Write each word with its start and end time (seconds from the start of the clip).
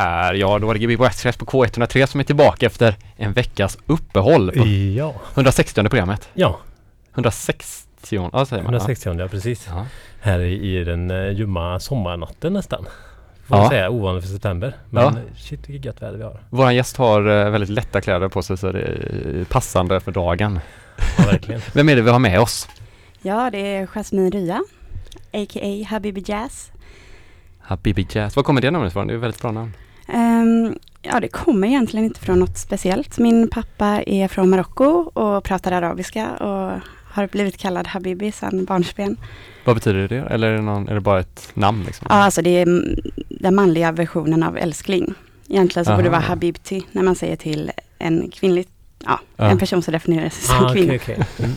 är, 0.00 0.34
ja 0.34 0.58
då 0.58 0.66
var 0.66 0.74
det 0.74 0.80
Gbg 0.80 1.04
Express 1.06 1.36
på 1.36 1.44
K103 1.44 2.06
som 2.06 2.20
är 2.20 2.24
tillbaka 2.24 2.66
efter 2.66 2.96
en 3.16 3.32
veckas 3.32 3.78
uppehåll 3.86 4.52
på 4.52 4.66
Ja, 4.96 5.14
160 5.34 5.82
programmet. 5.88 6.28
ja 6.34 6.58
160, 7.14 8.30
ja 8.32 8.46
säger 8.46 8.62
man. 8.62 8.74
160 8.74 9.14
ja, 9.18 9.28
precis. 9.28 9.66
Ja. 9.70 9.86
Här 10.20 10.40
i, 10.40 10.78
i 10.80 10.84
den 10.84 11.10
uh, 11.10 11.32
ljumma 11.32 11.80
sommarnatten 11.80 12.52
nästan. 12.52 12.86
Får 13.46 13.58
Ja. 13.58 13.68
säga, 13.68 13.90
ovanligt 13.90 14.24
för 14.24 14.32
september. 14.32 14.74
Men 14.90 15.02
Ja. 15.04 15.14
shit 15.36 15.68
vilket 15.68 15.84
gött 15.84 16.02
väder 16.02 16.18
vi 16.18 16.24
har. 16.24 16.40
Vår 16.50 16.72
gäst 16.72 16.96
har 16.96 17.20
eh, 17.46 17.50
väldigt 17.50 17.70
lätta 17.70 18.00
kläder 18.00 18.28
på 18.28 18.42
sig 18.42 18.56
så 18.56 18.72
det 18.72 18.80
är 18.80 19.44
passande 19.48 20.00
för 20.00 20.12
dagen. 20.12 20.60
Ja, 21.18 21.24
verkligen. 21.24 21.60
Vem 21.72 21.88
är 21.88 21.96
det 21.96 22.02
vi 22.02 22.10
har 22.10 22.18
med 22.18 22.40
oss? 22.40 22.68
Ja, 23.22 23.50
det 23.50 23.58
är 23.76 23.86
Jasmine 23.86 24.30
Rya, 24.30 24.60
a.k.a. 25.32 25.86
Habibi 25.88 26.22
Jazz. 26.26 26.70
Habibi 27.60 28.06
Jazz. 28.10 28.36
Var 28.36 28.42
kommer 28.42 28.60
det 28.60 28.70
namnet 28.70 28.90
ifrån? 28.92 29.06
Det 29.06 29.12
är 29.12 29.16
ett 29.16 29.22
väldigt 29.22 29.42
bra 29.42 29.50
namn. 29.52 29.72
Ehm, 30.12 30.74
ja, 31.02 31.20
det 31.20 31.28
kommer 31.28 31.68
egentligen 31.68 32.04
inte 32.04 32.20
från 32.20 32.38
något 32.38 32.58
speciellt. 32.58 33.18
Min 33.18 33.48
pappa 33.48 34.02
är 34.06 34.28
från 34.28 34.50
Marocko 34.50 34.84
och 35.14 35.44
pratar 35.44 35.72
arabiska 35.72 36.30
och 36.30 36.80
har 37.12 37.26
blivit 37.26 37.56
kallad 37.56 37.86
Habibi 37.86 38.32
sedan 38.32 38.64
barnsben. 38.64 39.16
Vad 39.64 39.76
betyder 39.76 40.08
det? 40.08 40.16
Eller 40.16 40.48
är 40.48 40.56
det, 40.56 40.62
någon, 40.62 40.88
är 40.88 40.94
det 40.94 41.00
bara 41.00 41.20
ett 41.20 41.50
namn 41.54 41.84
liksom? 41.84 42.06
Ja, 42.10 42.14
alltså 42.16 42.42
det 42.42 42.50
är 42.50 42.62
mm, 42.62 42.96
den 43.28 43.54
manliga 43.54 43.92
versionen 43.92 44.42
av 44.42 44.56
älskling. 44.58 45.14
Egentligen 45.48 45.84
så 45.84 45.90
borde 45.90 46.02
det 46.02 46.08
vara 46.08 46.20
Aha. 46.20 46.28
Habibti 46.28 46.82
när 46.92 47.02
man 47.02 47.14
säger 47.14 47.36
till 47.36 47.70
en 47.98 48.30
kvinnlig, 48.30 48.66
ja, 49.04 49.20
Ja. 49.36 49.44
en 49.44 49.58
person 49.58 49.82
som 49.82 49.92
definierar 49.92 50.28
sig 50.28 50.42
som 50.48 50.64
ah, 50.66 50.72
kvinna. 50.72 50.94
okej, 50.94 51.16
okej. 51.36 51.50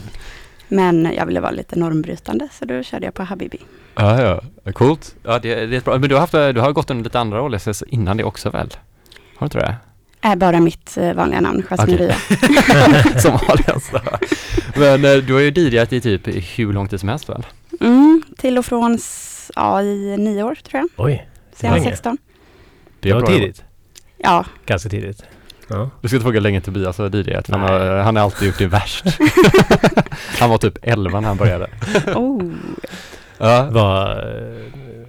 Men 0.73 1.13
jag 1.17 1.25
ville 1.25 1.39
vara 1.39 1.51
lite 1.51 1.79
normbrytande 1.79 2.47
så 2.51 2.65
då 2.65 2.83
körde 2.83 3.05
jag 3.05 3.13
på 3.13 3.23
Habibi. 3.23 3.57
Ja, 3.95 4.41
ja. 4.65 4.71
Coolt. 4.71 5.15
Ja, 5.23 5.39
det, 5.39 5.65
det 5.65 5.75
är 5.75 5.81
bra. 5.81 5.97
Men 5.97 6.09
du 6.09 6.15
har, 6.15 6.19
haft, 6.19 6.33
du 6.33 6.59
har 6.61 6.71
gått 6.71 6.89
under 6.89 7.03
lite 7.03 7.19
andra 7.19 7.59
så 7.59 7.85
innan 7.85 8.17
det 8.17 8.23
också 8.23 8.49
väl? 8.49 8.69
Har 9.35 9.39
du 9.39 9.45
inte 9.45 9.57
det? 9.57 9.75
Är 10.21 10.35
bara 10.35 10.59
mitt 10.59 10.97
eh, 10.97 11.13
vanliga 11.13 11.41
namn, 11.41 11.63
Jasmine. 11.69 11.97
Rya. 11.97 12.15
som 13.19 13.31
vanligt 13.47 13.69
alltså. 13.69 14.02
Men 14.75 15.05
eh, 15.05 15.17
du 15.17 15.33
har 15.33 15.39
ju 15.39 15.52
DJat 15.52 15.93
i 15.93 16.02
typ 16.02 16.27
hur 16.57 16.73
lång 16.73 16.87
tid 16.87 16.99
som 16.99 17.09
helst 17.09 17.30
väl? 17.30 17.45
Mm, 17.81 18.23
till 18.37 18.58
och 18.58 18.65
från 18.65 18.99
ja, 19.55 19.81
i 19.81 20.17
nio 20.17 20.43
år 20.43 20.55
tror 20.55 20.81
jag, 20.81 20.89
Oj, 21.05 21.27
sedan 21.53 21.73
Länge. 21.73 21.89
16. 21.89 22.17
det 22.99 23.13
var 23.13 23.19
bra 23.19 23.30
tidigt. 23.30 23.63
Ja, 24.17 24.45
Ganska 24.65 24.89
tidigt. 24.89 25.23
Ja. 25.67 25.89
Du 26.02 26.08
ska 26.08 26.16
inte 26.17 26.23
fråga 26.23 26.33
hur 26.39 26.42
länge 26.44 26.61
Tobias 26.61 26.97
har 26.97 27.16
DJat. 27.16 27.50
Han 27.50 27.61
har, 27.61 27.80
han 27.97 28.16
har 28.16 28.23
alltid 28.23 28.47
gjort 28.47 28.58
det 28.58 28.67
värst. 28.67 29.06
han 30.39 30.50
var 30.50 30.58
typ 30.58 30.78
11 30.81 31.20
när 31.20 31.28
han 31.28 31.38
började. 31.38 31.67
oh. 32.16 32.52
Ja. 33.38 33.67
Vad, 33.72 34.17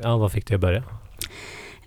ja, 0.03 0.17
vad 0.17 0.33
fick 0.33 0.47
du 0.47 0.55
att 0.55 0.61
börja? 0.61 0.83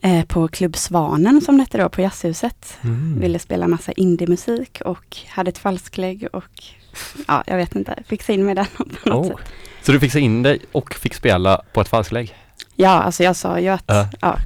eh, 0.02 0.26
på 0.26 0.48
Klubb 0.48 0.76
Svanen 0.78 1.42
som 1.42 1.58
det 1.58 1.64
hette 1.64 1.78
då 1.78 1.90
på 1.90 2.02
Jazzhuset. 2.02 2.78
Mm. 2.82 3.20
Ville 3.20 3.40
spela 3.40 3.68
massa 3.68 3.92
indiemusik 3.92 4.81
och 4.86 5.18
hade 5.30 5.50
ett 5.50 5.58
falsklägg 5.58 6.28
och 6.34 6.64
ja, 7.28 7.44
jag 7.48 7.58
vet 7.58 7.76
inte, 7.76 8.04
fixa 8.08 8.34
in 8.34 8.46
med 8.46 8.56
den 8.56 8.66
på 8.78 9.09
något 9.09 9.26
Oh. 9.26 9.38
sätt. 9.38 9.48
Så 9.81 9.92
du 9.92 10.00
fixade 10.00 10.24
in 10.24 10.44
dig 10.44 10.59
och 10.72 10.94
fick 10.94 11.14
spela 11.14 11.62
på 11.74 11.81
ett 11.81 11.88
falsklägg? 11.88 12.36
Ja, 12.76 12.90
alltså 12.90 13.24
jag 13.24 13.36
sa 13.36 13.59
ju 13.59 13.68
att, 13.70 13.84
Ja. 13.88 14.08
ja. 14.22 14.38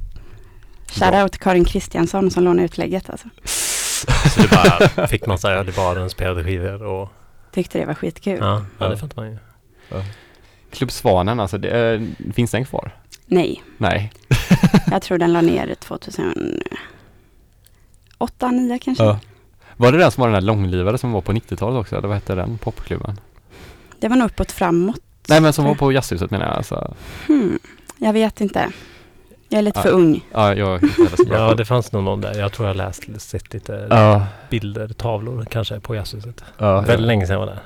Shoutout 0.91 1.31
till 1.31 1.41
Karin 1.41 1.66
Kristiansson 1.66 2.31
som 2.31 2.44
lånade 2.44 2.66
ut 2.66 2.78
lägget 2.78 3.09
alltså. 3.09 3.28
Så 4.35 4.41
det 4.41 4.49
bara 4.52 5.07
fick 5.07 5.25
man 5.25 5.38
säga, 5.39 5.63
det 5.63 5.77
var 5.77 5.95
en 5.95 6.09
spelade 6.09 6.44
skivor 6.44 6.83
och 6.83 7.09
Tyckte 7.52 7.80
det 7.80 7.85
var 7.85 7.94
skitkul. 7.94 8.38
ja, 8.41 8.45
ja 8.47 8.61
Ja. 8.85 8.89
det 8.89 8.97
fattar 8.97 9.21
man 9.21 9.31
ju. 9.31 9.38
Klubb 10.71 10.91
Svanen 10.91 11.39
alltså, 11.39 11.57
det, 11.57 11.69
eh, 11.94 12.02
finns 12.33 12.52
den 12.52 12.66
kvar? 12.66 12.95
Nej, 13.25 13.63
Nej. 13.77 14.11
jag 14.91 15.02
tror 15.02 15.17
den 15.17 15.33
la 15.33 15.41
ner 15.41 15.75
2008, 15.75 16.59
2009 18.17 18.79
kanske. 18.81 19.03
Ja. 19.03 19.19
Var 19.77 19.91
det 19.91 19.97
den 19.97 20.11
som 20.11 20.22
var 20.22 20.27
den 20.27 20.33
där 20.33 20.41
långlivade 20.47 20.97
som 20.97 21.11
var 21.11 21.22
på 21.22 21.33
90-talet 21.33 21.79
också? 21.79 21.95
Eller 21.97 22.07
vad 22.07 22.17
hette 22.17 22.35
den 22.35 22.57
popklubben? 22.57 23.19
Det 23.99 24.07
var 24.07 24.16
nog 24.16 24.25
uppåt 24.25 24.52
framåt. 24.52 25.01
Nej 25.28 25.41
men 25.41 25.53
som 25.53 25.66
var 25.66 25.75
på 25.75 25.91
Jazzhuset 25.91 26.31
menar 26.31 26.45
jag 26.45 26.56
alltså. 26.56 26.95
Hmm. 27.28 27.59
Jag 27.97 28.13
vet 28.13 28.41
inte. 28.41 28.69
Jag 29.51 29.57
är 29.59 29.62
lite 29.62 29.79
Ja. 29.79 29.84
för 29.84 29.89
ung. 29.91 30.25
Ja, 30.31 30.53
jag 30.56 30.81
Ja, 31.29 31.53
det 31.56 31.66
fanns 31.66 31.91
nog 31.91 32.03
någon 32.03 32.22
där. 32.22 32.39
Jag 32.39 32.51
tror 32.51 32.67
jag 32.67 32.78
läst, 32.78 33.22
sett 33.22 33.53
lite 33.53 33.88
Ja, 33.89 34.25
bilder, 34.50 34.88
tavlor 34.88 35.45
kanske 35.51 35.79
på 35.79 35.95
jazzhuset. 35.95 36.44
ja, 36.57 36.73
Väldigt 36.75 37.00
ja. 37.00 37.06
länge 37.06 37.28
sedan 37.28 37.34
jag 37.39 37.45
var 37.45 37.53
där. 37.53 37.59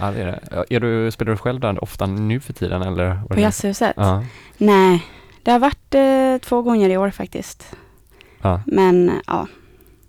Ja, 0.00 0.10
det 0.10 0.22
är 0.22 0.26
det. 0.26 0.74
Är 0.76 0.80
du, 0.80 1.10
spelar 1.10 1.32
du 1.32 1.38
själv 1.38 1.60
där 1.60 1.84
ofta 1.84 2.06
nu 2.06 2.40
för 2.40 2.52
tiden 2.52 2.82
eller? 2.82 3.20
På 3.28 3.40
Jazzhuset? 3.40 3.92
Ja. 3.96 4.24
Nej, 4.56 5.04
det 5.42 5.50
har 5.50 5.58
varit 5.58 5.94
eh, 5.94 6.48
två 6.48 6.62
gånger 6.62 6.88
i 6.90 6.96
år 6.96 7.10
faktiskt. 7.10 7.76
ja. 8.42 8.60
Men 8.66 9.12
ja, 9.26 9.46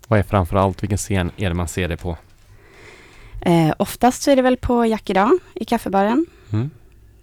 Vad 0.07 0.19
är 0.19 0.23
framförallt, 0.23 0.83
vilken 0.83 0.97
scen 0.97 1.31
är 1.37 1.49
det 1.49 1.55
man 1.55 1.67
ser 1.67 1.87
det 1.87 1.97
på? 1.97 2.17
eh, 3.41 3.73
oftast 3.77 4.21
så 4.21 4.31
är 4.31 4.35
det 4.35 4.41
väl 4.41 4.57
på 4.57 4.85
Jack 4.85 5.09
idag 5.09 5.31
i 5.53 5.65
kaffebaren. 5.65 6.25
Mm. 6.53 6.69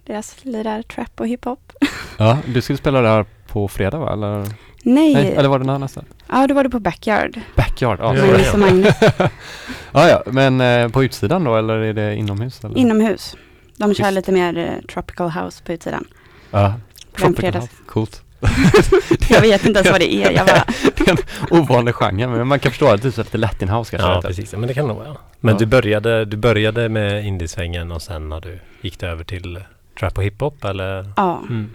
Deras 0.05 0.35
lirar 0.45 0.81
trap 0.81 1.19
och 1.19 1.27
hiphop. 1.27 1.73
Ja, 2.17 2.37
du 2.45 2.61
skulle 2.61 2.77
spela 2.77 3.01
där 3.01 3.25
på 3.57 3.67
fredag 3.67 3.97
va? 3.97 4.13
Eller, 4.13 4.37
Nej, 4.83 5.13
Nej, 5.13 5.33
eller 5.37 5.49
var 5.49 5.59
det 5.59 5.65
när 5.65 5.79
nästa? 5.79 6.01
ja 6.29 6.47
då 6.47 6.53
var 6.53 6.63
det 6.63 6.69
på 6.69 6.79
Backyard. 6.79 7.39
Backyard, 7.55 7.99
ja. 8.01 8.13
Magnus 8.13 8.53
och 8.53 8.59
Magnus. 8.59 8.95
ja, 9.91 10.09
ja, 10.09 10.23
men 10.25 10.61
eh, 10.61 10.89
på 10.89 11.03
utsidan 11.03 11.43
då 11.43 11.55
eller 11.55 11.77
är 11.77 11.93
det 11.93 12.15
inomhus? 12.15 12.63
Eller? 12.65 12.77
Inomhus. 12.77 13.35
De 13.77 13.93
kör 13.93 14.11
lite 14.11 14.31
mer 14.31 14.57
eh, 14.57 14.85
tropical 14.93 15.29
house 15.29 15.63
på 15.63 15.71
utsidan. 15.73 16.05
Ja. 16.51 16.73
På 17.13 17.19
Tropical 17.19 17.35
fredags. 17.41 17.63
house. 17.65 17.83
Coolt. 17.87 18.21
Jag 19.29 19.41
vet 19.41 19.65
inte 19.65 19.79
ens 19.79 19.91
vad 19.91 20.01
det 20.01 20.13
är. 20.15 20.31
Jag 20.31 20.45
bara, 20.45 20.63
Det 20.97 21.07
är 21.07 21.11
en 21.11 21.17
ovanlig 21.59 21.95
genre, 21.95 22.27
men 22.27 22.47
man 22.47 22.59
kan 22.59 22.71
förstå 22.71 22.87
att 22.87 23.01
det 23.01 23.07
är 23.07 23.11
så 23.11 23.21
lite 23.21 23.37
Latin 23.37 23.69
house 23.69 23.91
kanske. 23.97 24.09
Ja, 24.13 24.21
precis. 24.21 24.51
Men 24.53 24.67
det 24.67 24.73
kan 24.73 24.87
nog 24.87 24.97
vara. 24.97 25.15
Men 25.39 25.53
Ja. 25.55 25.59
du, 25.59 25.65
började, 25.65 26.25
du 26.25 26.37
började 26.37 26.89
med 26.89 27.25
indiesvängen 27.25 27.91
och 27.91 28.01
sen 28.01 28.29
när 28.29 28.41
du 28.41 28.59
gick 28.81 28.99
det 28.99 29.07
över 29.07 29.23
till 29.23 29.59
trap 29.99 30.17
och 30.17 30.23
hiphop 30.23 30.63
eller? 30.63 31.11
ja, 31.15 31.41
Mm. 31.49 31.69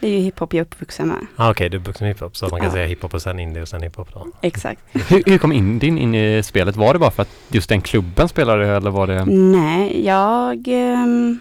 Det 0.00 0.06
är 0.06 0.10
ju 0.10 0.18
hiphop 0.18 0.54
jag 0.54 0.60
är 0.60 0.64
uppvuxen 0.66 1.08
med. 1.08 1.26
Ah, 1.36 1.50
Okej, 1.50 1.68
du 1.68 1.76
är 1.76 1.80
vuxen 1.80 2.06
hiphop 2.08 2.36
så 2.36 2.46
att 2.46 2.52
man 2.52 2.60
kan 2.60 2.66
Ja. 2.66 2.72
säga 2.72 2.86
hiphop 2.86 3.14
och 3.14 3.22
sen 3.22 3.38
indie 3.40 3.62
och 3.62 3.68
sen 3.68 3.82
hiphop 3.82 4.12
då. 4.14 4.26
Exakt. 4.42 4.80
Hur, 4.92 5.22
hur 5.26 5.38
kom 5.38 5.52
Indien 5.52 5.98
in 5.98 6.14
i 6.14 6.42
spelet? 6.42 6.76
Var 6.76 6.92
det 6.92 6.98
bara 6.98 7.10
för 7.10 7.22
att 7.22 7.28
just 7.48 7.68
den 7.68 7.80
klubben 7.80 8.28
spelade 8.28 8.66
eller 8.76 8.90
var 8.90 9.06
det? 9.06 9.24
Nej, 9.24 10.06
jag 10.06 10.68
ehm, 10.68 11.38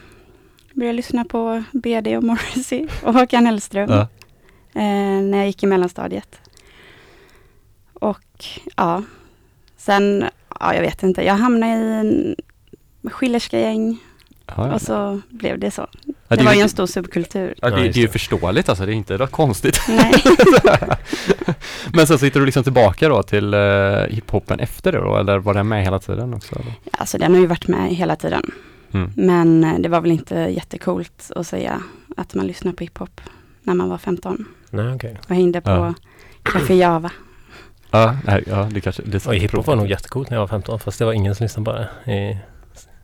började 0.73 0.95
lyssna 0.97 1.25
på 1.25 1.63
BD 1.71 2.07
och 2.17 2.23
Morrissey 2.23 2.87
och 3.03 3.13
Håkan 3.13 3.45
Hellström 3.45 3.89
Ja. 3.89 4.01
eh, 4.81 5.21
när 5.21 5.37
jag 5.37 5.47
gick 5.47 5.63
i 5.63 5.67
mellanstadiet. 5.67 6.39
Och 7.93 8.45
ja, 8.75 9.03
sen, 9.77 10.25
ja 10.59 10.73
jag 10.75 10.81
vet 10.81 11.03
inte, 11.03 11.23
jag 11.25 11.33
hamnade 11.33 11.71
i 11.73 11.75
en 11.93 12.35
skillerska 13.11 13.59
gäng 13.59 13.97
Ja, 14.45 14.53
ja. 14.67 14.73
och 14.73 14.81
så 14.81 15.21
blev 15.29 15.59
det 15.59 15.71
så. 15.71 15.87
Det 16.27 16.39
är 16.39 16.43
var 16.43 16.53
ju 16.53 16.61
en 16.61 16.69
stor 16.69 16.85
subkultur. 16.85 17.55
Ja, 17.61 17.69
det, 17.69 17.75
det 17.75 17.81
är 17.81 17.93
ju 17.93 18.05
det. 18.05 18.11
förståeligt 18.11 18.69
alltså, 18.69 18.85
det 18.85 18.91
är 18.91 18.95
inte 18.95 19.17
något 19.17 19.31
konstigt. 19.31 19.79
Nej, 19.87 20.13
Men 21.93 22.07
sen 22.07 22.19
så 22.19 22.25
hittar 22.25 22.39
du 22.39 22.45
liksom 22.45 22.63
tillbaka 22.63 23.09
då 23.09 23.23
till 23.23 23.53
uh, 23.53 24.03
hiphopen 24.09 24.59
efter 24.59 24.91
det 24.91 24.97
då, 24.97 25.17
eller 25.17 25.37
var 25.37 25.53
den 25.53 25.67
med 25.67 25.83
hela 25.83 25.99
tiden 25.99 26.33
också? 26.33 26.55
Eller? 26.55 26.73
alltså 26.91 27.17
den 27.17 27.33
har 27.33 27.41
ju 27.41 27.47
varit 27.47 27.67
med 27.67 27.89
hela 27.95 28.15
tiden. 28.15 28.51
Mm. 28.91 29.11
Men 29.15 29.63
eh, 29.63 29.79
det 29.79 29.89
var 29.89 30.01
väl 30.01 30.11
inte 30.11 30.35
jättekult 30.35 31.31
att 31.35 31.47
säga 31.47 31.81
att 32.17 32.33
man 32.33 32.47
lyssnar 32.47 32.73
på 32.73 32.83
hiphop 32.83 33.21
när 33.63 33.73
man 33.73 33.89
var 33.89 33.97
15 33.97 34.45
Nej, 34.69 34.93
okej. 34.95 35.17
och 35.29 35.35
hängde 35.35 35.61
på 35.61 35.69
Ja. 35.69 35.93
Café 36.43 36.75
Java. 36.75 37.11
Ja, 37.91 38.15
nej, 38.25 38.43
ja, 38.47 38.69
det 38.71 38.81
kanske... 38.81 39.01
Det 39.05 39.25
är 39.25 39.29
Och 39.29 39.35
hiphop 39.35 39.67
var 39.67 39.75
nog 39.75 39.87
jättecoolt 39.87 40.29
när 40.29 40.37
jag 40.37 40.41
var 40.41 40.47
15 40.47 40.79
fast 40.79 40.99
det 40.99 41.05
var 41.05 41.13
ingen 41.13 41.35
som 41.35 41.43
lyssnade 41.43 41.65
på 41.65 41.77
det 41.77 42.11
i, 42.13 42.37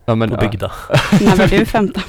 ja, 0.04 0.14
men, 0.14 0.30
på 0.30 0.36
ja. 0.36 0.40
Bygda. 0.40 0.72
När 1.20 1.36
var 1.36 1.46
du 1.46 1.64
15? 1.66 2.02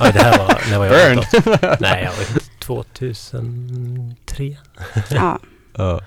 Ja, 0.00 0.10
det 0.12 0.18
här 0.22 0.38
var 0.38 0.60
när 0.70 0.78
var 0.78 0.86
jag 0.86 1.16
Burn! 1.16 1.22
15. 1.42 1.76
Nej, 1.80 2.04
jag 2.04 2.12
inte. 2.28 2.40
2003. 2.58 4.56
Ja, 5.10 5.38
Ja. 5.76 6.00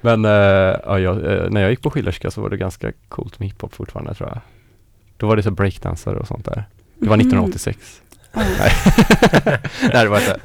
Men 0.00 0.24
eh, 0.24 0.30
ja, 0.30 0.98
jag, 0.98 1.16
eh, 1.32 1.50
när 1.50 1.60
jag 1.60 1.70
gick 1.70 1.82
på 1.82 1.90
Schillerska 1.90 2.30
så 2.30 2.40
var 2.40 2.50
det 2.50 2.56
ganska 2.56 2.92
coolt 3.08 3.38
med 3.38 3.48
hiphop 3.48 3.74
fortfarande 3.74 4.14
tror 4.14 4.28
jag. 4.28 4.40
Då 5.16 5.26
var 5.26 5.36
det 5.36 5.42
så 5.42 5.50
breakdansare 5.50 6.16
och 6.18 6.26
sånt 6.26 6.44
där. 6.44 6.64
Det 6.98 7.08
var 7.08 7.16
Mhm. 7.16 7.20
1986. 7.26 8.02
Ja. 8.32 8.40
Nej. 8.58 8.72
Nej 9.92 10.04
det 10.04 10.08
var 10.08 10.18
inte. 10.20 10.40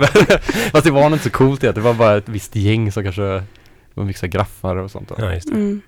Fast 0.71 0.83
det 0.85 0.91
var 0.91 1.01
nog 1.01 1.11
inte 1.13 1.23
så 1.23 1.29
coolt 1.29 1.61
det. 1.61 1.71
Det 1.71 1.81
var 1.81 1.93
bara 1.93 2.17
ett 2.17 2.29
visst 2.29 2.55
gäng 2.55 2.91
som 2.91 3.03
kanske 3.03 3.43
var 3.93 4.03
mycket 4.03 4.31
graffar 4.31 4.75
och 4.75 4.91
sånt. 4.91 5.09
då. 5.09 5.15
Ja, 5.17 5.33
just 5.33 5.47
det. 5.47 5.53
Mm. 5.55 5.81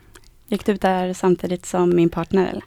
Gick 0.48 0.66
du 0.66 0.72
ut 0.72 0.82
där 0.82 1.14
samtidigt 1.14 1.66
som 1.66 1.96
min 1.96 2.10
partner 2.10 2.48
eller? 2.50 2.64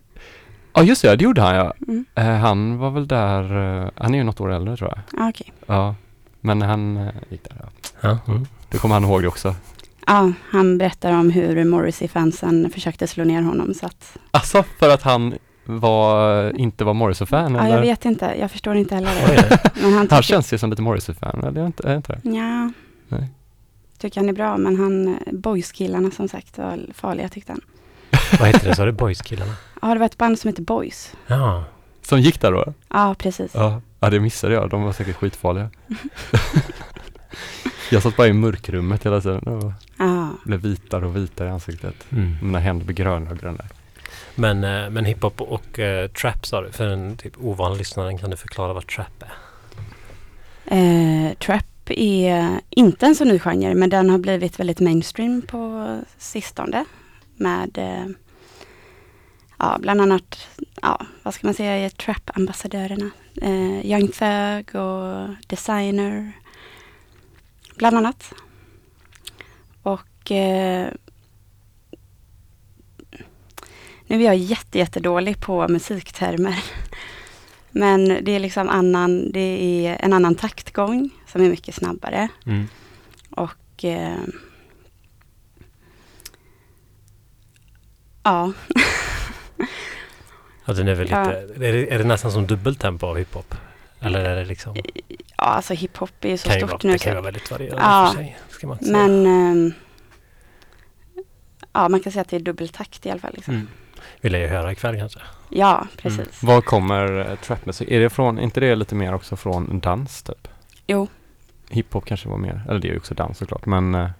Ja 0.76 0.82
just 0.82 1.02
det, 1.02 1.16
det 1.16 1.24
gjorde 1.24 1.40
han 1.40 1.54
ja. 1.56 1.74
Mm. 1.88 2.04
Eh, 2.14 2.24
han 2.24 2.78
var 2.78 2.90
väl 2.90 3.06
där, 3.08 3.42
eh, 3.84 3.90
han 3.94 4.14
är 4.14 4.18
ju 4.18 4.24
något 4.24 4.40
år 4.40 4.52
äldre 4.52 4.76
tror 4.76 4.92
jag. 4.96 5.22
Ah, 5.22 5.28
Okej. 5.28 5.52
Ja. 5.66 5.94
Men 6.40 6.62
han 6.62 6.96
eh, 6.96 7.08
gick 7.28 7.44
där 7.44 7.56
ja. 7.62 7.68
Ja, 8.00 8.18
mm. 8.32 8.46
Då 8.70 8.78
kommer 8.78 8.94
han 8.94 9.04
ihåg 9.04 9.22
det 9.22 9.28
också. 9.28 9.54
Ja, 10.06 10.32
han 10.50 10.78
berättar 10.78 11.12
om 11.12 11.30
hur 11.30 11.64
Morrissey-fansen 11.64 12.70
försökte 12.70 13.06
slå 13.06 13.24
ner 13.24 13.42
honom 13.42 13.74
så 13.74 13.86
att, 13.86 14.16
Alltså 14.30 14.62
för 14.78 14.90
att 14.94 15.02
han 15.02 15.34
var, 15.64 16.52
inte 16.60 16.84
var 16.84 16.94
Morrissey-fan 16.94 17.54
ja 17.54 17.60
eller? 17.64 17.74
jag 17.74 17.80
vet 17.82 18.04
inte, 18.04 18.34
jag 18.40 18.50
förstår 18.50 18.76
inte 18.76 18.94
heller 18.94 19.10
det. 19.26 19.60
Men 19.74 19.84
han 19.84 19.92
Han 19.94 20.06
tycker, 20.08 20.22
känns 20.22 20.52
ju 20.52 20.58
som 20.58 20.70
lite 20.70 20.82
Morrissey-fan, 20.82 21.38
eller 21.38 21.48
är 21.48 21.52
det 21.52 21.66
inte, 21.66 21.88
är 21.88 21.96
inte 21.96 22.12
det? 22.22 22.30
ja, 22.30 22.70
Nej. 23.08 23.28
tycker 23.98 24.20
han 24.20 24.28
är 24.28 24.32
bra, 24.32 24.56
men 24.56 24.76
han, 24.76 25.08
eh, 25.08 25.32
Boys-killarna 25.32 26.10
som 26.10 26.28
sagt 26.28 26.58
var 26.58 26.78
farliga 26.94 27.28
tyckte 27.28 27.52
han. 27.52 27.60
Vad 28.38 28.48
heter 28.48 28.68
det? 28.68 28.76
Sa 28.76 28.84
du 28.84 28.92
Boys-killarna? 28.92 29.52
Ja, 29.82 29.94
det 29.94 29.98
var 29.98 30.06
ett 30.06 30.18
band 30.18 30.38
som 30.38 30.48
heter 30.48 30.62
Boys. 30.62 31.12
Ja. 31.26 31.64
Som 32.02 32.20
gick 32.20 32.40
där 32.40 32.52
då? 32.52 32.74
Ja, 32.88 33.14
precis. 33.18 33.50
Ja, 33.54 33.80
ja 34.00 34.10
det 34.10 34.20
missade 34.20 34.54
jag. 34.54 34.70
De 34.70 34.82
var 34.82 34.92
säkert 34.92 35.16
skitfarliga. 35.16 35.70
jag 37.90 38.02
satt 38.02 38.16
bara 38.16 38.28
i 38.28 38.32
mörkrummet 38.32 39.06
hela 39.06 39.20
tiden 39.20 39.38
och 39.38 39.72
Ja, 39.98 40.28
blev 40.44 40.60
vitare 40.60 41.06
och 41.06 41.16
vitare 41.16 41.48
i 41.48 41.50
ansiktet. 41.50 41.94
Mm. 42.12 42.36
Mina 42.42 42.58
händer 42.58 42.84
blev 42.84 42.96
gröna 42.96 43.30
och 43.30 43.38
gröna. 43.38 43.64
Men, 44.34 44.64
eh, 44.64 44.90
men 44.90 45.04
hiphop 45.04 45.40
och 45.40 45.78
eh, 45.78 46.08
trap 46.08 46.46
sa 46.46 46.60
du. 46.60 46.72
För 46.72 46.86
en 46.86 47.16
typ 47.16 47.32
ovan 47.40 47.78
lyssnare 47.78 48.18
kan 48.18 48.30
du 48.30 48.36
förklara 48.36 48.72
vad 48.72 48.86
trap 48.86 49.22
är? 49.22 49.32
Eh, 50.76 51.34
trap 51.34 51.64
är 51.90 52.60
inte 52.70 53.06
en 53.06 53.14
så 53.14 53.24
ny 53.24 53.38
genre, 53.38 53.74
men 53.74 53.90
den 53.90 54.10
har 54.10 54.18
blivit 54.18 54.60
väldigt 54.60 54.80
mainstream 54.80 55.42
på 55.42 55.98
sistone. 56.18 56.84
Med 57.36 57.78
eh, 57.78 58.06
ja, 59.58 59.78
bland 59.80 60.00
annat, 60.00 60.48
ja, 60.82 61.06
vad 61.22 61.34
ska 61.34 61.46
man 61.46 61.54
säga, 61.54 61.90
trap-ambassadörerna. 61.90 63.10
Eh, 63.42 63.86
Young 63.86 64.08
Thug 64.08 64.74
och 64.74 65.28
Designer, 65.46 66.32
bland 67.76 67.96
annat. 67.96 68.32
Och 69.82 70.30
eh, 70.30 70.88
nu 74.06 74.16
är 74.16 74.24
jag 74.24 74.36
jätte, 74.36 74.78
jättedålig 74.78 75.40
på 75.40 75.68
musiktermer. 75.68 76.64
Men 77.70 78.08
det 78.08 78.32
är 78.32 78.38
liksom 78.38 78.68
annan, 78.68 79.32
det 79.32 79.40
är 79.86 79.96
en 80.00 80.12
annan 80.12 80.34
taktgång 80.34 81.10
som 81.26 81.42
är 81.42 81.50
mycket 81.50 81.74
snabbare. 81.74 82.28
Mm. 82.46 82.66
Och 83.30 83.84
eh, 83.84 84.18
ja, 88.26 88.52
Ja, 90.64 90.72
den 90.72 90.88
är 90.88 90.94
väl 90.94 91.10
Ja. 91.10 91.24
lite... 91.24 91.66
Är 91.66 91.72
det, 91.72 91.94
är 91.94 91.98
det 91.98 92.04
nästan 92.04 92.32
som 92.32 92.46
dubbeltempo 92.46 93.06
av 93.06 93.16
hiphop? 93.16 93.54
Eller 94.00 94.24
är 94.24 94.36
det 94.36 94.44
liksom... 94.44 94.76
ja 95.36 95.44
alltså 95.44 95.74
hiphop 95.74 96.24
är 96.24 96.28
ju 96.28 96.38
så 96.38 96.48
kan 96.48 96.54
ju 96.54 96.60
stort 96.60 96.70
vara, 96.70 96.80
nu. 96.84 96.92
det 96.92 96.98
kan 96.98 97.10
ju 97.10 97.14
vara 97.14 97.24
väldigt 97.24 97.50
varierande 97.50 97.82
Ja, 97.82 98.06
för 98.14 98.22
sig. 98.22 98.38
Ska 98.48 98.66
man 98.66 98.78
men 98.80 99.26
ehm, 99.26 99.72
ja, 101.72 101.88
man 101.88 102.00
kan 102.00 102.12
säga 102.12 102.22
att 102.22 102.28
det 102.28 102.36
är 102.36 102.40
dubbeltakt 102.40 103.06
i 103.06 103.10
alla 103.10 103.20
fall. 103.20 103.32
Liksom. 103.34 103.54
Mm. 103.54 103.68
Vill 104.20 104.32
jag 104.32 104.42
ju 104.42 104.48
höra 104.48 104.72
ikväll 104.72 104.96
kanske. 104.96 105.20
Ja, 105.48 105.86
precis. 105.96 106.42
Var 106.42 106.60
kommer 106.60 107.30
eh, 107.30 107.36
trapmusik? 107.36 107.90
Är 107.90 108.00
det 108.00 108.10
från, 108.10 108.38
inte 108.38 108.60
det 108.60 108.74
lite 108.74 108.94
mer 108.94 109.14
också 109.14 109.36
från 109.36 109.80
dans 109.80 110.22
typ? 110.22 110.48
Jo, 110.86 111.08
Hiphop 111.68 112.04
kanske 112.04 112.28
var 112.28 112.38
mer, 112.38 112.62
eller 112.68 112.80
det 112.80 112.88
är 112.88 112.92
ju 112.92 112.98
också 112.98 113.14
dans 113.14 113.38
såklart, 113.38 113.66
men 113.66 113.94
eh, 113.94 114.10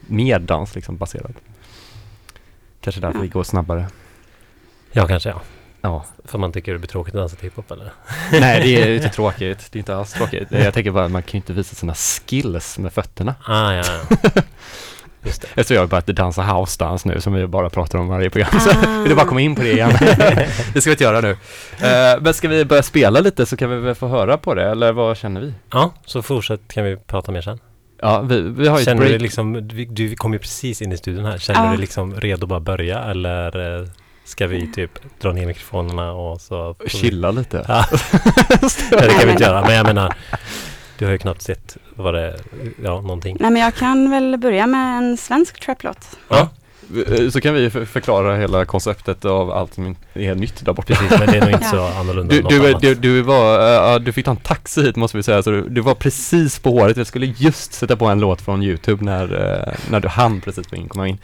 mer 0.00 0.38
dans 0.38 0.74
liksom 0.74 0.96
baserat. 0.96 1.36
Kanske 2.86 3.00
därför 3.00 3.18
Ja. 3.18 3.22
det 3.22 3.28
går 3.28 3.44
snabbare. 3.44 3.86
Ja, 4.92 5.06
kanske 5.06 5.28
ja. 5.28 5.40
Ja. 5.80 6.04
För 6.24 6.38
man 6.38 6.52
tycker 6.52 6.72
det 6.72 6.78
blir 6.78 6.88
tråkigt 6.88 7.14
att 7.14 7.20
dansa 7.20 7.36
till 7.36 7.44
hiphop 7.44 7.70
eller? 7.70 7.92
Nej, 8.40 8.60
det 8.62 8.82
är 8.82 8.86
ju 8.88 8.96
inte 8.96 9.08
tråkigt. 9.14 9.68
Det 9.72 9.76
är 9.76 9.78
inte 9.78 9.96
alls 9.96 10.12
tråkigt. 10.12 10.48
Jag 10.50 10.74
tänker 10.74 10.90
bara 10.90 11.04
att 11.04 11.10
man 11.10 11.22
kan 11.22 11.30
ju 11.32 11.36
inte 11.36 11.52
visa 11.52 11.74
sina 11.74 11.94
skills 11.94 12.78
med 12.78 12.92
fötterna. 12.92 13.34
Ah, 13.44 13.72
ja, 13.72 13.84
ja. 13.86 14.30
Just 15.24 15.42
det. 15.42 15.48
Eftersom 15.54 15.74
jag 15.74 15.82
har 15.82 15.86
börjat 15.86 16.06
dansa 16.06 16.42
house-dans 16.42 17.04
nu 17.04 17.20
som 17.20 17.32
vi 17.32 17.46
bara 17.46 17.70
pratar 17.70 17.98
om 17.98 18.08
varje 18.08 18.30
program. 18.30 18.60
Så 18.60 18.70
Ah. 18.70 19.00
vill 19.00 19.08
du 19.08 19.14
bara 19.14 19.26
komma 19.26 19.40
in 19.40 19.54
på 19.54 19.62
det 19.62 19.72
igen? 19.72 19.90
det 20.74 20.80
ska 20.80 20.90
vi 20.90 20.94
inte 20.94 21.04
göra 21.04 21.20
nu. 21.20 21.30
Eh, 21.30 22.20
men 22.20 22.34
ska 22.34 22.48
vi 22.48 22.64
börja 22.64 22.82
spela 22.82 23.20
lite 23.20 23.46
så 23.46 23.56
kan 23.56 23.70
vi 23.70 23.76
väl 23.76 23.94
få 23.94 24.08
höra 24.08 24.36
på 24.38 24.54
det, 24.54 24.70
eller 24.70 24.92
vad 24.92 25.16
känner 25.16 25.40
vi? 25.40 25.52
Ja, 25.72 25.92
så 26.04 26.22
fortsätt 26.22 26.60
kan 26.68 26.84
vi 26.84 26.96
prata 26.96 27.32
mer 27.32 27.40
sen. 27.42 27.58
Ja, 28.02 28.20
vi, 28.20 28.40
vi 28.40 28.68
har 28.68 28.76
ju 28.76 28.80
ett 28.82 28.84
Känner 28.84 29.04
du 29.08 29.18
liksom, 29.18 29.68
du, 29.90 30.16
kom 30.16 30.32
ju 30.32 30.38
precis 30.38 30.82
in 30.82 30.92
i 30.92 30.96
studion 30.96 31.24
här. 31.24 31.38
Känner 31.38 31.60
Ja. 31.60 31.64
du 31.64 31.70
dig 31.70 31.80
liksom 31.80 32.14
redo 32.20 32.44
att 32.44 32.48
bara 32.48 32.60
börja 32.60 32.98
eller 33.04 33.80
eh, 33.80 33.86
ska 34.24 34.46
vi 34.46 34.72
typ 34.72 34.90
dra 35.20 35.32
ner 35.32 35.46
mikrofonerna 35.46 36.12
och 36.12 36.40
så? 36.40 36.74
får 36.74 36.84
vi- 36.84 36.90
Chilla 36.90 37.30
lite. 37.30 37.64
Ja. 37.68 37.84
Det 38.90 39.08
kan 39.18 39.26
vi 39.26 39.30
inte 39.30 39.44
göra. 39.44 39.60
Men 39.62 39.74
jag 39.74 39.86
menar, 39.86 40.14
du 40.98 41.04
har 41.04 41.12
ju 41.12 41.18
knappt 41.18 41.42
sett 41.42 41.76
vad 41.94 42.14
det 42.14 42.20
är, 42.20 42.40
ja, 42.84 43.00
någonting. 43.00 43.36
nej 43.40 43.50
men 43.50 43.62
jag 43.62 43.74
kan 43.74 44.10
väl 44.10 44.36
börja 44.38 44.66
med 44.66 44.98
en 44.98 45.16
svensk 45.16 45.60
traplåt. 45.60 46.18
Ja, 46.28 46.48
Så 47.32 47.40
kan 47.40 47.54
vi 47.54 47.70
för- 47.70 47.84
förklara 47.84 48.36
hela 48.36 48.64
konceptet 48.64 49.24
av 49.24 49.50
allt 49.50 49.74
som 49.74 49.96
är 50.14 50.34
nytt 50.34 50.64
där 50.64 50.72
borta. 50.72 50.94
precis. 50.94 51.18
Men 51.18 51.28
det 51.30 51.36
är 51.36 51.40
nog 51.40 51.50
inte 51.50 51.64
så 51.70 51.82
annorlunda 51.82 52.34
Du, 52.34 52.42
du, 52.42 52.68
annat. 52.68 52.80
du, 52.82 52.94
du 52.94 53.22
var, 53.22 53.58
eh, 53.60 53.64
ja, 53.92 53.98
du 53.98 54.12
fick 54.12 54.24
ta 54.24 54.30
en 54.30 54.36
taxi 54.36 54.82
hit 54.82 54.96
måste 54.96 55.16
vi 55.16 55.22
säga, 55.22 55.42
så 55.42 55.50
du, 55.50 55.68
du 55.68 55.80
var 55.80 55.94
precis 55.94 56.58
på 56.58 56.70
håret. 56.70 56.96
Jag 56.96 57.06
skulle 57.06 57.26
just 57.36 57.72
sätta 57.72 57.96
på 57.96 58.06
en 58.06 58.20
låt 58.20 58.40
från 58.40 58.62
Youtube 58.62 59.04
när, 59.04 59.24
eh, 59.68 59.74
när 59.90 60.00
du 60.00 60.08
hann 60.08 60.40
precis 60.40 60.66
komma 60.88 61.08
in. 61.08 61.18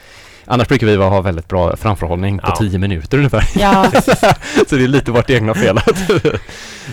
Annars 0.44 0.68
brukar 0.68 0.86
vi 0.86 0.96
ha 0.96 1.20
väldigt 1.20 1.48
bra 1.48 1.76
framförhållning 1.76 2.38
på 2.38 2.46
Ja. 2.48 2.56
tio 2.56 2.78
minuter 2.78 3.18
ungefär. 3.18 3.44
Ja, 3.54 3.90
så 4.68 4.76
det 4.76 4.84
är 4.84 4.88
lite 4.88 5.10
vårt 5.10 5.30
egna 5.30 5.54
fel 5.54 5.78
att 5.78 6.08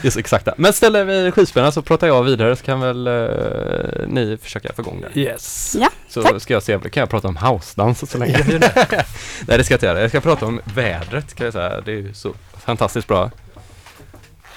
det 0.02 0.08
är 0.08 0.10
så 0.12 0.20
exakta. 0.20 0.54
Men 0.58 0.74
ställer 0.74 1.04
vi 1.06 1.32
skivspelarna 1.32 1.72
så 1.72 1.82
pratar 1.82 2.08
jag 2.08 2.24
vidare 2.24 2.56
så 2.56 2.64
kan 2.66 2.80
väl 2.80 3.08
eh, 3.08 4.08
ni 4.08 4.38
försöka 4.42 4.74
få 4.74 4.82
igång 4.82 5.04
det. 5.14 5.20
Yes. 5.22 5.76
Ja, 5.80 5.90
Så 6.10 6.22
tack. 6.22 6.42
ska 6.42 6.54
jag 6.54 6.64
se, 6.64 6.78
kan 6.80 7.02
jag 7.02 7.10
prata 7.10 7.28
om 7.28 7.38
house-dans 7.38 8.12
så 8.12 8.18
länge? 8.18 8.38
Det. 8.38 8.60
Nej 9.48 9.58
det 9.58 9.64
ska 9.64 9.74
jag 9.74 9.78
inte 9.78 9.86
göra. 9.86 10.02
Jag 10.02 10.10
ska 10.10 10.20
prata 10.22 10.46
om 10.46 10.62
vädret 10.76 11.34
kan 11.36 11.46
jag 11.46 11.54
säga. 11.54 11.82
Det 11.82 11.92
är 11.92 11.96
ju 11.96 12.14
så 12.14 12.34
fantastiskt 12.58 13.08
bra. 13.08 13.32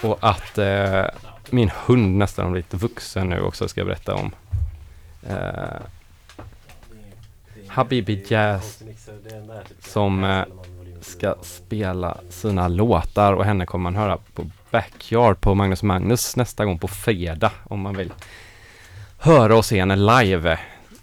Och 0.02 0.18
att 0.20 0.58
eh, 0.58 1.04
min 1.50 1.70
hund 1.86 2.16
nästan 2.18 2.44
har 2.44 2.52
blivit 2.52 2.74
vuxen 2.74 3.28
nu 3.28 3.40
också 3.40 3.68
ska 3.68 3.80
jag 3.80 3.86
berätta 3.88 4.14
om. 4.14 4.30
Eh, 5.30 5.36
Habibi 7.72 8.24
Jazz 8.28 8.82
som, 9.80 10.24
eh, 10.24 10.44
ska 11.00 11.34
spela 11.42 12.16
sina 12.30 12.68
låtar 12.68 13.32
och 13.32 13.44
henne 13.44 13.66
kommer 13.66 13.82
man 13.82 13.96
höra 13.96 14.18
på 14.34 14.50
Backyard 14.70 15.40
på 15.40 15.54
Magnus 15.54 15.82
Magnus 15.82 16.36
nästa 16.36 16.64
gång 16.64 16.78
på 16.78 16.88
fredag 16.88 17.52
om 17.64 17.80
man 17.80 17.96
vill 17.96 18.12
höra 19.18 19.56
och 19.56 19.64
se 19.64 19.80
henne 19.80 19.96
live 19.96 20.58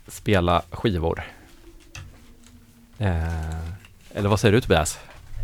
spela 0.07 0.61
skivor. 0.71 1.23
Eh, 2.99 3.53
eller 4.13 4.29
vad 4.29 4.39
säger 4.39 4.51
du 4.51 4.61
Tobias? 4.61 4.99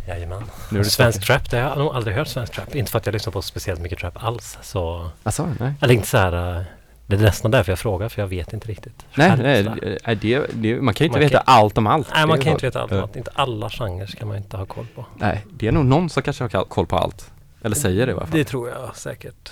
Jajamän. 0.08 0.42
Nu 0.70 0.78
är 0.80 0.84
det 0.84 0.90
Svensk 0.90 1.26
trap, 1.26 1.50
det 1.50 1.56
har 1.58 1.68
jag 1.68 1.78
nog 1.78 1.94
aldrig 1.94 2.16
hört 2.16 2.28
svensk 2.28 2.52
trap. 2.52 2.74
Inte 2.74 2.90
för 2.90 2.98
att 2.98 3.06
jag 3.06 3.12
lyssnar 3.12 3.32
på 3.32 3.42
speciellt 3.42 3.80
mycket 3.80 3.98
trap 3.98 4.24
alls. 4.24 4.58
Så, 4.62 5.10
Alltså, 5.22 5.48
nej. 5.60 5.74
eller 5.80 5.94
inte 5.94 6.08
så 6.08 6.18
här. 6.18 6.64
Eh, 7.08 7.10
Det 7.10 7.16
är 7.16 7.20
nästan 7.20 7.50
därför 7.50 7.72
jag 7.72 7.78
frågar, 7.78 8.08
för 8.08 8.22
jag 8.22 8.28
vet 8.28 8.52
inte 8.52 8.68
riktigt. 8.68 9.06
Nej, 9.14 9.36
nej 9.36 9.64
sådär. 9.64 9.98
det, 10.04 10.14
det, 10.14 10.46
det, 10.54 10.80
man 10.80 10.94
kan 10.94 11.04
ju 11.04 11.08
inte 11.08 11.18
Man 11.18 11.20
veta 11.28 11.38
kan- 11.44 11.54
allt 11.54 11.78
om 11.78 11.86
allt. 11.86 12.08
Nej, 12.14 12.26
man 12.26 12.38
kan 12.38 12.44
ju 12.46 12.50
inte 12.52 12.66
veta 12.66 12.80
allt 12.82 12.92
om 12.92 12.96
Eh, 12.98 13.02
allt. 13.02 13.16
Inte 13.16 13.30
alla 13.34 13.70
genrer 13.70 14.06
ska 14.06 14.26
man 14.26 14.36
inte 14.36 14.56
ha 14.56 14.66
koll 14.66 14.86
på. 14.94 15.04
Nej, 15.16 15.46
det 15.50 15.68
är 15.68 15.72
nog 15.72 15.84
någon 15.84 16.10
som 16.10 16.22
kanske 16.22 16.44
har 16.44 16.64
koll 16.64 16.86
på 16.86 16.96
allt. 16.96 17.30
Eller 17.62 17.76
säger 17.76 18.06
det 18.06 18.10
i 18.12 18.14
alla 18.14 18.26
fall. 18.26 18.30
Det 18.38 18.44
tror 18.44 18.68
jag 18.68 18.96
säkert 18.96 19.50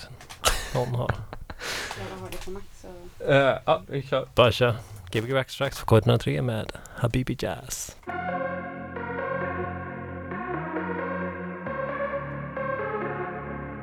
någon 0.75 0.95
har. 0.95 1.11
Eh, 3.29 3.55
ja, 3.65 3.83
vi 3.89 4.03
kör. 4.03 4.27
Bara 4.35 4.53
kör. 4.53 4.75
Gbg 5.13 5.33
Wax 5.33 5.57
Tracks 5.57 5.81
på 5.81 5.97
K103 6.01 6.43
med 6.43 6.73
Habibi 6.97 7.37
Jazz. 7.41 7.97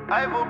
I 0.09 0.25
will 0.27 0.45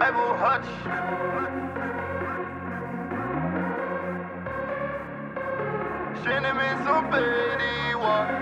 hush. 0.00 0.66
Känner 6.24 6.54
mig 6.54 6.70
som 6.86 7.10
Betty 7.10 7.94
White. 8.02 8.34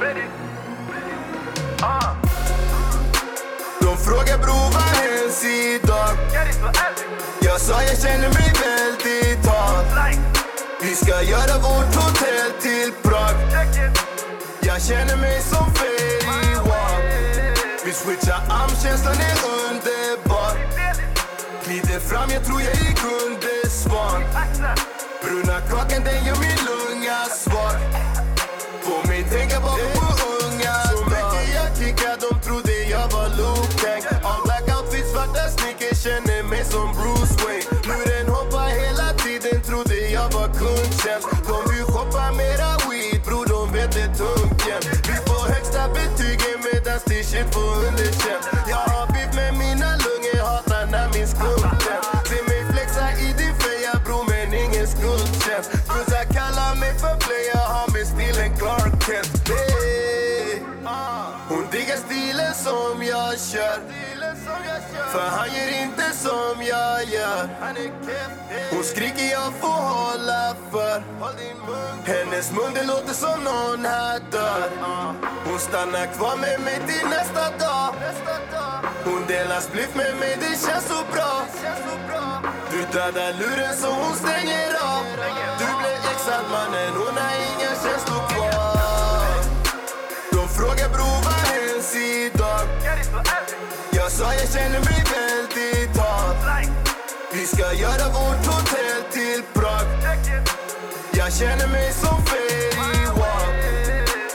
Betty. 0.00 0.26
Ah. 1.82 2.14
De 3.80 3.96
frågar 3.96 4.38
bror 4.38 4.72
vad 4.72 4.82
händs 4.82 5.44
idag? 5.44 6.08
Jag 7.40 7.60
sa 7.60 7.82
jag 7.82 7.98
känner 7.98 8.28
mig 8.28 8.52
väldigt 8.64 9.46
hot 9.46 9.86
Vi 10.80 10.94
ska 10.94 11.22
göra 11.22 11.58
vårt 11.58 11.94
hotell 11.94 12.50
till 12.60 12.92
Prag 13.02 13.34
Jag 14.60 14.82
känner 14.82 15.16
mig 15.16 15.40
som 15.42 15.68
Wap 16.28 16.47
Switcha 17.98 18.20
switchar 18.20 18.42
arm, 18.48 18.70
känslan 18.82 19.14
är 19.14 19.36
underbar. 19.70 20.52
Glider 21.64 22.00
fram, 22.00 22.30
jag 22.30 22.44
tror 22.44 22.60
jag 22.60 22.70
är 22.70 22.94
kundesvan 22.94 24.22
Bruna 25.22 25.60
kakan, 25.60 26.04
den 26.04 26.24
gör 26.26 26.36
mig 26.36 26.56
lugn. 26.66 26.87
För 65.18 65.28
han 65.38 65.48
gör 65.54 65.82
inte 65.82 66.06
som 66.12 66.62
jag 66.62 67.04
gör. 67.04 67.48
Hon 68.70 68.84
skriker 68.84 69.30
jag 69.38 69.52
får 69.60 69.80
hålla 69.94 70.56
för. 70.70 71.02
Hennes 72.12 72.52
mun 72.52 72.72
det 72.74 72.84
låter 72.84 73.14
som 73.14 73.44
någon 73.44 73.84
här 73.84 74.20
dör. 74.30 74.70
Hon 75.44 75.58
stannar 75.58 76.06
kvar 76.06 76.36
med 76.36 76.60
mig 76.60 76.78
till 76.86 77.08
nästa 77.08 77.44
dag. 77.64 77.94
Hon 79.04 79.26
delar 79.26 79.60
spliff 79.60 79.94
med 79.94 80.16
mig, 80.20 80.36
det 80.40 80.54
känns 80.66 80.86
så 80.88 81.00
bra. 81.12 81.32
Du 82.70 82.78
dödar 82.98 83.32
luren 83.40 83.74
så 83.76 83.88
hon 83.90 84.14
stänger 84.14 84.70
av. 84.94 85.02
Du 85.60 85.68
blir 85.80 85.98
exad 86.12 86.44
mannen, 86.50 86.77
Så 94.18 94.24
jag 94.24 94.48
känner 94.52 94.80
mig 94.80 95.04
väldigt 95.16 95.96
hat 95.96 96.36
Vi 97.32 97.46
ska 97.46 97.72
göra 97.72 98.08
vårt 98.08 98.46
hotell 98.46 99.02
till 99.12 99.42
Prag. 99.54 99.86
Jag 101.12 101.32
känner 101.32 101.68
mig 101.68 101.92
som 101.92 102.24
Fairy 102.26 103.06
Walk 103.06 103.54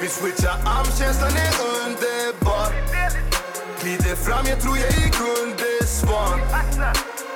Vi 0.02 0.08
switchar 0.08 0.58
arm, 0.66 0.86
känslan 1.00 1.32
är 1.46 1.54
underbar 1.76 2.70
Glider 3.82 4.16
fram, 4.16 4.46
jag 4.50 4.62
tror 4.62 4.78
jag 4.78 4.88
är 4.88 5.12
Gunde 5.20 5.88
Svan. 5.88 6.40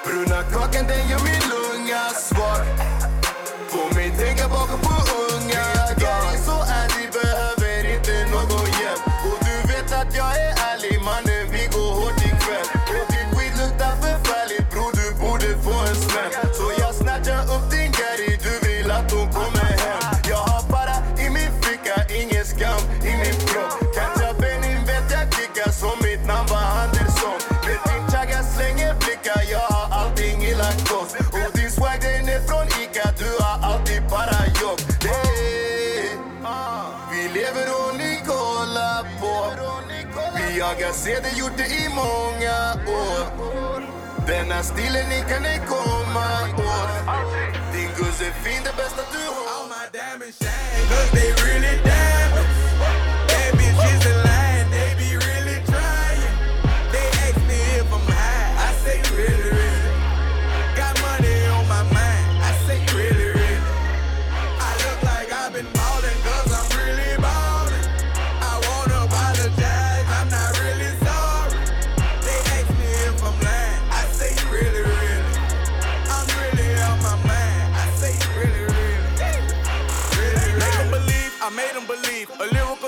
Bruna 0.06 0.44
kakan 0.44 0.88
den 0.88 1.10
gör 1.10 1.20
min 1.20 1.44
lunga 1.52 1.87
jag 40.88 40.96
ser 40.96 41.22
det 41.22 41.38
gjort 41.40 41.58
det 41.58 41.66
i 41.66 41.90
många 41.90 42.58
år. 42.88 43.82
Denna 44.28 44.64
stilen 44.64 45.10
ni 45.10 45.20
kan 45.30 45.46
ej 45.46 45.62
komma 45.68 46.28
åt. 46.58 46.94
Din 47.74 47.90
guzz 47.98 48.22
är 48.22 48.32
fin, 48.44 48.62
det 48.64 48.76
bästa 48.78 49.02
du 49.12 49.24
har. 49.36 49.48
All 49.56 49.68
my 50.20 50.32
shine, 50.32 51.37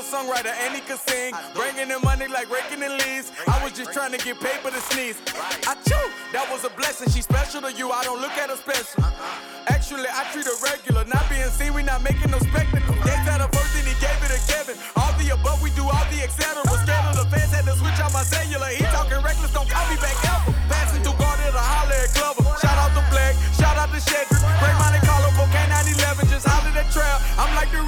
songwriter, 0.10 0.54
and 0.66 0.74
he 0.74 0.82
could 0.82 1.00
sing. 1.06 1.34
Bringing 1.54 1.94
in 1.94 2.01
money 2.01 2.28
like 2.28 2.50
raking 2.50 2.82
in 2.82 2.98
leaves. 2.98 3.32
I 3.48 3.63
was 3.63 3.74
just 3.74 3.94
trying 3.94 4.12
to 4.12 4.18
get 4.18 4.42
paper 4.42 4.72
to 4.74 4.82
sneeze. 4.89 5.22
I 5.70 5.78
chew, 5.86 6.06
that 6.34 6.50
was 6.50 6.66
a 6.66 6.72
blessing. 6.74 7.10
She 7.13 7.22
special 7.22 7.62
to 7.62 7.72
you, 7.72 7.92
I 7.92 8.04
don't 8.04 8.22
look 8.22 8.34
at 8.34 8.50
her 8.50 8.58
special. 8.58 9.04
Uh-huh. 9.04 9.70
Actually, 9.70 10.10
I 10.10 10.25
treat 10.34 10.46
her 10.46 10.58
regular. 10.66 11.06
Not 11.06 11.30
being 11.30 11.46
seen, 11.54 11.74
we 11.74 11.84
not 11.84 12.01
making 12.01 12.32
no 12.32 12.39
spectacle. 12.39 12.96
Gave 13.06 13.22
that 13.30 13.39
a 13.42 13.48
first, 13.54 13.78
and 13.78 13.86
he 13.86 13.94
gave 14.01 14.18
it 14.25 14.34
to 14.34 14.42
Kevin. 14.50 14.75
All 14.98 15.13
the 15.22 15.30
above, 15.30 15.62
we 15.62 15.70
do 15.78 15.86
all 15.86 16.06
the 16.10 16.25
etc. 16.25 16.66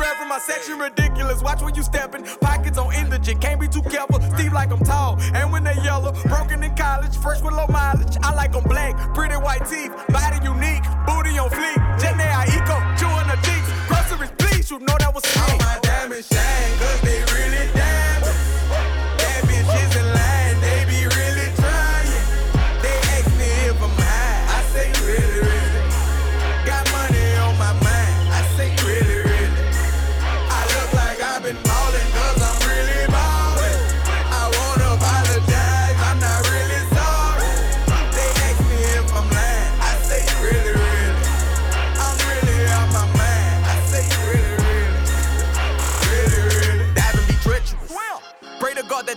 rap 0.02 0.18
from 0.18 0.30
my 0.30 0.40
section, 0.40 0.80
ridiculous. 0.80 1.42
Watch 1.42 1.62
when 1.62 1.76
you 1.76 1.84
steppin'. 1.84 2.24
Pockets 2.42 2.78
on 2.78 2.94
indigent, 2.94 3.40
can't 3.40 3.62
be 3.62 3.68
too 3.68 3.84
careful. 3.84 4.20
Steve 4.36 4.54
like 4.54 4.72
I'm 4.72 4.84
tall, 4.84 5.20
and 5.34 5.52
when 5.52 5.64
they 5.64 5.76
yellow, 5.84 6.12
broken 6.26 6.64
in 6.64 6.76
college, 6.76 7.16
fresh 7.18 7.42
with 7.42 7.54
low 7.54 7.68
mileage. 7.68 8.18
I 8.24 8.34
like 8.34 8.56
'em 8.56 8.64
black, 8.64 8.94
pretty 9.14 9.36
white 9.36 9.66
teeth, 9.70 9.94
body 10.10 10.40
unique, 10.44 10.84
booty 11.06 11.38
on 11.38 11.50
fleek. 11.50 11.80
Jenny 12.02 12.24
I 12.24 12.44
eco, 12.58 12.78
chewing 13.00 13.28
the 13.32 13.38
jeeps. 13.46 13.70
Groceries, 13.88 14.32
please, 14.38 14.72
you 14.72 14.80
know 14.80 14.96
that 15.00 15.14
was 15.14 15.24
me. 15.36 15.42
All 15.42 15.58
my 15.60 15.80
diamonds 15.84 16.28
shine, 16.28 17.01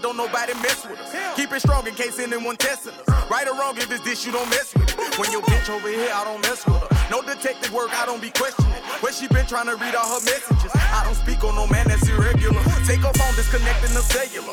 don't 0.04 0.18
nobody 0.18 0.52
mess 0.60 0.84
with 0.84 1.00
us. 1.00 1.16
Keep 1.34 1.52
it 1.52 1.60
strong 1.60 1.86
in 1.86 1.94
case 1.94 2.18
anyone 2.18 2.56
testing 2.56 2.92
us. 2.92 3.30
Right 3.30 3.48
or 3.48 3.56
wrong, 3.56 3.74
if 3.78 3.90
it's 3.90 4.04
this, 4.04 4.26
you 4.26 4.32
don't 4.32 4.48
mess 4.50 4.74
with 4.74 4.84
it. 4.84 5.18
When 5.18 5.32
your 5.32 5.40
bitch 5.40 5.70
over 5.72 5.88
here, 5.88 6.12
I 6.12 6.24
don't 6.24 6.42
mess 6.42 6.60
with 6.66 6.76
her. 6.76 7.10
No 7.10 7.22
detective 7.22 7.72
work, 7.72 7.88
I 7.98 8.04
don't 8.04 8.20
be 8.20 8.28
questioning. 8.28 8.70
Where 9.00 9.14
she 9.14 9.28
been 9.28 9.46
trying 9.46 9.64
to 9.64 9.76
read 9.76 9.94
all 9.94 10.04
her 10.04 10.22
messages. 10.28 10.70
I 10.74 11.04
don't 11.06 11.16
speak 11.16 11.42
on 11.42 11.54
no 11.54 11.66
man 11.68 11.88
that's 11.88 12.06
irregular. 12.06 12.60
Take 12.84 13.00
her 13.00 13.16
phone, 13.16 13.34
disconnecting 13.34 13.96
the 13.96 14.04
cellular. 14.04 14.52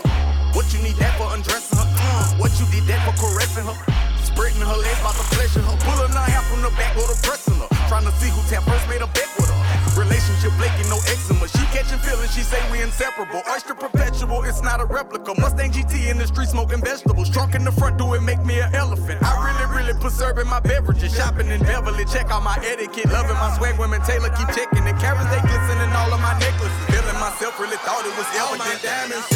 What 0.55 0.72
you 0.74 0.81
need 0.84 0.96
that 1.03 1.20
for 1.20 1.27
undressing 1.36 1.77
her? 1.79 1.86
Uh, 2.00 2.31
what 2.39 2.58
you 2.58 2.65
did 2.72 2.88
that 2.88 3.03
for 3.03 3.12
caressing 3.20 3.67
her? 3.67 4.10
Spreading 4.33 4.63
her 4.63 4.79
legs 4.79 5.00
about 5.00 5.15
to 5.19 5.25
pleasure 5.35 5.61
her. 5.61 5.75
Pulling 5.83 6.11
her 6.11 6.27
hair 6.31 6.43
from 6.47 6.61
the 6.63 6.71
back, 6.79 6.95
go 6.95 7.03
to 7.03 7.17
pressing 7.21 7.59
her. 7.59 7.67
Trying 7.91 8.07
to 8.07 8.13
see 8.19 8.31
who 8.31 8.39
tap 8.47 8.63
first 8.63 8.88
made 8.88 9.03
a 9.03 9.09
bet 9.11 9.27
with 9.35 9.51
her. 9.51 9.59
Relationship 10.00 10.55
flaking, 10.55 10.88
no 10.88 10.97
eczema. 11.11 11.47
She 11.51 11.63
catching 11.75 12.00
feelings, 12.00 12.31
she 12.31 12.41
say 12.41 12.59
we 12.71 12.79
inseparable. 12.79 13.43
Oyster 13.51 13.75
perpetual, 13.75 14.43
it's 14.47 14.63
not 14.63 14.79
a 14.79 14.85
replica. 14.85 15.35
Mustang 15.35 15.71
GT 15.71 16.09
in 16.09 16.17
the 16.17 16.27
street 16.27 16.47
smoking 16.47 16.79
vegetables. 16.79 17.29
Drunk 17.29 17.55
in 17.55 17.63
the 17.63 17.71
front, 17.71 17.97
do 17.97 18.13
it 18.13 18.23
make 18.23 18.39
me 18.45 18.59
an 18.59 18.73
elephant. 18.73 19.19
I 19.21 19.35
really, 19.43 19.67
really 19.75 20.00
preserving 20.00 20.47
my 20.47 20.61
beverages. 20.61 21.13
Shopping 21.13 21.51
in 21.51 21.59
Beverly, 21.59 22.05
check 22.05 22.31
out 22.31 22.43
my 22.43 22.55
etiquette. 22.63 23.11
Loving 23.11 23.35
my 23.35 23.51
swag, 23.57 23.77
women 23.77 24.01
Taylor 24.07 24.31
keep 24.31 24.47
checking 24.55 24.85
the 24.88 24.95
carats, 24.95 25.27
they 25.27 25.41
glistening 25.43 25.91
all 25.91 26.13
of 26.13 26.21
my 26.23 26.39
necklaces. 26.39 26.85
Feeling 26.88 27.19
myself, 27.19 27.59
really 27.59 27.77
thought 27.83 28.07
it 28.07 28.15
was 28.15 28.29
elegant. 28.39 28.63
All 28.63 28.71
my 28.71 28.79
diamonds 28.79 29.27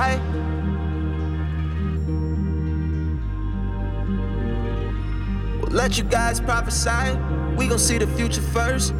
prophesy. 0.00 0.20
We'll 5.60 5.72
let 5.72 5.98
you 5.98 6.04
guys 6.04 6.40
prophesy. 6.40 7.18
We 7.56 7.68
gon' 7.68 7.78
see 7.78 7.98
the 7.98 8.06
future 8.06 8.40
first. 8.40 8.94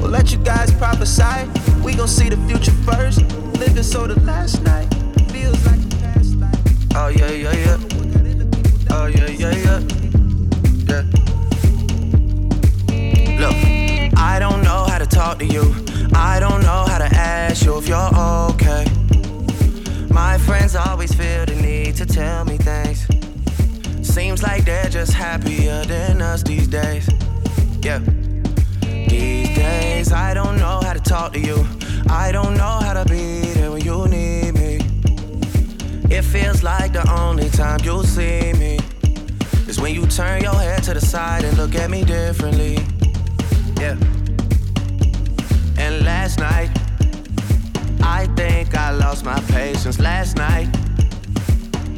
We'll 0.00 0.10
let 0.10 0.32
you 0.32 0.38
guys 0.38 0.72
prophesy. 0.72 1.48
We 1.82 1.94
gon' 1.94 2.08
see 2.08 2.28
the 2.28 2.36
future 2.48 2.72
first. 2.84 3.22
Living 3.58 3.82
so 3.82 4.06
the 4.06 4.18
last 4.20 4.62
night 4.62 4.88
feels 5.30 5.64
like 5.66 5.80
the 5.88 5.96
past 5.96 6.34
life. 6.36 6.58
Oh 6.94 7.08
yeah, 7.08 7.30
yeah, 7.30 7.52
yeah. 7.52 7.78
Oh 8.90 9.06
yeah, 9.06 9.26
yeah, 9.26 9.52
yeah. 9.52 9.80
Yeah. 10.88 11.02
Look, 13.40 14.18
I 14.18 14.38
don't 14.38 14.62
know 14.62 14.84
how 14.88 14.98
to 14.98 15.06
talk 15.06 15.38
to 15.38 15.46
you. 15.46 15.74
I 16.14 16.40
don't 16.40 16.62
know 16.62 16.87
ask 17.58 17.66
you 17.66 17.78
if 17.78 17.88
you're 17.88 18.14
okay. 18.50 18.84
My 20.10 20.38
friends 20.38 20.76
always 20.76 21.12
feel 21.12 21.44
the 21.46 21.56
need 21.56 21.96
to 21.96 22.06
tell 22.06 22.44
me 22.44 22.56
things. 22.56 23.06
Seems 24.06 24.42
like 24.42 24.64
they're 24.64 24.88
just 24.88 25.12
happier 25.12 25.84
than 25.84 26.22
us 26.22 26.42
these 26.42 26.68
days. 26.68 27.08
Yeah. 27.82 28.00
These 29.08 29.56
days, 29.56 30.12
I 30.12 30.34
don't 30.34 30.56
know 30.56 30.80
how 30.82 30.92
to 30.92 31.00
talk 31.00 31.32
to 31.32 31.40
you. 31.40 31.66
I 32.08 32.30
don't 32.32 32.54
know 32.54 32.78
how 32.80 32.92
to 32.92 33.04
be 33.04 33.40
there 33.54 33.70
when 33.72 33.82
you 33.82 34.06
need 34.06 34.52
me. 34.52 34.78
It 36.10 36.22
feels 36.22 36.62
like 36.62 36.92
the 36.92 37.06
only 37.20 37.48
time 37.50 37.80
you'll 37.82 38.04
see 38.04 38.52
me 38.52 38.78
is 39.66 39.80
when 39.80 39.94
you 39.94 40.06
turn 40.06 40.42
your 40.42 40.54
head 40.54 40.82
to 40.84 40.94
the 40.94 41.00
side 41.00 41.44
and 41.44 41.56
look 41.56 41.74
at 41.74 41.90
me 41.90 42.04
differently. 42.04 42.78
Yeah. 43.80 43.96
And 45.78 46.04
last 46.04 46.38
night, 46.38 46.77
I 48.10 48.26
think 48.34 48.74
I 48.74 48.90
lost 48.90 49.24
my 49.24 49.38
patience. 49.42 50.00
Last 50.00 50.36
night, 50.36 50.68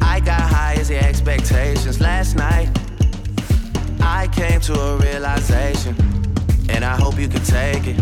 I 0.01 0.19
got 0.19 0.41
high 0.41 0.75
as 0.77 0.89
the 0.89 0.99
expectations. 1.01 2.01
Last 2.01 2.35
night, 2.35 2.69
I 4.01 4.27
came 4.27 4.59
to 4.61 4.73
a 4.73 4.97
realization, 4.97 5.95
and 6.69 6.83
I 6.83 6.95
hope 6.97 7.17
you 7.17 7.29
can 7.29 7.43
take 7.45 7.87
it. 7.87 7.97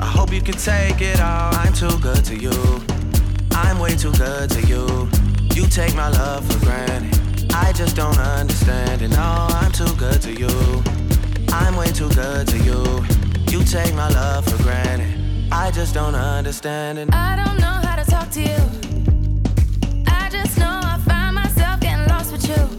I 0.00 0.06
hope 0.06 0.32
you 0.32 0.40
can 0.40 0.54
take 0.54 1.02
it 1.02 1.20
all. 1.20 1.54
I'm 1.54 1.74
too 1.74 1.96
good 2.00 2.24
to 2.24 2.34
you. 2.34 2.80
I'm 3.52 3.78
way 3.78 3.94
too 3.94 4.12
good 4.12 4.48
to 4.50 4.62
you. 4.66 5.08
You 5.54 5.66
take 5.66 5.94
my 5.94 6.08
love 6.08 6.50
for 6.50 6.58
granted. 6.64 7.52
I 7.52 7.72
just 7.74 7.94
don't 7.94 8.18
understand 8.18 9.02
it. 9.02 9.08
No, 9.08 9.46
I'm 9.60 9.70
too 9.70 9.94
good 9.96 10.22
to 10.22 10.32
you. 10.32 10.82
I'm 11.52 11.76
way 11.76 11.92
too 11.92 12.08
good 12.14 12.48
to 12.48 12.58
you. 12.58 13.04
You 13.52 13.62
take 13.64 13.94
my 13.94 14.08
love 14.08 14.46
for 14.46 14.60
granted. 14.62 15.17
I 15.50 15.70
just 15.70 15.94
don't 15.94 16.14
understand 16.14 16.98
it. 16.98 17.08
I 17.12 17.36
don't 17.36 17.58
know 17.58 17.80
how 17.88 17.96
to 17.96 18.10
talk 18.10 18.30
to 18.32 18.40
you. 18.40 18.56
I 20.06 20.28
just 20.30 20.58
know 20.58 20.80
I 20.82 20.98
find 21.06 21.34
myself 21.34 21.80
getting 21.80 22.06
lost 22.06 22.32
with 22.32 22.48
you. 22.48 22.77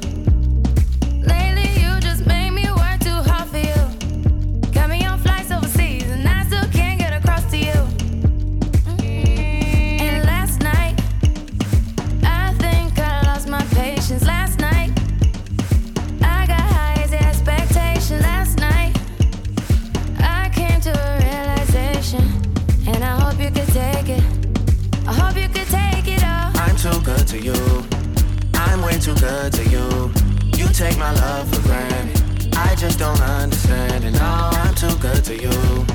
You. 27.39 27.85
I'm 28.53 28.81
way 28.81 28.99
too 28.99 29.15
good 29.15 29.53
to 29.53 29.63
you. 29.69 30.11
You 30.57 30.67
take 30.73 30.97
my 30.97 31.11
love 31.13 31.53
for 31.53 31.61
granted. 31.61 32.55
I 32.55 32.75
just 32.75 32.99
don't 32.99 33.21
understand 33.21 34.03
it. 34.03 34.11
No, 34.11 34.49
I'm 34.53 34.75
too 34.75 34.95
good 34.97 35.23
to 35.25 35.35
you. 35.35 35.85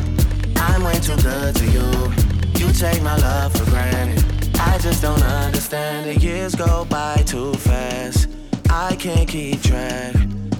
I'm 0.57 0.83
way 0.83 0.99
too 1.01 1.17
good 1.17 1.55
to 1.57 1.67
you. 1.67 2.13
You 2.59 2.73
take 2.73 3.03
my 3.03 3.17
love 3.19 3.53
for 3.55 3.65
granted. 3.71 4.25
I 4.59 4.79
just 4.79 5.03
don't 5.03 5.23
understand 5.23 6.07
it. 6.07 6.23
Years 6.23 6.55
go 6.55 6.85
by 6.87 7.17
too 7.27 7.55
fast. 7.55 8.29
I 8.71 8.97
can't 8.97 9.29
keep 9.29 9.63
track. 9.63 10.15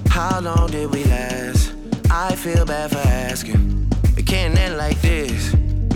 How 0.09 0.39
long 0.39 0.69
did 0.69 0.91
we 0.93 1.03
last? 1.05 1.73
I 2.09 2.35
feel 2.35 2.65
bad 2.65 2.91
for 2.91 2.97
asking. 2.99 3.89
It 4.17 4.25
can't 4.25 4.57
end 4.57 4.77
like 4.77 5.01
this. 5.01 5.55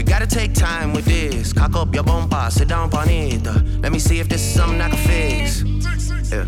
Gotta 0.10 0.26
take 0.26 0.56
time 0.56 0.92
with 0.92 1.06
this. 1.06 1.54
Cock 1.54 1.76
up 1.76 1.94
your 1.94 2.04
bumper, 2.04 2.48
sit 2.50 2.68
down, 2.68 2.90
panita. 2.90 3.56
Uh, 3.56 3.80
let 3.80 3.92
me 3.92 4.00
see 4.00 4.20
if 4.20 4.28
this 4.28 4.42
is 4.42 4.56
something 4.56 4.82
I 4.82 4.90
can 4.90 4.98
fix. 4.98 5.62
Yeah. 6.32 6.48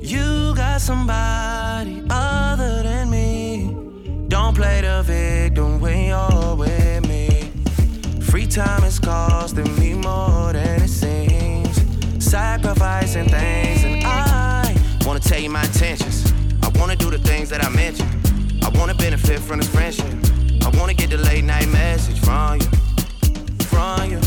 You 0.00 0.54
got 0.54 0.80
somebody 0.80 2.04
other 2.08 2.84
than 2.84 3.10
me. 3.10 3.76
Don't 4.28 4.54
play 4.54 4.82
the 4.82 5.02
victim 5.02 5.80
when 5.80 6.06
you're 6.06 6.54
with 6.54 7.08
me. 7.08 7.50
Free 8.22 8.46
time 8.46 8.84
is 8.84 9.00
costing 9.00 9.74
me 9.80 9.94
more 9.94 10.52
than 10.52 10.82
it 10.82 10.88
seems. 10.88 12.24
Sacrificing 12.24 13.28
things, 13.28 13.82
and 13.82 14.04
I 14.04 14.74
wanna 15.04 15.18
tell 15.18 15.40
you 15.40 15.50
my 15.50 15.64
intentions. 15.64 16.32
I 16.62 16.68
wanna 16.78 16.94
do 16.94 17.10
the 17.10 17.18
things 17.18 17.50
that 17.50 17.64
I 17.64 17.68
mentioned. 17.68 18.62
I 18.62 18.68
wanna 18.78 18.94
benefit 18.94 19.40
from 19.40 19.58
this 19.58 19.68
friendship. 19.68 20.25
I 20.66 20.68
wanna 20.76 20.94
get 20.94 21.10
the 21.10 21.18
late 21.18 21.44
night 21.44 21.68
message 21.68 22.18
from 22.18 22.60
you, 22.60 22.66
from 23.66 24.10
you. 24.10 24.18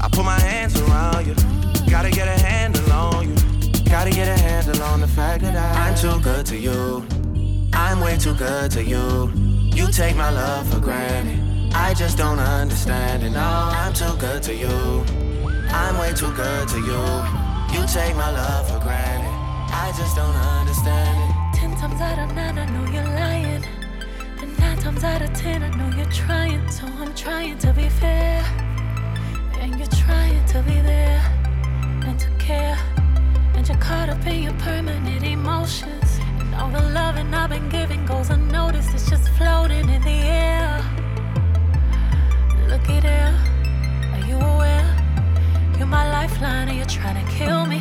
I 0.00 0.08
put 0.08 0.24
my 0.24 0.38
hands 0.38 0.80
around 0.80 1.26
you. 1.26 1.34
Gotta 1.90 2.08
get 2.08 2.28
a 2.28 2.40
handle 2.40 2.92
on 2.92 3.28
you. 3.28 3.34
Gotta 3.90 4.10
get 4.10 4.28
a 4.28 4.40
handle 4.40 4.80
on 4.84 5.00
the 5.00 5.08
fact 5.08 5.42
that 5.42 5.56
I, 5.56 5.88
I'm 5.88 5.96
too 5.96 6.22
good 6.22 6.46
to 6.46 6.56
you. 6.56 7.04
I'm 7.72 7.98
way 7.98 8.16
too 8.16 8.32
good 8.34 8.70
to 8.70 8.84
you. 8.84 9.32
You 9.74 9.90
take 9.90 10.14
my 10.14 10.30
love 10.30 10.72
for 10.72 10.78
granted. 10.78 11.74
I 11.74 11.94
just 11.94 12.16
don't 12.16 12.38
understand 12.38 13.24
it. 13.24 13.30
No, 13.30 13.40
I'm 13.40 13.92
too 13.92 14.14
good 14.20 14.40
to 14.44 14.54
you. 14.54 15.04
I'm 15.68 15.98
way 15.98 16.12
too 16.12 16.32
good 16.32 16.68
to 16.68 16.78
you. 16.78 17.02
You 17.74 17.84
take 17.88 18.14
my 18.14 18.30
love 18.30 18.70
for 18.70 18.78
granted. 18.78 19.34
I 19.74 19.92
just 19.98 20.14
don't 20.14 20.36
understand 20.60 21.16
it. 21.26 21.58
Ten 21.58 21.76
times 21.76 22.00
out 22.00 22.20
of 22.20 22.36
nine, 22.36 22.56
I 22.56 22.66
know 22.66 22.88
you're 22.92 23.02
lying. 23.02 23.81
Nine 24.62 24.78
times 24.78 25.02
out 25.02 25.22
of 25.22 25.32
ten, 25.34 25.62
I 25.64 25.70
know 25.76 25.90
you're 25.96 26.14
trying. 26.24 26.62
So 26.70 26.86
I'm 26.86 27.12
trying 27.14 27.58
to 27.58 27.72
be 27.72 27.88
fair. 27.88 28.44
And 29.60 29.76
you're 29.78 29.96
trying 30.06 30.44
to 30.52 30.62
be 30.62 30.78
there 30.92 31.20
and 32.06 32.16
to 32.20 32.28
care. 32.38 32.78
And 33.54 33.68
you're 33.68 33.82
caught 33.88 34.08
up 34.08 34.24
in 34.24 34.44
your 34.44 34.54
permanent 34.68 35.24
emotions. 35.24 36.10
And 36.38 36.54
all 36.54 36.70
the 36.70 36.80
loving 36.90 37.34
I've 37.34 37.50
been 37.50 37.68
giving 37.68 38.06
goes 38.06 38.30
unnoticed. 38.30 38.94
It's 38.94 39.10
just 39.10 39.28
floating 39.30 39.88
in 39.88 40.02
the 40.02 40.20
air. 40.46 40.80
Look 42.68 42.86
Looky 42.86 43.00
there. 43.00 43.34
Are 44.14 44.24
you 44.28 44.36
aware? 44.36 44.88
You're 45.76 45.92
my 46.00 46.08
lifeline 46.18 46.68
and 46.68 46.76
you're 46.76 46.94
trying 47.00 47.18
to 47.22 47.32
kill 47.32 47.66
me. 47.66 47.80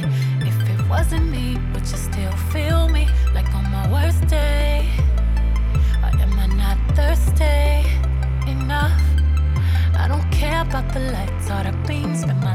If 0.49 0.57
it 0.67 0.89
wasn't 0.89 1.29
me, 1.29 1.57
would 1.73 1.83
you 1.91 1.99
still 2.09 2.35
feel 2.53 2.80
about 10.71 10.93
the 10.93 10.99
lights 11.11 11.51
or 11.51 11.63
the 11.63 11.73
beams. 11.85 12.21
Spend 12.21 12.39
my 12.39 12.50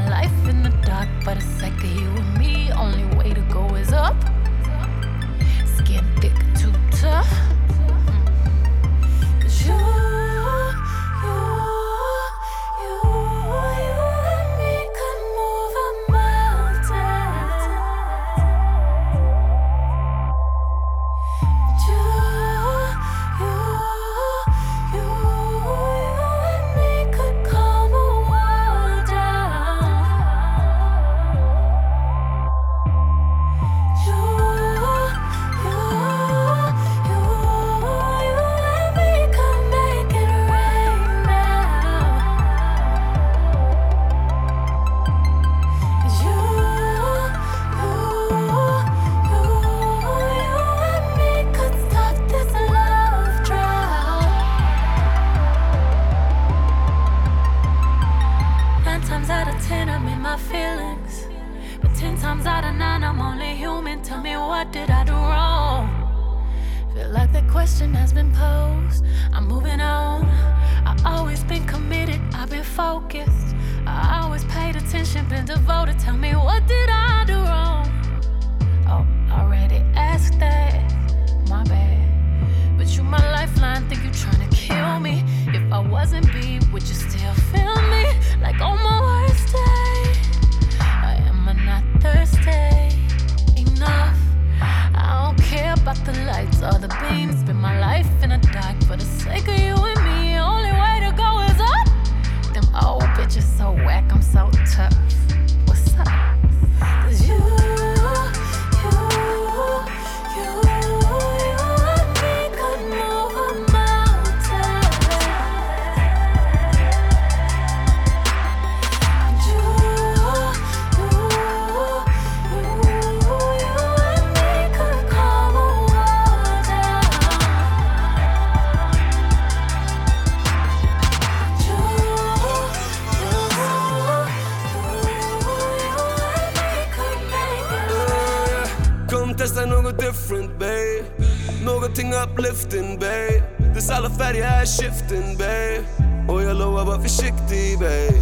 Någonting 142.57 142.99
babe. 142.99 143.43
Dess 143.73 143.89
alla 143.89 144.09
färger 144.09 144.43
är 144.43 144.65
shifting 144.65 145.37
babe. 145.37 145.83
Och 146.27 146.43
jag 146.43 146.57
lovar 146.57 146.85
var 146.85 146.99
försiktig 146.99 147.79
babe. 147.79 148.21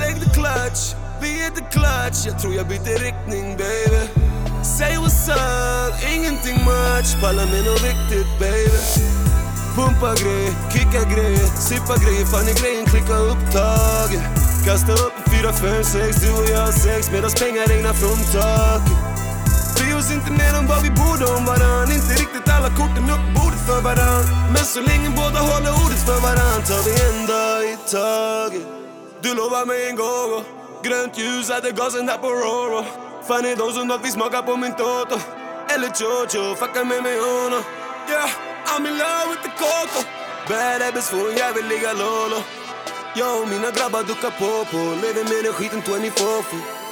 Lägg 0.00 0.14
the 0.22 0.30
clutch, 0.30 0.94
vi 1.22 1.46
är 1.46 1.50
the 1.50 1.64
clutch. 1.74 2.26
Jag 2.26 2.40
tror 2.40 2.54
jag 2.54 2.66
byter 2.68 2.98
riktning 2.98 3.56
baby 3.56 4.02
Säg 4.78 4.96
what's 4.96 5.28
up, 5.30 5.94
ingenting 6.14 6.58
much. 6.64 7.20
Pallar 7.20 7.46
med 7.46 7.64
nåt 7.64 7.82
viktigt 7.90 8.30
baby 8.38 8.80
Pumpa 9.76 10.14
grejer, 10.22 10.52
kicka 10.72 11.02
grejer, 11.14 11.46
sippa 11.68 11.96
grejer 12.04 12.24
Fan 12.24 12.48
är 12.48 12.56
grejen, 12.62 12.86
klicka 12.86 13.16
upptaget. 13.16 14.22
Kasta 14.66 14.92
upp 14.92 15.12
en 15.16 15.32
fyra, 15.32 15.52
fem, 15.52 15.84
sex 15.84 16.16
Du 16.22 16.30
och 16.32 16.48
jag 16.50 16.60
har 16.60 16.72
sex. 16.72 17.10
Medan 17.12 17.30
pengar 17.30 17.66
regnar 17.66 17.92
från 17.92 18.18
taket. 18.32 18.98
Bry 19.76 19.92
oss 19.98 20.10
inte 20.12 20.30
mer 20.30 20.58
om 20.58 20.66
vad 20.66 20.82
vi 20.82 20.90
borde 20.90 21.24
om 21.36 21.44
varann. 21.44 21.92
Inte 21.92 22.12
riktigt 22.22 22.48
alla 22.54 22.68
korten 22.68 23.04
upp 23.16 23.33
för 23.66 23.80
varann. 23.80 24.24
Men 24.54 24.64
så 24.64 24.80
länge 24.80 25.08
båda 25.10 25.40
håller 25.50 25.72
ordet 25.84 26.02
för 26.08 26.18
varann 26.26 26.60
tar 26.68 26.82
vi 26.86 26.92
en 27.06 27.26
dag 27.26 27.64
i 27.72 27.76
taget. 27.90 28.66
Du 29.22 29.34
lovar 29.34 29.66
mig 29.66 29.88
en 29.88 29.96
gång 29.96 30.30
och 30.36 30.44
grönt 30.84 31.18
ljus 31.18 31.50
hade 31.50 31.70
gasen 31.70 32.08
här 32.08 32.18
på 32.18 32.28
Roro. 32.28 32.84
Fan 33.28 33.44
är 33.44 33.56
de 33.56 33.72
som 33.72 33.88
dock 33.88 34.04
vill 34.04 34.12
smaka 34.12 34.42
på 34.42 34.56
min 34.56 34.72
Toto. 34.72 35.18
Eller 35.72 35.90
Jojo, 36.00 36.54
fucka 36.54 36.84
med 36.84 37.02
mig 37.02 37.16
ono. 37.20 37.60
Yeah, 38.10 38.30
I'm 38.70 38.86
in 38.88 38.94
love 39.02 39.26
with 39.30 39.42
the 39.46 39.52
Coco. 39.62 40.00
Bad 40.48 40.82
habits 40.82 41.08
får 41.10 41.30
en 41.30 41.36
jävel 41.36 41.64
ligga 41.68 41.92
lolo. 41.92 42.38
Jag 43.16 43.42
och 43.42 43.48
mina 43.48 43.70
grabbar 43.70 44.02
duckar 44.02 44.32
på 44.40 44.64
på. 44.70 44.80
Lever 45.02 45.24
med 45.30 45.44
den 45.44 45.52
skiten 45.52 45.82
24-7 45.82 46.84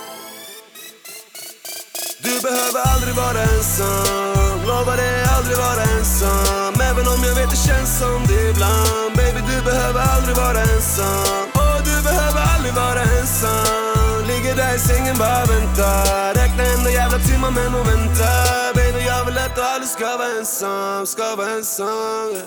du 2.22 2.40
behöver 2.40 2.80
aldrig 2.94 3.14
vara 3.14 3.42
ensam. 3.42 4.41
Lovade 4.72 5.08
aldrig 5.36 5.56
vara 5.56 5.82
ensam. 5.96 6.74
Även 6.90 7.06
om 7.12 7.20
jag 7.28 7.34
vet 7.34 7.50
det 7.50 7.62
känns 7.68 7.98
som 7.98 8.26
det 8.28 8.50
ibland. 8.50 9.12
Baby 9.16 9.40
du 9.50 9.62
behöver 9.70 10.00
aldrig 10.14 10.36
vara 10.36 10.60
ensam. 10.60 11.46
Och 11.62 11.80
du 11.88 11.96
behöver 12.08 12.40
aldrig 12.54 12.74
vara 12.74 13.02
ensam. 13.18 14.18
Ligger 14.26 14.54
där 14.56 14.74
i 14.74 14.78
sängen 14.78 15.16
bara 15.18 15.44
väntar. 15.44 16.34
Räkna 16.34 16.62
enda 16.74 16.90
jävla 16.90 17.18
timmar 17.18 17.50
men 17.50 17.72
hon 17.74 17.86
väntar 17.86 18.74
Baby 18.74 19.00
jag 19.06 19.24
vill 19.24 19.38
att 19.38 19.54
du 19.56 19.62
aldrig 19.62 19.88
ska 19.88 20.16
vara 20.16 20.38
ensam, 20.38 21.06
ska 21.06 21.36
vara 21.36 21.50
ensam 21.50 22.30
yeah. 22.32 22.46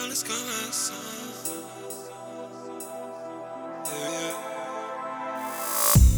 Aldrig 0.00 0.16
ska 0.16 0.32
vara 0.32 0.66
ensam. 0.66 0.96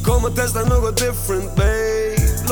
Kom 0.05 0.25
och 0.25 0.37
testa 0.37 0.61
något 0.61 0.97
different 0.97 1.57
babe. 1.57 2.04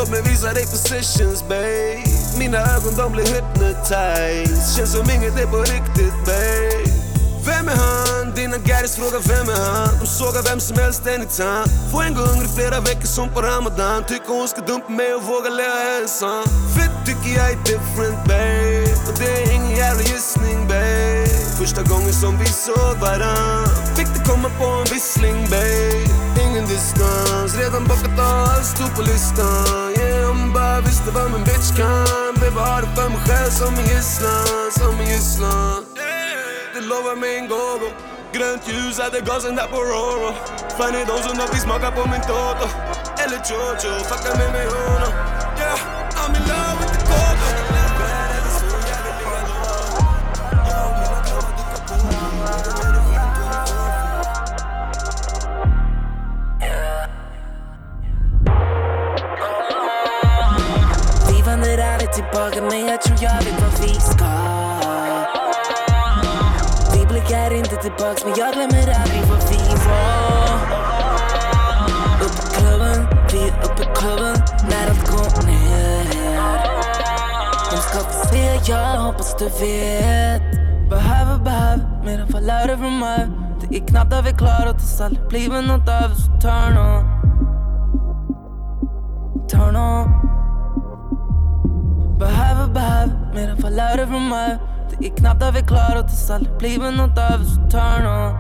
Låt 0.03 0.11
mig 0.11 0.23
visa 0.23 0.53
dig 0.53 0.67
positions 0.67 1.43
babe. 1.49 2.03
Mina 2.38 2.59
ögon 2.59 2.95
de 2.97 3.12
blir 3.12 3.27
hypnotized. 3.35 4.77
Känns 4.77 4.93
som 4.93 5.11
inget 5.11 5.37
är 5.43 5.47
på 5.47 5.59
riktigt 5.59 6.19
babe. 6.27 6.85
Vem 7.47 7.69
är 7.69 7.77
han? 7.77 8.35
Dina 8.35 8.59
gaddies 8.59 8.97
frågar 8.97 9.21
vem 9.29 9.49
är 9.49 9.62
han? 9.73 9.99
De 10.01 10.07
sågar 10.07 10.43
vem 10.43 10.61
som 10.61 10.77
helst 10.79 11.07
anytime. 11.07 11.67
Får 11.93 12.03
en 12.03 12.15
gång 12.15 12.38
i 12.45 12.49
flera 12.57 12.81
veckor 12.81 13.07
som 13.17 13.29
på 13.35 13.43
ramadan. 13.43 14.05
Tycker 14.05 14.29
hon 14.29 14.49
ska 14.49 14.61
dumpa 14.61 14.88
mig 14.93 15.15
och 15.15 15.23
våga 15.23 15.51
leva 15.51 15.81
ensam. 16.01 16.45
Fett 16.77 16.97
tycker 17.07 17.31
jag 17.38 17.51
är 17.51 17.59
different 17.73 18.19
babe. 18.31 18.93
Och 19.09 19.15
det 19.19 19.31
är 19.43 19.53
ingen 19.57 19.77
jävla 19.77 20.03
gissning 20.03 20.59
babe. 20.69 21.27
Första 21.59 21.83
gången 21.83 22.12
som 22.12 22.38
vi 22.38 22.47
såg 22.47 22.95
varann. 23.01 23.67
Fick 23.97 24.09
det 24.15 24.23
komma 24.31 24.49
på 24.59 24.65
en 24.65 24.85
vissling 24.95 25.38
babe. 25.51 26.12
Ingen 26.53 26.67
distans, 26.67 27.57
redan 27.57 27.85
bockat 27.85 28.19
av 28.19 28.49
allt 28.51 28.65
stod 28.65 28.95
på 28.97 29.03
listan. 29.03 29.93
Yeah, 29.99 30.31
om 30.31 30.53
bara 30.53 30.81
visste 30.81 31.11
vad 31.11 31.31
min 31.31 31.45
bitch 31.45 31.77
kan. 31.77 32.35
Blev 32.41 32.55
bara 32.55 32.65
ha 32.65 32.81
det 32.81 32.93
för 32.97 33.09
mig 33.09 33.21
själv 33.27 33.51
som 33.51 33.75
en 33.75 33.87
gisslan, 33.93 34.71
som 34.79 35.01
en 35.01 35.07
gisslan 35.07 35.85
Det 36.75 36.81
lovar 36.81 37.17
mig 37.17 37.37
en 37.38 37.49
go-go 37.49 37.88
Grönt 38.33 38.69
ljus 38.69 38.99
hade 38.99 39.21
gasen 39.21 39.57
där 39.57 39.67
på 39.67 39.77
Roro. 39.77 40.33
Fan 40.79 40.95
är 40.95 41.07
de 41.07 41.17
som 41.23 41.49
fick 41.49 41.62
smaka 41.62 41.91
på 41.91 42.03
min 42.12 42.21
Toto. 42.21 42.67
Eller 43.23 43.41
Jojo, 43.51 43.93
fucka 44.05 44.38
med 44.38 44.53
mig 44.53 44.67
honom 44.67 45.42
tillbaka 62.12 62.62
men 62.62 62.87
jag 62.87 63.03
tror 63.03 63.18
jag 63.20 63.42
vet 63.44 63.62
vad 63.62 63.81
vi 63.81 63.94
ska 63.94 64.33
Vi 66.94 67.07
blickar 67.07 67.55
inte 67.55 67.77
tillbaks 67.77 68.25
men 68.25 68.35
jag 68.37 68.55
glömmer 68.55 69.01
aldrig 69.01 69.22
vad 69.31 69.42
vi 69.51 69.59
var. 69.87 70.42
Upp 72.25 72.38
i 72.38 72.55
klubben, 72.57 73.07
vi 73.33 73.38
är 73.48 73.64
uppe 73.64 73.83
i 73.83 73.87
klubben 73.94 74.35
när 74.70 74.90
allt 74.90 75.11
går 75.11 75.46
ner. 75.46 76.05
De 77.70 77.77
ska 77.77 77.98
få 77.98 78.29
se, 78.29 78.61
jag 78.72 78.96
hoppas 78.96 79.37
du 79.38 79.44
vet. 79.44 80.42
Behöver, 80.90 81.44
behöver 81.44 82.05
mer 82.05 82.20
än 82.20 82.29
falörer 82.29 82.77
från 82.77 82.98
mig 82.98 83.29
Det 83.61 83.77
är 83.77 83.87
knappt 83.87 84.12
att 84.12 84.27
vi 84.27 84.33
klarat 84.33 84.77
oss, 84.77 85.01
aldrig 85.01 85.29
blivit 85.29 85.66
nåt 85.66 85.88
över 85.88 86.14
så 86.14 86.40
turn 86.40 86.79
on. 86.79 87.03
Turn 89.48 89.77
on. 89.77 90.32
Behöver, 92.23 92.69
behöver 92.69 93.35
mer 93.35 93.49
än 93.49 93.57
falörer 93.57 94.07
från 94.07 94.29
mig. 94.29 94.59
Det 94.91 95.07
är 95.07 95.17
knappt 95.17 95.43
att 95.43 95.57
vi 95.57 95.61
klarat 95.61 96.05
oss, 96.05 96.31
aldrig 96.31 96.59
blivit 96.59 96.95
nåt 96.97 97.19
över 97.19 97.45
så 97.45 97.61
turn 97.71 98.07
on. 98.07 98.33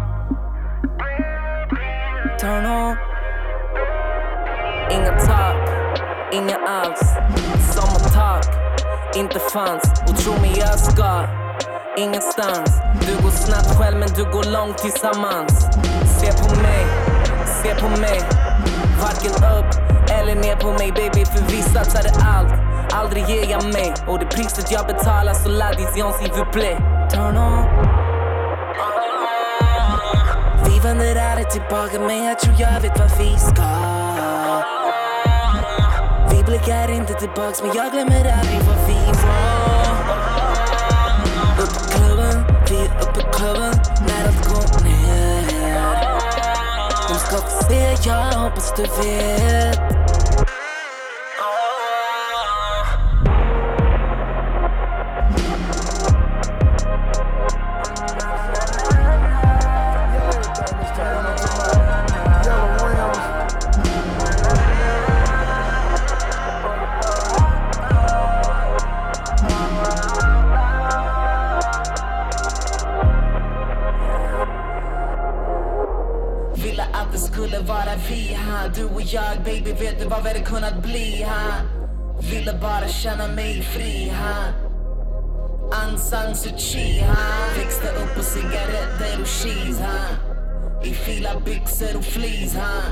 Turn 2.40 2.66
on. 2.66 2.96
Inga 4.90 5.18
tak, 5.18 5.56
inga 6.32 6.56
alls. 6.56 7.00
Sommartak, 7.74 8.44
inte 9.16 9.38
fanns. 9.38 10.02
Och 10.08 10.16
tro 10.16 10.32
mig 10.32 10.54
jag 10.58 10.78
ska 10.78 11.26
ingenstans. 11.98 12.70
Du 13.06 13.22
går 13.22 13.30
snabbt 13.30 13.78
själv 13.78 13.98
men 13.98 14.08
du 14.08 14.24
går 14.24 14.52
långt 14.52 14.78
tillsammans. 14.78 15.52
Se 16.20 16.32
på 16.32 16.62
mig, 16.62 16.86
se 17.62 17.74
på 17.74 17.88
mig. 17.88 18.20
Varken 19.02 19.32
upp 19.58 19.92
eller 20.10 20.34
ner 20.34 20.56
på 20.56 20.70
mig 20.72 20.92
baby 20.92 21.24
För 21.24 21.42
vi 21.52 21.62
satsade 21.62 22.08
allt, 22.08 22.52
aldrig 22.90 23.28
ger 23.28 23.50
jag 23.50 23.64
mig 23.64 23.94
Och 24.06 24.18
det 24.18 24.26
priset 24.26 24.72
jag 24.72 24.86
betalar 24.86 25.34
så 25.34 25.48
la 25.48 25.70
vision 25.70 26.12
s'il 26.12 26.32
vous 26.32 26.52
plaît 26.52 26.78
Turn 27.10 27.36
on. 27.36 27.64
Vi 30.64 30.80
vänder 30.80 31.16
aldrig 31.30 31.50
tillbaka 31.50 32.00
men 32.00 32.24
jag 32.24 32.38
tror 32.38 32.54
jag 32.58 32.80
vet 32.80 32.98
vad 32.98 33.18
vi 33.18 33.38
ska. 33.38 33.62
Vi 36.30 36.44
blickar 36.44 36.90
inte 36.90 37.14
tillbaks 37.14 37.62
men 37.62 37.70
jag 37.74 37.92
glömmer 37.92 38.32
aldrig 38.38 38.60
vad 38.66 38.86
vi 38.86 39.12
var. 39.22 39.52
Upp 41.62 41.70
i 41.70 41.92
klubben, 41.94 42.44
vi 42.68 42.76
är 42.76 43.02
uppe 43.02 43.20
i 43.20 43.24
klubben 43.32 43.74
när 44.06 44.26
allt 44.28 44.48
går 44.48 44.84
ner. 44.84 46.02
De 47.08 47.14
ska 47.14 47.36
få 47.36 47.64
se, 47.64 47.96
jag 48.08 48.32
hoppas 48.32 48.72
du 48.76 48.82
vet. 48.82 50.21
Jag 79.12 79.44
baby, 79.44 79.72
vet 79.72 79.98
du 80.00 80.04
vad 80.04 80.22
vi 80.22 80.28
hade 80.28 80.40
kunnat 80.40 80.82
bli 80.82 81.22
ha? 81.22 81.52
Ville 82.20 82.52
bara 82.52 82.88
känna 82.88 83.28
mig 83.28 83.62
fri 83.62 84.12
ha? 84.20 84.44
Aung 85.72 85.98
San 85.98 86.34
Suu 86.34 86.58
Kyi 86.58 87.00
ha? 87.00 87.14
Växte 87.58 87.88
upp 87.88 88.16
på 88.16 88.22
cigaretter 88.22 89.20
och 89.20 89.26
cheese 89.26 89.82
ha? 89.82 90.32
I 90.84 90.94
fila 90.94 91.40
byxor 91.44 91.96
och 91.96 92.04
fleece 92.04 92.58
ha? 92.58 92.82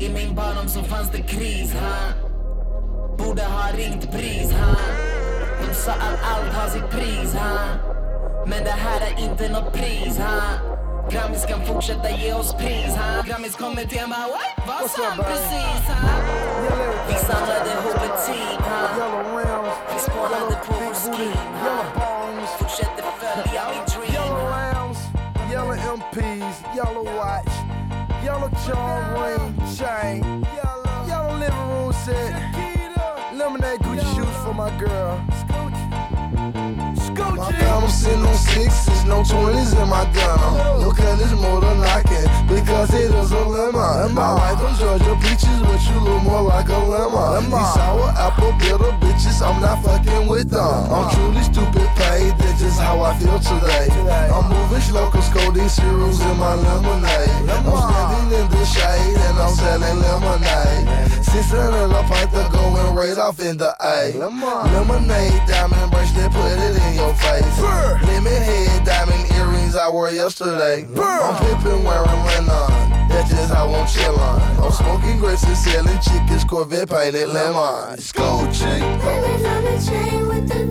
I 0.00 0.08
min 0.08 0.34
barndom 0.34 0.68
så 0.68 0.82
fanns 0.82 1.10
det 1.10 1.22
kris 1.22 1.74
ha? 1.74 1.96
Borde 3.18 3.42
ha 3.42 3.76
ringt 3.76 4.12
pris 4.12 4.52
ha? 4.52 4.76
De 5.60 5.74
sa 5.74 5.92
att 5.92 6.18
allt 6.32 6.52
har 6.52 6.68
sitt 6.68 6.90
pris 6.90 7.34
ha? 7.34 7.58
Men 8.46 8.64
det 8.64 8.70
här 8.70 9.00
är 9.00 9.24
inte 9.24 9.48
något 9.48 9.72
pris 9.72 10.18
ha? 10.18 10.40
Grammis 11.10 11.46
kan 11.46 11.66
fortsätta 11.66 12.10
ge 12.10 12.32
oss 12.32 12.54
pris 12.54 12.96
ha? 12.96 13.22
Grammis 13.22 13.56
kommer 13.56 13.84
till 13.84 14.00
bara 14.08 14.28
what? 14.28 14.51
Vad 14.66 14.90
sa 14.90 15.02
han 15.08 15.18
precis 15.24 15.88
här? 15.88 16.22
Vi 17.08 17.14
samlade 17.14 17.70
ihop 17.70 17.94
ett 17.94 18.26
team 18.26 18.62
här 18.62 18.88
Vi 19.92 19.98
spånade 20.00 20.56
på 20.66 20.72
vår 20.72 20.94
scheme 20.94 21.34
här 21.62 22.46
Fortsätter 22.58 23.02
följa 23.20 23.62
min 23.70 23.84
dream 23.86 24.12
Yellow 24.14 24.52
här 24.52 24.74
rounds, 24.74 24.98
yellow 25.50 25.74
MPs, 25.74 26.62
yellow 26.76 27.04
watch, 27.04 27.54
yellow 28.24 28.50
charm 28.66 29.24
ring 29.24 29.66
chain, 29.76 30.46
yellow. 30.54 31.38
Living 31.38 31.68
room 31.68 31.92
set, 31.92 32.34
lemonade 33.32 33.76
Gucci 33.78 34.04
shoes 34.14 34.36
for 34.44 34.54
my 34.54 34.70
girl. 34.78 35.31
I 37.52 37.60
found 37.60 37.82
them 37.84 37.90
sitting 37.90 38.24
on 38.24 38.34
sixes, 38.34 39.04
no 39.04 39.22
twenties 39.24 39.72
in 39.72 39.88
my 39.88 40.04
denim. 40.12 40.80
Look 40.80 41.00
at 41.00 41.18
this 41.18 41.32
motor 41.32 41.74
knocking 41.76 42.48
because 42.48 42.92
it 42.94 43.12
is 43.12 43.32
a 43.32 43.44
lemon. 43.44 44.16
I 44.16 44.32
like 44.32 44.58
them 44.58 44.74
Georgia 44.76 45.14
peaches, 45.20 45.60
but 45.60 45.80
you 45.86 46.00
look 46.00 46.22
more 46.22 46.42
like 46.42 46.68
a 46.68 46.78
lemon. 46.78 47.44
These 47.44 47.74
sour 47.74 48.08
apple 48.16 48.52
bitter 48.58 48.92
bitches, 49.04 49.42
I'm 49.44 49.60
not 49.60 49.82
fucking 49.84 50.28
with 50.28 50.50
them. 50.50 50.60
I'm 50.60 51.14
truly 51.14 51.42
stupid 51.42 51.88
paid, 52.12 52.36
that's 52.38 52.60
just 52.60 52.80
how 52.80 53.00
I 53.00 53.16
feel 53.18 53.38
today. 53.38 53.88
I'm 54.32 54.48
moving 54.48 54.80
slow, 54.80 55.10
cause 55.10 55.28
codeine 55.30 55.68
cereals 55.68 56.20
in 56.20 56.36
my 56.36 56.54
lemonade. 56.54 57.48
I'm 57.48 57.64
standing 57.64 58.40
in 58.40 58.46
the 58.50 58.64
shade 58.64 59.16
and 59.26 59.36
I'm 59.38 59.54
selling 59.54 59.98
lemonade. 60.04 61.24
Six 61.24 61.50
hundred 61.50 61.90
a 61.90 62.02
pint 62.04 62.30
to 62.32 62.44
going 62.52 62.94
right 62.94 63.18
off 63.18 63.40
in 63.40 63.56
the 63.56 63.72
A. 63.80 64.12
Lemonade, 64.18 65.40
diamond 65.48 65.90
bracelet, 65.90 66.30
put 66.32 66.52
it 66.66 66.76
in 66.84 66.92
your 67.00 67.14
face. 67.14 67.58
Lemon 68.08 68.42
head, 68.48 68.84
diamond 68.84 69.24
earrings 69.32 69.76
I 69.76 69.88
wore 69.88 70.10
yesterday. 70.10 70.86
I'm 70.96 71.34
pimping 71.40 71.84
wearing 71.84 72.22
linen. 72.28 73.02
That's 73.08 73.30
just 73.30 73.52
how 73.52 73.68
I'm 73.68 73.86
chillin'. 73.86 74.64
I'm 74.64 74.72
smoking 74.72 75.18
grapes 75.18 75.44
and 75.44 75.56
selling 75.56 76.00
chickens, 76.00 76.44
Corvette 76.44 76.88
painted 76.88 77.28
lemon. 77.28 77.98
School 77.98 78.46
chick. 78.52 78.80
Diamonds 78.80 79.44
on 79.44 79.64
the 79.64 79.76
chain 79.86 80.28
with 80.28 80.48
the 80.48 80.64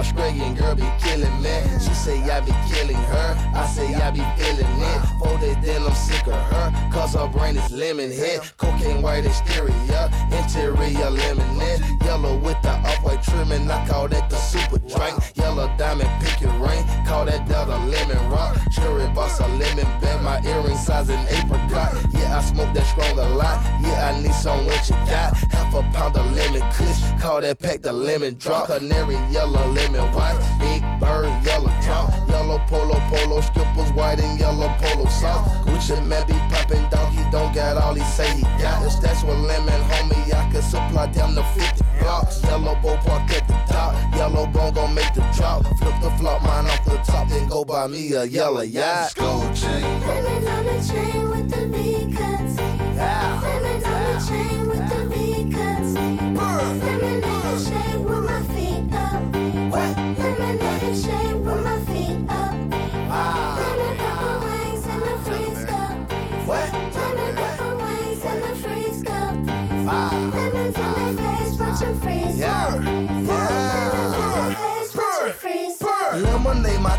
East 0.00 0.14
Australian 0.14 0.54
girl 0.54 0.74
be 0.74 0.88
killing 1.00 1.42
me. 1.42 1.54
She 1.78 1.92
say 1.92 2.22
I 2.30 2.40
be 2.40 2.52
killing 2.72 2.96
her. 2.96 3.52
I 3.54 3.66
say 3.66 3.94
I 3.94 4.10
be 4.10 4.24
feeling 4.36 4.80
it. 4.80 5.00
Folded 5.18 5.62
then 5.62 5.82
I'm 5.82 5.94
sick 5.94 6.26
of 6.26 6.32
her. 6.32 6.90
Cause 6.92 7.14
her 7.14 7.28
brain 7.28 7.56
is 7.56 7.70
lemon 7.70 8.10
head. 8.10 8.40
Cocaine 8.56 9.02
white 9.02 9.26
exterior. 9.26 10.10
Interior 10.32 11.10
lemonade. 11.10 11.80
Yellow 12.02 12.38
with 12.38 12.60
the 12.62 12.70
off-white 12.70 13.22
trimming. 13.22 13.70
I 13.70 13.86
call 13.86 14.08
that 14.08 14.30
the 14.30 14.36
super 14.36 14.78
drink. 14.78 15.36
Yellow 15.36 15.70
diamond 15.76 16.10
pick 16.22 16.40
your 16.40 16.52
ring. 16.52 16.82
Call 17.06 17.26
that 17.26 17.46
Delta 17.46 17.76
lemon 17.76 18.30
rock. 18.30 18.56
Cherry 18.72 19.06
boss 19.14 19.38
a 19.40 19.46
lemon 19.46 19.86
bed. 20.00 20.22
My 20.22 20.40
earring 20.44 20.76
size 20.76 21.10
an 21.10 21.26
apricot. 21.28 21.92
Yeah, 22.12 22.38
I 22.38 22.42
smoke 22.42 22.72
that 22.74 22.86
strong 22.86 23.18
a 23.18 23.28
lot. 23.36 23.62
Yeah, 23.82 24.12
I 24.14 24.22
need 24.22 24.34
some 24.34 24.64
what 24.64 24.88
you 24.88 24.96
got. 25.10 25.36
Half 25.52 25.74
a 25.74 25.82
pound 25.92 26.16
of 26.16 26.32
lemon 26.34 26.62
kush. 26.72 27.00
Call 27.20 27.40
that 27.42 27.58
pack 27.58 27.82
the 27.82 27.92
lemon 27.92 28.34
drop. 28.34 28.66
Canary 28.66 29.16
yellow, 29.30 29.66
lemon 29.72 29.89
white. 29.98 30.38
Big 30.58 30.82
bird, 31.00 31.28
yellow 31.44 31.72
top. 31.82 32.12
Yellow 32.28 32.58
polo, 32.68 32.98
polo 33.10 33.40
skippers, 33.40 33.92
white 33.92 34.20
and 34.20 34.38
yellow 34.38 34.68
polo 34.78 35.06
sauce. 35.06 35.48
Gucci 35.64 35.96
Mane 36.06 36.26
be 36.26 36.34
popping 36.54 36.88
down. 36.90 37.12
He 37.12 37.22
don't 37.30 37.54
got 37.54 37.76
all 37.76 37.94
he 37.94 38.02
say 38.02 38.30
he 38.36 38.42
got. 38.62 38.86
If 38.86 39.00
that's 39.00 39.22
what 39.22 39.38
lemon, 39.38 39.80
homie, 39.90 40.34
I 40.34 40.50
can 40.50 40.62
supply 40.62 41.06
down 41.08 41.34
to 41.34 41.42
50 41.42 41.84
blocks. 42.00 42.42
Yellow 42.44 42.74
bow 42.82 42.96
park 42.98 43.30
at 43.30 43.46
the 43.46 43.54
top. 43.72 43.94
Yellow 44.14 44.46
bone 44.46 44.72
gon' 44.74 44.94
make 44.94 45.12
the 45.14 45.22
drop. 45.36 45.62
Flip 45.78 45.94
the 46.02 46.10
flop 46.18 46.42
mine 46.42 46.66
off 46.66 46.84
the 46.84 46.96
top. 46.98 47.28
Then 47.28 47.48
go 47.48 47.64
buy 47.64 47.86
me 47.86 48.12
a 48.12 48.24
yellow 48.24 48.62
yacht. 48.62 49.14
Gold 49.16 49.54
chain. 49.54 49.82
Lemons 50.06 50.46
on 50.46 50.64
the 50.64 50.92
chain 50.92 51.30
with 51.30 51.50
the 51.50 51.66
V 51.68 52.14
cuts. 52.16 52.56
Lemons 52.56 53.84
on 53.84 54.02
the 54.12 54.26
chain 54.28 54.69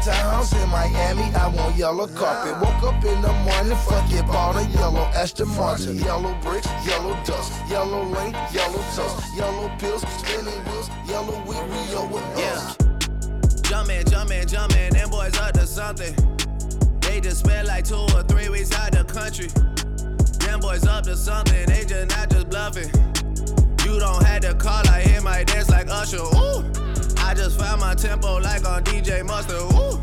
My 0.04 0.44
in 0.64 0.70
Miami. 0.70 1.36
I 1.36 1.48
want 1.48 1.76
yellow 1.76 2.08
carpet. 2.08 2.60
Woke 2.60 2.84
up 2.92 3.06
in 3.06 3.22
the 3.22 3.32
morning, 3.46 3.78
fuck 3.86 4.12
it, 4.12 4.26
bought 4.26 4.56
a 4.56 4.68
yellow 4.70 5.06
Aston 5.14 5.48
Martin. 5.50 6.00
Yellow 6.00 6.34
bricks, 6.42 6.68
yellow 6.88 7.14
dust, 7.24 7.54
yellow 7.70 8.04
lane, 8.06 8.34
yellow 8.52 8.82
tusk, 8.96 9.24
yellow 9.36 9.70
pills, 9.78 10.02
spinning 10.18 10.66
wheels, 10.66 10.90
yellow 11.06 11.38
wheel, 11.46 11.64
Rio 11.68 12.08
with 12.08 12.24
us. 12.38 12.76
Jumpin', 13.62 14.04
jumpin', 14.10 14.48
jumpin', 14.48 14.94
them 14.94 15.10
boys 15.12 15.38
up 15.38 15.54
to 15.54 15.68
something. 15.68 16.16
They 17.02 17.22
just 17.22 17.42
spent 17.42 17.68
like 17.68 17.86
two 17.86 17.96
or 17.96 18.24
three 18.24 18.50
weeks 18.50 18.74
out 18.74 18.94
the 18.94 19.04
country. 19.04 19.50
Them 20.40 20.62
boys 20.62 20.88
up 20.88 21.04
to 21.04 21.16
something, 21.16 21.68
they 21.68 21.86
just 21.86 22.10
not 22.10 22.28
just 22.32 22.50
bluffing. 22.50 22.90
You 23.86 24.00
don't 24.00 24.24
have 24.24 24.42
to 24.42 24.56
call, 24.56 24.88
I 24.90 25.02
hear 25.02 25.22
my 25.22 25.44
dance 25.44 25.70
like 25.70 25.90
Usher. 25.90 26.18
Ooh, 26.18 26.91
I 27.32 27.34
just 27.34 27.58
found 27.58 27.80
my 27.80 27.96
tempo 27.96 28.40
like 28.42 28.68
on 28.68 28.84
DJ 28.84 29.26
Mustard. 29.26 29.56
Ooh, 29.56 29.98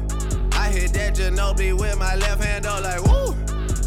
I 0.57 0.71
hit 0.71 0.95
that 0.95 1.15
Ginobili 1.15 1.79
with 1.79 1.99
my 1.99 2.17
left 2.17 2.43
hand, 2.43 2.65
though, 2.65 2.81
like 2.81 3.03
woo. 3.05 3.37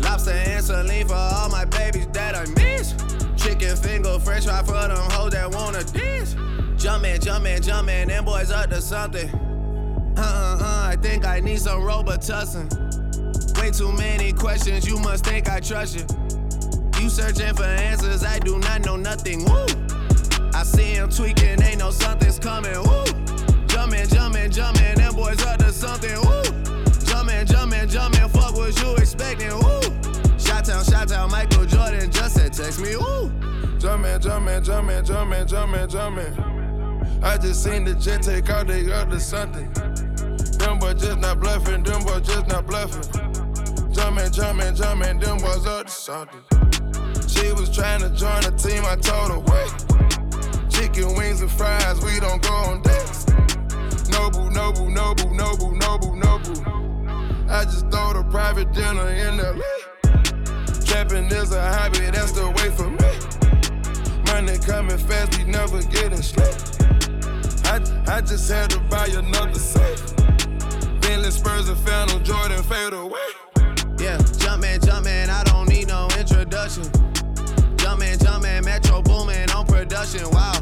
Lobster 0.04 0.30
and 0.30 0.64
saline 0.64 1.08
for 1.08 1.16
all 1.16 1.50
my 1.50 1.66
babies 1.66 2.06
that 2.14 2.36
I 2.36 2.46
miss. 2.62 2.94
Chicken 3.44 3.76
finger, 3.78 4.20
french 4.20 4.46
fry 4.46 4.62
for 4.62 4.74
them 4.74 4.92
hoes 5.10 5.32
that 5.32 5.50
wanna 5.50 5.84
dance. 5.86 6.36
Jumpin', 6.78 7.20
jumpin', 7.20 7.64
jumpin', 7.64 8.10
them 8.10 8.26
boys 8.26 8.52
up 8.52 8.70
to 8.70 8.80
something. 8.80 9.28
Uh 10.16 10.22
uh 10.22 10.58
uh, 10.62 10.90
I 10.92 10.96
think 11.02 11.26
I 11.26 11.40
need 11.40 11.60
some 11.60 11.82
Robitussin. 11.82 12.70
Way 13.60 13.72
too 13.72 13.92
many 13.92 14.34
questions, 14.34 14.88
you 14.88 15.00
must 15.00 15.26
think 15.26 15.50
I 15.50 15.60
trust 15.60 15.96
you. 15.96 16.06
You 17.02 17.10
searching 17.10 17.56
for 17.56 17.64
answers, 17.64 18.24
I 18.24 18.38
do 18.38 18.60
not 18.60 18.86
know 18.86 18.98
nothing. 18.98 19.46
Woo! 19.46 19.66
I 20.62 20.64
see 20.64 20.94
him 20.94 21.10
tweaking, 21.10 21.60
ain't 21.64 21.80
no 21.80 21.90
something's 21.90 22.38
coming. 22.38 22.78
Woo! 22.84 23.04
Jumpin', 23.66 24.08
jumpin', 24.08 24.52
jumpin', 24.52 24.94
them 24.94 25.16
boys 25.16 25.44
up 25.44 25.58
to 25.58 25.74
something. 25.74 26.14
Woo! 26.22 26.44
Jumpin', 27.04 27.48
jumpin', 27.48 27.90
jumpin', 27.90 28.30
fuck 28.30 28.54
what 28.54 28.80
you 28.80 28.96
expecting. 28.98 29.50
Woo! 29.50 29.82
Shot 30.38 30.66
town, 30.66 30.84
shot 30.84 31.08
town, 31.08 31.32
Michael 31.32 31.66
Jordan 31.66 32.12
just 32.12 32.36
said 32.36 32.54
text 32.54 32.80
me. 32.80 32.96
Woo! 32.96 33.30
Jumpin', 33.80 34.22
jumpin', 34.22 34.64
jumpin', 34.64 35.04
jumpin', 35.04 35.48
jumpin', 35.48 35.90
jumpin'. 35.90 37.24
I 37.24 37.38
just 37.40 37.64
seen 37.64 37.84
the 37.84 37.96
jet 37.96 38.22
take 38.22 38.48
out, 38.52 38.68
they 38.68 38.94
up 38.94 39.10
to 39.10 39.20
something. 39.20 39.74
Them 40.60 40.78
boys 40.78 41.02
just 41.02 41.18
not 41.18 41.40
bluffing, 41.40 41.82
them 41.82 42.04
boys 42.04 42.22
just 42.22 42.46
not 42.50 42.68
bluffing. 42.68 43.02
Jumpin', 43.92 44.32
jumpin', 44.32 44.76
jumpin', 44.76 45.20
them 45.20 45.40
boys 45.40 45.66
up 45.66 45.88
to 45.88 45.92
something. 45.92 46.42
She 47.28 47.52
was 47.52 47.76
trying 47.76 48.02
to 48.02 48.10
join 48.10 48.44
the 48.44 48.54
team, 48.56 48.86
I 48.86 48.96
told 48.96 49.32
her 49.32 49.40
wait. 49.40 49.91
Chicken 50.94 51.16
wings 51.16 51.42
and 51.42 51.50
fries, 51.50 52.04
we 52.04 52.20
don't 52.20 52.42
go 52.42 52.54
on 52.54 52.82
dates. 52.82 53.26
Noble, 54.10 54.50
noble, 54.50 54.90
noble, 54.90 55.34
noble, 55.34 55.72
noble, 55.74 56.14
noble. 56.16 57.50
I 57.50 57.64
just 57.64 57.90
throw 57.90 58.12
the 58.12 58.28
private 58.30 58.74
dinner 58.74 59.08
in 59.08 59.38
LA. 59.38 59.54
Trapping 60.84 61.28
is 61.28 61.54
a 61.54 61.62
hobby, 61.62 62.00
that's 62.12 62.34
the 62.34 62.50
way 62.58 62.70
for 62.76 62.90
me. 62.90 64.24
Money 64.26 64.58
coming 64.60 64.98
fast, 64.98 65.38
we 65.38 65.46
never 65.46 65.82
getting 65.84 66.22
sleep. 66.22 66.56
I, 67.68 67.80
I 68.14 68.20
just 68.20 68.52
had 68.52 68.72
to 68.72 68.80
buy 68.90 69.08
another 69.08 69.60
safe. 69.60 70.18
Bentley 71.00 71.32
Spurs 71.32 71.70
and 71.70 71.78
Phantom 71.80 72.22
Jordan 72.22 72.62
fade 72.64 72.92
away. 72.92 73.30
Yeah, 73.98 74.18
jumpin', 74.40 74.82
jumpin', 74.82 75.30
I 75.30 75.46
don't 75.46 75.70
need 75.70 75.88
no 75.88 76.10
introduction. 76.20 76.84
Metro 77.82 77.96
boomin' 77.96 78.20
on 80.02 80.08
production, 80.08 80.32
wow. 80.32 80.54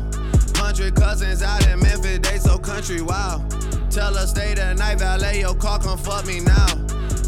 Hundred 0.56 0.96
cousins 0.96 1.42
out 1.42 1.66
in 1.68 1.80
Memphis, 1.80 2.20
they 2.20 2.38
so 2.38 2.58
country, 2.58 3.02
wow. 3.02 3.44
Tell 3.90 4.14
her 4.14 4.28
stay 4.28 4.54
the 4.54 4.74
night, 4.76 5.00
valet 5.00 5.40
your 5.40 5.56
car, 5.56 5.80
come 5.80 5.98
fuck 5.98 6.26
me 6.26 6.42
now. 6.42 6.68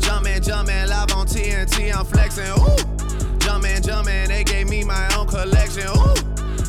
Jumpin', 0.01 0.41
jumpin', 0.41 0.89
live 0.89 1.11
on 1.13 1.27
TNT, 1.27 1.95
I'm 1.95 2.05
flexin', 2.05 2.51
ooh. 2.59 3.37
Jumpin', 3.39 3.81
jumpin', 3.81 4.27
they 4.27 4.43
gave 4.43 4.69
me 4.69 4.83
my 4.83 5.07
own 5.15 5.27
collection, 5.27 5.87
ooh. 5.87 6.15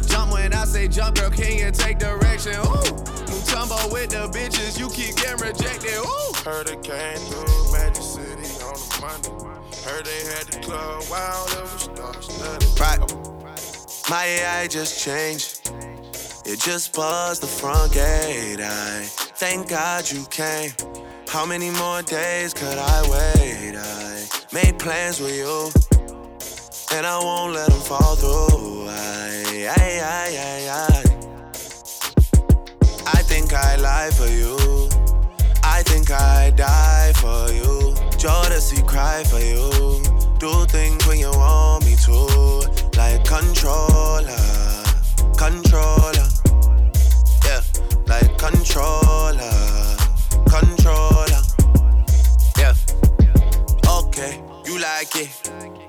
Jump 0.07 0.33
when 0.33 0.52
I 0.55 0.64
say 0.64 0.88
jump, 0.88 1.16
girl, 1.16 1.31
can 1.31 1.59
you 1.59 1.70
take 1.72 1.98
direction, 1.98 2.52
ooh. 2.52 3.02
Mutombo 3.26 3.92
with 3.92 4.11
the 4.11 4.28
bitches, 4.32 4.78
you 4.78 4.88
keep 4.90 5.16
getting 5.16 5.45
rejected, 5.45 5.99
ooh. 5.99 6.32
Heard 6.45 6.68
it 6.68 6.82
came 6.82 7.18
through 7.28 7.72
Magic 7.72 8.03
City 8.03 8.62
on 8.62 8.76
a 8.76 9.01
Monday. 9.01 9.30
Heard 9.84 10.07
they 10.07 10.24
had 10.34 10.47
the 10.47 10.61
club 10.62 11.03
wild, 11.11 11.51
it 11.51 11.62
was 11.62 11.82
star-studded. 11.82 12.80
Right. 12.80 13.41
My 14.11 14.24
AI 14.24 14.66
just 14.66 15.03
changed. 15.05 15.70
It 16.44 16.59
just 16.61 16.92
buzzed 16.94 17.42
the 17.42 17.46
front 17.46 17.92
gate. 17.92 18.61
I 18.61 19.05
thank 19.36 19.68
God 19.68 20.11
you 20.11 20.24
came. 20.30 20.72
How 21.28 21.46
many 21.46 21.70
more 21.70 22.03
days 22.03 22.53
could 22.53 22.78
I 22.78 23.03
wait? 23.09 23.76
I 23.76 24.24
made 24.53 24.78
plans 24.78 25.20
with 25.20 25.34
you, 25.36 25.70
and 26.96 27.07
I 27.07 27.18
won't 27.18 27.55
let 27.55 27.70
them 27.70 27.80
fall 27.80 28.16
through. 28.16 28.88
I, 28.88 29.68
I, 29.70 30.00
I, 30.03 30.36
I, 30.48 30.68
I. 30.68 31.03
I 33.07 33.22
think 33.22 33.53
I 33.55 33.76
lie 33.76 34.11
for 34.11 34.26
you. 34.26 34.59
I 35.62 35.82
think 35.84 36.11
I 36.11 36.50
die 36.50 37.12
for 37.16 37.50
you. 37.53 37.94
Jodeci 38.18 38.86
cry 38.86 39.22
for 39.24 39.38
you. 39.40 39.70
Do 40.38 40.66
things 40.66 41.07
when 41.07 41.18
you 41.18 41.30
want 41.30 41.84
me 41.84 41.94
to. 42.05 42.82
Like 42.97 43.24
controller, 43.24 44.36
controller. 45.36 46.28
Yeah, 47.45 47.62
like 48.07 48.38
controller, 48.38 49.53
controller. 50.49 51.43
Yeah. 52.59 52.74
Okay, 53.88 54.40
you 54.66 54.78
like 54.78 55.16
it 55.16 55.30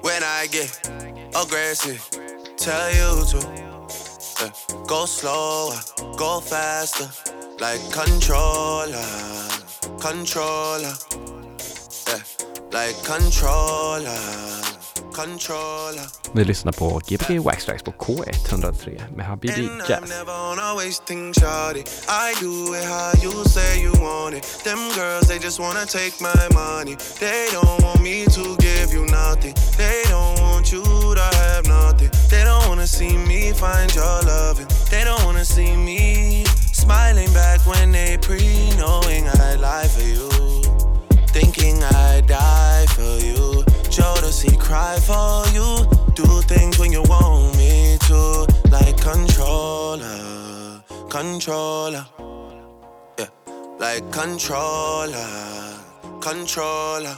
when 0.01 0.23
I 0.23 0.47
get 0.51 0.71
aggressive. 1.35 2.01
Tell 2.57 2.89
you 2.91 3.25
to. 3.31 3.37
Yeah. 4.39 4.51
Go 4.87 5.05
slower, 5.05 5.79
go 6.17 6.39
faster, 6.41 7.09
like 7.59 7.79
controller, 7.91 9.05
controller. 9.99 10.93
Yeah, 12.07 12.23
like 12.71 13.01
controller, 13.03 14.19
Vi 16.33 16.43
lyssnar 16.43 16.71
på 16.71 17.01
Gbg 17.07 17.39
Wax 17.45 17.65
Trax 17.65 17.83
på 17.83 17.91
K103 17.91 19.15
med 19.15 19.25
Habibi 19.25 19.69
Jaz. 19.89 20.09
never 20.09 20.33
wanna 20.47 20.75
waste 20.75 21.03
things, 21.05 21.37
shawty. 21.39 21.79
I 22.25 22.33
do 22.41 22.73
it 22.77 22.85
how 22.85 23.11
you 23.23 23.45
say 23.45 23.83
you 23.83 23.91
want 23.91 24.35
it. 24.37 24.43
Them 24.63 24.79
girls, 24.95 25.27
they 25.27 25.39
just 25.39 25.59
wanna 25.59 25.85
take 25.85 26.13
my 26.29 26.43
money. 26.53 26.95
They 27.19 27.41
don't 27.55 27.83
want 27.85 28.01
me 28.01 28.25
to 28.25 28.43
give 28.67 28.87
you 28.95 29.03
nothing. 29.05 29.42
Controller. 51.13 52.07
Yeah, 53.19 53.29
like 53.77 54.11
controller, 54.11 55.77
controller. 56.19 57.15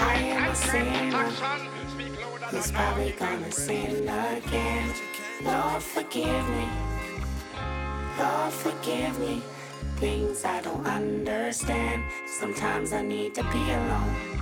I 0.00 0.14
am 0.34 0.50
a 0.50 0.54
sinner 0.56 1.22
who's 2.50 2.72
probably 2.72 3.12
gonna 3.12 3.52
sin 3.52 4.08
again. 4.08 4.92
Lord, 5.44 5.80
forgive 5.80 6.48
me. 6.56 6.66
Lord, 8.18 8.52
forgive 8.52 9.16
me. 9.20 9.42
Things 9.98 10.44
I 10.44 10.60
don't 10.60 10.84
understand. 10.84 12.02
Sometimes 12.26 12.92
I 12.92 13.02
need 13.02 13.36
to 13.36 13.44
be 13.44 13.62
alone. 13.70 14.41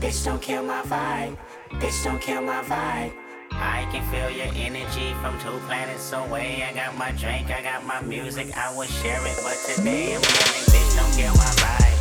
Bitch, 0.00 0.24
don't 0.26 0.42
kill 0.42 0.62
my 0.62 0.82
vibe. 0.82 1.38
Bitch, 1.80 2.04
don't 2.04 2.20
kill 2.20 2.42
my 2.42 2.62
vibe. 2.62 3.12
I 3.52 3.88
can 3.90 4.04
feel 4.12 4.30
your 4.30 4.52
energy 4.54 5.14
from 5.22 5.38
two 5.40 5.58
planets 5.66 6.12
away. 6.12 6.62
I 6.62 6.74
got 6.74 6.96
my 6.98 7.12
drink, 7.12 7.50
I 7.50 7.62
got 7.62 7.84
my 7.86 8.02
music, 8.02 8.54
I 8.56 8.76
would 8.76 8.88
share 8.88 9.20
it, 9.26 9.40
but 9.42 9.56
today 9.64 10.14
I'm 10.14 10.20
yelling, 10.20 10.66
bitch, 10.68 10.96
don't 10.96 11.12
kill 11.16 11.32
my 11.34 11.52
vibe. 11.56 11.96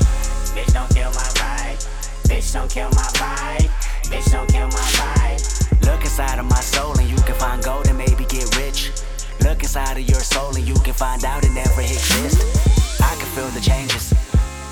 Bitch, 0.52 0.74
don't 0.74 0.90
kill 0.94 1.12
my 1.12 1.30
vibe. 1.40 1.80
Bitch, 2.28 2.54
don't 2.54 2.70
kill 2.70 2.90
my 2.90 3.10
vibe. 3.16 3.70
Bitch, 4.12 4.32
don't 4.32 4.50
kill 4.50 4.68
my 4.68 4.86
vibe. 5.00 5.86
Look 5.86 6.02
inside 6.02 6.38
of 6.38 6.46
my 6.46 6.60
soul 6.60 7.00
and 7.00 7.10
you 7.10 7.18
can 7.24 7.36
find 7.36 7.64
gold 7.64 7.88
and 7.88 7.98
maybe 7.98 8.26
get 8.26 8.54
rich. 8.58 8.92
Look 9.42 9.64
inside 9.64 9.98
of 9.98 10.04
your 10.10 10.20
soul 10.20 10.54
and 10.56 10.68
you 10.68 10.76
can 10.76 10.94
find 10.94 11.24
out 11.24 11.46
it 11.46 11.52
never 11.52 11.82
exists. 11.82 13.00
I 13.00 13.16
can 13.16 13.28
feel 13.28 13.48
the 13.50 13.62
changes. 13.62 14.14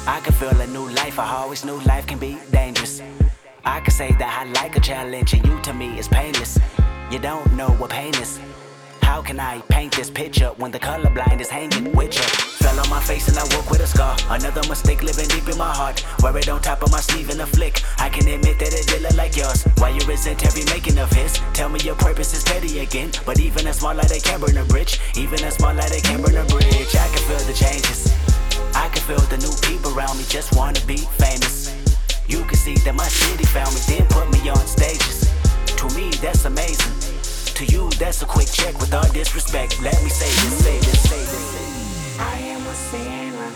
I 0.05 0.19
can 0.19 0.33
feel 0.33 0.59
a 0.59 0.67
new 0.67 0.89
life. 0.89 1.17
I 1.17 1.31
always 1.35 1.63
knew 1.63 1.79
life 1.81 2.05
can 2.05 2.19
be 2.19 2.37
dangerous. 2.51 3.01
I 3.63 3.79
can 3.79 3.91
say 3.91 4.11
that 4.19 4.45
I 4.45 4.51
like 4.51 4.75
a 4.75 4.81
challenge 4.81 5.33
and 5.33 5.45
you 5.45 5.57
to 5.61 5.73
me 5.73 5.97
is 5.97 6.09
painless. 6.09 6.59
You 7.09 7.19
don't 7.19 7.53
know 7.53 7.69
what 7.69 7.91
pain 7.91 8.13
is. 8.15 8.37
How 9.01 9.21
can 9.21 9.39
I 9.39 9.61
paint 9.69 9.95
this 9.95 10.09
picture 10.09 10.49
when 10.57 10.71
the 10.71 10.79
colorblind 10.79 11.39
is 11.39 11.49
hanging 11.49 11.93
with 11.93 12.15
you? 12.15 12.21
Fell 12.59 12.77
on 12.77 12.89
my 12.89 12.99
face 12.99 13.29
and 13.29 13.37
I 13.37 13.43
woke 13.55 13.69
with 13.71 13.79
a 13.79 13.87
scar. 13.87 14.17
Another 14.29 14.67
mistake 14.67 15.03
living 15.03 15.27
deep 15.29 15.47
in 15.47 15.57
my 15.57 15.73
heart. 15.73 16.05
Wear 16.21 16.37
it 16.37 16.49
on 16.49 16.61
top 16.61 16.83
of 16.83 16.91
my 16.91 16.99
sleeve 16.99 17.29
in 17.29 17.39
a 17.39 17.45
flick. 17.45 17.81
I 17.97 18.09
can 18.09 18.27
admit 18.27 18.59
that 18.59 18.73
it 18.73 18.87
did 18.87 19.03
look 19.03 19.15
like 19.15 19.37
yours. 19.37 19.63
Why 19.77 19.89
you 19.89 20.05
resent 20.05 20.45
every 20.45 20.65
making 20.65 20.97
of 20.97 21.11
his? 21.13 21.39
Tell 21.53 21.69
me 21.69 21.79
your 21.79 21.95
purpose 21.95 22.33
is 22.33 22.43
petty 22.43 22.79
again. 22.79 23.11
But 23.25 23.39
even 23.39 23.67
a 23.67 23.73
small 23.73 23.95
light 23.95 24.09
they 24.09 24.19
can 24.19 24.41
burn 24.41 24.57
a 24.57 24.65
bridge. 24.65 24.99
Even 25.15 25.41
a 25.45 25.51
small 25.51 25.73
light 25.73 25.91
they 25.91 26.01
can 26.01 26.21
burn 26.21 26.35
a 26.35 26.43
bridge. 26.45 26.93
I 26.93 27.07
can 27.07 27.23
feel 27.23 27.39
the 27.47 27.53
changes. 27.53 28.11
I 28.75 28.89
can 28.89 29.01
feel 29.03 29.23
the 29.29 29.37
new 29.37 29.53
people 29.67 29.97
around 29.97 30.17
me 30.17 30.25
just 30.27 30.55
wanna 30.55 30.79
be 30.85 30.97
famous. 30.97 31.73
You 32.27 32.43
can 32.45 32.55
see 32.55 32.75
that 32.85 32.95
my 32.95 33.07
city 33.07 33.45
found 33.45 33.73
me, 33.75 33.81
then 33.87 34.07
put 34.07 34.31
me 34.31 34.49
on 34.49 34.65
stages. 34.65 35.29
To 35.77 35.85
me, 35.95 36.09
that's 36.21 36.45
amazing. 36.45 36.93
To 37.55 37.65
you, 37.65 37.89
that's 37.99 38.21
a 38.21 38.25
quick 38.25 38.47
check 38.51 38.79
with 38.79 38.93
all 38.93 39.07
disrespect. 39.11 39.81
Let 39.81 40.01
me 40.03 40.09
say 40.09 40.31
this, 40.41 40.63
say 40.63 40.77
this, 40.79 40.99
say 41.09 41.19
this. 41.19 42.19
I 42.19 42.37
am 42.53 42.61
a 42.65 42.73
sinner 42.73 43.51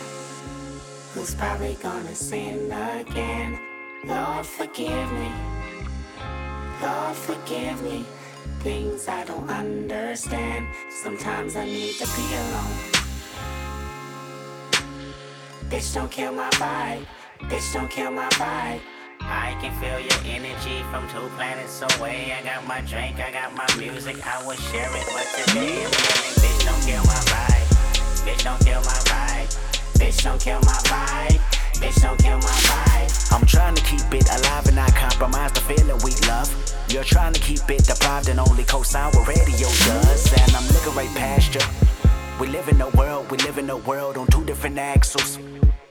who's 1.13 1.33
probably 1.33 1.77
gonna 1.81 2.13
sin 2.13 2.71
again. 2.71 3.59
Lord, 4.05 4.45
forgive 4.45 5.11
me. 5.13 5.31
Lord, 6.81 7.15
forgive 7.15 7.81
me. 7.81 8.05
Things 8.59 9.07
I 9.07 9.23
don't 9.25 9.49
understand. 9.49 10.67
Sometimes 10.89 11.55
I 11.55 11.65
need 11.65 11.95
to 11.95 12.05
be 12.05 12.35
alone. 12.35 13.06
Bitch, 15.69 15.93
don't 15.93 16.09
kill 16.09 16.31
my 16.31 16.49
vibe. 16.51 17.05
Bitch, 17.49 17.73
don't 17.73 17.89
kill 17.89 18.09
my 18.09 18.29
vibe. 18.39 18.79
I 19.19 19.57
can 19.59 19.75
feel 19.81 19.99
your 19.99 20.19
energy 20.23 20.81
from 20.89 21.03
two 21.09 21.27
planets 21.35 21.81
away. 21.81 22.31
I 22.31 22.41
got 22.41 22.65
my 22.65 22.79
drink, 22.87 23.19
I 23.19 23.33
got 23.33 23.53
my 23.53 23.67
music, 23.77 24.15
I 24.25 24.39
will 24.47 24.55
share 24.55 24.87
it, 24.87 25.05
but 25.11 25.27
today 25.35 25.83
I'm 25.83 25.91
bitch, 25.91 26.65
don't 26.65 26.81
kill 26.87 27.03
my 27.03 27.19
vibe. 27.27 27.67
Bitch, 28.23 28.43
don't 28.45 28.63
kill 28.63 28.79
my 28.79 28.99
vibe. 29.11 29.49
Bitch, 29.99 30.23
don't 30.23 30.39
kill 30.39 30.61
my 30.61 30.79
vibe. 30.87 31.39
Bitch, 31.83 32.01
don't 32.01 32.17
kill 32.17 32.37
my 32.37 32.57
vibe. 32.71 33.33
I'm 33.33 33.45
trying 33.45 33.75
to 33.75 33.83
keep 33.83 34.07
it 34.13 34.29
alive 34.39 34.67
and 34.67 34.77
not 34.77 34.95
compromise 34.95 35.51
the 35.51 35.59
feeling 35.59 35.99
we 36.01 36.15
love. 36.29 36.47
You're 36.87 37.03
trying 37.03 37.33
to 37.33 37.41
keep 37.41 37.69
it 37.69 37.83
deprived 37.83 38.29
and 38.29 38.39
only 38.39 38.63
co-sign 38.63 39.11
what 39.11 39.27
radio 39.27 39.67
does. 39.67 40.31
And 40.31 40.55
I'm 40.55 40.65
looking 40.69 40.95
right 40.95 41.13
past 41.17 41.55
you. 41.55 41.61
We 42.39 42.47
live 42.47 42.69
in 42.69 42.79
a 42.79 42.87
world, 42.91 43.29
we 43.29 43.37
live 43.39 43.57
in 43.57 43.69
a 43.69 43.77
world 43.77 44.15
on 44.15 44.27
two 44.27 44.45
different 44.45 44.77
axles. 44.77 45.37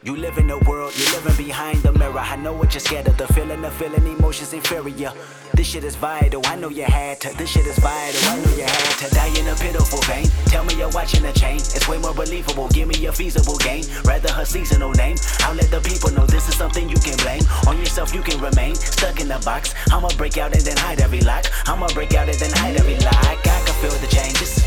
You 0.06 0.14
live 0.14 0.38
in 0.38 0.48
a 0.50 0.58
world, 0.58 0.94
you're 0.96 1.20
living 1.20 1.46
behind 1.46 1.82
the 1.82 1.90
mirror. 1.90 2.20
I 2.20 2.36
know 2.36 2.52
what 2.52 2.72
you're 2.74 2.80
scared 2.80 3.08
of, 3.08 3.16
the 3.16 3.26
feeling, 3.34 3.62
the 3.62 3.72
feeling, 3.72 4.06
emotions 4.06 4.52
inferior. 4.52 5.12
This 5.52 5.66
shit 5.66 5.82
is 5.82 5.96
vital, 5.96 6.42
I 6.44 6.54
know 6.54 6.68
you 6.68 6.84
had 6.84 7.20
to. 7.22 7.36
This 7.36 7.50
shit 7.50 7.66
is 7.66 7.76
vital, 7.80 8.20
I 8.30 8.36
know 8.36 8.54
you 8.54 8.62
had 8.62 8.98
to 9.02 9.12
die 9.12 9.34
in 9.36 9.48
a 9.48 9.56
pitiful 9.56 9.98
pain. 10.02 10.28
Tell 10.46 10.62
me 10.64 10.76
you're 10.76 10.90
watching 10.90 11.24
the 11.24 11.32
chain, 11.32 11.56
it's 11.56 11.88
way 11.88 11.98
more 11.98 12.14
believable. 12.14 12.68
Give 12.68 12.86
me 12.86 13.04
a 13.06 13.12
feasible 13.12 13.56
gain, 13.56 13.82
rather 14.04 14.30
her 14.30 14.44
seasonal 14.44 14.92
name. 14.92 15.16
I'll 15.40 15.56
let 15.56 15.72
the 15.72 15.80
people 15.80 16.12
know 16.12 16.24
this 16.24 16.48
is 16.48 16.54
something 16.54 16.88
you 16.88 16.98
can 16.98 17.16
blame. 17.26 17.42
On 17.66 17.76
yourself, 17.76 18.14
you 18.14 18.22
can 18.22 18.40
remain 18.40 18.76
stuck 18.76 19.18
in 19.18 19.26
the 19.26 19.42
box. 19.44 19.74
I'ma 19.90 20.10
break 20.16 20.38
out 20.38 20.52
and 20.52 20.62
then 20.62 20.76
hide 20.76 21.00
every 21.00 21.22
lock. 21.22 21.46
I'ma 21.66 21.88
break 21.94 22.14
out 22.14 22.28
and 22.28 22.38
then 22.38 22.52
hide 22.54 22.76
every 22.76 22.94
lock. 23.02 23.26
I 23.26 23.34
can 23.42 23.74
feel 23.82 23.98
the 23.98 24.06
changes. 24.06 24.62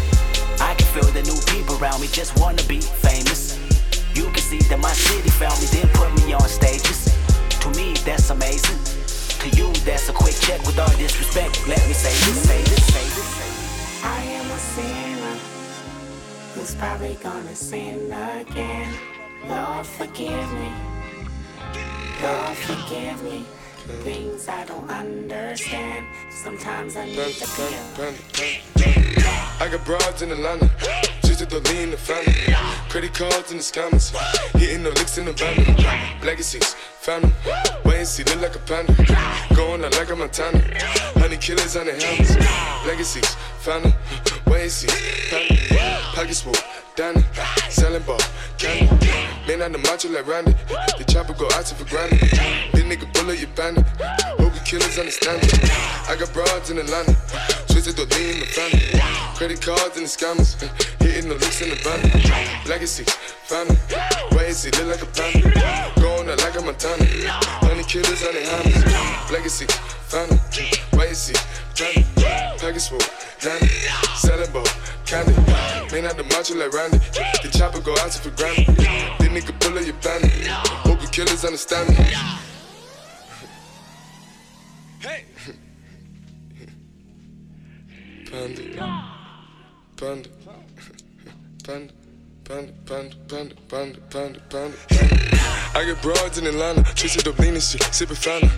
I 0.59 0.75
can 0.75 0.87
feel 0.87 1.09
the 1.15 1.23
new 1.23 1.39
people 1.47 1.81
around 1.81 2.01
me 2.01 2.07
just 2.07 2.37
wanna 2.37 2.63
be 2.63 2.81
famous. 2.81 3.59
You 4.20 4.26
can 4.32 4.43
see 4.43 4.59
that 4.67 4.80
my 4.80 4.91
city 4.91 5.30
found 5.30 5.57
me, 5.61 5.67
then 5.67 5.88
put 5.95 6.11
me 6.20 6.34
on 6.34 6.43
stages. 6.49 7.07
To 7.61 7.70
me, 7.80 7.93
that's 8.03 8.30
amazing. 8.30 8.76
To 9.39 9.47
you, 9.55 9.72
that's 9.88 10.09
a 10.09 10.11
quick 10.11 10.36
check 10.41 10.59
with 10.67 10.78
all 10.78 10.91
disrespect. 10.97 11.65
Let 11.70 11.80
me 11.88 11.93
say 11.93 12.11
this, 12.28 12.43
say 12.43 12.61
this, 12.63 12.84
say 12.93 13.05
this. 13.15 14.03
I 14.03 14.22
am 14.38 14.51
a 14.51 14.59
sinner 14.59 15.38
who's 16.53 16.76
probably 16.76 17.15
gonna 17.24 17.55
sin 17.55 18.11
again. 18.11 18.93
Lord, 19.47 19.86
forgive 19.86 20.51
me. 20.51 20.70
Lord, 22.22 22.57
forgive 22.67 23.24
me. 23.24 23.45
Things 24.03 24.49
I 24.49 24.65
don't 24.65 24.89
understand. 24.89 26.05
Sometimes 26.30 26.97
I 26.97 27.05
need 27.05 27.36
to 27.39 27.47
be 27.55 28.03
alone. 28.03 28.15
I 29.61 29.70
got 29.72 29.86
broads 29.86 30.22
in 30.22 30.32
Atlanta, 30.32 30.70
just 31.39 31.51
to 31.51 31.73
lean 31.73 31.91
the 31.91 31.97
family. 31.97 32.33
Credit 32.89 33.13
cards 33.13 33.51
in 33.51 33.57
the 33.57 33.63
scammers, 33.63 34.11
hitting 34.59 34.83
the 34.83 34.89
licks 34.89 35.17
in 35.17 35.23
the 35.23 35.31
van. 35.31 35.55
Legacies, 36.21 36.75
them. 37.05 37.31
Wait 37.85 37.99
and 37.99 38.07
see, 38.07 38.23
look 38.25 38.41
like 38.41 38.55
a 38.55 38.59
panda. 38.59 38.93
Going 39.55 39.83
out 39.85 39.93
like 39.93 40.09
a 40.09 40.15
Montana. 40.17 40.59
Honey 41.15 41.37
killers 41.37 41.77
on 41.77 41.85
the 41.85 41.93
helmets. 41.93 42.35
Legacies, 42.85 43.37
them. 43.63 43.93
Wait 44.47 44.63
and 44.63 44.71
see, 44.71 44.87
panda. 45.29 46.01
Pockets 46.13 46.41
full, 46.41 46.55
Danny. 47.00 47.24
Selling 47.70 48.04
ball, 48.04 48.20
candy. 48.58 49.08
Man 49.47 49.62
on 49.62 49.72
the 49.72 49.78
macho 49.88 50.10
like 50.10 50.28
Randy. 50.28 50.52
The 51.00 51.06
chopper 51.08 51.32
go 51.32 51.47
out 51.56 51.64
for 51.64 51.88
granted. 51.88 52.20
This 52.20 52.84
nigga 52.84 53.08
bullet, 53.14 53.39
you 53.39 53.47
bandit. 53.56 53.88
You 54.38 54.52
killers 54.68 55.00
understand 55.00 55.39
it. 55.41 55.64
I 56.12 56.20
got 56.20 56.28
broads 56.34 56.70
in 56.70 56.76
the 56.76 56.84
Atlanta. 56.84 57.16
Twisted 57.72 57.95
to 57.95 58.04
lean 58.04 58.36
in 58.36 58.39
the 58.43 58.52
family. 58.52 59.00
Credit 59.39 59.62
cards 59.64 59.95
and 59.95 60.04
the 60.04 60.12
scammers. 60.12 60.60
Hitting 61.00 61.30
the 61.30 61.36
licks 61.39 61.62
in 61.64 61.70
the 61.72 61.80
van. 61.80 62.04
Legacy, 62.68 63.08
family. 63.47 63.80
Wait 64.36 64.52
and 64.52 64.56
see, 64.60 64.72
look 64.76 64.91
like 64.91 65.02
a 65.02 65.08
panda. 65.16 65.56
Going 66.04 66.28
out 66.28 66.43
like 66.43 66.60
a 66.60 66.62
Montana. 66.62 67.08
Honey 67.64 67.88
killers 67.88 68.28
on 68.28 68.36
the 68.36 68.43
hammers. 68.43 69.32
Legacy, 69.32 69.72
family. 70.12 70.36
Wait 71.00 71.08
and 71.08 71.16
see, 71.16 71.39
family. 71.80 72.03
Package 72.59 72.89
full, 72.89 72.99
Danny. 73.39 73.67
Selling 74.15 74.51
ball, 74.51 74.65
candy. 75.05 75.34
Man 75.91 76.05
out 76.05 76.17
the 76.17 76.23
macho 76.23 76.55
like 76.55 76.73
Randy. 76.73 76.97
The 76.97 77.49
chopper 77.57 77.80
go 77.80 77.93
out 77.93 78.11
to 78.11 78.19
for 78.19 78.32
granted. 78.32 78.67
This 78.75 79.30
nigga 79.30 79.57
bullet, 79.59 79.88
you 79.88 79.93
bandit. 79.93 80.32
Hope 80.86 81.01
you 81.01 81.07
killers 81.07 81.45
understand 81.45 81.89
me. 81.89 81.95
Hey. 84.99 85.25
Panda. 88.30 89.09
panda, 89.97 90.30
panda, 91.63 91.93
I 92.52 92.66
get 95.86 96.02
broads 96.02 96.39
in 96.39 96.47
Atlanta, 96.47 96.82
twisted 96.95 97.28
up 97.28 97.38
lean 97.38 97.54
and 97.54 97.62
shit, 97.62 97.82
sippin' 97.93 98.18
fountain. 98.18 98.50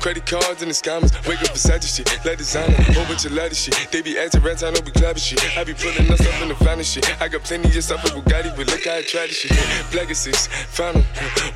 Credit 0.00 0.24
cards 0.24 0.62
and 0.62 0.70
the 0.70 0.74
scammers, 0.74 1.12
wake 1.28 1.42
up 1.42 1.52
beside 1.52 1.84
shit, 1.84 2.08
let 2.24 2.38
designer, 2.38 2.72
whole 2.94 3.04
bunch 3.04 3.26
of 3.26 3.32
ladder 3.32 3.54
shit. 3.54 3.76
They 3.90 4.00
be 4.00 4.18
acting 4.18 4.40
rats, 4.42 4.62
I 4.62 4.70
know 4.70 4.80
we 4.84 4.92
clapping 4.92 5.20
shit. 5.20 5.44
I 5.58 5.64
be 5.64 5.74
pulling 5.74 6.10
us 6.10 6.26
up 6.26 6.40
in 6.40 6.48
the 6.48 6.54
finest 6.54 6.94
shit. 6.94 7.04
I 7.20 7.28
got 7.28 7.44
plenty 7.44 7.68
of 7.68 7.84
stuff 7.84 8.02
with 8.02 8.14
Bugatti, 8.14 8.56
but 8.56 8.66
look 8.66 8.82
how 8.86 8.96
I 8.96 9.02
try 9.02 9.26
this 9.26 9.36
shit. 9.36 9.52
Black 9.92 10.14
six, 10.14 10.48
'em. 10.80 11.04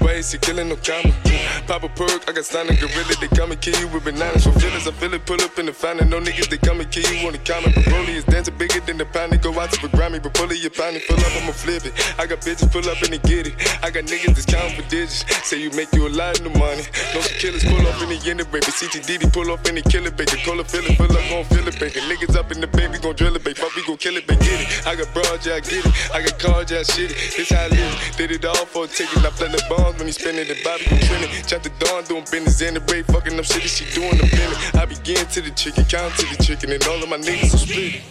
Why 0.01 0.21
is 0.21 0.31
he 0.31 0.39
killing 0.39 0.69
no 0.69 0.77
comma? 0.77 1.15
Pop 1.67 1.85
a 1.85 1.89
perk, 1.89 2.29
I 2.29 2.33
got 2.33 2.45
signed 2.45 2.69
a 2.69 2.75
gorilla, 2.77 3.15
they 3.19 3.29
come 3.29 3.53
and 3.53 3.61
kill 3.63 3.81
you 3.81 3.89
with 3.89 4.05
bananas. 4.05 4.45
For 4.45 4.53
feelings, 4.61 4.87
I 4.87 4.93
feel 4.93 5.15
it, 5.15 5.25
pull 5.25 5.41
up 5.41 5.59
in 5.59 5.65
the 5.65 5.73
fountain. 5.73 6.11
No 6.11 6.21
niggas, 6.21 6.51
they 6.51 6.59
come 6.59 6.81
and 6.81 6.91
kill 6.91 7.11
you 7.11 7.27
on 7.27 7.33
the 7.33 7.39
comment. 7.39 7.75
But 7.75 7.85
Broly 7.85 8.17
is 8.17 8.25
dancing 8.25 8.59
bigger 8.59 8.81
than 8.81 8.99
the 8.99 9.07
pound, 9.07 9.33
they 9.33 9.39
go 9.39 9.59
out 9.59 9.73
to 9.73 9.81
the 9.81 9.89
Grammy. 9.89 10.23
But 10.23 10.35
pull 10.35 10.51
it, 10.53 10.59
your 10.59 10.71
pound, 10.71 11.01
pull 11.09 11.17
up, 11.17 11.33
I'ma 11.41 11.53
flip 11.53 11.78
it. 11.87 11.95
I 12.19 12.27
got 12.27 12.41
bitches 12.41 12.71
pull 12.71 12.89
up 12.89 13.01
and 13.03 13.13
they 13.13 13.23
get 13.29 13.47
it. 13.47 13.55
I 13.83 13.91
got 13.91 14.05
niggas 14.05 14.35
that's 14.35 14.47
counting 14.47 14.81
for 14.81 14.89
digits. 14.89 15.25
Say 15.47 15.61
you 15.61 15.71
make 15.73 15.93
you 15.93 16.09
a 16.09 16.13
lot 16.13 16.39
of 16.41 16.53
money. 16.57 16.85
No 17.15 17.21
killers 17.39 17.65
pull 17.65 17.87
up 17.87 18.01
in 18.03 18.09
the 18.09 18.19
end 18.29 18.43
baby. 18.51 18.67
CTDD 18.67 19.33
pull 19.33 19.51
up 19.51 19.67
in 19.69 19.75
the 19.75 19.83
killer 19.83 20.11
baby. 20.11 20.39
Call 20.45 20.61
it, 20.61 20.71
feel 20.71 20.85
it, 20.85 20.97
fill 20.97 21.11
up, 21.11 21.25
gon' 21.29 21.45
feel 21.45 21.67
it, 21.67 21.79
baby. 21.79 22.01
Niggas 22.07 22.37
up 22.37 22.53
in 22.53 22.61
the 22.61 22.67
baby, 22.67 22.99
gon' 22.99 23.15
drill 23.15 23.37
it, 23.37 23.45
baby. 23.45 23.59
Fuck, 23.59 23.75
we 23.75 23.85
gon' 23.85 23.97
kill 23.97 24.17
it, 24.17 24.27
baby. 24.27 24.45
Get 24.45 24.61
it. 24.61 24.87
I 24.87 24.95
got 24.97 25.13
broad, 25.13 25.45
yeah, 25.45 25.55
I 25.55 25.61
get 25.61 25.85
it. 25.85 25.93
I 26.15 26.23
got 26.23 26.39
cards, 26.39 26.71
yeah, 26.71 26.81
I 26.81 26.83
shit 26.83 27.11
it. 27.11 27.17
This 27.37 27.51
how 27.51 27.65
I 27.65 27.69
live. 27.69 28.17
Did 28.17 28.31
it 28.33 28.45
all 28.45 28.67
for 28.67 28.85
a 28.85 28.89
ticket. 28.89 29.25
I 29.25 29.31
play 29.31 29.49
the 29.49 29.63
bombs 29.69 29.99
when 29.99 30.07
he 30.07 30.13
spinning 30.13 30.47
the 30.47 30.57
Bobby 30.65 30.85
gon' 30.89 31.01
trending. 31.01 31.31
Chop 31.47 31.63
the 31.63 31.73
dawn, 31.79 32.05
doing 32.05 32.25
business 32.31 32.61
in 32.63 32.75
the 32.75 32.81
break. 32.81 33.07
Fucking 33.07 33.39
up 33.39 33.45
shit, 33.45 33.63
she 33.63 33.85
doing 33.95 34.17
the 34.17 34.27
minute. 34.27 34.75
I 34.75 34.85
begin 34.85 35.27
to 35.27 35.41
the 35.41 35.51
chicken, 35.51 35.85
count 35.85 36.15
to 36.19 36.27
the 36.27 36.43
chicken, 36.43 36.73
and 36.73 36.83
all 36.87 37.03
of 37.03 37.09
my 37.09 37.19
niggas 37.19 37.55
are 37.55 37.59
split. 37.59 38.03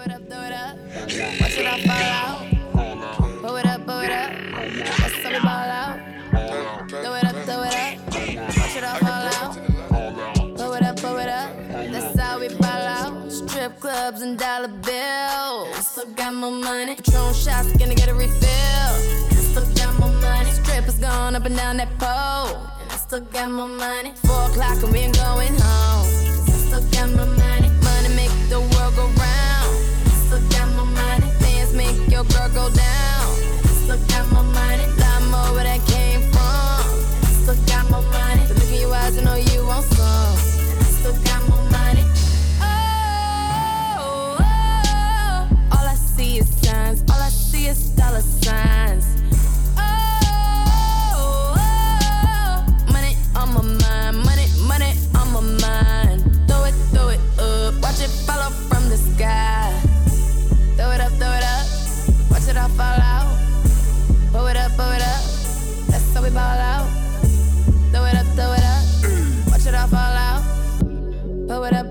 Throw 0.00 0.08
it 0.08 0.16
up, 0.16 0.28
throw 0.30 0.40
it 0.40 0.52
up. 0.52 0.76
Watch 1.42 1.58
it 1.58 1.66
all 1.66 1.78
fall 1.84 1.92
out. 1.92 2.38
Blow 3.42 3.56
it 3.56 3.66
up, 3.66 3.84
blow 3.84 4.00
it 4.00 4.10
up. 4.10 4.32
Out. 5.52 6.00
Throw 6.88 7.14
it 7.16 7.24
up, 7.24 7.36
throw 7.44 7.62
it 7.64 7.74
up. 7.74 7.98
Watch 8.56 8.76
it 8.76 8.84
all 8.84 8.96
fall 8.96 9.28
out. 9.36 10.56
Blow 10.56 10.72
it 10.72 10.82
up, 10.84 10.96
blow 11.02 11.18
it 11.18 11.28
up. 11.28 11.54
That's 11.92 12.18
how 12.18 12.40
we 12.40 12.48
ball 12.48 12.64
out. 12.66 13.30
Strip 13.30 13.78
clubs 13.78 14.22
and 14.22 14.38
dollar 14.38 14.68
bills. 14.68 15.86
Still 15.86 16.06
got 16.14 16.32
more 16.32 16.50
money. 16.50 16.94
Patron 16.94 17.34
shots, 17.34 17.70
gonna 17.76 17.94
get 17.94 18.08
a 18.08 18.14
refill. 18.14 18.92
Still 19.36 19.66
got 19.74 19.98
more 20.00 20.14
money. 20.22 20.50
Strippers 20.50 20.98
going 20.98 21.36
up 21.36 21.44
and 21.44 21.56
down 21.56 21.76
that 21.76 21.90
pole. 21.98 22.56
And 22.80 22.90
I 22.90 22.96
still 22.96 23.20
got 23.20 23.50
more 23.50 23.68
money. 23.68 24.14
Four 24.24 24.46
o'clock 24.48 24.82
and 24.82 24.92
we 24.92 25.00
ain't 25.00 25.14
going 25.16 25.54
home. 25.58 26.06
'Cause 26.46 26.72
I 26.72 26.80
still 26.80 26.90
got 26.90 27.10
more 27.10 27.36
money. 27.36 27.69
Your 32.20 32.28
girl 32.28 32.48
go 32.48 32.74
down. 32.74 32.99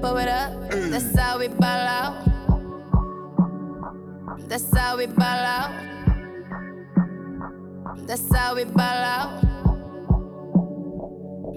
Blow 0.02 0.16
it 0.16 0.30
up. 0.30 0.54
That's 0.70 1.20
how 1.20 1.40
we 1.40 1.50
ball 1.50 1.66
out. 1.68 2.24
That's 4.48 4.78
how 4.78 4.98
we 4.98 5.08
ball 5.08 5.26
out. 5.26 5.72
That's 8.08 8.34
how 8.34 8.56
we 8.56 8.64
ball 8.64 8.82
out. 8.82 9.44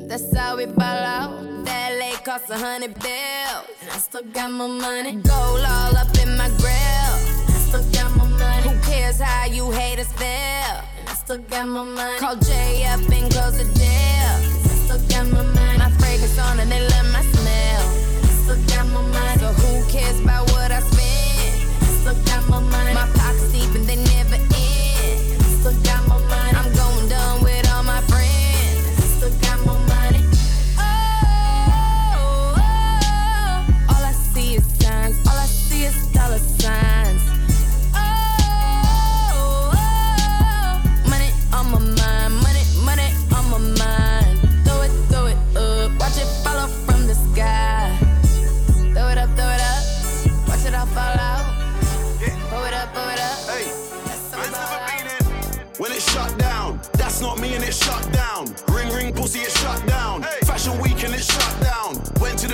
That's 0.08 0.36
how 0.36 0.56
we 0.56 0.66
ball 0.66 0.82
out. 0.82 1.64
That 1.64 1.96
lake 2.00 2.24
cost 2.24 2.50
a 2.50 2.58
hundred 2.58 2.94
bills. 2.94 3.66
And 3.80 3.90
I 3.92 3.98
still 3.98 4.24
got 4.32 4.50
more 4.50 4.68
money. 4.68 5.12
Gold 5.12 5.64
all 5.64 5.96
up 5.96 6.18
in 6.18 6.36
my 6.36 6.48
grill. 6.58 7.14
I 7.46 7.58
still 7.68 7.84
got 7.92 8.10
more 8.16 8.26
money. 8.26 8.62
Who 8.68 8.76
cares 8.82 9.20
how 9.20 9.46
you 9.46 9.70
haters 9.70 10.12
feel? 10.14 10.26
And 10.26 11.08
I 11.08 11.14
still 11.14 11.38
got 11.38 11.68
more 11.68 11.84
money. 11.84 12.18
Call 12.18 12.34
Jay 12.36 12.84
up 12.86 12.98
and 13.00 13.30
close 13.32 13.56
the 13.56 13.64
deal. 13.78 14.34
I 14.66 14.74
still 14.84 14.98
got 15.08 15.26
more 15.32 15.44
money. 15.44 15.78
My 15.78 15.90
fragrance 15.90 16.38
on 16.40 16.58
and 16.58 16.72
they 16.72 16.80
love 16.88 17.12
my 17.12 17.22
smell. 17.22 17.41
Money. 18.56 19.38
So 19.38 19.46
who 19.46 19.90
cares 19.90 20.20
about 20.20 20.50
what 20.52 20.70
I 20.70 20.80
spend? 20.80 21.72
I 21.80 22.14
still 22.14 22.50
more 22.50 22.60
money. 22.60 22.92
My 22.92 23.08
pockets 23.14 23.50
deep 23.50 23.74
and 23.74 23.86
they 23.86 23.96
never 23.96 24.31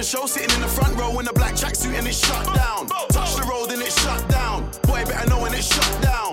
show 0.09 0.25
sitting 0.25 0.55
in 0.55 0.63
the 0.63 0.69
front 0.69 0.99
row 0.99 1.19
in 1.19 1.29
a 1.29 1.33
black 1.35 1.53
tracksuit 1.53 1.93
and 1.93 2.07
it's 2.07 2.27
shut 2.27 2.47
down. 2.55 2.87
Touch 3.11 3.37
the 3.37 3.43
road 3.43 3.71
and 3.73 3.83
it's 3.83 4.03
shut 4.03 4.27
down. 4.31 4.65
Boy, 4.85 5.05
better 5.05 5.29
know 5.29 5.43
when 5.43 5.53
it's 5.53 5.67
shut 5.67 6.03
down. 6.03 6.28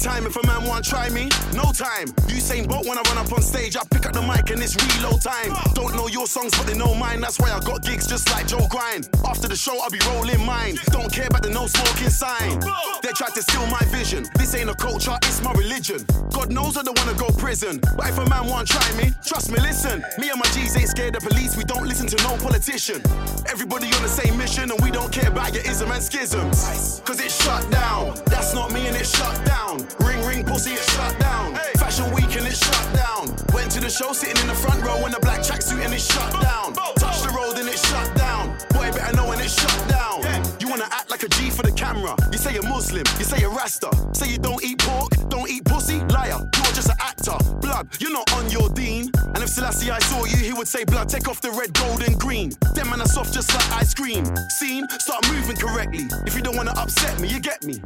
Time 0.00 0.24
if 0.24 0.34
a 0.36 0.46
man 0.46 0.64
want 0.64 0.82
try 0.82 1.10
me. 1.10 1.28
No 1.52 1.72
time. 1.72 2.08
Usain 2.32 2.66
Bolt 2.66 2.86
when 2.86 2.96
I 2.96 3.02
run 3.02 3.18
up 3.18 3.30
on 3.34 3.42
stage, 3.42 3.76
I 3.76 3.82
pick 3.90 4.06
up 4.06 4.14
the 4.14 4.22
mic 4.22 4.48
and 4.48 4.62
it's 4.62 4.74
reload 4.74 5.20
time. 5.20 5.52
Don't 5.74 5.94
know 5.94 6.08
your 6.08 6.26
songs, 6.26 6.56
but 6.56 6.66
they 6.66 6.74
know 6.74 6.94
mine. 6.94 7.20
That's 7.20 7.38
why 7.38 7.52
I 7.52 7.60
got 7.60 7.82
gigs 7.82 8.06
just 8.06 8.30
like 8.30 8.46
Joe 8.46 8.66
Grind. 8.70 9.10
After 9.28 9.46
the 9.46 9.56
show, 9.56 9.78
I'll 9.78 9.90
be 9.90 10.00
rolling 10.08 10.42
mine. 10.42 10.78
Don't 10.86 11.12
care 11.12 11.26
about 11.26 11.42
the 11.42 11.50
no 11.50 11.66
smoking 11.66 12.08
sign. 12.08 12.60
They 13.02 13.12
tried 13.12 13.34
to 13.34 13.42
steal 13.42 13.66
my 13.66 13.80
vision. 13.92 14.24
This 14.36 14.54
ain't 14.54 14.70
a 14.70 14.74
culture, 14.74 15.16
it's 15.22 15.42
my 15.42 15.52
religion. 15.52 16.06
God 16.32 16.50
knows 16.50 16.78
I 16.78 16.82
don't 16.82 16.98
wanna 16.98 17.18
go 17.18 17.28
prison. 17.36 17.78
But 17.94 18.08
if 18.08 18.16
a 18.16 18.26
man 18.26 18.46
want 18.46 18.68
try 18.68 18.90
me, 18.96 19.12
trust 19.22 19.52
me, 19.52 19.60
listen. 19.60 20.02
Me 20.16 20.30
and 20.30 20.40
my 20.40 20.48
G's 20.52 20.78
ain't 20.78 20.88
scared 20.88 21.14
of 21.16 21.22
police. 21.24 21.58
We 21.58 21.64
don't 21.64 21.86
listen 21.86 22.06
to 22.06 22.16
no 22.24 22.38
politician. 22.38 23.02
Everybody 23.50 23.92
on 23.92 24.02
the 24.02 24.08
same 24.08 24.38
mission, 24.38 24.70
and 24.70 24.80
we 24.80 24.90
don't 24.90 25.12
care 25.12 25.28
about 25.28 25.52
your 25.52 25.64
ism 25.64 25.90
and 25.90 26.02
schisms. 26.02 27.02
Cause 27.04 27.20
it's 27.20 27.36
shut 27.44 27.70
down. 27.70 28.14
That's 28.26 28.54
not 28.54 28.72
me 28.72 28.86
and 28.86 28.96
it's 28.96 29.14
shut 29.14 29.44
down. 29.44 29.89
Ring 29.98 30.24
ring 30.24 30.44
pussy, 30.44 30.72
it's 30.72 30.90
shut 30.94 31.18
down. 31.18 31.54
Fashion 31.76 32.10
week 32.12 32.36
and 32.36 32.46
it's 32.46 32.58
shut 32.64 32.94
down. 32.94 33.34
Went 33.52 33.70
to 33.72 33.80
the 33.80 33.90
show 33.90 34.12
sitting 34.12 34.40
in 34.40 34.46
the 34.46 34.54
front 34.54 34.84
row 34.84 35.04
in 35.06 35.14
a 35.14 35.20
black 35.20 35.40
tracksuit 35.40 35.84
and 35.84 35.92
it's 35.92 36.04
shut 36.04 36.32
down. 36.40 36.74
Touch 36.74 37.22
the 37.22 37.30
road 37.30 37.58
and 37.58 37.68
it's 37.68 37.86
shut 37.88 38.14
down. 38.16 38.56
Boy, 38.70 38.90
better 38.92 39.16
know 39.16 39.28
when 39.28 39.40
it's 39.40 39.58
shut 39.60 39.88
down. 39.88 40.22
You 40.60 40.68
wanna 40.68 40.88
act 40.90 41.10
like 41.10 41.22
a 41.22 41.28
G 41.28 41.50
for 41.50 41.62
the 41.62 41.72
camera. 41.72 42.14
You 42.32 42.38
say 42.38 42.54
you're 42.54 42.68
Muslim, 42.68 43.04
you 43.18 43.24
say 43.24 43.40
you're 43.40 43.54
Rasta. 43.54 43.90
Say 44.12 44.30
you 44.30 44.38
don't 44.38 44.62
eat 44.62 44.78
pork, 44.78 45.12
don't 45.28 45.50
eat 45.50 45.64
pussy, 45.64 45.98
liar. 46.14 46.38
You're 46.38 46.74
just 46.74 46.88
an 46.88 46.96
actor. 47.00 47.36
Blood, 47.60 47.88
you're 47.98 48.12
not 48.12 48.32
on 48.34 48.50
your 48.50 48.68
dean. 48.70 49.10
And 49.34 49.42
if 49.42 49.48
Selassie 49.48 49.90
I 49.90 49.98
saw 50.00 50.24
you, 50.24 50.36
he 50.36 50.52
would 50.52 50.68
say, 50.68 50.84
Blood, 50.84 51.08
take 51.08 51.28
off 51.28 51.40
the 51.40 51.50
red, 51.50 51.72
gold, 51.74 52.02
and 52.02 52.18
green. 52.18 52.52
Them 52.74 52.90
man 52.90 53.00
are 53.00 53.06
soft 53.06 53.32
just 53.32 53.52
like 53.54 53.80
ice 53.80 53.94
cream. 53.94 54.24
Scene, 54.50 54.88
start 54.98 55.26
moving 55.32 55.56
correctly. 55.56 56.06
If 56.26 56.34
you 56.34 56.42
don't 56.42 56.56
wanna 56.56 56.72
upset 56.76 57.20
me, 57.20 57.28
you 57.28 57.40
get 57.40 57.64
me. 57.64 57.80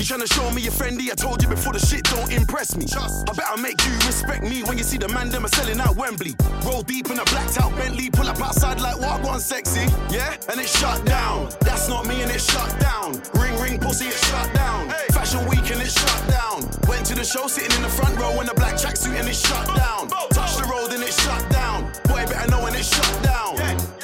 You 0.00 0.06
tryna 0.06 0.32
show 0.32 0.50
me 0.52 0.62
you're 0.62 0.72
friendly? 0.72 1.12
I 1.12 1.14
told 1.14 1.42
you 1.42 1.48
before 1.48 1.74
the 1.74 1.78
shit 1.78 2.04
don't 2.04 2.32
impress 2.32 2.74
me. 2.74 2.86
I 2.96 3.32
better 3.34 3.60
make 3.60 3.84
you 3.84 3.92
respect 4.06 4.42
me 4.42 4.62
when 4.62 4.78
you 4.78 4.84
see 4.84 4.96
the 4.96 5.08
man 5.08 5.28
them 5.28 5.44
are 5.44 5.48
selling 5.48 5.78
out 5.78 5.94
Wembley. 5.96 6.34
Roll 6.64 6.80
deep 6.82 7.10
in 7.10 7.18
a 7.18 7.24
blacked 7.26 7.60
out 7.60 7.76
Bentley, 7.76 8.08
pull 8.08 8.26
up 8.26 8.40
outside 8.40 8.80
like 8.80 8.98
what 8.98 9.22
one 9.22 9.40
sexy, 9.40 9.84
yeah? 10.08 10.36
And 10.48 10.58
it's 10.58 10.72
shut 10.78 11.04
down. 11.04 11.50
That's 11.60 11.86
not 11.90 12.06
me 12.06 12.22
and 12.22 12.30
it's 12.30 12.50
shut 12.50 12.80
down. 12.80 13.20
Ring 13.34 13.60
ring 13.60 13.78
pussy, 13.78 14.06
it's 14.06 14.26
shut 14.26 14.54
down. 14.54 14.88
Fashion 15.12 15.46
week 15.46 15.70
and 15.70 15.82
it's 15.82 15.92
shut 15.92 16.30
down. 16.30 16.64
Went 16.88 17.04
to 17.06 17.14
the 17.14 17.24
show 17.24 17.46
sitting 17.46 17.76
in 17.76 17.82
the 17.82 17.92
front 17.92 18.18
row 18.18 18.40
in 18.40 18.48
a 18.48 18.54
black 18.54 18.76
tracksuit 18.76 19.18
and 19.20 19.28
it's 19.28 19.46
shut 19.46 19.66
down. 19.76 20.08
Touch 20.32 20.56
the 20.56 20.64
road 20.64 20.79
and 20.88 21.02
it's 21.02 21.22
shut 21.22 21.50
down. 21.50 21.84
Boy, 22.04 22.24
better 22.26 22.50
know 22.50 22.62
when 22.62 22.74
it's 22.74 22.88
shut 22.88 23.22
down. 23.22 23.99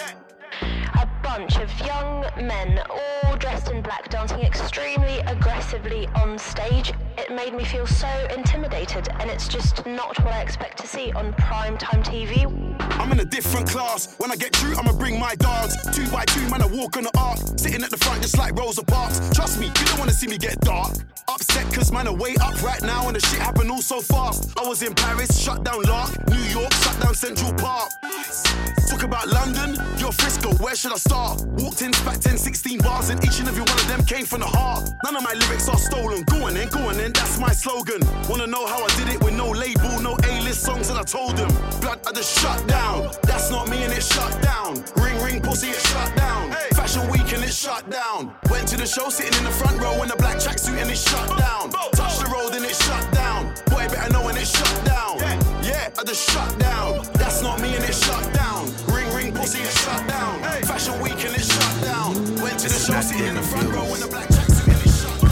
Bunch 1.36 1.58
of 1.58 1.70
young 1.80 2.24
men, 2.40 2.80
all 2.88 3.36
dressed 3.36 3.70
in 3.70 3.82
black, 3.82 4.08
dancing 4.08 4.40
extremely 4.40 5.18
aggressively 5.26 6.06
on 6.14 6.38
stage. 6.38 6.94
It 7.18 7.30
made 7.30 7.52
me 7.52 7.62
feel 7.62 7.86
so 7.86 8.08
intimidated, 8.34 9.10
and 9.20 9.28
it's 9.28 9.46
just 9.46 9.84
not 9.84 10.18
what 10.24 10.32
I 10.32 10.40
expect 10.40 10.78
to 10.78 10.86
see 10.86 11.12
on 11.12 11.34
prime 11.34 11.76
time 11.76 12.02
TV. 12.02 12.46
I'm 12.98 13.12
in 13.12 13.20
a 13.20 13.24
different 13.24 13.68
class. 13.68 14.14
When 14.16 14.30
I 14.30 14.36
get 14.36 14.56
through, 14.56 14.76
I'ma 14.78 14.92
bring 14.92 15.20
my 15.20 15.34
dogs. 15.34 15.76
Two 15.94 16.10
by 16.10 16.24
two, 16.24 16.48
man, 16.48 16.62
I 16.62 16.68
walk 16.68 16.96
on 16.96 17.02
the 17.02 17.12
arc. 17.18 17.38
Sitting 17.58 17.82
at 17.82 17.90
the 17.90 17.98
front 17.98 18.22
just 18.22 18.38
like 18.38 18.54
Rosa 18.58 18.82
Parks. 18.82 19.20
Trust 19.34 19.60
me, 19.60 19.66
you 19.66 19.84
don't 19.88 19.98
wanna 19.98 20.12
see 20.12 20.28
me 20.28 20.38
get 20.38 20.58
dark. 20.60 20.94
Upset 21.28 21.70
cause 21.74 21.92
man 21.92 22.06
are 22.06 22.14
way 22.14 22.34
up 22.40 22.62
right 22.62 22.82
now 22.82 23.08
and 23.08 23.16
the 23.16 23.20
shit 23.20 23.40
happened 23.40 23.70
all 23.70 23.82
so 23.82 24.00
fast. 24.00 24.58
I 24.58 24.66
was 24.66 24.82
in 24.82 24.94
Paris, 24.94 25.38
shut 25.38 25.64
down 25.64 25.82
Lark. 25.82 26.12
New 26.30 26.44
York, 26.58 26.72
shut 26.72 26.98
down 27.00 27.14
Central 27.14 27.52
Park. 27.54 27.90
Talk 28.88 29.02
about 29.02 29.26
London, 29.28 29.76
you're 29.98 30.12
Frisco, 30.12 30.54
where 30.62 30.76
should 30.76 30.92
I 30.92 30.96
start? 30.96 31.25
Walked 31.58 31.82
in, 31.82 31.92
spat 31.92 32.20
10, 32.20 32.38
16 32.38 32.78
bars, 32.80 33.10
and 33.10 33.22
each 33.24 33.38
and 33.40 33.48
every 33.48 33.62
one 33.62 33.78
of 33.78 33.88
them 33.88 34.04
came 34.04 34.24
from 34.24 34.40
the 34.40 34.46
heart. 34.46 34.88
None 35.04 35.16
of 35.16 35.22
my 35.22 35.32
lyrics 35.34 35.68
are 35.68 35.78
stolen. 35.78 36.22
Go 36.24 36.46
on 36.46 36.54
then, 36.54 36.68
go 36.68 36.80
on 36.88 36.96
then, 36.96 37.12
that's 37.12 37.38
my 37.38 37.52
slogan. 37.52 38.00
Wanna 38.28 38.46
know 38.46 38.66
how 38.66 38.82
I 38.84 38.88
did 38.98 39.08
it 39.08 39.22
with 39.24 39.34
no 39.34 39.50
label, 39.50 40.00
no 40.00 40.16
A-list 40.24 40.62
songs, 40.62 40.90
and 40.90 40.98
I 40.98 41.02
told 41.02 41.36
them. 41.36 41.50
Blood, 41.80 42.00
I 42.06 42.12
just 42.12 42.38
shut 42.38 42.66
down. 42.68 43.10
That's 43.22 43.50
not 43.50 43.68
me 43.68 43.82
and 43.82 43.92
it 43.92 44.02
shut 44.02 44.40
down. 44.42 44.84
Ring, 44.96 45.20
ring, 45.22 45.40
pussy, 45.40 45.68
it 45.68 45.80
shut 45.80 46.14
down. 46.16 46.52
Fashion 46.72 47.08
week 47.10 47.32
and 47.32 47.42
it 47.42 47.52
shut 47.52 47.88
down. 47.90 48.32
Went 48.50 48.68
to 48.68 48.76
the 48.76 48.86
show, 48.86 49.08
sitting 49.08 49.36
in 49.38 49.44
the 49.44 49.50
front 49.50 49.80
row 49.80 50.02
in 50.02 50.10
a 50.10 50.16
black 50.16 50.36
tracksuit 50.36 50.80
and 50.80 50.90
it 50.90 50.98
shut 50.98 51.28
down. 51.38 51.70
Touched 51.92 52.20
the 52.20 52.30
road 52.30 52.54
and 52.54 52.64
it 52.64 52.76
shut 52.76 53.12
down. 53.12 53.54
Boy, 53.66 53.88
better 53.88 54.12
know 54.12 54.24
when 54.24 54.36
it 54.36 54.46
shut 54.46 54.84
down. 54.84 55.18
Yeah, 55.62 55.90
I 55.98 56.04
just 56.04 56.30
shut 56.30 56.58
down. 56.58 57.02
A. 63.12 64.08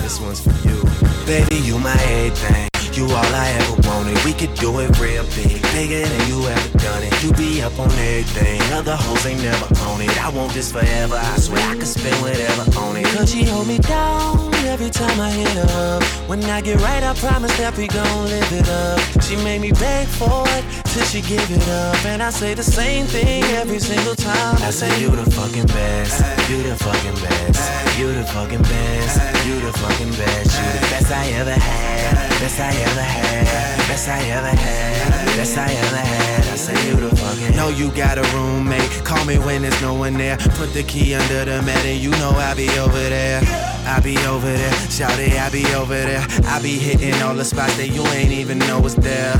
This 0.03 0.21
one's 0.21 0.41
for 0.41 0.69
you. 0.69 0.83
Baby, 1.27 1.57
you 1.57 1.79
my 1.79 1.93
everything. 1.93 2.74
You 3.05 3.11
all 3.11 3.35
I 3.37 3.51
ever 3.61 3.89
wanted. 3.89 4.17
We 4.25 4.33
could 4.33 4.55
do 4.55 4.81
it 4.81 4.89
real 4.99 5.25
big, 5.37 5.61
bigger 5.77 6.09
than 6.09 6.29
you 6.29 6.49
ever 6.49 6.79
done 6.79 7.03
it. 7.03 7.13
You 7.23 7.33
be 7.35 7.61
up 7.61 7.79
on 7.79 7.91
everything. 7.93 8.63
Other 8.73 8.97
hoes 8.97 9.27
ain't 9.27 9.43
never 9.43 9.67
on 9.85 10.01
it. 10.01 10.25
I 10.25 10.31
want 10.31 10.55
this 10.55 10.73
forever. 10.73 11.17
I 11.17 11.37
swear 11.37 11.61
I 11.69 11.75
could 11.75 11.87
spend 11.87 12.17
whatever 12.23 12.65
on 12.81 12.97
it. 12.97 13.05
Cause 13.09 13.31
she 13.31 13.45
hold 13.45 13.67
me 13.67 13.77
down 13.79 14.55
every 14.65 14.89
time 14.89 15.21
I 15.21 15.29
hit 15.31 15.57
up. 15.77 16.03
When 16.31 16.43
I 16.45 16.63
get 16.63 16.81
right, 16.81 17.03
I 17.03 17.13
promise 17.15 17.55
that 17.59 17.77
we 17.77 17.89
gon' 17.89 18.25
live 18.25 18.53
it 18.53 18.69
up. 18.71 18.99
She 19.23 19.37
made 19.37 19.61
me 19.61 19.73
beg 19.73 20.07
for 20.07 20.43
it 20.57 20.65
till 20.87 21.05
she 21.05 21.21
give 21.21 21.51
it 21.51 21.69
up. 21.69 22.03
And 22.07 22.23
I 22.23 22.31
say 22.31 22.55
the 22.55 22.63
same 22.63 23.05
thing 23.05 23.45
every 23.61 23.81
single 23.81 24.15
time. 24.15 24.57
I 24.63 24.71
say 24.71 24.89
you 24.99 25.11
the 25.11 25.31
fucking 25.31 25.67
best. 25.67 26.21
You 26.49 26.63
the 26.63 26.75
fucking 26.77 27.21
best. 27.21 27.99
You 27.99 28.13
the 28.15 28.25
fucking 28.25 28.63
best. 28.63 29.47
You 29.47 29.61
the 29.61 29.73
fucking 29.79 30.13
best. 30.13 30.57
You 30.59 30.67
the 30.81 30.87
best 30.89 31.13
I 31.13 31.27
ever 31.41 31.53
had. 31.53 32.15
Best 32.41 32.59
I 32.61 32.75
ever 32.75 32.94
had. 33.01 33.79
Best 33.89 34.09
I 34.09 34.21
ever 34.31 34.49
had. 34.49 35.37
Best 35.37 35.57
I 35.59 35.73
ever 35.73 35.97
had. 35.97 36.45
I 36.53 36.57
say 36.57 36.89
you 36.89 36.97
the 36.97 37.15
fucking. 37.17 37.57
Know 37.57 37.69
you 37.69 37.91
got 37.93 38.19
a 38.19 38.23
roommate. 38.37 38.91
Call 39.05 39.25
me 39.25 39.39
when 39.39 39.63
there's 39.63 39.81
no 39.83 39.95
one 39.95 40.15
there. 40.15 40.37
Put 40.37 40.73
the 40.73 40.83
key 40.83 41.15
under 41.15 41.45
the 41.45 41.63
mat 41.63 41.85
and 41.85 42.01
you 42.01 42.11
know 42.13 42.31
I'll 42.31 42.57
be 42.57 42.69
over 42.79 42.93
there. 42.93 43.43
I 43.87 44.01
be 44.01 44.17
over 44.27 44.53
there. 44.53 44.73
Shout 44.91 45.19
it, 45.19 45.39
I 45.39 45.51
be 45.51 45.67
over 45.75 45.95
there. 45.95 46.25
I 46.47 46.61
be 46.63 46.79
hitting 46.79 47.21
all 47.23 47.35
the 47.35 47.45
spots 47.45 47.77
that 47.77 47.89
you 47.89 48.03
ain't 48.09 48.33
even 48.33 48.59
know 48.59 48.81
was 48.81 48.95
there. 48.97 49.35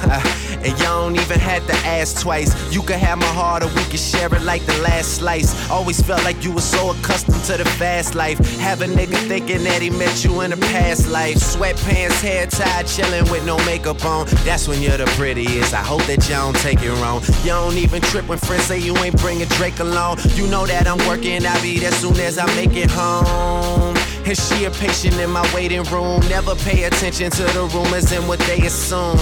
and 0.62 0.78
y'all 0.80 1.08
don't 1.08 1.16
even 1.16 1.38
have 1.38 1.66
to 1.66 1.74
ask 1.86 2.20
twice. 2.20 2.50
You 2.72 2.82
can 2.82 2.98
have 2.98 3.18
my 3.18 3.26
heart 3.26 3.62
or 3.62 3.68
we 3.68 3.82
can 3.84 3.96
share 3.96 4.32
it 4.34 4.42
like 4.42 4.64
the 4.66 4.76
last 4.78 5.16
slice. 5.16 5.70
Always 5.70 6.00
felt 6.02 6.22
like 6.24 6.44
you 6.44 6.52
were 6.52 6.60
so 6.60 6.90
accustomed 6.90 7.42
to 7.44 7.56
the 7.56 7.64
fast 7.64 8.14
life. 8.14 8.38
Have 8.58 8.82
a 8.82 8.86
nigga 8.86 9.16
thinking 9.28 9.64
that 9.64 9.82
he 9.82 9.90
met 9.90 10.24
you 10.24 10.40
in 10.42 10.52
a 10.52 10.56
past 10.56 11.08
life. 11.08 11.36
Sweatpants, 11.36 12.20
hair 12.20 12.46
tied, 12.46 12.86
chilling 12.86 13.30
with 13.30 13.44
no 13.46 13.56
makeup 13.64 14.04
on. 14.04 14.26
That's 14.44 14.68
when 14.68 14.82
you're 14.82 14.98
the 14.98 15.06
prettiest. 15.16 15.74
I 15.74 15.82
hope 15.82 16.02
that 16.04 16.28
you 16.28 16.34
don't 16.34 16.56
take 16.56 16.82
it 16.82 16.92
wrong. 17.02 17.22
Y'all 17.44 17.68
don't 17.68 17.78
even 17.78 18.02
trip 18.02 18.28
when 18.28 18.38
friends 18.38 18.64
say 18.64 18.78
you 18.78 18.96
ain't 18.98 19.18
bringing 19.20 19.48
Drake 19.48 19.80
along. 19.80 20.18
You 20.34 20.46
know 20.48 20.66
that 20.66 20.86
I'm 20.86 20.98
working, 21.08 21.46
I'll 21.46 21.62
be 21.62 21.78
there 21.78 21.92
soon 21.92 22.18
as 22.20 22.38
I 22.38 22.46
make 22.56 22.74
it 22.74 22.90
home. 22.90 23.96
And 24.26 24.36
she 24.36 24.64
a 24.64 24.70
patient 24.70 25.18
in 25.18 25.30
my 25.30 25.48
waiting 25.54 25.82
room. 25.84 26.20
Never 26.28 26.54
pay 26.54 26.84
attention 26.84 27.30
to 27.30 27.42
the 27.42 27.70
rumors 27.74 28.12
and 28.12 28.28
what 28.28 28.38
they 28.40 28.60
assume. 28.66 29.18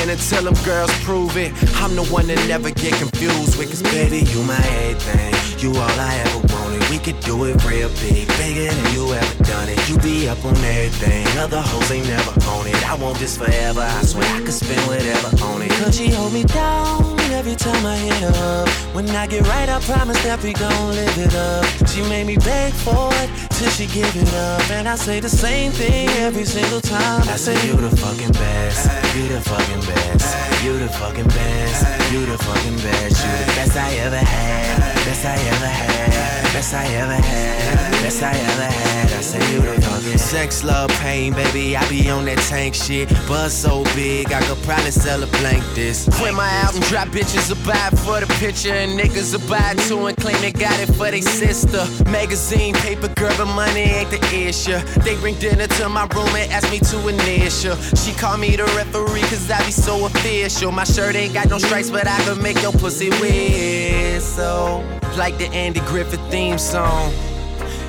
And 0.00 0.10
until 0.10 0.44
them 0.44 0.64
girls 0.64 0.92
prove 1.04 1.36
it, 1.36 1.52
I'm 1.76 1.94
the 1.94 2.04
one 2.04 2.26
that 2.26 2.38
never 2.48 2.70
get 2.70 2.94
confused 2.94 3.58
with. 3.58 3.70
Cause 3.70 3.82
baby, 3.82 4.20
you 4.30 4.42
my 4.42 4.56
everything. 4.56 5.32
You 5.58 5.70
all 5.70 6.00
I 6.00 6.16
ever 6.26 6.40
wanted. 6.54 6.88
We 6.90 6.98
could 6.98 7.20
do 7.20 7.44
it 7.44 7.62
real 7.64 7.88
big, 8.00 8.26
bigger 8.38 8.72
than 8.72 8.94
you 8.94 9.14
ever 9.14 9.44
done 9.44 9.68
it. 9.68 9.78
You 9.88 9.98
be 9.98 10.28
up 10.28 10.44
on 10.44 10.56
everything. 10.56 11.26
Other 11.38 11.60
hoes 11.60 11.90
ain't 11.90 12.06
never 12.08 12.32
on 12.50 12.66
it. 12.66 12.90
I 12.90 12.94
want 12.94 13.18
this 13.18 13.36
forever. 13.36 13.80
I 13.80 14.02
swear 14.02 14.28
I 14.34 14.40
could 14.40 14.52
spend 14.52 14.80
whatever 14.88 15.28
on 15.44 15.62
it. 15.62 15.70
Could 15.70 15.94
she 15.94 16.10
hold 16.10 16.32
me 16.32 16.44
down 16.44 17.11
every 17.42 17.56
time 17.56 17.84
I 17.84 17.96
hit 17.96 18.14
her 18.22 18.62
up. 18.62 18.68
When 18.94 19.10
I 19.10 19.26
get 19.26 19.42
right, 19.48 19.68
I 19.68 19.80
promise 19.80 20.22
that 20.22 20.40
we 20.44 20.52
gon' 20.52 20.90
live 20.94 21.18
it 21.18 21.34
up. 21.34 21.64
She 21.88 22.00
made 22.02 22.26
me 22.28 22.36
beg 22.36 22.72
for 22.72 23.10
it 23.22 23.28
till 23.56 23.70
she 23.70 23.86
give 23.86 24.14
it 24.14 24.32
up. 24.32 24.70
And 24.70 24.88
I 24.88 24.94
say 24.94 25.18
the 25.18 25.28
same 25.28 25.72
thing 25.72 26.08
every 26.26 26.44
single 26.44 26.80
time. 26.80 27.22
I 27.28 27.36
say 27.36 27.54
you 27.66 27.74
the 27.74 27.90
fucking 27.96 28.32
best. 28.32 28.82
You 29.16 29.26
the 29.26 29.40
fucking 29.40 29.82
best. 29.90 30.28
You 30.62 30.78
the 30.78 30.88
fucking 31.00 31.30
best. 31.34 32.12
You 32.12 32.26
the 32.26 32.38
fucking 32.38 32.78
best. 32.86 33.16
You 33.24 33.32
the 33.42 33.50
best 33.58 33.76
I 33.76 33.90
ever 34.06 34.22
had. 34.34 34.78
Best 35.04 35.24
I 35.24 35.34
ever 35.34 35.66
had. 35.66 36.21
Best 36.52 36.74
I 36.74 36.84
ever 36.84 37.14
had. 37.14 37.92
Best 38.02 38.22
I 38.22 38.32
ever 38.32 38.62
had. 38.64 39.12
I 39.12 39.20
say 39.22 39.54
you 39.54 39.62
the 39.62 39.80
fucking 39.80 40.18
sex, 40.18 40.62
love, 40.62 40.90
pain, 41.00 41.32
baby. 41.32 41.74
I 41.78 41.88
be 41.88 42.10
on 42.10 42.26
that 42.26 42.36
tank 42.40 42.74
shit. 42.74 43.08
Buzz 43.26 43.54
so 43.54 43.84
big, 43.94 44.30
I 44.34 44.42
could 44.42 44.62
probably 44.62 44.90
sell 44.90 45.22
a 45.22 45.26
blank 45.38 45.64
this. 45.74 46.06
When 46.20 46.34
my 46.34 46.50
album 46.50 46.82
drop, 46.82 47.08
bitches 47.08 47.48
will 47.48 47.64
buy 47.64 47.88
for 48.04 48.20
the 48.20 48.26
picture, 48.38 48.74
and 48.74 49.00
niggas 49.00 49.32
will 49.32 49.48
buy 49.48 49.72
too 49.88 50.04
and 50.06 50.16
claim 50.18 50.38
they 50.42 50.52
got 50.52 50.78
it 50.78 50.92
for 50.94 51.10
they 51.10 51.22
sister. 51.22 51.86
Magazine, 52.10 52.74
paper, 52.74 53.08
girl, 53.08 53.34
but 53.38 53.46
money 53.46 53.80
ain't 53.80 54.10
the 54.10 54.20
issue. 54.36 54.78
They 55.00 55.16
bring 55.16 55.36
dinner 55.38 55.66
to 55.66 55.88
my 55.88 56.06
room 56.14 56.36
and 56.36 56.52
ask 56.52 56.70
me 56.70 56.80
to 56.80 57.08
initial. 57.08 57.76
She 57.96 58.12
call 58.12 58.36
me 58.36 58.56
the 58.56 58.64
referee, 58.76 59.22
cause 59.22 59.50
I 59.50 59.64
be 59.64 59.72
so 59.72 60.04
official. 60.04 60.70
My 60.70 60.84
shirt 60.84 61.16
ain't 61.16 61.32
got 61.32 61.48
no 61.48 61.56
stripes, 61.56 61.90
but 61.90 62.06
I 62.06 62.18
can 62.24 62.42
make 62.42 62.60
your 62.60 62.72
pussy 62.72 63.08
whistle. 63.08 64.84
Like 65.16 65.36
the 65.36 65.46
Andy 65.52 65.80
Griffith 65.80 66.20
theme 66.30 66.58
song. 66.58 67.12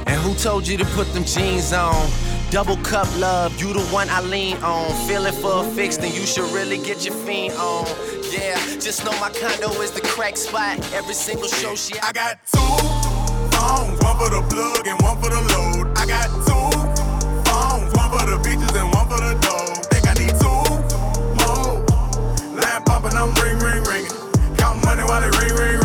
And 0.05 0.21
who 0.21 0.35
told 0.35 0.67
you 0.67 0.77
to 0.77 0.85
put 0.87 1.11
them 1.13 1.23
jeans 1.23 1.71
on? 1.71 2.09
Double 2.51 2.77
cup 2.77 3.07
love, 3.17 3.57
you 3.59 3.73
the 3.73 3.81
one 3.93 4.09
I 4.09 4.21
lean 4.21 4.57
on. 4.57 4.91
Feeling 5.07 5.33
for 5.33 5.65
a 5.65 5.71
fix, 5.71 5.97
then 5.97 6.13
you 6.13 6.27
should 6.27 6.51
really 6.53 6.77
get 6.77 7.05
your 7.05 7.15
fiend 7.15 7.53
on. 7.55 7.87
Yeah, 8.29 8.57
just 8.77 9.05
know 9.05 9.11
my 9.19 9.31
condo 9.31 9.69
is 9.81 9.91
the 9.91 10.01
crack 10.01 10.37
spot. 10.37 10.77
Every 10.93 11.13
single 11.13 11.47
show 11.47 11.75
she 11.75 11.97
I 11.99 12.11
got 12.11 12.39
two 12.45 12.59
phones, 12.59 14.03
one 14.03 14.17
for 14.17 14.29
the 14.29 14.45
plug 14.51 14.85
and 14.85 15.01
one 15.01 15.17
for 15.21 15.29
the 15.29 15.41
load. 15.55 15.97
I 15.97 16.05
got 16.05 16.27
two 16.45 16.69
phones, 17.49 17.93
one 17.95 18.09
for 18.11 18.25
the 18.29 18.37
bitches 18.43 18.75
and 18.75 18.93
one 18.93 19.07
for 19.07 19.17
the 19.17 19.33
dough. 19.41 19.73
Think 19.89 20.05
I 20.05 20.13
need 20.19 20.35
two 20.43 20.63
more. 21.39 21.81
Line 22.59 22.83
popping, 22.83 23.17
I'm 23.17 23.33
ring, 23.41 23.57
ring, 23.59 23.83
ringing. 23.85 24.11
Count 24.57 24.83
money 24.83 25.03
while 25.03 25.23
it 25.23 25.33
ring, 25.39 25.55
ring, 25.55 25.57
ringing. 25.57 25.82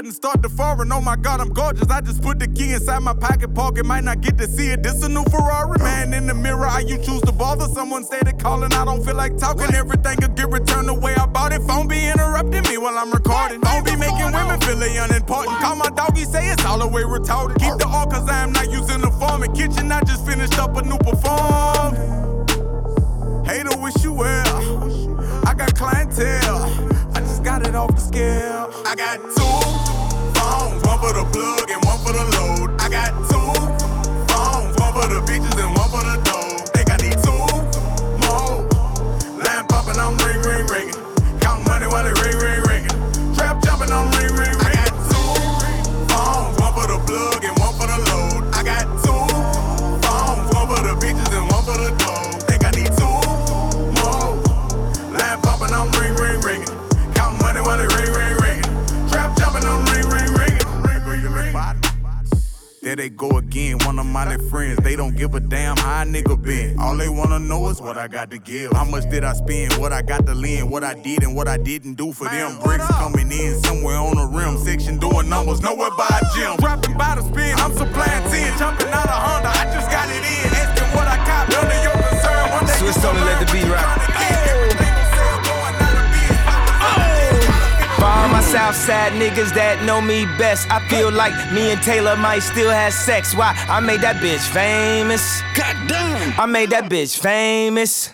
Button 0.00 0.14
start 0.14 0.42
to 0.42 0.48
foreign, 0.48 0.90
oh 0.92 1.00
my 1.02 1.14
god, 1.14 1.42
I'm 1.42 1.50
gorgeous. 1.50 1.90
I 1.90 2.00
just 2.00 2.22
put 2.22 2.38
the 2.38 2.48
key 2.48 2.72
inside 2.72 3.00
my 3.00 3.12
pocket 3.12 3.52
pocket, 3.52 3.84
might 3.84 4.02
not 4.02 4.22
get 4.22 4.38
to 4.38 4.46
see 4.48 4.68
it. 4.68 4.82
This 4.82 5.02
a 5.02 5.10
new 5.10 5.22
Ferrari, 5.24 5.78
man. 5.80 6.14
In 6.14 6.26
the 6.26 6.32
mirror, 6.32 6.64
how 6.64 6.78
you 6.78 6.96
choose 6.96 7.20
to 7.28 7.32
bother? 7.32 7.66
Someone 7.66 8.04
stated 8.04 8.38
calling, 8.38 8.72
I 8.72 8.86
don't 8.86 9.04
feel 9.04 9.14
like 9.14 9.36
talking. 9.36 9.74
Everything 9.74 10.16
could 10.16 10.36
get 10.36 10.48
returned 10.48 10.88
the 10.88 10.94
way 10.94 11.14
I 11.16 11.26
bought 11.26 11.52
it. 11.52 11.60
Phone 11.68 11.86
be 11.86 12.02
interrupting 12.02 12.62
me 12.62 12.78
while 12.78 12.96
I'm 12.96 13.10
recording. 13.10 13.60
Phone 13.60 13.84
be 13.84 13.94
making 13.94 14.32
women 14.32 14.58
feel 14.62 14.76
they 14.76 14.96
unimportant. 14.96 15.58
Call 15.58 15.76
my 15.76 15.90
doggy, 15.90 16.24
say 16.24 16.48
it's 16.48 16.64
all 16.64 16.78
the 16.78 16.88
way 16.88 17.02
retarded. 17.02 17.58
Keep 17.60 17.76
the 17.76 17.86
all 17.86 18.06
cause 18.06 18.26
I 18.26 18.42
am 18.44 18.52
not 18.52 18.70
using 18.70 19.02
the 19.02 19.10
form. 19.20 19.42
In 19.42 19.52
kitchen, 19.52 19.92
I 19.92 20.00
just 20.04 20.24
finished 20.24 20.58
up 20.58 20.78
a 20.78 20.82
new 20.82 20.96
perform. 20.96 21.92
Hater 23.44 23.76
wish 23.76 24.02
you 24.02 24.14
well. 24.14 25.44
I 25.44 25.52
got 25.52 25.74
clientele. 25.74 26.88
I 27.14 27.20
just 27.20 27.44
got 27.44 27.66
it 27.66 27.74
off 27.74 27.94
the 27.94 28.00
scale. 28.00 28.72
I 28.86 28.94
got 28.94 29.18
two 29.36 29.89
one 30.90 30.98
for 30.98 31.12
the 31.12 31.24
plug 31.30 31.70
and 31.70 31.84
one 31.84 31.98
for 32.02 32.12
the 32.12 32.24
load. 32.34 32.74
I 32.80 32.88
got 32.88 33.10
two 33.30 33.38
phones, 34.26 34.74
one 34.80 34.92
for 34.92 35.06
the 35.06 35.20
bitches 35.22 35.58
and 35.62 35.69
there 62.90 62.96
they 62.96 63.08
go 63.08 63.38
again. 63.38 63.78
One 63.86 64.00
of 64.00 64.06
my 64.06 64.36
friends, 64.50 64.78
they 64.82 64.96
don't 64.96 65.14
give 65.14 65.34
a 65.36 65.40
damn 65.40 65.76
how 65.76 66.02
a 66.02 66.04
nigga 66.04 66.34
been. 66.42 66.76
All 66.80 66.96
they 66.96 67.08
wanna 67.08 67.38
know 67.38 67.68
is 67.68 67.80
what 67.80 67.96
I 67.96 68.08
got 68.08 68.32
to 68.32 68.38
give. 68.38 68.72
How 68.72 68.84
much 68.84 69.08
did 69.08 69.22
I 69.22 69.32
spend? 69.34 69.74
What 69.74 69.92
I 69.92 70.02
got 70.02 70.26
to 70.26 70.34
lend? 70.34 70.68
What 70.68 70.82
I 70.82 70.94
did 70.94 71.22
and 71.22 71.36
what 71.36 71.46
I 71.46 71.56
didn't 71.56 71.94
do 71.94 72.12
for 72.12 72.24
them. 72.24 72.58
Bricks 72.64 72.86
coming 72.88 73.30
in 73.30 73.62
somewhere 73.62 73.96
on 73.96 74.16
the 74.16 74.26
rim. 74.26 74.58
Section 74.58 74.98
doing 74.98 75.28
numbers, 75.28 75.60
nowhere 75.60 75.90
by 75.96 76.08
a 76.10 76.34
gym. 76.34 76.56
Rapping 76.64 76.98
by 76.98 77.14
the 77.14 77.22
spin, 77.22 77.54
I'm 77.58 77.72
supplying 77.76 78.28
10. 78.28 78.58
Jumping 78.58 78.88
out 78.88 79.06
of 79.06 79.22
Honda, 79.22 79.50
I 79.50 79.70
just 79.72 79.88
got 79.88 80.08
it 80.10 80.24
in. 80.26 80.50
Asking 80.50 80.90
what 80.96 81.06
I 81.06 81.16
cop, 81.22 81.48
none 81.48 81.70
of 81.70 81.82
your 81.86 81.94
concern. 81.94 82.50
One 82.50 82.66
day 82.66 82.72
Swizz 82.72 83.02
you 83.02 83.08
only 83.08 83.22
let 83.22 83.38
the 83.38 83.52
beat 83.52 83.70
rock. 83.70 84.00
Southside 88.50 89.12
niggas 89.12 89.54
that 89.54 89.84
know 89.86 90.00
me 90.00 90.26
best, 90.36 90.68
I 90.72 90.82
feel 90.88 91.12
like 91.12 91.30
me 91.52 91.70
and 91.70 91.80
Taylor 91.82 92.16
might 92.16 92.40
still 92.40 92.68
have 92.68 92.92
sex. 92.92 93.32
Why? 93.32 93.54
I 93.68 93.78
made 93.78 94.00
that 94.00 94.16
bitch 94.16 94.42
famous. 94.50 95.22
Goddamn. 95.54 96.34
I 96.34 96.46
made 96.46 96.70
that 96.70 96.90
bitch 96.90 97.16
famous. 97.16 98.12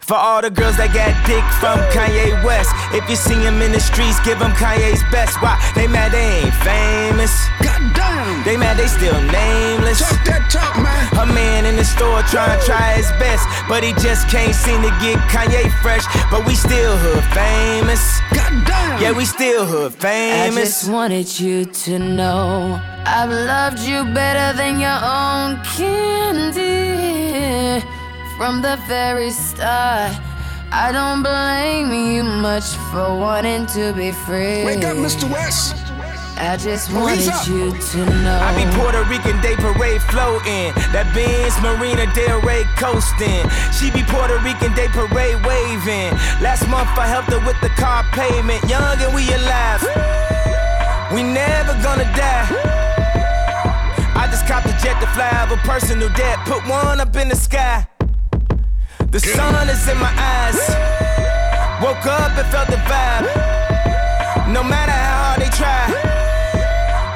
For 0.00 0.12
all 0.12 0.42
the 0.42 0.50
girls 0.50 0.76
that 0.76 0.92
got 0.92 1.16
dick 1.24 1.44
from 1.56 1.80
Kanye 1.88 2.36
West. 2.44 2.68
If 2.92 3.08
you 3.08 3.16
see 3.16 3.40
him 3.40 3.62
in 3.62 3.72
the 3.72 3.80
streets, 3.80 4.20
give 4.20 4.36
him 4.36 4.52
Kanye's 4.52 5.00
best. 5.10 5.40
Why? 5.40 5.56
They 5.74 5.88
mad 5.88 6.12
they 6.12 6.44
ain't 6.44 6.54
famous. 6.60 7.32
Goddamn. 7.64 7.97
They 8.44 8.56
mad 8.56 8.76
they 8.76 8.86
still 8.86 9.20
nameless. 9.20 10.00
Talk 10.00 10.24
that 10.26 10.50
talk, 10.50 10.76
man. 10.82 11.04
A 11.22 11.26
man 11.32 11.66
in 11.66 11.76
the 11.76 11.84
store 11.84 12.22
trying 12.22 12.58
to 12.58 12.64
try 12.64 12.94
his 12.94 13.10
best. 13.18 13.46
But 13.68 13.84
he 13.84 13.92
just 13.94 14.28
can't 14.28 14.54
seem 14.54 14.82
to 14.82 14.90
get 15.00 15.18
Kanye 15.28 15.70
fresh. 15.82 16.04
But 16.30 16.46
we 16.46 16.54
still 16.54 16.96
hood 16.96 17.24
famous. 17.34 18.02
Goddamn. 18.32 19.02
Yeah, 19.02 19.12
we 19.12 19.24
still 19.24 19.66
hood 19.66 19.94
famous. 19.94 20.56
I 20.56 20.60
just 20.60 20.90
wanted 20.90 21.40
you 21.40 21.64
to 21.64 21.98
know 21.98 22.80
I've 23.04 23.30
loved 23.30 23.80
you 23.80 24.04
better 24.14 24.56
than 24.56 24.80
your 24.80 24.98
own 25.02 25.60
candy 25.76 26.78
from 28.36 28.62
the 28.62 28.76
very 28.86 29.30
start. 29.30 30.12
I 30.70 30.92
don't 30.92 31.22
blame 31.22 31.92
you 31.92 32.22
much 32.22 32.76
for 32.92 33.18
wanting 33.18 33.66
to 33.76 33.92
be 33.94 34.12
free. 34.12 34.64
Wake 34.64 34.84
up, 34.84 34.96
Mr. 34.96 35.30
West. 35.30 35.87
I 36.40 36.56
just 36.56 36.90
Police 36.90 37.26
wanted 37.26 37.34
up. 37.34 37.46
you 37.48 37.72
to 37.74 37.98
know. 38.22 38.38
I 38.38 38.54
be 38.54 38.64
Puerto 38.78 39.02
Rican 39.10 39.40
Day 39.42 39.56
Parade 39.56 40.00
floating. 40.06 40.70
That 40.94 41.10
Benz 41.10 41.58
Marina 41.60 42.06
Del 42.14 42.40
Rey 42.46 42.62
coasting. 42.78 43.42
She 43.74 43.90
be 43.90 44.06
Puerto 44.06 44.38
Rican 44.46 44.70
Day 44.74 44.86
Parade 44.88 45.42
waving. 45.42 46.14
Last 46.38 46.68
month 46.70 46.88
I 46.94 47.06
helped 47.10 47.34
her 47.34 47.42
with 47.42 47.58
the 47.60 47.70
car 47.74 48.06
payment. 48.14 48.62
Young 48.70 48.96
and 49.02 49.10
we 49.14 49.26
alive. 49.34 49.82
We 51.10 51.26
never 51.26 51.74
gonna 51.82 52.06
die. 52.14 52.46
I 54.14 54.28
just 54.30 54.46
copped 54.46 54.66
a 54.70 54.74
jet 54.78 55.00
to 55.02 55.08
fly 55.10 55.30
over 55.42 55.58
personal 55.66 56.08
debt. 56.14 56.38
Put 56.46 56.62
one 56.70 57.00
up 57.00 57.14
in 57.16 57.28
the 57.28 57.36
sky. 57.36 57.86
The 59.10 59.18
sun 59.18 59.68
is 59.68 59.82
in 59.88 59.98
my 59.98 60.12
eyes. 60.14 60.58
Woke 61.82 62.06
up 62.06 62.30
and 62.38 62.46
felt 62.52 62.68
the 62.70 62.78
vibe. 62.86 63.26
No 64.54 64.62
matter 64.62 64.92
how 64.92 65.34
hard 65.34 65.40
they 65.42 65.50
try. 65.50 65.97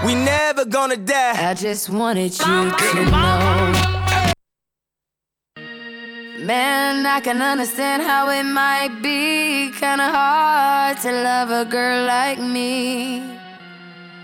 We 0.04 0.16
never 0.16 0.64
gonna 0.64 0.96
die. 0.96 1.50
I 1.50 1.54
just 1.54 1.88
wanted 1.88 2.32
you 2.36 2.70
to 2.70 3.04
know. 3.04 3.72
Man, 6.44 7.06
I 7.06 7.20
can 7.20 7.40
understand 7.40 8.02
how 8.02 8.28
it 8.30 8.42
might 8.42 9.00
be 9.00 9.70
kinda 9.78 10.10
hard 10.10 10.98
to 11.02 11.12
love 11.12 11.50
a 11.52 11.64
girl 11.64 12.04
like 12.04 12.40
me. 12.40 13.22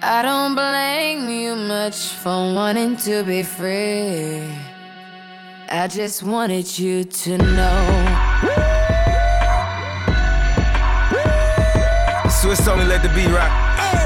I 0.03 0.23
don't 0.23 0.57
blame 0.57 1.29
you 1.29 1.55
much 1.55 2.09
for 2.23 2.55
wanting 2.55 2.97
to 3.07 3.23
be 3.23 3.45
free. 3.45 4.51
I 5.71 5.87
just 5.87 6.25
wanted 6.25 6.77
you 6.77 7.05
to 7.05 7.39
know. 7.39 7.79
Swizz 12.27 12.67
only 12.67 12.87
let 12.87 13.03
the 13.03 13.11
beat 13.11 13.31
rock. 13.31 13.98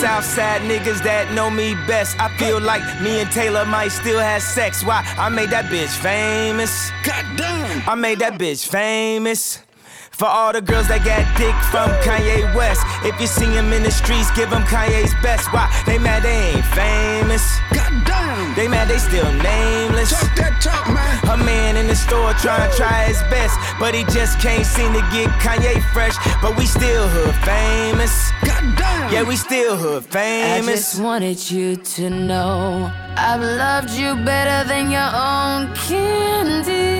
Southside 0.00 0.62
niggas 0.62 1.02
that 1.04 1.32
know 1.32 1.50
me 1.50 1.74
best, 1.86 2.18
I 2.20 2.28
feel 2.36 2.60
like 2.60 2.82
me 3.00 3.20
and 3.20 3.30
Taylor 3.30 3.64
might 3.64 3.88
still 3.88 4.18
have 4.18 4.42
sex. 4.42 4.84
Why? 4.84 5.04
I 5.16 5.28
made 5.28 5.50
that 5.50 5.66
bitch 5.66 5.94
famous. 5.96 6.90
Goddamn. 7.04 7.82
I 7.88 7.94
made 7.94 8.18
that 8.18 8.34
bitch 8.34 8.66
famous. 8.66 9.62
For 10.10 10.26
all 10.26 10.52
the 10.52 10.60
girls 10.60 10.86
that 10.88 11.04
got 11.04 11.26
dick 11.36 11.54
from 11.70 11.90
Kanye 12.06 12.54
West. 12.54 12.82
If 13.04 13.20
you 13.20 13.26
see 13.26 13.46
him 13.46 13.72
in 13.72 13.82
the 13.82 13.90
streets, 13.90 14.30
give 14.36 14.50
him 14.50 14.62
Kanye's 14.62 15.14
best. 15.22 15.52
Why? 15.52 15.66
They 15.86 15.98
mad 15.98 16.22
they 16.22 16.54
ain't 16.54 16.66
famous. 16.66 17.42
Goddamn. 17.72 18.13
They 18.56 18.68
mad 18.68 18.86
they 18.88 18.98
still 18.98 19.32
nameless. 19.32 20.10
Talk 20.10 20.36
that 20.36 20.60
talk, 20.62 20.86
man. 20.94 21.18
A 21.28 21.44
man 21.44 21.76
in 21.76 21.88
the 21.88 21.96
store 21.96 22.32
trying 22.34 22.70
to 22.70 22.76
try 22.76 23.04
his 23.04 23.20
best. 23.22 23.58
But 23.80 23.94
he 23.94 24.04
just 24.04 24.38
can't 24.38 24.64
seem 24.64 24.92
to 24.92 25.00
get 25.10 25.28
Kanye 25.42 25.82
fresh. 25.92 26.14
But 26.40 26.56
we 26.56 26.66
still 26.66 27.08
hood 27.08 27.34
famous. 27.42 28.30
Goddamn. 28.44 29.12
Yeah, 29.12 29.24
we 29.24 29.34
still 29.36 29.76
hood 29.76 30.04
famous. 30.04 30.46
I 30.46 30.60
famous. 30.60 30.80
just 30.92 31.02
wanted 31.02 31.50
you 31.50 31.76
to 31.76 32.10
know 32.10 32.92
I've 33.16 33.40
loved 33.40 33.90
you 33.90 34.14
better 34.24 34.68
than 34.68 34.90
your 34.90 35.10
own 35.10 35.74
candy 35.74 36.94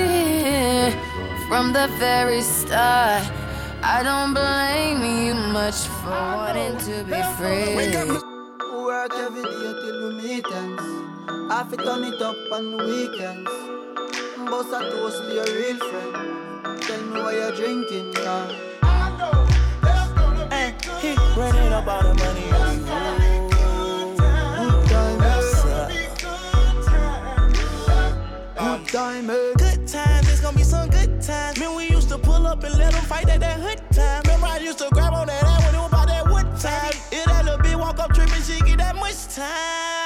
from 1.48 1.72
the 1.72 1.86
very 1.98 2.42
start. 2.42 3.22
I 3.82 4.02
don't 4.02 4.34
blame 4.34 5.04
you 5.04 5.34
much 5.52 5.86
for 6.02 6.10
wanting 6.10 6.76
to 6.88 7.04
be 7.04 7.22
free. 7.38 7.76
Work 8.84 9.12
every 9.14 9.42
day 9.42 9.72
till 9.80 10.08
we 10.08 10.22
meet 10.22 10.46
ends. 10.52 10.93
Half 11.48 11.72
it 11.72 11.80
turn 11.84 12.04
it 12.04 12.22
up 12.22 12.36
on 12.52 12.76
the 12.76 12.84
weekends. 12.84 13.50
Boss 14.50 14.72
a 14.72 14.90
toast 14.90 15.22
to 15.22 15.34
your 15.34 15.44
real 15.44 15.76
friend. 15.76 16.80
Tell 16.82 17.02
me 17.02 17.20
why 17.20 17.32
you're 17.34 17.52
drinking, 17.52 18.12
yeah. 18.14 18.48
Hey, 20.50 20.74
he 21.00 21.14
running 21.38 21.72
up 21.72 21.86
all 21.86 22.02
the 22.02 22.14
money 22.14 22.50
on 22.52 22.78
you. 22.78 22.84
Good 28.56 28.88
time? 28.88 29.26
Good 29.26 29.86
times, 29.86 30.28
it's 30.28 30.40
gonna 30.40 30.56
be 30.56 30.62
some 30.62 30.88
good 30.88 31.20
times. 31.20 31.58
Man, 31.58 31.74
we 31.76 31.90
used 31.90 32.08
to 32.08 32.18
pull 32.18 32.46
up 32.46 32.64
and 32.64 32.76
let 32.78 32.92
them 32.92 33.04
fight 33.04 33.28
at 33.28 33.40
that 33.40 33.60
hood 33.60 33.82
time. 33.92 34.22
Remember, 34.24 34.46
I 34.46 34.58
used 34.58 34.78
to 34.78 34.88
grab 34.92 35.12
on 35.12 35.26
that 35.26 35.42
ass 35.42 35.64
when 35.66 35.74
it 35.74 35.78
was 35.78 35.88
about 35.88 36.06
that 36.08 36.26
wood 36.26 36.46
time. 36.58 36.94
If 37.12 37.24
that 37.26 37.44
little 37.44 37.58
bitch 37.58 37.78
walk 37.78 37.98
up 37.98 38.14
tripping, 38.14 38.42
she 38.42 38.60
get 38.60 38.78
that 38.78 38.96
much 38.96 39.28
time. 39.34 40.03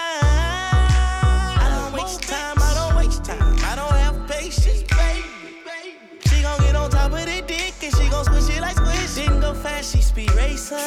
She 7.97 8.09
gon' 8.09 8.25
squish 8.25 8.49
it 8.57 8.61
like 8.61 8.77
squish. 8.77 9.15
Didn't 9.15 9.41
go 9.41 9.55
fast, 9.55 9.95
she 9.95 10.03
speed 10.03 10.33
racing. 10.35 10.79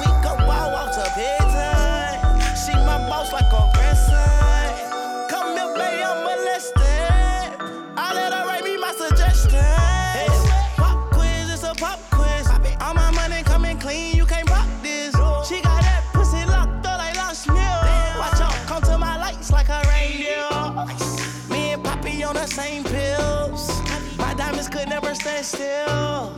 We 0.00 0.06
go 0.22 0.36
wild 0.46 0.72
walks 0.72 0.98
up 0.98 1.08
head 1.08 1.37
never 25.08 25.20
stand 25.20 25.44
still. 25.46 26.32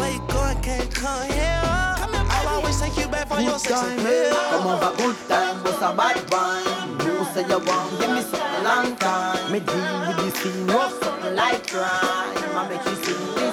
Where 0.00 0.12
you 0.12 0.20
going, 0.28 0.58
can't 0.62 0.94
come 0.94 1.28
here. 1.30 1.60
I'll 1.64 2.48
always 2.48 2.80
take 2.80 2.96
you 2.96 3.08
back 3.08 3.28
for 3.28 3.40
your 3.40 3.58
sex 3.58 3.82
appeal. 3.82 4.06
eh? 4.06 4.50
Come 4.50 4.66
over, 4.68 4.96
good 4.96 5.16
time, 5.28 5.62
bust 5.62 5.82
a 5.82 5.92
bad 5.94 6.30
wine. 6.30 6.98
You 7.04 7.24
say 7.34 7.42
you 7.46 7.58
want, 7.66 8.00
give 8.00 8.10
me 8.10 8.22
something 8.22 8.64
long 8.64 8.96
time. 8.96 9.52
Me 9.52 9.60
deal 9.60 10.00
with 10.06 10.16
this 10.18 10.34
thing, 10.42 10.66
rough 10.68 10.92
something 11.02 11.34
like 11.34 11.66
crime. 11.68 12.56
I 12.56 12.68
make 12.70 12.84
you 12.86 12.96
sing 13.04 13.45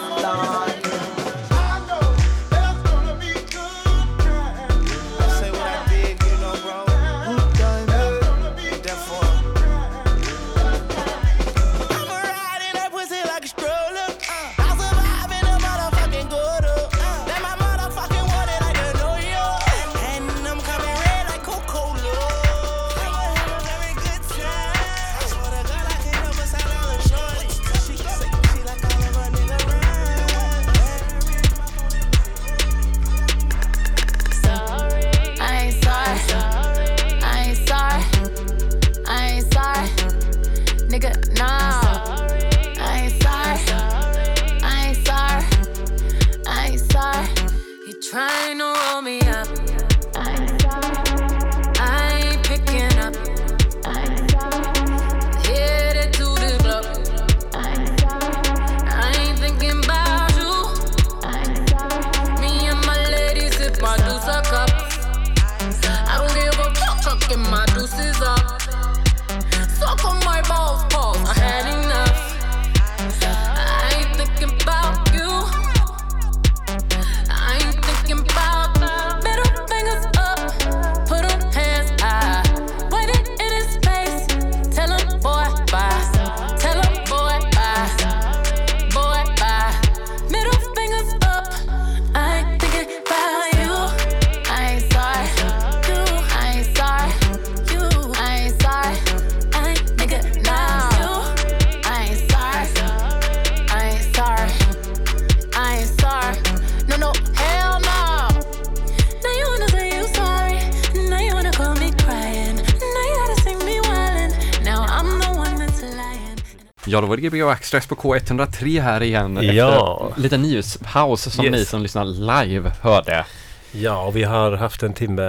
Ja, 116.85 117.01
då 117.01 117.07
var 117.07 117.17
det 117.17 117.21
Gbg 117.21 117.41
Access 117.41 117.87
på 117.87 117.95
K103 117.95 118.81
här 118.81 119.03
igen 119.03 119.39
Ja. 119.41 120.07
efter 120.09 120.21
lite 120.21 120.37
nyhetspaus 120.37 121.33
som 121.33 121.45
Yes. 121.45 121.51
ni 121.55 121.65
som 121.65 121.81
lyssnar 121.81 122.05
live 122.05 122.71
hörde. 122.81 123.25
Ja, 123.71 124.05
och 124.05 124.15
vi 124.15 124.23
har 124.23 124.51
haft 124.51 124.83
en 124.83 124.93
timme 124.93 125.21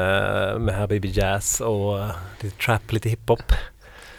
med 0.58 0.74
Habibi 0.78 1.08
Jazz 1.08 1.60
och 1.60 1.98
eh, 1.98 2.10
lite 2.40 2.56
trap, 2.56 2.92
lite 2.92 3.08
hiphop. 3.08 3.52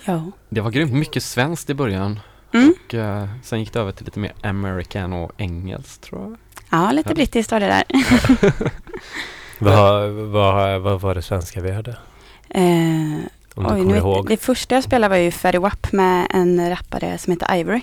Ja. 0.06 0.32
Det 0.50 0.62
var 0.62 0.72
grymt 0.72 0.94
mycket 0.94 1.24
svenskt 1.24 1.70
i 1.70 1.74
början 1.74 2.20
Mm. 2.54 2.74
och 2.88 2.94
eh, 2.94 3.26
sen 3.44 3.60
gick 3.60 3.74
det 3.74 3.80
över 3.80 3.92
till 3.92 4.06
lite 4.06 4.20
mer 4.20 4.34
american 4.44 5.14
och 5.14 5.32
engelskt 5.38 6.04
tror 6.04 6.22
jag. 6.22 6.38
Ja, 6.70 6.92
lite 6.92 7.14
brittiskt 7.16 7.52
var 7.52 7.60
det 7.60 7.66
där. 7.66 7.84
Vad, 9.60 10.10
vad, 10.12 10.82
vad 10.82 11.02
var 11.02 11.16
det 11.16 11.22
svenska 11.22 11.62
vi 11.62 11.72
hörde? 11.72 11.98
Eh, 12.50 13.20
Om 13.56 13.64
du 13.64 13.70
kommer 13.70 13.98
ihåg. 13.98 14.28
Det 14.30 14.38
första 14.38 14.76
jag 14.76 14.84
spelade 14.84 15.10
var 15.10 15.18
ju 15.18 15.32
Fetty 15.32 15.58
Wap 15.58 15.92
med 15.92 16.28
en 16.30 16.70
rappare 16.70 17.18
som 17.18 17.34
heter 17.34 17.56
Ivory. 17.56 17.82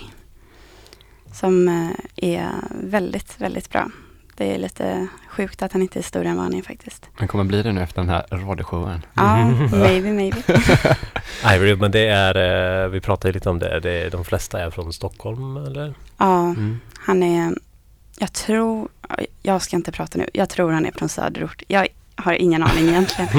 Som 1.33 1.67
eh, 1.67 1.89
är 2.31 2.49
väldigt, 2.83 3.41
väldigt 3.41 3.69
bra. 3.69 3.89
Det 4.37 4.55
är 4.55 4.59
lite 4.59 5.07
sjukt 5.29 5.61
att 5.61 5.73
han 5.73 5.81
inte 5.81 5.99
är 5.99 6.03
större 6.03 6.27
än 6.27 6.35
vad 6.35 6.45
han 6.45 6.53
är 6.53 6.61
faktiskt. 6.61 7.09
Den 7.17 7.27
kommer 7.27 7.43
bli 7.43 7.63
det 7.63 7.71
nu 7.71 7.81
efter 7.83 8.01
den 8.01 8.09
här 8.09 8.25
radioshowen. 8.31 9.05
Ja, 9.13 9.45
maybe, 9.71 10.13
maybe. 10.13 10.37
Ivory, 11.55 11.75
men 11.75 11.91
det 11.91 12.07
är, 12.07 12.83
eh, 12.83 12.89
vi 12.89 13.01
pratade 13.01 13.31
lite 13.33 13.49
om 13.49 13.59
det, 13.59 13.79
det 13.79 13.91
är, 13.91 14.09
de 14.11 14.25
flesta 14.25 14.59
är 14.59 14.69
från 14.69 14.93
Stockholm 14.93 15.57
eller? 15.57 15.93
Ja, 16.17 16.39
Mm. 16.43 16.79
han 16.99 17.23
är, 17.23 17.55
jag 18.19 18.33
tror, 18.33 18.87
jag 19.41 19.61
ska 19.61 19.75
inte 19.75 19.91
prata 19.91 20.17
nu, 20.17 20.29
jag 20.33 20.49
tror 20.49 20.71
han 20.71 20.85
är 20.85 20.91
från 20.91 21.09
söderort. 21.09 21.63
Jag 21.67 21.87
har 22.23 22.33
ingen 22.33 22.63
aning 22.63 22.87
egentligen. 22.89 23.29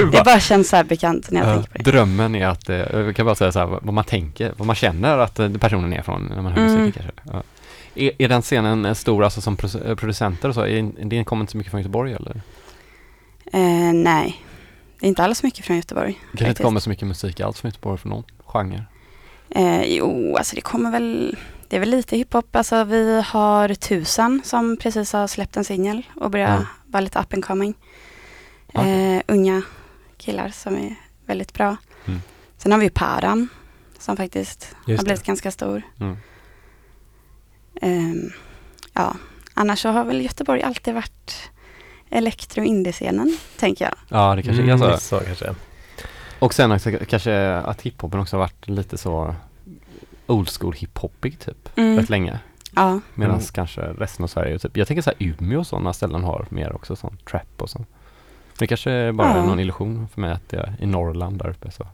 det 0.12 0.24
bara 0.24 0.40
känns 0.40 0.68
så 0.68 0.76
här 0.76 0.84
bekant 0.84 1.30
när 1.30 1.40
jag 1.40 1.50
Ja, 1.50 1.54
tänker 1.54 1.72
på 1.72 1.78
det. 1.78 1.90
drömmen 1.90 2.34
är 2.34 2.46
att, 2.46 2.68
eh, 2.68 2.76
jag 2.76 3.16
kan 3.16 3.26
bara 3.26 3.34
säga 3.34 3.52
så 3.52 3.58
här, 3.58 3.66
vad 3.66 3.94
man 3.94 4.04
tänker, 4.04 4.52
vad 4.56 4.66
man 4.66 4.76
känner 4.76 5.18
att 5.18 5.38
eh, 5.38 5.48
personen 5.50 5.92
är 5.92 6.02
från 6.02 6.22
när 6.26 6.42
man 6.42 6.52
hör 6.52 6.62
Mm. 6.66 6.78
musik 6.80 6.94
kanske. 6.94 7.12
Ja. 7.32 7.42
Är, 7.94 8.10
är 8.18 8.28
den 8.28 8.42
scenen 8.42 8.84
eh, 8.84 8.94
stor 8.94 9.24
alltså 9.24 9.40
som 9.40 9.56
producenter 9.96 10.48
och 10.48 10.54
så? 10.54 10.66
Är, 10.66 11.04
det 11.04 11.24
kommer 11.24 11.40
inte 11.42 11.50
så 11.50 11.56
mycket 11.58 11.70
från 11.70 11.80
Göteborg 11.80 12.12
eller? 12.12 12.40
Eh, 13.52 13.92
nej, 13.94 14.42
det 15.00 15.06
är 15.06 15.08
inte 15.08 15.24
alls 15.24 15.42
mycket 15.42 15.64
från 15.64 15.76
Göteborg. 15.76 16.18
Det 16.32 16.38
kanske 16.38 16.48
inte 16.48 16.62
kommer 16.62 16.80
så 16.80 16.90
mycket 16.90 17.08
musik 17.08 17.40
alls 17.40 17.60
från 17.60 17.68
Göteborg 17.68 17.98
från 17.98 18.10
någon 18.10 18.24
genre? 18.46 18.84
Eh, 19.50 19.82
jo, 19.84 20.36
alltså 20.36 20.54
det 20.54 20.60
kommer 20.60 20.90
väl, 20.90 21.36
det 21.68 21.76
är 21.76 21.80
väl 21.80 21.90
lite 21.90 22.16
hiphop. 22.16 22.56
Alltså 22.56 22.84
vi 22.84 23.22
har 23.26 23.74
Tusen 23.74 24.40
som 24.44 24.76
precis 24.76 25.12
har 25.12 25.26
släppt 25.26 25.56
en 25.56 25.64
singel 25.64 26.02
och 26.16 26.30
börjar 26.30 26.48
Ja. 26.54 26.66
vara 26.86 27.00
lite 27.00 27.18
up 27.18 27.32
and 27.34 27.44
coming. 27.44 27.74
Okej. 28.74 29.16
Eh, 29.16 29.22
unga 29.28 29.62
killar 30.16 30.48
som 30.48 30.76
är 30.76 30.94
väldigt 31.26 31.52
bra. 31.52 31.76
Mm. 32.06 32.20
Sen 32.56 32.72
har 32.72 32.78
vi 32.78 32.84
ju 32.84 32.90
Paran 32.90 33.48
som 33.98 34.16
faktiskt 34.16 34.76
Just 34.86 34.98
har 35.00 35.04
blivit 35.04 35.20
det. 35.24 35.26
ganska 35.26 35.50
stor. 35.50 35.82
Mm. 36.00 36.16
Ehm, 37.82 38.30
ja, 38.92 39.16
annars 39.54 39.78
så 39.82 39.88
har 39.88 40.04
väl 40.04 40.20
Göteborg 40.24 40.62
alltid 40.62 40.94
varit 40.94 41.50
elektro 42.10 42.64
indie-scenen, 42.64 43.38
tänker 43.58 43.84
jag. 43.84 43.94
Ja, 44.08 44.34
det 44.34 44.42
kanske 44.42 44.62
Mm, 44.62 44.82
är 44.82 44.90
så. 44.92 44.98
så 45.00 45.20
kanske. 45.20 45.54
Och 46.38 46.54
sen 46.54 46.72
också, 46.72 46.90
kanske 47.08 47.54
att 47.56 47.82
hiphopen 47.82 48.20
också 48.20 48.36
har 48.36 48.40
varit 48.40 48.68
lite 48.68 48.98
så 48.98 49.34
old 50.26 50.48
school 50.50 50.72
hiphopig 50.74 51.38
typ, 51.38 51.68
Mm. 51.78 51.98
rätt 51.98 52.10
länge. 52.10 52.38
Ja. 52.74 53.00
Medan 53.14 53.34
Mm. 53.34 53.46
kanske 53.52 53.80
resten 53.80 54.22
av 54.22 54.28
Sverige, 54.28 54.58
typ, 54.58 54.76
jag 54.76 54.88
tänker 54.88 55.02
så 55.02 55.10
här 55.10 55.16
Umeå 55.28 55.58
och 55.60 55.66
sådana 55.66 55.92
ställen 55.92 56.24
har 56.24 56.46
mer 56.50 56.72
också 56.74 56.96
sån 56.96 57.16
trap 57.30 57.62
och 57.62 57.70
så. 57.70 57.84
Men 58.62 58.64
det 58.64 58.68
kanske 58.68 58.90
är 58.90 59.12
bara 59.12 59.36
Ja. 59.36 59.44
någon 59.46 59.60
illusion 59.60 60.08
för 60.14 60.20
mig 60.20 60.32
att 60.32 60.52
är 60.52 60.74
i 60.80 60.86
Norrland 60.86 61.38
där 61.38 61.48
uppe 61.50 61.70
så 61.70 61.86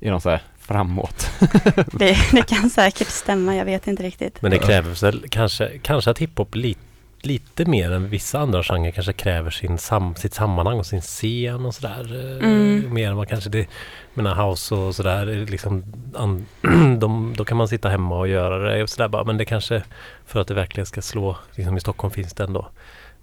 är 0.00 0.10
de 0.10 0.20
så 0.20 0.30
här 0.30 0.42
framåt. 0.58 1.30
Det, 1.92 2.16
det 2.32 2.42
kan 2.48 2.70
säkert 2.70 3.08
stämma, 3.08 3.56
jag 3.56 3.64
vet 3.64 3.86
inte 3.86 4.02
riktigt. 4.02 4.42
Men 4.42 4.50
det 4.50 4.58
krävs 4.58 5.02
väl 5.02 5.24
kanske, 5.30 5.78
kanske 5.82 6.10
att 6.10 6.18
hiphop 6.18 6.54
li, 6.54 6.76
lite 7.20 7.64
mer 7.64 7.90
än 7.92 8.08
vissa 8.08 8.38
andra 8.38 8.62
genrer 8.62 8.90
kanske 8.90 9.12
kräver 9.12 9.50
sin 9.50 9.78
sam, 9.78 10.14
sitt 10.16 10.34
sammanhang 10.34 10.78
och 10.78 10.86
sin 10.86 11.00
scen 11.00 11.66
och 11.66 11.74
sådär. 11.74 12.30
eh, 12.42 12.48
Mm. 12.48 12.94
Mer 12.94 13.08
än 13.10 13.16
vad 13.16 13.28
kanske 13.28 13.50
det, 13.50 13.66
menar 14.14 14.48
house 14.48 14.74
och 14.74 14.94
sådär, 14.94 15.26
är 15.26 15.46
liksom, 15.46 15.84
an, 16.16 16.46
de, 16.98 17.34
då 17.36 17.44
kan 17.44 17.56
man 17.56 17.68
sitta 17.68 17.88
hemma 17.88 18.18
och 18.18 18.28
göra 18.28 18.58
det 18.58 18.82
och 18.82 18.88
sådär 18.90 19.08
bara. 19.08 19.24
Men 19.24 19.36
det 19.38 19.44
kanske, 19.44 19.82
för 20.26 20.40
att 20.40 20.48
det 20.48 20.54
verkligen 20.54 20.86
ska 20.86 21.02
slå, 21.02 21.36
liksom 21.54 21.76
i 21.76 21.80
Stockholm 21.80 22.10
finns 22.14 22.32
det 22.34 22.44
ändå 22.44 22.68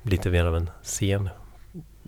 lite 0.03 0.29
mer 0.29 0.45
av 0.45 0.55
en 0.55 0.69
scen, 0.83 1.29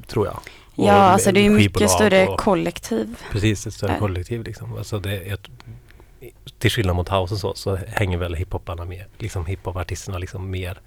tror 0.07 0.26
jag. 0.26 0.39
Och 0.76 0.86
Ja, 0.86 0.91
alltså 0.93 1.32
det 1.32 1.39
är 1.39 1.43
ju 1.43 1.49
mycket 1.49 1.89
större 1.91 2.28
och- 2.28 2.39
kollektiv. 2.39 3.15
Precis, 3.32 3.67
ett 3.67 3.74
större 3.74 3.91
där. 3.91 3.99
kollektiv 3.99 4.43
liksom. 4.43 4.78
Alltså 4.78 4.99
det, 4.99 5.24
jag, 5.24 5.38
till 6.59 6.71
skillnad 6.71 6.95
mot 6.95 7.09
house 7.09 7.34
och 7.34 7.39
så, 7.39 7.53
så 7.55 7.76
hänger 7.88 8.17
väl 8.17 8.34
hiphoparna 8.36 8.86
med, 8.86 9.05
liksom 9.17 9.45
hiphopartisterna 9.45 10.17
liksom 10.17 10.49
mer 10.49 10.80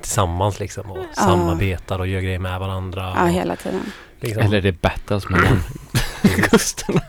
tillsammans 0.00 0.60
liksom 0.60 0.90
och 0.90 1.04
samarbetar 1.14 1.98
och 1.98 2.06
gör 2.06 2.20
grejer 2.20 2.38
med 2.38 2.60
varandra. 2.60 3.12
Ja, 3.16 3.22
och, 3.22 3.30
hela 3.30 3.56
tiden. 3.56 3.92
liksom, 4.20 4.42
Eller 4.42 4.56
är 4.58 4.62
det 4.62 4.82
battles 4.82 5.28
mellan 5.28 5.62
kusterna? 6.50 7.00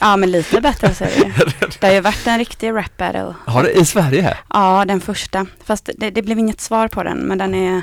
Ja, 0.00 0.16
men 0.16 0.30
lite 0.30 0.60
bättre 0.60 0.94
så 0.94 1.04
är 1.04 1.08
det. 1.10 1.80
Det 1.80 1.86
har 1.86 1.94
ju 1.94 2.00
varit 2.00 2.26
en 2.26 2.38
riktig 2.38 2.70
rap 2.72 2.96
battle. 2.96 3.34
Har 3.46 3.62
det 3.62 3.72
i 3.72 3.84
Sverige? 3.84 4.36
Ja, 4.50 4.84
den 4.84 5.00
första. 5.00 5.46
Fast 5.64 5.90
det, 5.98 6.10
det 6.10 6.22
blev 6.22 6.38
inget 6.38 6.60
svar 6.60 6.88
på 6.88 7.02
den, 7.02 7.18
men 7.18 7.38
den 7.38 7.54
är, 7.54 7.82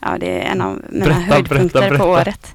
ja 0.00 0.16
det 0.20 0.40
är 0.42 0.50
en 0.52 0.60
av 0.60 0.82
mina 0.90 1.04
Berätta, 1.04 1.20
höjdpunkter 1.20 1.80
berätta, 1.80 1.98
på 1.98 2.12
berätta. 2.12 2.20
året. 2.28 2.54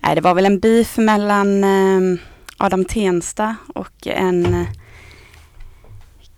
Nej, 0.00 0.14
det 0.14 0.20
var 0.20 0.34
väl 0.34 0.46
en 0.46 0.58
beef 0.58 0.98
mellan 0.98 1.64
eh, 1.64 2.20
Adam 2.56 2.84
Tensta 2.84 3.56
och 3.74 4.06
en 4.06 4.54
eh, 4.54 4.66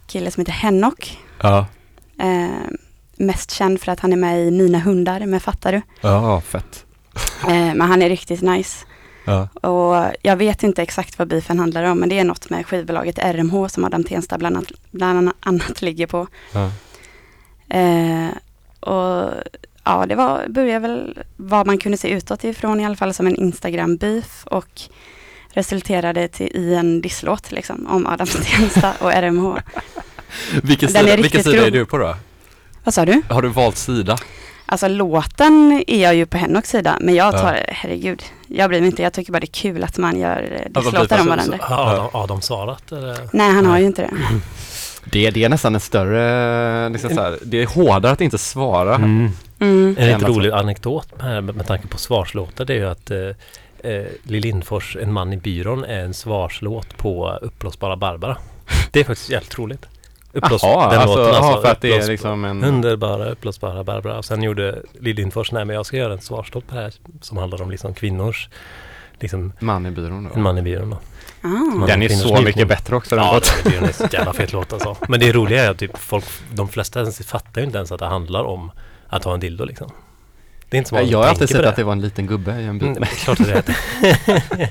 kille 0.07 0.31
som 0.31 0.41
heter 0.41 0.53
Henok. 0.53 1.19
Ja. 1.43 1.67
Eh, 2.19 2.71
mest 3.17 3.51
känd 3.51 3.81
för 3.81 3.93
att 3.93 4.01
han 4.01 4.13
är 4.13 4.17
med 4.17 4.47
i 4.47 4.51
Mina 4.51 4.79
hundar 4.79 5.27
med 5.27 5.43
Fattar 5.43 5.73
du? 5.73 5.83
Ja, 6.01 6.41
fett. 6.41 6.85
Eh, 7.43 7.75
men 7.75 7.81
han 7.81 8.03
är 8.03 8.09
riktigt 8.09 8.43
nice. 8.43 8.87
Ja. 9.25 9.49
Och 9.69 10.15
jag 10.23 10.37
vet 10.37 10.63
inte 10.63 10.83
exakt 10.83 11.19
vad 11.19 11.29
beefen 11.29 11.59
handlar 11.59 11.85
om, 11.85 11.99
men 11.99 12.09
det 12.09 12.19
är 12.19 12.25
något 12.25 12.51
med 12.51 12.67
skivbolaget 12.67 13.19
RMH 13.19 13.67
som 13.67 13.85
Adam 13.85 14.05
Tensta 14.05 14.39
bland 14.39 14.57
annat, 14.57 14.73
bland 14.91 15.33
annat 15.41 15.83
ligger 15.83 16.07
på. 16.07 16.27
Ja. 16.53 16.71
Eh, 17.79 18.29
och 18.81 19.33
ja, 19.85 20.07
det 20.07 20.15
var, 20.15 20.47
började 20.49 20.89
väl 20.89 21.19
vad 21.37 21.67
man 21.67 21.79
kunde 21.79 21.99
se 21.99 22.09
utåt 22.09 22.45
ifrån 22.45 22.81
i 22.81 22.87
alla 22.87 22.97
fall 22.97 23.15
som 23.15 23.27
en 23.27 23.37
Instagram-beef 23.37 24.45
och 24.47 24.81
resulterade 25.53 26.29
till, 26.29 26.57
i 26.57 26.75
en 26.75 27.01
disslåt 27.01 27.53
liksom 27.53 27.87
om 27.87 28.07
Adam 28.07 28.27
Tensta 28.45 28.93
och 29.01 29.13
RMH. 29.13 29.57
Vilken 30.63 30.89
sida, 30.89 31.17
vilken 31.17 31.45
sida 31.45 31.67
är 31.67 31.71
du 31.71 31.87
på 31.87 31.99
då? 31.99 32.17
Vad 32.85 32.95
sa 32.95 33.05
du? 33.05 33.23
Har 33.29 33.43
du 33.43 33.49
valt 33.49 33.77
sida? 33.77 34.17
Alltså 34.67 34.89
låten 34.89 35.85
är 35.87 36.03
jag 36.03 36.15
ju 36.15 36.27
på 36.27 36.37
Henoks 36.39 36.71
sida, 36.71 36.99
men 37.01 37.15
jag 37.15 37.33
tar, 37.33 37.55
Ja. 37.55 37.63
herregud, 37.69 38.23
jag 38.47 38.71
bryr 38.71 38.81
mig 38.81 38.87
inte. 38.91 39.03
Jag 39.03 39.13
tycker 39.13 39.33
bara 39.33 39.41
det 39.41 39.45
är 39.47 39.53
kul 39.53 39.85
att 39.85 39.99
man 39.99 40.19
gör 40.21 40.67
disslåtar 40.71 41.21
om 41.21 41.27
varandra. 41.27 41.59
Har 41.61 41.93
Adam, 41.95 42.09
Adam 42.13 42.41
svarat 42.43 42.93
eller? 42.93 43.29
Nej, 43.33 43.51
han 43.53 43.67
har 43.67 43.79
ju 43.79 43.87
inte 43.87 44.03
det. 44.03 44.11
Det, 45.13 45.31
det 45.31 45.45
är 45.45 45.49
nästan 45.49 45.75
en 45.75 45.81
större, 45.81 46.89
liksom 46.89 47.11
så 47.11 47.21
här, 47.21 47.39
det 47.43 47.63
är 47.63 47.67
hårdare 47.67 48.13
att 48.13 48.21
inte 48.21 48.39
svara. 48.39 48.95
Mm. 48.95 49.29
Mm. 49.59 49.97
En 49.99 50.09
Än 50.09 50.19
lite 50.21 50.31
rolig 50.33 50.51
anekdot 50.51 51.09
med, 51.19 51.45
med, 51.45 51.55
med 51.57 51.67
tanke 51.67 51.87
på 51.89 51.99
svarslåtar 51.99 52.65
det 52.65 52.75
är 52.75 52.79
ju 52.79 52.87
att 52.89 53.11
eh, 53.11 53.93
eh, 53.93 54.07
Lill 54.23 54.43
Lindfors, 54.43 54.97
En 54.97 55.13
man 55.13 55.33
i 55.33 55.37
byrån, 55.37 55.85
är 55.85 56.01
en 56.01 56.15
svarslåt 56.15 56.97
på 56.97 57.39
Uppblåsbara 57.43 57.97
Barbara. 57.97 58.37
Det 58.91 59.01
är 59.01 59.05
faktiskt 59.05 59.31
jävligt 59.31 59.59
roligt. 59.59 59.87
Uppblås, 60.33 60.63
Jaha, 60.63 60.91
den 60.91 61.01
alltså, 61.01 61.17
låten 61.19 61.35
jaha, 61.35 61.61
för 61.61 61.69
att 61.69 61.81
det 61.81 61.93
är 61.97 62.07
liksom 62.09 62.45
en- 62.45 62.65
Underbara, 62.65 63.31
uppblåsbara 63.31 63.85
Barbara. 63.85 64.19
Och 64.19 64.25
sen 64.25 64.43
gjorde 64.43 64.83
Lill 65.01 65.17
Lindfors, 65.17 65.53
nej 65.53 65.65
men 65.65 65.77
jag 65.77 65.87
ska 65.87 65.97
göra 65.97 66.13
en 66.13 66.21
svarslåt 66.21 66.67
på 66.69 66.75
det 66.75 66.81
här 66.81 66.93
som 67.21 67.37
handlar 67.37 67.63
om 67.63 67.71
liksom 67.71 67.95
kvinnors 67.95 68.49
liksom 69.21 69.53
Man 69.61 69.87
i 69.87 69.91
byrån 69.91 70.25
då. 70.25 70.31
En 70.35 70.43
man 70.43 70.59
i 70.59 70.63
byrån 70.63 70.91
då. 70.91 70.99
Ah. 71.43 71.49
Man 71.49 71.89
Den 71.89 72.03
är 72.03 72.09
så 72.09 72.41
mycket 72.43 72.69
bättre 72.69 72.97
också, 72.97 73.17
den 73.17 73.25
Ja, 73.25 73.35
låten. 73.35 73.55
den 73.65 73.85
är 73.85 73.89
en 73.89 73.93
så 73.93 74.09
jävla 74.13 74.33
fet 74.33 74.53
låt 74.53 74.73
alltså. 74.73 74.97
Men 75.09 75.21
det 75.21 75.33
roliga 75.33 75.65
är 75.65 75.71
att 75.71 75.79
typ 75.79 75.99
folk, 75.99 76.25
de 76.53 76.69
flesta 76.69 77.01
ens 77.01 77.27
fattar 77.27 77.61
ju 77.61 77.67
inte 77.67 77.79
ens 77.79 77.93
att 77.93 77.99
det 77.99 78.07
handlar 78.07 78.45
om 78.45 78.71
att 79.09 79.25
ha 79.25 79.35
en 79.35 79.41
dildo 79.41 79.65
liksom. 79.65 79.91
Det 80.69 80.77
är 80.77 80.79
inte 80.79 80.89
som 80.89 80.99
att 80.99 81.07
Jag 81.07 81.19
har 81.19 81.27
alltid 81.27 81.49
sett 81.49 81.63
på 81.63 81.69
att 81.69 81.77
det 81.77 81.85
var 81.85 81.93
en 81.93 82.01
liten 82.01 82.27
gubbe 82.27 82.61
i 82.61 82.65
en 82.65 82.79
bil. 82.79 82.89
Mm, 82.89 83.05
klart 83.05 83.41
att 83.41 83.47
det 83.47 83.75
är. 84.01 84.69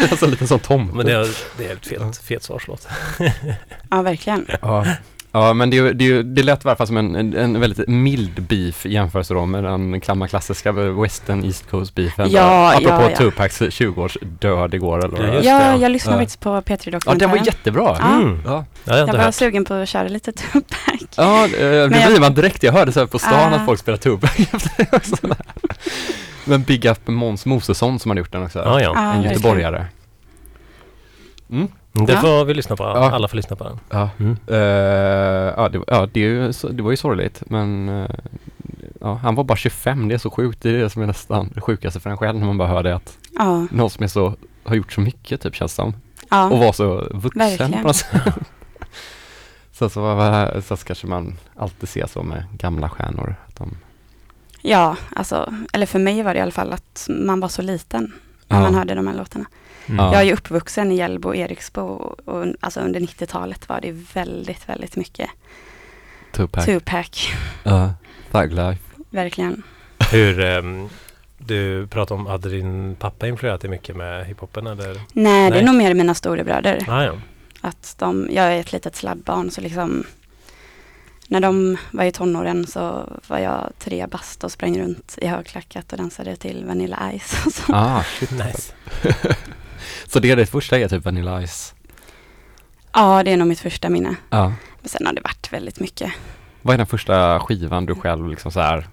alltså 0.10 0.24
en 0.24 0.30
liten 0.30 0.48
sån 0.48 0.58
tom. 0.58 0.90
Men 0.94 1.06
det 1.06 1.12
är, 1.12 1.36
det 1.58 1.66
är 1.66 1.72
ett 1.72 1.86
fet, 1.86 2.16
fet 2.16 2.42
svarslåt. 2.42 2.88
Ja, 3.90 4.02
verkligen. 4.02 4.46
Ja. 4.62 4.86
Ja 5.34 5.52
men 5.52 5.70
det, 5.70 5.78
är 5.78 5.82
ju- 5.82 5.92
det, 5.92 6.22
det 6.22 6.42
lät 6.42 6.64
i 6.64 6.68
alla 6.68 6.76
fall 6.76 6.86
som 6.86 6.96
en, 6.96 7.16
en, 7.16 7.36
en 7.36 7.60
väldigt 7.60 7.88
mild 7.88 8.42
beef 8.42 8.86
i 8.86 8.92
jämförelse 8.92 9.34
då 9.34 9.46
med 9.46 9.64
den 9.64 10.00
gamla 10.00 10.28
klassiska 10.28 10.72
western 10.72 11.44
East 11.44 11.70
Coast 11.70 11.94
beefen. 11.94 12.30
Ja, 12.30 12.68
Apropå 12.74 12.88
ja, 13.02 13.10
ja. 13.10 13.16
Tupacs 13.16 13.60
20-års 13.62 14.16
död 14.22 14.74
igår 14.74 14.98
eller 15.04 15.18
var. 15.32 15.40
Ja, 15.42 15.76
jag 15.76 15.90
lyssnade 15.92 16.16
Ja. 16.16 16.20
faktiskt 16.20 16.40
på 16.40 16.48
P3 16.50 16.78
Ja 16.82 16.90
Dokumentären. 16.90 17.18
den 17.18 17.30
var 17.30 17.36
jättebra. 17.46 17.96
Ja. 18.00 18.14
Mm. 18.16 18.42
Ja. 18.44 18.64
Jag 18.84 19.06
var 19.06 19.30
sugen 19.30 19.64
på 19.64 19.74
att 19.74 19.88
köra 19.88 20.08
lite 20.08 20.32
Tupac. 20.32 20.68
Ja, 21.16 21.44
eh, 21.44 21.50
det 21.50 21.68
jag- 22.00 22.10
blir 22.10 22.20
man 22.20 22.34
direkt. 22.34 22.62
Jag 22.62 22.72
hörde 22.72 22.92
så 22.92 23.00
här 23.00 23.06
på 23.06 23.18
stan 23.18 23.52
Ah. 23.52 23.56
att 23.56 23.66
folk 23.66 23.80
spelar 23.80 23.98
Tupac 23.98 24.30
efter 24.38 24.70
det 24.76 24.96
också. 24.96 25.16
Men 26.44 26.62
Big 26.62 26.84
Up 26.84 27.08
Måns 27.08 27.46
Mosesson 27.46 27.98
som 27.98 28.10
hade 28.10 28.18
gjort 28.20 28.32
den 28.32 28.42
också. 28.42 28.58
Ja, 28.58 28.80
ja. 28.80 28.92
Ja, 28.94 29.00
En 29.00 29.06
verkligen. 29.06 29.32
göteborgare. 29.32 29.86
Mm. 31.50 31.68
Mm, 31.94 32.06
Det 32.06 32.16
får 32.16 32.44
vi 32.44 32.54
lyssna 32.54 32.76
på. 32.76 32.82
Ja. 32.84 33.10
Alla 33.12 33.28
får 33.28 33.36
lyssna 33.36 33.56
på 33.56 33.64
den. 33.64 33.80
Ja, 33.90 34.10
Mm. 34.18 34.36
Eh, 34.46 34.56
ja, 35.56 35.68
det, 35.68 35.82
ja 35.86 36.08
det, 36.12 36.20
ju, 36.20 36.52
så- 36.52 36.68
det 36.68 36.82
var 36.82 36.90
ju 36.90 36.96
sorgligt 36.96 37.42
men 37.46 37.88
eh, 37.88 38.10
ja, 39.00 39.14
han 39.14 39.34
var 39.34 39.44
bara 39.44 39.56
25, 39.56 40.08
det 40.08 40.14
är 40.14 40.18
så 40.18 40.30
sjukt. 40.30 40.62
Det 40.62 40.70
är 40.70 40.72
det 40.78 40.90
som 40.90 41.02
är 41.02 41.06
nästan 41.06 41.50
det 41.54 41.60
sjukaste 41.60 42.00
för 42.00 42.10
en 42.10 42.16
själv 42.16 42.38
när 42.38 42.46
man 42.46 42.58
bara 42.58 42.68
hör 42.68 42.82
det 42.82 42.94
att 42.94 43.18
Ja. 43.38 43.66
någon 43.70 43.90
som 43.90 44.04
är 44.04 44.08
så, 44.08 44.34
har 44.64 44.74
gjort 44.74 44.92
så 44.92 45.00
mycket 45.00 45.40
typ 45.40 45.54
känns 45.54 45.74
som. 45.74 45.94
Ja, 46.30 46.50
Och 46.50 46.58
var 46.58 46.72
så 46.72 46.94
vuxen 47.10 47.38
verkligen. 47.38 47.72
på 47.72 47.86
något 47.86 47.96
sätt. 47.96 48.10
så, 49.72 49.88
så, 49.88 50.00
var- 50.00 50.60
så 50.60 50.76
kanske 50.76 51.06
man 51.06 51.36
alltid 51.56 51.88
ser 51.88 52.06
så 52.06 52.22
med 52.22 52.44
gamla 52.58 52.88
stjärnor. 52.88 53.34
Att 53.48 53.56
de, 53.56 53.76
Ja, 54.64 54.96
alltså, 55.16 55.54
eller 55.72 55.86
för 55.86 55.98
mig 55.98 56.22
var 56.22 56.34
det 56.34 56.38
i 56.38 56.42
alla 56.42 56.50
fall 56.52 56.72
att 56.72 57.06
man 57.08 57.40
var 57.40 57.48
så 57.48 57.62
liten 57.62 58.12
när 58.48 58.56
Ja. 58.56 58.62
man 58.62 58.74
hörde 58.74 58.94
de 58.94 59.06
här 59.06 59.14
låtarna. 59.14 59.44
Mm. 59.86 60.04
Jag 60.04 60.14
är 60.14 60.22
ju 60.22 60.32
uppvuxen 60.32 60.92
i 60.92 60.96
Hjällbo 60.96 61.28
och 61.28 61.36
Eriksbo 61.36 61.80
och, 61.80 62.28
och 62.28 62.46
alltså 62.60 62.80
under 62.80 63.00
90-talet 63.00 63.68
var 63.68 63.80
det 63.80 63.92
väldigt, 64.14 64.68
väldigt 64.68 64.96
mycket 64.96 65.30
Tupac. 66.32 66.64
Tupac. 66.64 67.28
Ja, 67.62 67.94
Thug 68.32 68.52
Life. 68.52 68.82
Verkligen. 69.10 69.62
Hur, 70.10 70.40
ehm, 70.40 70.88
du 71.38 71.86
pratade 71.86 72.20
om, 72.20 72.26
hade 72.26 72.48
din 72.48 72.96
pappa 72.98 73.26
influerat 73.26 73.60
dig 73.60 73.70
mycket 73.70 73.96
med 73.96 74.26
hiphopen 74.26 74.66
eller? 74.66 75.00
Nej, 75.12 75.50
det 75.50 75.58
är 75.58 75.62
nog 75.62 75.74
mer 75.74 75.94
mina 75.94 76.14
storebröder. 76.14 76.84
Ah, 76.88 77.04
ja. 77.04 77.12
Att 77.60 77.94
de, 77.98 78.28
jag 78.30 78.44
är 78.44 78.60
ett 78.60 78.72
litet 78.72 78.96
sladdbarn 78.96 79.50
så 79.50 79.60
liksom 79.60 80.04
när 81.28 81.40
de 81.40 81.76
var 81.90 82.04
i 82.04 82.12
tonåren 82.12 82.66
så 82.66 83.12
var 83.26 83.38
jag 83.38 83.72
tre 83.78 84.06
bast 84.06 84.44
och 84.44 84.52
sprang 84.52 84.80
runt 84.80 85.18
i 85.18 85.26
högklackat 85.26 85.92
och 85.92 85.98
dansade 85.98 86.36
till 86.36 86.64
Vanilla 86.66 87.12
Ice 87.18 87.46
och 87.46 87.52
så. 87.52 87.72
Ah, 87.72 88.02
shit. 88.02 88.30
Nice. 88.30 88.72
så 90.06 90.18
det 90.20 90.30
är 90.30 90.36
det 90.36 90.46
första 90.46 90.78
är 90.78 90.88
typ 90.88 91.04
Vanilla 91.04 91.46
Ice. 91.46 91.74
Ja, 92.92 93.22
det 93.22 93.30
är 93.32 93.36
nog 93.36 93.48
mitt 93.48 93.60
första 93.60 93.88
minne. 93.88 94.14
Ja. 94.30 94.52
Men 94.80 94.88
sen 94.88 95.06
har 95.06 95.12
det 95.12 95.20
varit 95.20 95.52
väldigt 95.52 95.80
mycket. 95.80 96.12
Vad 96.62 96.74
är 96.74 96.78
den 96.78 96.86
första 96.86 97.40
skivan 97.40 97.86
du 97.86 97.94
själv 97.94 98.28
liksom 98.28 98.52
så 98.52 98.60
här 98.60 98.86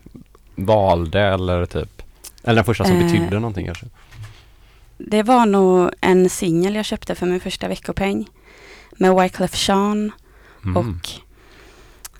valde 0.55 1.21
eller 1.21 1.65
typ? 1.65 2.01
Eller 2.43 2.55
den 2.55 2.63
första 2.65 2.83
som 2.85 2.97
Eh. 2.97 3.03
betydde 3.03 3.35
någonting 3.39 3.65
kanske? 3.65 3.85
Det 4.97 5.23
var 5.23 5.45
nog 5.45 5.89
en 6.01 6.29
singel 6.29 6.75
jag 6.75 6.85
köpte 6.85 7.15
för 7.15 7.25
min 7.25 7.39
första 7.39 7.67
veckopeng 7.67 8.29
med 8.91 9.15
Wyclef 9.15 9.67
Jean 9.69 10.11
Mm. 10.63 10.77
och 10.77 11.09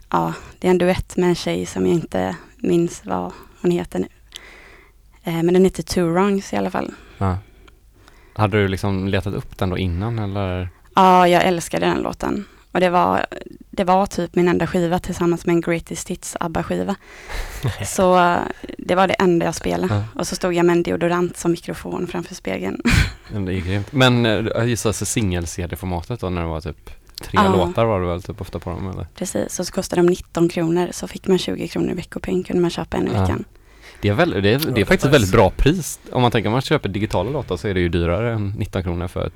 ja, 0.10 0.34
det 0.60 0.68
är 0.68 0.72
en 0.72 0.78
duett 0.78 1.18
med 1.18 1.30
en 1.30 1.36
tjej 1.36 1.66
som 1.66 1.86
jag 1.88 1.96
inte 1.96 2.36
minns 2.58 3.02
vad 3.06 3.32
hon 3.62 3.72
heter 3.72 4.00
nu. 4.00 4.08
Eh, 5.24 5.44
men 5.44 5.54
den 5.54 5.64
heter 5.64 5.84
Two 5.84 6.00
Wrongs 6.02 6.54
i 6.54 6.56
alla 6.56 6.72
fall. 6.72 6.92
Ja. 7.18 7.38
Hade 8.40 8.58
du 8.62 8.68
liksom 8.68 9.08
letat 9.08 9.34
upp 9.34 9.58
den 9.58 9.70
då 9.70 9.78
innan 9.78 10.20
eller? 10.20 10.70
Ja, 10.96 11.28
jag 11.28 11.44
älskade 11.44 11.86
den 11.86 12.02
låten. 12.02 12.46
Och 12.72 12.80
det 12.80 12.90
var, 12.90 13.26
det 13.72 13.84
var 13.84 14.06
typ 14.06 14.36
min 14.36 14.48
enda 14.48 14.68
skiva 14.68 15.00
tillsammans 15.00 15.46
med 15.46 15.54
en 15.54 15.62
Greatest 15.62 16.10
Hits 16.10 16.38
ABBA-skiva. 16.40 16.96
Så 17.86 18.36
det 18.78 18.96
var 18.96 19.08
det 19.08 19.14
enda 19.14 19.46
jag 19.46 19.56
spelade. 19.56 19.94
Ja. 19.96 20.04
Och 20.16 20.28
så 20.28 20.36
stod 20.36 20.54
jag 20.54 20.66
med 20.66 20.74
en 20.78 20.84
deodorant 20.84 21.38
som 21.38 21.52
mikrofon 21.52 22.08
framför 22.08 22.36
spegeln. 22.36 22.82
Men 23.34 23.46
det 23.46 23.54
är 23.54 23.60
grymt. 23.62 23.92
Men 23.94 24.26
eh, 24.26 24.32
jag 24.32 24.68
gissar 24.68 24.90
alltså 24.90 25.06
singel-CD-formatet 25.06 26.20
då 26.20 26.30
när 26.30 26.42
det 26.42 26.48
var 26.48 26.62
typ 26.62 26.90
tre 27.22 27.32
Ja. 27.44 27.56
låtar 27.56 27.86
var 27.86 28.02
det 28.02 28.08
väl 28.08 28.24
typ 28.24 28.42
ofta 28.42 28.60
på 28.60 28.70
dem 28.70 28.90
eller? 28.90 29.08
Precis, 29.16 29.60
och 29.60 29.66
så 29.68 29.74
kostade 29.74 30.02
de 30.02 30.06
19 30.06 30.50
kronor. 30.50 30.88
Så 30.92 31.08
fick 31.08 31.28
man 31.28 31.38
20 31.38 31.68
kronor 31.68 31.92
i 31.92 31.94
veckopeng 31.94 32.44
kunde 32.44 32.62
man 32.62 32.72
köpa 32.72 32.98
en 32.98 33.08
i 33.08 33.12
Ja. 33.14 33.22
veckan. 33.22 33.44
Det 34.02 34.10
är, 34.10 34.14
väl, 34.14 34.30
det 34.30 34.50
är, 34.50 34.72
det 34.72 34.82
är 34.82 34.86
faktiskt 34.86 35.06
ett 35.06 35.14
väldigt 35.14 35.32
bra 35.32 35.50
pris. 35.50 36.00
Om 36.12 36.22
man 36.22 36.32
tänker 36.32 36.48
om 36.48 36.52
man 36.52 36.62
köper 36.62 36.90
digitala 36.90 37.30
låtar 37.30 37.58
så 37.58 37.68
är 37.68 37.74
det 37.74 37.80
ju 37.80 37.90
dyrare 37.90 38.34
än 38.34 38.54
19 38.58 38.84
kronor 38.84 39.08
för 39.08 39.32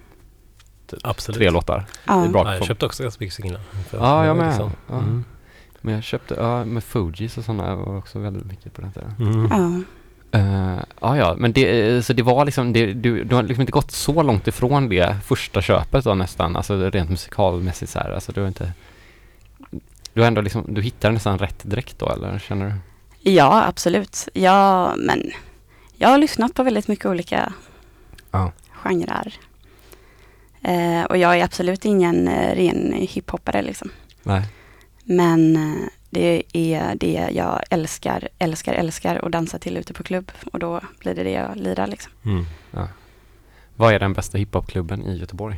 typ 0.87 0.99
Absolut. 1.03 1.37
tre 1.37 1.49
låtar. 1.49 1.85
Ja. 2.05 2.27
Ja, 2.33 2.53
jag 2.53 2.65
köpte 2.65 2.85
också 2.85 3.03
ganska 3.03 3.23
mycket 3.23 3.35
singlar. 3.35 3.61
Ja, 3.91 4.25
jag 4.25 4.37
med. 4.37 4.47
liksom. 4.47 4.71
Ja. 4.89 4.97
Mm. 4.97 5.23
Men 5.81 5.93
jag 5.93 6.03
köpte, 6.03 6.35
ja, 6.39 6.65
med 6.65 6.83
Fugees 6.83 7.37
och 7.37 7.43
sådana 7.43 7.75
var 7.75 7.97
också 7.97 8.19
väldigt 8.19 8.45
mycket 8.45 8.73
på 8.73 8.81
den 8.81 8.91
tiden. 8.91 9.15
Mm. 9.19 9.47
Ja. 9.51 9.81
Ja, 11.01 11.17
ja, 11.17 11.35
men 11.37 11.53
det, 11.53 11.95
eh, 11.95 12.01
så 12.01 12.13
det 12.13 12.23
var 12.23 12.45
liksom, 12.45 12.73
det, 12.73 12.93
du, 12.93 13.23
du 13.23 13.35
har 13.35 13.43
liksom 13.43 13.61
inte 13.61 13.71
gått 13.71 13.91
så 13.91 14.23
långt 14.23 14.47
ifrån 14.47 14.89
det 14.89 15.15
första 15.25 15.61
köpet 15.61 16.03
då 16.03 16.13
nästan, 16.13 16.55
alltså 16.55 16.89
rent 16.89 17.09
musikalmässigt 17.09 17.91
så 17.91 17.99
här, 17.99 18.11
alltså 18.11 18.31
du 18.31 18.41
har 18.41 18.47
inte 18.47 18.73
Du 20.13 20.21
har 20.21 20.27
ändå 20.27 20.41
liksom, 20.41 20.65
du 20.67 20.81
hittar 20.81 21.11
nästan 21.11 21.37
rätt 21.39 21.59
direkt 21.63 21.99
då 21.99 22.09
eller 22.09 22.39
känner 22.39 22.65
du? 22.65 22.73
Ja, 23.25 23.65
absolut. 23.67 24.27
Ja, 24.33 24.93
men 24.97 25.31
jag 25.97 26.09
har 26.09 26.17
lyssnat 26.17 26.53
på 26.53 26.63
väldigt 26.63 26.87
mycket 26.87 27.05
olika 27.05 27.53
Ja. 28.31 28.51
genrer. 28.71 29.33
Eh, 30.61 31.03
och 31.03 31.17
jag 31.17 31.39
är 31.39 31.43
absolut 31.43 31.85
ingen 31.85 32.27
eh, 32.27 32.55
ren 32.55 32.93
hiphoppare 32.93 33.61
liksom. 33.61 33.89
Nej. 34.23 34.43
Men 35.03 35.55
eh, 35.55 35.87
det 36.09 36.43
är 36.53 36.95
det 36.95 37.29
jag 37.33 37.61
älskar, 37.69 38.29
älskar, 38.39 38.73
älskar 38.73 39.25
att 39.25 39.31
dansa 39.31 39.59
till 39.59 39.77
ute 39.77 39.93
på 39.93 40.03
klubb. 40.03 40.31
Och 40.53 40.59
då 40.59 40.81
blir 40.99 41.15
det 41.15 41.23
det 41.23 41.31
jag 41.31 41.57
lirar 41.57 41.87
liksom. 41.87 42.11
Mm. 42.25 42.45
Ja. 42.71 42.87
Vad 43.75 43.93
är 43.93 43.99
den 43.99 44.13
bästa 44.13 44.37
hiphopklubben 44.37 45.05
i 45.07 45.17
Göteborg? 45.17 45.57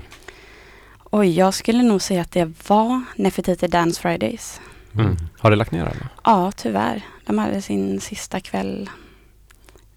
Oj, 1.11 1.37
jag 1.37 1.53
skulle 1.53 1.83
nog 1.83 2.01
säga 2.01 2.21
att 2.21 2.31
det 2.31 2.51
var 2.69 3.01
Nefertiti 3.15 3.67
Dance 3.67 4.01
Fridays. 4.01 4.61
Mm. 4.97 5.17
Har 5.39 5.49
det 5.49 5.55
lagt 5.55 5.71
ner 5.71 5.81
eller? 5.81 6.07
Ja, 6.23 6.51
tyvärr. 6.55 7.01
De 7.25 7.37
hade 7.37 7.61
sin 7.61 7.99
sista 8.01 8.39
kväll 8.39 8.89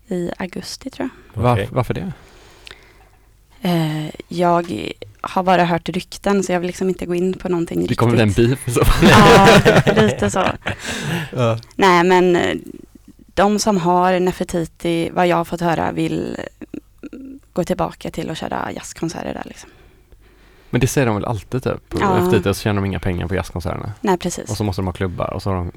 i 0.08 0.30
augusti 0.38 0.90
tror 0.90 1.08
jag. 1.34 1.42
Var, 1.42 1.66
varför 1.70 1.94
det? 1.94 2.12
Eh, 3.62 4.06
jag 4.28 4.92
har 5.20 5.42
bara 5.42 5.64
hört 5.64 5.88
rykten 5.88 6.42
så 6.42 6.52
jag 6.52 6.60
vill 6.60 6.66
liksom 6.66 6.88
inte 6.88 7.06
gå 7.06 7.14
in 7.14 7.32
på 7.32 7.48
någonting 7.48 7.76
Det 7.78 7.82
riktigt. 7.82 7.98
kommer 7.98 8.12
bli 8.12 8.22
en 8.22 8.32
beef 8.32 8.74
så. 8.74 8.82
Ja, 9.02 9.48
lite 10.02 10.30
så. 10.30 10.44
Ja. 11.36 11.58
Nej, 11.76 12.04
men 12.04 12.36
eh, 12.36 12.56
de 13.34 13.58
som 13.58 13.76
har 13.76 14.20
Nefertiti, 14.20 15.10
vad 15.12 15.26
jag 15.26 15.36
har 15.36 15.44
fått 15.44 15.60
höra, 15.60 15.92
vill 15.92 16.36
mm, 17.12 17.38
gå 17.52 17.64
tillbaka 17.64 18.10
till 18.10 18.30
att 18.30 18.38
köra 18.38 18.72
jazzkonserter 18.74 19.34
där 19.34 19.42
liksom. 19.44 19.70
Men 20.70 20.80
det 20.80 20.86
säger 20.86 21.06
de 21.06 21.14
väl 21.16 21.24
alltid 21.24 21.62
typ? 21.62 21.94
Ja. 22.00 22.18
Efter 22.18 22.38
det 22.40 22.54
så 22.54 22.60
tjänar 22.62 22.82
de 22.82 22.86
inga 22.86 22.98
pengar 23.00 23.26
på 23.28 23.34
jazzkonserterna. 23.34 23.92
Nej, 24.00 24.18
precis. 24.18 24.50
Och 24.50 24.56
så 24.56 24.64
måste 24.64 24.82
de 24.82 24.86
ha 24.86 24.92
klubbar 24.92 25.32
och 25.34 25.42
så 25.42 25.50
har 25.50 25.56
de, 25.56 25.72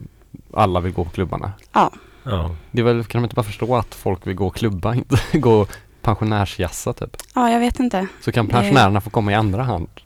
alla 0.54 0.80
vill 0.80 0.94
gå 0.94 1.04
på 1.04 1.10
klubbarna. 1.12 1.52
Ja, 1.74 1.92
Ja. 2.24 2.56
Det 2.72 2.82
är 2.82 2.86
väl, 2.86 3.04
kan 3.04 3.22
de 3.22 3.26
inte 3.26 3.36
bara 3.36 3.44
förstå 3.44 3.76
att 3.76 3.96
folk 3.96 4.28
vill 4.28 4.36
gå 4.36 4.48
och 4.48 4.56
klubba, 4.56 4.96
inte 4.96 5.18
gå 5.34 5.68
pensionärsjassa 6.02 6.94
typ? 6.94 7.18
ja 7.36 7.50
jag 7.52 7.60
vet 7.60 7.80
inte. 7.80 8.08
Så 8.22 8.32
kan 8.32 8.46
Det- 8.48 8.52
pensionärerna 8.54 9.02
få 9.02 9.10
komma 9.10 9.32
i 9.32 9.36
andra 9.36 9.64
hand. 9.64 9.88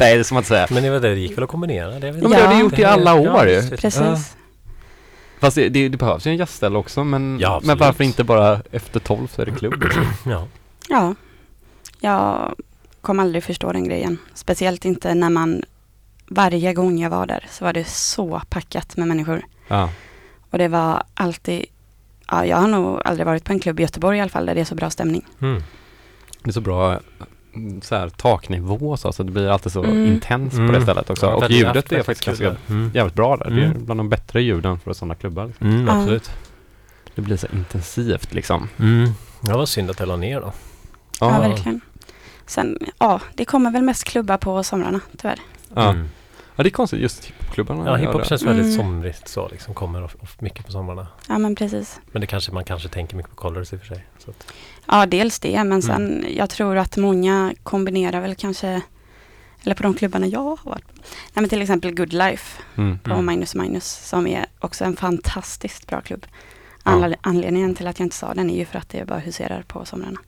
Nej, 0.00 0.14
det 0.14 0.20
är 0.20 0.22
som 0.22 0.36
att 0.36 0.46
säga. 0.46 0.66
Men 0.70 0.82
det, 0.82 0.90
var 0.90 1.00
det, 1.00 1.14
det 1.14 1.20
gick 1.20 1.36
väl 1.36 1.44
att 1.44 1.50
kombinera? 1.50 1.90
Det, 1.98 2.08
är 2.08 2.12
väl- 2.12 2.22
Ja, 2.22 2.28
men 2.28 2.38
det 2.38 2.44
har 2.46 2.54
det 2.54 2.60
gjort 2.60 2.78
i 2.78 2.84
alla 2.84 3.14
år 3.14 3.48
ju. 3.48 3.68
Precis. 3.76 4.36
Fast 5.40 5.56
det, 5.56 5.68
det, 5.68 5.88
det 5.88 5.96
behövs 5.96 6.26
ju 6.26 6.30
en 6.30 6.36
jazzställe 6.36 6.78
också, 6.78 7.04
men, 7.04 7.38
Ja, 7.40 7.60
men 7.64 7.78
varför 7.78 8.04
inte 8.04 8.24
bara 8.24 8.60
efter 8.72 9.00
tolv 9.00 9.26
så 9.26 9.42
är 9.42 9.46
det 9.46 9.52
klubb? 9.52 9.82
liksom? 9.82 10.04
Ja. 10.32 10.46
Ja, 10.88 11.14
jag 12.00 12.54
kommer 13.00 13.22
aldrig 13.22 13.44
förstå 13.44 13.72
den 13.72 13.84
grejen. 13.84 14.18
Speciellt 14.34 14.84
inte 14.84 15.14
när 15.14 15.30
man 15.30 15.62
varje 16.28 16.74
gång 16.74 16.98
jag 16.98 17.10
var 17.10 17.26
där 17.26 17.46
så 17.50 17.64
var 17.64 17.72
det 17.72 17.84
så 17.88 18.42
packat 18.48 18.96
med 18.96 19.08
människor. 19.08 19.42
Ja. 19.68 19.90
Och 20.50 20.58
det 20.58 20.68
var 20.68 21.02
alltid, 21.14 21.64
ja 22.30 22.46
jag 22.46 22.56
har 22.56 22.68
nog 22.68 23.00
aldrig 23.04 23.26
varit 23.26 23.44
på 23.44 23.52
en 23.52 23.60
klubb 23.60 23.80
i 23.80 23.82
Göteborg 23.82 24.18
i 24.18 24.20
alla 24.20 24.30
fall 24.30 24.46
där 24.46 24.54
det 24.54 24.60
är 24.60 24.64
så 24.64 24.74
bra 24.74 24.90
stämning. 24.90 25.26
Mm. 25.40 25.62
Det 26.42 26.50
är 26.50 26.52
så 26.52 26.60
bra 26.60 27.00
mm, 27.54 27.82
så 27.82 27.94
här, 27.94 28.08
taknivå 28.08 28.96
så, 28.96 29.12
så 29.12 29.22
det 29.22 29.32
blir 29.32 29.48
alltid 29.48 29.72
så 29.72 29.84
Mm. 29.84 30.06
intens 30.06 30.50
på 30.54 30.58
Mm. 30.60 30.72
det 30.74 30.82
stället 30.82 31.10
också. 31.10 31.26
Ja, 31.26 31.34
och 31.34 31.50
ljudet 31.50 31.92
är 31.92 32.02
faktiskt 32.02 32.24
ganska. 32.40 32.56
Mm. 32.68 32.90
jävligt 32.94 33.14
bra 33.14 33.36
där. 33.36 33.50
Det 33.50 33.62
är 33.62 33.66
Mm. 33.66 33.84
bland 33.84 34.00
de 34.00 34.08
bättre 34.08 34.42
ljuden 34.42 34.78
för 34.78 34.92
sådana 34.92 35.14
klubbar. 35.14 35.46
Liksom. 35.46 35.66
Mm, 35.70 35.86
Ja. 35.86 35.92
absolut. 36.00 36.30
Det 37.14 37.22
blir 37.22 37.36
så 37.36 37.46
intensivt 37.52 38.34
liksom. 38.34 38.68
Mm. 38.78 39.10
Ja, 39.48 39.56
vad 39.56 39.68
synd 39.68 39.90
att 39.90 39.98
det 39.98 40.06
la 40.06 40.16
ner 40.16 40.40
då. 40.40 40.52
Ja, 41.20 41.28
verkligen. 41.40 41.80
Sen, 42.50 42.78
ja, 42.98 43.20
det 43.34 43.44
kommer 43.44 43.70
väl 43.70 43.82
mest 43.82 44.04
klubbar 44.04 44.36
på 44.36 44.62
somrarna 44.62 45.00
tyvärr. 45.16 45.38
Ja. 45.74 45.90
Mm. 45.90 46.08
ja, 46.56 46.62
det 46.62 46.68
är 46.68 46.70
konstigt. 46.70 47.00
Just 47.00 47.24
hiphopklubbarna 47.24 47.86
Ja, 47.86 47.96
hiphop 47.96 48.26
känns 48.26 48.42
väldigt 48.42 48.64
Mm. 48.66 48.76
somrigt 48.76 49.28
så 49.28 49.48
liksom. 49.48 49.74
Kommer 49.74 50.04
of, 50.04 50.16
of, 50.20 50.40
mycket 50.40 50.66
på 50.66 50.72
somrarna. 50.72 51.06
Ja, 51.28 51.38
men 51.38 51.54
precis. 51.54 52.00
Men 52.12 52.20
det 52.20 52.26
kanske 52.26 52.52
man 52.52 52.64
kanske 52.64 52.88
tänker 52.88 53.16
mycket 53.16 53.30
på 53.30 53.36
Colors 53.36 53.72
i 53.72 53.76
och 53.76 53.80
för 53.80 53.86
sig. 53.86 54.04
Så 54.18 54.30
att, 54.30 54.52
Ja, 54.86 55.06
dels 55.06 55.38
det, 55.40 55.64
men 55.64 55.82
sen 55.82 56.26
jag 56.36 56.50
tror 56.50 56.76
att 56.76 56.96
många 56.96 57.54
kombinerar 57.62 58.20
väl 58.20 58.34
kanske, 58.34 58.80
eller 59.62 59.74
på 59.74 59.82
de 59.82 59.94
klubbarna 59.94 60.26
jag 60.26 60.40
har 60.40 60.58
varit 60.64 60.86
på. 60.88 60.92
Nej, 60.96 61.02
men 61.34 61.48
till 61.48 61.62
exempel 61.62 61.94
Good 61.94 62.12
Life 62.12 62.62
Mm. 62.76 62.98
på 62.98 63.10
Mm. 63.10 63.26
Minus 63.26 63.54
Minus 63.54 64.08
som 64.08 64.26
är 64.26 64.46
också 64.60 64.84
en 64.84 64.96
fantastiskt 64.96 65.86
bra 65.86 66.00
klubb. 66.00 66.26
Ja. 66.84 66.90
Anle- 66.90 67.16
Anledningen 67.20 67.74
till 67.74 67.86
att 67.86 67.98
jag 67.98 68.06
inte 68.06 68.16
sa 68.16 68.34
den 68.34 68.50
är 68.50 68.56
ju 68.58 68.64
för 68.64 68.78
att 68.78 68.88
det 68.88 69.06
bara 69.06 69.18
huserar 69.18 69.62
på 69.62 69.84
somrarna. 69.84 70.20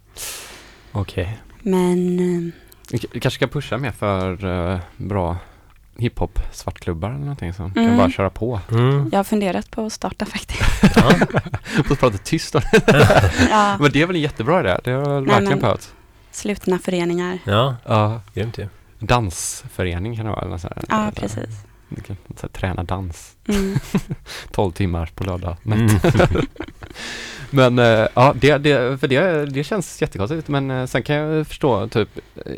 Okej. 0.93 1.39
Men 1.63 2.53
Vi 2.91 2.99
k- 2.99 3.09
kanske 3.13 3.31
ska 3.31 3.47
pusha 3.47 3.79
mer 3.79 3.91
för 3.91 4.45
eh, 4.73 4.79
bra 4.97 5.37
hiphop 5.99 6.39
svartklubbar 6.53 7.09
eller 7.09 7.19
någonting 7.19 7.53
som 7.55 7.75
kan 7.75 7.85
Mm. 7.85 7.97
bara 7.97 8.11
köra 8.11 8.31
på. 8.31 8.61
mm. 8.71 9.09
jag 9.13 9.19
har 9.19 9.25
funderat 9.25 9.71
på 9.71 9.87
att 9.87 9.93
starta 9.93 10.27
faktiskt. 10.27 10.63
ja. 10.97 11.13
Får 11.85 11.95
prata 11.95 12.19
tyst 12.19 12.53
då. 12.53 12.61
Ja, 13.51 13.77
Men 13.81 13.93
det 13.93 14.03
är 14.03 14.07
väl 14.07 14.17
en 14.17 14.23
jättebra 14.23 14.61
idé. 14.61 14.77
Det 14.85 14.91
har 14.91 14.99
jag 15.01 15.09
Nej, 15.23 15.23
verkligen 15.23 15.49
men- 15.51 15.59
behövt. 15.61 15.95
slutna 16.31 16.79
föreningar. 16.79 17.39
ja, 17.45 17.77
Ja. 17.87 18.21
grymt 18.35 18.59
ju. 18.59 18.69
dansförening 18.99 20.17
kan 20.17 20.25
det 20.25 20.31
vara. 20.33 20.47
Eller 20.47 20.59
så 20.59 20.69
här, 20.69 20.83
Ja, 20.89 21.03
eller- 21.03 21.11
precis. 21.13 21.57
Du 21.89 22.01
kan 22.01 22.17
så 22.37 22.43
här, 22.43 22.49
träna 22.49 22.83
dans. 22.85 23.33
Mm. 23.49 23.79
12 24.53 24.73
timmar 24.73 25.11
på 25.15 25.25
lördag. 25.25 25.57
Mm. 25.67 25.89
Men 27.53 27.79
eh, 27.79 28.09
ja, 28.15 28.35
det, 28.37 28.59
det, 28.59 29.01
för 29.01 29.09
det, 29.09 29.47
det 29.47 29.65
känns 29.65 30.03
jättekonstigt. 30.03 30.49
Men 30.49 30.71
eh, 30.71 30.87
sen 30.87 31.03
kan 31.03 31.17
jag 31.17 31.47
förstå 31.47 31.89
typ 31.89 32.09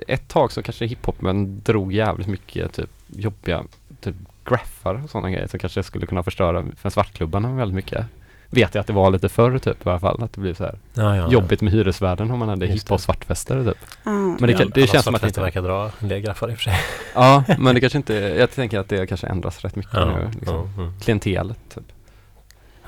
ett 0.09 0.29
tag 0.29 0.53
så 0.53 0.63
kanske 0.63 0.87
hiphopen 0.87 1.61
drog 1.65 1.93
jävligt 1.93 2.29
mycket 2.29 2.73
typ 2.73 2.91
jobbiga 3.07 3.65
typ 4.01 4.15
graffar 4.45 5.01
och 5.05 5.11
sådana 5.11 5.31
grejer 5.31 5.47
som 5.47 5.59
kanske 5.59 5.83
skulle 5.83 6.07
kunna 6.07 6.23
förstöra 6.23 6.65
för 6.77 6.91
svartklubbarna 6.91 7.53
väldigt 7.53 7.77
mycket. 7.77 8.07
Vet 8.51 8.75
jag 8.75 8.81
att 8.81 8.87
det 8.87 8.93
var 8.93 9.11
lite 9.11 9.29
förr 9.29 9.59
typ 9.59 9.87
i 9.87 9.89
alla 9.89 10.01
fall. 10.01 10.23
Att 10.23 10.33
det 10.33 10.41
blev 10.41 10.55
så 10.55 10.65
här 10.65 10.79
Ja, 10.95 11.17
ja, 11.17 11.31
jobbigt 11.31 11.61
med 11.61 11.73
hyresvärden 11.73 12.31
om 12.31 12.39
man 12.39 12.49
hade 12.49 12.67
hiphop 12.67 13.01
svartfester 13.01 13.65
typ. 13.65 13.79
Ja. 14.05 14.11
Men 14.11 14.41
det, 14.41 14.55
kan, 14.55 14.71
det 14.75 14.81
Alla 14.81 14.87
känns 14.87 15.05
som 15.05 15.15
att 15.15 15.21
det 15.21 15.27
inte... 15.27 15.41
verkar 15.41 15.63
dra 15.63 15.91
en 15.99 16.09
del 16.09 16.21
graffar 16.21 16.51
i 16.51 16.53
och 16.53 16.57
för 16.57 16.63
sig. 16.63 16.75
Ja, 17.15 17.45
men 17.59 17.75
det 17.75 17.81
kanske 17.81 17.99
inte, 17.99 18.15
jag 18.15 18.51
tänker 18.51 18.79
att 18.79 18.89
det 18.89 19.07
kanske 19.07 19.27
ändras 19.27 19.65
rätt 19.65 19.77
mycket 19.77 19.95
Ja, 19.95 20.05
nu. 20.05 20.31
Liksom. 20.35 20.55
ja, 20.77 20.83
mm. 20.83 21.01
Klientelet 21.01 21.59
typ. 21.75 21.85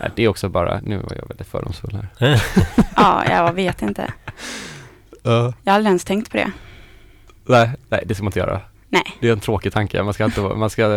Nej, 0.01 0.11
det 0.17 0.23
är 0.23 0.29
också 0.29 0.49
bara, 0.49 0.81
nu 0.83 0.97
var 0.97 1.17
jag 1.17 1.29
väldigt 1.29 1.47
fördomsfull 1.47 1.99
här. 2.19 2.43
Ja, 2.97 3.25
jag 3.31 3.53
vet 3.53 3.83
inte. 3.83 4.13
Ja. 5.23 5.53
Jag 5.63 5.73
har 5.73 5.77
aldrig 5.77 5.91
ens 5.91 6.05
tänkt 6.05 6.31
på 6.31 6.37
det. 6.37 6.51
Nej, 7.45 7.71
nej, 7.89 8.03
det 8.07 8.15
ska 8.15 8.25
man 8.25 8.29
inte 8.29 8.39
göra. 8.39 8.61
Nej. 8.89 9.03
Det 9.21 9.29
är 9.29 9.33
en 9.33 9.41
tråkig 9.41 9.73
tanke. 9.73 10.03
Man 10.03 10.15
ska 10.15 10.25
inte, 10.25 10.41
man 10.41 10.71
ska, 10.71 10.89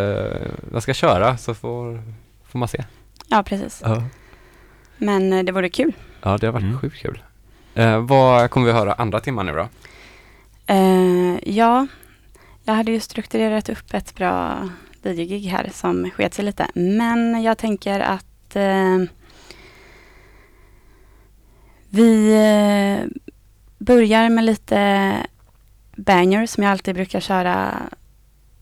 man 0.72 0.82
ska 0.82 0.94
köra 0.94 1.38
så 1.38 1.54
får, 1.54 2.02
får 2.48 2.60
man 2.60 2.68
se. 2.68 2.84
Ja, 3.28 3.44
precis. 3.44 3.82
Ja, 3.86 4.04
Men 4.98 5.34
eh, 5.34 5.44
det 5.44 5.52
vore 5.52 5.70
kul. 5.70 5.94
ja 6.22 6.38
det 6.38 6.48
har 6.48 6.54
varit 6.54 6.82
sjukt 6.82 6.98
kul. 7.02 7.24
Eh, 7.76 8.00
vad 8.00 8.50
kommer 8.52 8.68
vi 8.68 8.74
höra 8.74 8.94
andra 8.94 9.20
timmar 9.20 9.44
nu 9.44 9.54
då? 9.54 9.68
Eh, 10.68 11.56
ja, 11.56 11.88
jag 12.64 12.74
hade 12.74 12.92
ju 12.92 13.00
strukturerat 13.00 13.70
upp 13.70 13.94
ett 13.94 14.16
bra 14.16 14.58
DJ-gig 15.04 15.48
här 15.48 15.70
som 15.74 16.10
sket 16.12 16.34
sig 16.34 16.46
lite. 16.46 16.68
Men 16.74 17.44
jag 17.44 17.58
tänker 17.58 18.00
att 18.00 18.26
eh, 18.56 18.98
vi 21.90 22.34
eh, 22.34 23.22
börjar 23.78 24.30
med 24.30 24.46
lite 24.46 25.16
banger 25.96 26.46
som 26.46 26.64
jag 26.64 26.72
alltid 26.72 26.96
brukar 26.96 27.20
köra 27.20 27.74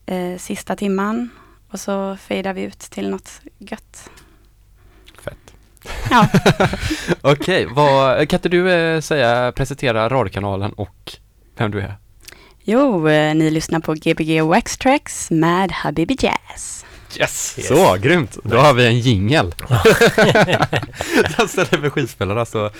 eh, 0.06 0.38
sista 0.38 0.76
timman. 0.76 1.30
Och 1.70 1.80
så 1.80 2.16
fejdar 2.16 2.52
vi 2.52 2.62
ut 2.62 2.78
till 2.78 3.10
något 3.10 3.40
gött. 3.58 4.10
Fett. 5.22 5.54
Ja. 6.10 6.28
Okej, 7.20 7.66
vad, 7.66 8.28
kan 8.28 8.38
inte 8.38 8.48
du 8.48 8.72
eh, 8.72 9.00
säga, 9.00 9.52
presentera 9.52 10.08
radiokanalen 10.08 10.72
och 10.72 11.12
vem 11.56 11.70
du 11.70 11.80
är? 11.80 11.94
Jo, 12.62 13.08
eh, 13.08 13.34
ni 13.34 13.50
lyssnar 13.50 13.80
på 13.80 13.94
Gbg 13.94 14.42
Wax 14.42 14.78
Tracks 14.78 15.30
med 15.30 15.72
Habibi 15.72 16.16
Jazz. 16.20 16.84
Yes! 17.16 17.56
Så, 17.68 17.96
grymt! 17.96 18.38
Då 18.44 18.58
har 18.58 18.74
vi 18.74 18.86
en 18.86 18.98
jingel. 19.00 19.54
Ställer 21.48 21.78
vi 21.78 21.90
skivspelarna 21.90 22.44
så 22.44 22.70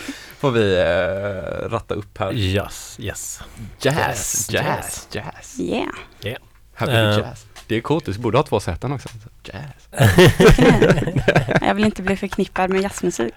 får 0.40 0.50
vi 0.50 0.76
eh, 0.78 1.68
ratta 1.68 1.94
upp 1.94 2.18
här. 2.18 2.32
Yes, 2.32 2.96
yes. 3.00 3.40
Jazz, 3.80 3.96
Jazz, 3.98 4.48
jazz, 4.50 5.09
jazz. 5.12 5.60
Yeah. 5.60 5.88
Yeah. 6.22 6.38
Happy 6.74 6.92
Eh. 6.92 7.18
jazz. 7.18 7.44
Det 7.66 7.76
är 7.76 7.80
coolt, 7.80 8.05
du 8.05 8.12
borde 8.18 8.38
ha 8.38 8.42
två 8.42 8.60
sätten 8.60 8.92
också. 8.92 9.09
Jazz. 9.42 9.88
Jag 11.60 11.74
vill 11.74 11.84
inte 11.84 12.02
bli 12.02 12.16
förknippad 12.16 12.70
med 12.70 12.82
jazzmusik. 12.82 13.34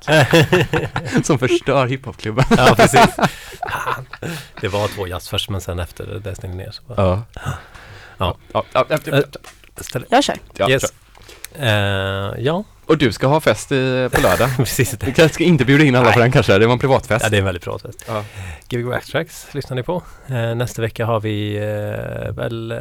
Som 1.23 1.39
förstör 1.39 1.85
hiphopklubben. 1.87 2.45
Ja, 2.57 2.73
precis. 2.77 3.07
Det 4.61 4.67
var 4.67 4.87
två 4.87 5.07
jazz 5.07 5.29
först, 5.29 5.49
men 5.49 5.61
sen 5.61 5.79
efter 5.79 6.05
det 6.23 6.35
stängde 6.35 6.57
ner. 6.57 6.71
Så 6.71 6.81
bara- 6.87 7.01
Ja. 7.07 7.23
Ja. 8.17 8.35
Ja, 8.53 8.65
ja, 8.73 8.85
ja, 8.89 8.97
ja. 9.05 9.17
Eh, 9.17 9.23
ställ- 9.75 10.05
Jag 10.09 10.23
kör. 10.23 10.35
Ja, 10.57 10.69
yes. 10.69 10.81
kör. 10.81 10.89
Eh, 11.59 12.33
ja, 12.43 12.63
Och 12.85 12.97
du 12.97 13.11
ska 13.11 13.27
ha 13.27 13.39
fest 13.39 13.71
i, 13.71 14.09
på 14.11 14.21
lördag. 14.21 14.49
precis. 14.57 14.91
Du 14.91 15.05
kanske 15.13 15.29
ska 15.33 15.43
inte 15.43 15.65
bjuda 15.65 15.83
in 15.83 15.95
alla 15.95 16.11
på 16.11 16.19
den 16.19 16.31
kanske, 16.31 16.57
det 16.57 16.65
var 16.65 16.73
en 16.73 16.79
privatfest. 16.79 17.23
Ja, 17.23 17.29
det 17.29 17.37
är 17.37 17.39
en 17.39 17.45
väldigt 17.45 17.63
bra 17.65 17.79
test. 17.79 18.05
Ja. 18.07 18.23
Gbg 18.69 18.85
Wax 18.85 19.07
Tracks 19.07 19.47
lyssnar 19.53 19.75
ni 19.75 19.83
på. 19.83 20.03
Eh, 20.27 20.55
nästa 20.55 20.81
vecka 20.81 21.05
har 21.05 21.19
vi 21.19 21.55
eh, 21.57 22.33
väl 22.33 22.73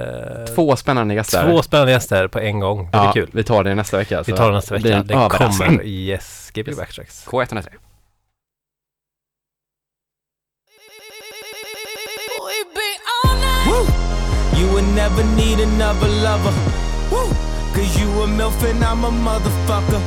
Två 0.54 0.76
spännande 0.76 1.14
gäster. 1.14 1.44
två 1.50 1.62
spännande 1.62 1.92
gäster 1.92 2.28
på 2.28 2.38
en 2.38 2.60
gång. 2.60 2.84
Det 2.84 2.90
blir 2.90 3.00
ja, 3.00 3.12
kul. 3.12 3.30
vi 3.32 3.44
tar 3.44 3.64
det 3.64 3.74
nästa 3.74 3.96
vecka. 3.96 4.22
Vi 4.26 4.32
så 4.32 4.36
tar 4.36 4.48
det 4.48 4.54
nästa 4.54 4.78
blir 4.78 4.90
vecka. 4.92 5.02
Det 5.02 5.14
överraskning. 5.14 5.68
kommer, 5.68 5.84
yes, 5.86 6.50
Gbg 6.54 6.68
Yes. 6.68 6.78
Wax 6.78 6.94
Tracks. 6.94 7.26
K103. 7.26 7.66
You 14.60 14.68
would 14.72 14.88
never 14.88 15.24
need 15.36 15.58
another 15.58 16.06
lover. 16.06 16.52
Woo! 17.10 17.32
Cause 17.72 17.98
you 17.98 18.06
a 18.20 18.26
MILF 18.26 18.62
and 18.70 18.84
I'm 18.84 19.04
a 19.04 19.10
motherfucker. 19.10 20.02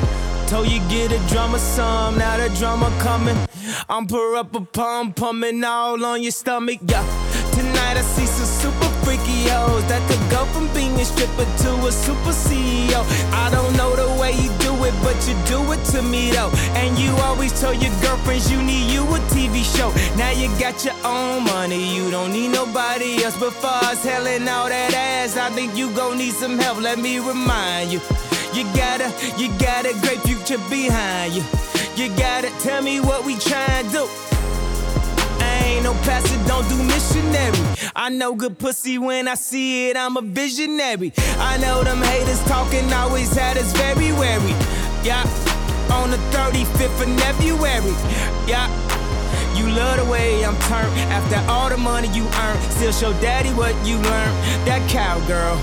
Told 0.47 0.67
you 0.67 0.80
get 0.89 1.11
a 1.11 1.17
drummer 1.27 1.57
some, 1.57 2.19
now 2.19 2.38
the 2.38 2.55
drummer 2.59 2.91
coming. 2.99 3.35
I'm 3.89 4.05
pour 4.05 4.35
up 4.35 4.53
a 4.53 4.61
pump, 4.61 5.15
pumping 5.15 5.63
all 5.63 6.05
on 6.05 6.21
your 6.21 6.31
stomach, 6.31 6.81
yeah. 6.85 7.03
Tonight 7.55 7.97
I 7.97 8.01
see 8.01 8.27
some 8.27 8.45
super 8.45 9.02
hoes 9.49 9.85
that 9.87 10.01
could 10.09 10.23
go 10.29 10.45
from 10.53 10.67
being 10.73 10.93
a 10.99 11.05
stripper 11.05 11.45
to 11.63 11.71
a 11.87 11.91
super 11.91 12.33
CEO. 12.33 13.01
I 13.31 13.49
don't 13.49 13.75
know 13.75 13.95
the 13.95 14.09
way 14.19 14.31
you 14.33 14.49
do 14.59 14.73
it, 14.85 14.93
but 15.03 15.17
you 15.27 15.35
do 15.45 15.59
it 15.71 15.83
to 15.93 16.01
me 16.01 16.31
though. 16.31 16.51
And 16.75 16.97
you 16.97 17.11
always 17.27 17.53
told 17.59 17.81
your 17.81 17.93
girlfriends 18.01 18.51
you 18.51 18.61
need 18.61 18.91
you 18.91 19.03
a 19.03 19.19
TV 19.33 19.63
show. 19.63 19.89
Now 20.17 20.31
you 20.31 20.47
got 20.59 20.83
your 20.85 20.95
own 21.03 21.43
money, 21.43 21.95
you 21.95 22.09
don't 22.11 22.31
need 22.31 22.49
nobody 22.49 23.23
else. 23.23 23.37
But 23.37 23.53
far 23.53 23.83
as 23.83 24.05
all 24.05 24.69
that 24.69 24.93
ass, 24.93 25.37
I 25.37 25.49
think 25.49 25.75
you 25.75 25.91
gon' 25.91 26.17
need 26.17 26.33
some 26.33 26.57
help. 26.57 26.79
Let 26.81 26.99
me 26.99 27.19
remind 27.19 27.91
you. 27.91 27.99
You 28.53 28.63
gotta, 28.75 29.09
you 29.37 29.47
got 29.57 29.85
a 29.85 29.93
great 30.01 30.21
future 30.21 30.61
behind 30.69 31.33
you. 31.33 31.43
You 31.95 32.09
gotta 32.15 32.49
tell 32.59 32.81
me 32.81 32.99
what 32.99 33.25
we 33.25 33.35
tryin' 33.35 33.85
to 33.87 33.91
do. 33.91 34.32
Ain't 35.64 35.84
no 35.84 35.94
pastor, 36.06 36.38
don't 36.48 36.68
do 36.69 36.77
missionary. 36.84 37.57
I 37.95 38.10
know 38.10 38.35
good 38.35 38.57
pussy 38.60 38.98
when 38.98 39.27
I 39.27 39.35
see 39.35 39.90
it, 39.90 39.98
I'm 39.98 40.18
a 40.18 40.22
visionary. 40.22 41.14
I 41.38 41.57
know 41.57 41.84
them 41.84 42.02
haters 42.02 42.44
talking 42.45 42.91
always 42.94 43.34
had 43.34 43.57
us 43.57 43.72
very 43.73 44.11
wary. 44.11 44.56
Yeah, 45.03 45.23
on 45.91 46.11
the 46.11 46.18
35th 46.35 47.02
of 47.02 47.19
February. 47.22 47.95
Yeah. 48.48 48.68
You 49.56 49.69
love 49.69 49.98
the 49.98 50.06
way 50.11 50.44
I'm 50.44 50.57
turned 50.61 50.98
after 51.11 51.38
all 51.52 51.69
the 51.69 51.77
money 51.77 52.07
you 52.10 52.26
earned. 52.26 52.64
Still 52.73 52.91
show 52.91 53.14
daddy 53.22 53.49
what 53.49 53.76
you 53.85 53.98
learned. 53.98 54.35
That 54.65 54.81
cowgirl. 54.90 55.57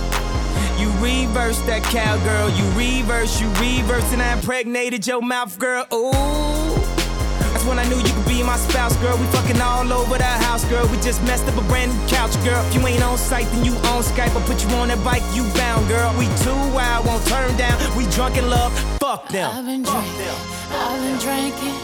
You 0.81 0.91
reverse 1.03 1.61
that 1.63 1.83
cowgirl. 1.83 2.51
You 2.51 2.65
reverse, 2.79 3.41
you 3.41 3.49
reverse, 3.55 4.13
and 4.13 4.23
I 4.23 4.33
impregnated 4.35 5.07
your 5.07 5.23
mouth, 5.23 5.59
girl. 5.59 5.87
Ooh. 5.93 6.70
That's 7.61 7.69
when 7.69 7.78
I 7.78 7.85
knew 7.93 8.01
you 8.01 8.15
could 8.16 8.24
be 8.24 8.43
my 8.43 8.57
spouse, 8.57 8.97
girl. 9.05 9.19
We 9.19 9.27
fucking 9.37 9.61
all 9.61 9.93
over 9.93 10.16
the 10.16 10.32
house, 10.49 10.65
girl. 10.65 10.89
We 10.89 10.97
just 11.05 11.20
messed 11.24 11.45
up 11.45 11.59
a 11.59 11.65
brand 11.69 11.93
new 11.93 12.09
couch, 12.09 12.32
girl. 12.43 12.65
If 12.65 12.74
you 12.74 12.81
ain't 12.87 13.03
on 13.03 13.19
site, 13.19 13.45
then 13.53 13.66
you 13.66 13.73
on 13.93 14.01
Skype. 14.03 14.32
I'll 14.32 14.47
put 14.49 14.65
you 14.65 14.70
on 14.81 14.89
that 14.89 15.05
bike, 15.05 15.20
you 15.35 15.45
bound, 15.53 15.87
girl. 15.87 16.09
We 16.16 16.24
too 16.41 16.57
wild, 16.73 17.05
won't 17.05 17.20
turn 17.27 17.55
down. 17.59 17.77
We 17.99 18.07
drunk 18.16 18.39
in 18.39 18.49
love, 18.49 18.73
fuck 18.97 19.28
them. 19.28 19.45
I've 19.53 19.66
been 19.66 19.82
drinking, 19.82 20.41
I've 20.73 21.01
been 21.05 21.19
drinking. 21.20 21.77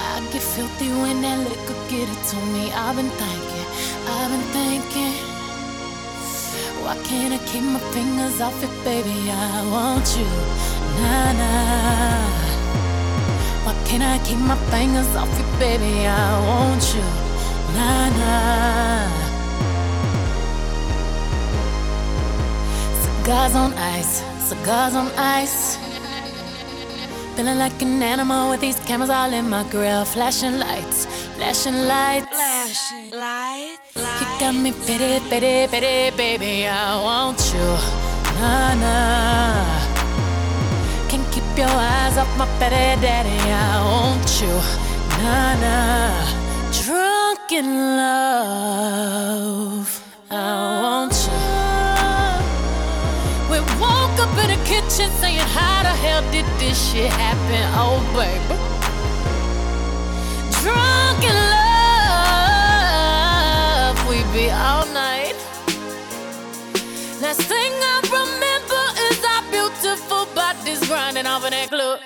I 0.00 0.24
get 0.32 0.44
filthy 0.48 0.88
when 0.96 1.20
that 1.20 1.44
liquor 1.44 1.76
get 1.92 2.08
it 2.08 2.22
to 2.32 2.36
me. 2.56 2.72
I've 2.72 2.96
been 2.96 3.12
thinking, 3.20 3.68
I've 4.16 4.30
been 4.32 4.46
thinking. 4.56 5.12
Why 6.80 6.96
can't 7.04 7.36
I 7.36 7.40
keep 7.44 7.64
my 7.64 7.80
fingers 7.92 8.40
off 8.40 8.56
it, 8.64 8.72
baby? 8.82 9.28
I 9.28 9.60
want 9.68 10.08
you, 10.16 10.24
nah 11.04 11.32
nah. 11.36 12.39
Can't 13.90 14.04
I 14.04 14.18
keep 14.24 14.38
my 14.38 14.54
fingers 14.70 15.16
off 15.16 15.28
you, 15.36 15.44
baby? 15.58 16.06
I 16.06 16.38
want 16.46 16.94
you, 16.94 17.02
nah 17.74 18.06
nah. 18.20 19.10
Cigars 23.02 23.56
on 23.56 23.72
ice, 23.74 24.22
cigars 24.48 24.94
on 24.94 25.08
ice. 25.18 25.76
Feeling 27.34 27.58
like 27.58 27.82
an 27.82 28.00
animal 28.00 28.50
with 28.50 28.60
these 28.60 28.78
cameras 28.86 29.10
all 29.10 29.32
in 29.32 29.50
my 29.50 29.64
grill. 29.72 30.04
Flashing 30.04 30.60
lights, 30.60 31.06
flashing 31.34 31.88
lights. 31.88 32.28
Flashing 32.28 33.10
lights. 33.10 33.96
You 33.96 34.26
got 34.38 34.54
me 34.54 34.70
pity, 34.86 35.18
pity, 35.28 35.66
pity, 35.66 36.16
baby. 36.16 36.68
I 36.68 36.94
want 37.02 37.42
you. 37.52 37.68
Nah, 38.38 38.74
nah. 38.74 39.79
Your 41.60 41.68
eyes 41.68 42.16
off 42.16 42.32
my 42.38 42.46
petty 42.58 42.96
daddy. 43.02 43.36
I 43.52 43.84
want 43.84 44.40
you. 44.40 44.54
Nah, 45.20 45.54
nah. 45.60 46.24
Drunk 46.72 47.52
in 47.52 47.68
love. 48.00 49.86
I 50.30 50.32
want 50.80 51.12
you. 51.26 51.36
We 53.50 53.58
woke 53.78 54.18
up 54.24 54.32
in 54.42 54.48
the 54.56 54.60
kitchen 54.64 55.10
saying, 55.20 55.48
How 55.52 55.82
the 55.82 55.94
hell 56.00 56.22
did 56.32 56.46
this 56.58 56.78
shit 56.90 57.12
happen? 57.12 57.62
Oh, 57.76 58.00
baby. 58.16 58.56
Drunk 60.62 61.20
in 61.30 61.36
love, 63.84 63.96
we 64.08 64.18
be 64.32 64.48
all 64.50 64.86
night. 64.94 65.36
Last 67.20 67.42
thing 67.42 67.72
I 67.92 67.99
off 71.26 71.44
in 71.44 71.50
that 71.50 71.68
club. 71.68 72.00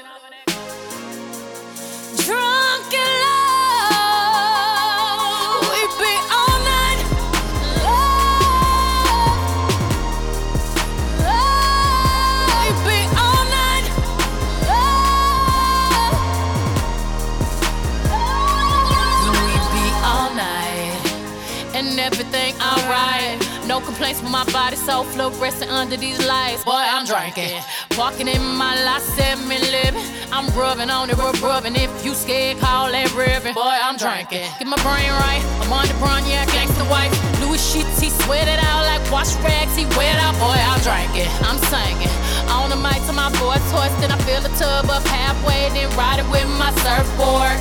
Complaints 23.84 24.20
with 24.20 24.30
my 24.30 24.44
body 24.50 24.76
so 24.76 25.04
fluorescent 25.04 25.70
under 25.70 25.96
these 25.96 26.18
lights. 26.26 26.64
Boy, 26.64 26.72
I'm 26.72 27.04
drinking. 27.06 27.60
Walking 27.96 28.28
in 28.28 28.42
my 28.42 28.74
lot, 28.84 29.00
seven 29.00 29.48
living. 29.48 30.02
I'm 30.32 30.48
rubbing 30.58 30.90
on 30.90 31.10
it, 31.10 31.16
rub 31.16 31.40
rubbing. 31.40 31.76
If 31.76 31.92
you 32.04 32.14
scared, 32.14 32.58
call 32.58 32.90
that 32.90 33.12
ribbon. 33.14 33.54
Boy, 33.54 33.76
I'm 33.86 33.96
drinking. 33.96 34.48
Get 34.58 34.66
my 34.66 34.80
brain 34.82 35.10
right. 35.22 35.42
I'm 35.62 35.72
on 35.72 35.86
the 35.86 35.94
brown, 36.00 36.26
yeah, 36.26 36.46
gangsta 36.46 36.88
wife. 36.90 37.12
Louis 37.40 37.60
sheets, 37.60 38.00
he 38.00 38.10
sweat 38.10 38.48
it 38.48 38.58
out 38.58 38.84
like 38.88 39.04
wash 39.12 39.36
rags. 39.44 39.76
He 39.76 39.84
wet 39.94 40.18
out. 40.18 40.34
Boy, 40.40 40.56
I'm 40.56 40.80
drinking. 40.80 41.30
I'm 41.44 41.60
singing. 41.68 42.14
On 42.50 42.70
the 42.70 42.76
mic 42.76 42.98
to 43.06 43.12
my 43.12 43.30
boy 43.38 43.60
hoarse, 43.70 43.94
then 44.00 44.10
I 44.10 44.18
fill 44.24 44.40
the 44.40 44.52
tub 44.56 44.90
up 44.90 45.04
halfway, 45.06 45.68
then 45.70 45.88
ride 45.96 46.18
it 46.18 46.28
with 46.32 46.48
my 46.58 46.72
surfboard. 46.82 47.56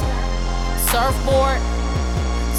Surfboard 0.89 1.82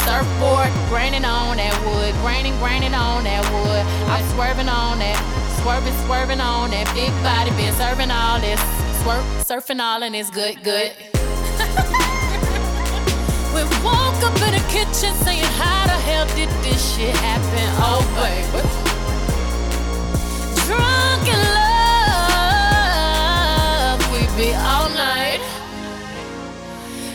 surfboard, 0.03 0.71
graining 0.89 1.25
on 1.25 1.57
that 1.57 1.75
wood, 1.87 2.15
graining, 2.23 2.57
graining 2.59 2.95
on 2.95 3.25
that 3.25 3.45
wood. 3.53 3.85
I'm 4.11 4.25
swerving 4.35 4.69
on 4.69 4.99
that, 4.99 5.19
swerving, 5.63 5.95
swerving 6.07 6.41
on 6.41 6.71
that 6.71 6.93
big 6.95 7.11
body, 7.23 7.51
been 7.57 7.73
serving 7.75 8.11
all 8.11 8.41
this, 8.41 8.61
swerve, 9.03 9.25
surfing 9.47 9.81
all 9.81 10.03
and 10.03 10.15
it's 10.15 10.31
good, 10.31 10.63
good. 10.63 10.93
we 13.55 13.63
woke 13.87 14.21
up 14.27 14.35
in 14.43 14.53
the 14.59 14.65
kitchen 14.69 15.15
saying, 15.23 15.45
How 15.61 15.87
the 15.87 15.99
hell 16.09 16.27
did 16.35 16.49
this 16.65 16.81
shit 16.95 17.15
happen? 17.17 17.69
Oh, 17.79 18.03
baby. 18.19 18.63
Drunk 20.67 21.29
in 21.29 21.41
love, 23.15 24.01
we 24.13 24.21
be 24.37 24.53
all 24.55 24.89
night. 24.91 25.41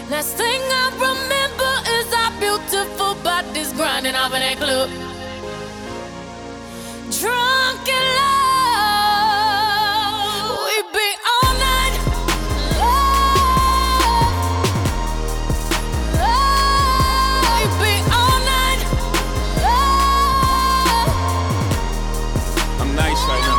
Last 0.09 0.37
thing 0.37 0.61
I 0.61 0.89
remember 0.93 1.38
beautiful 2.67 3.15
bodies 3.23 3.71
grinding 3.73 4.15
off 4.15 4.33
in 4.33 4.41
club. 4.57 4.89
Drunk 7.19 7.87
in 7.87 8.05
love, 8.19 9.39
we 10.65 10.75
be 10.95 11.07
all 11.31 11.53
night. 11.67 11.95
Love, 16.19 17.43
we 17.55 17.61
be 17.81 17.93
all 18.19 18.37
night. 18.53 18.81
Love. 19.65 21.09
I'm 22.81 22.91
nice 22.95 23.21
right 23.29 23.43
now. 23.49 23.57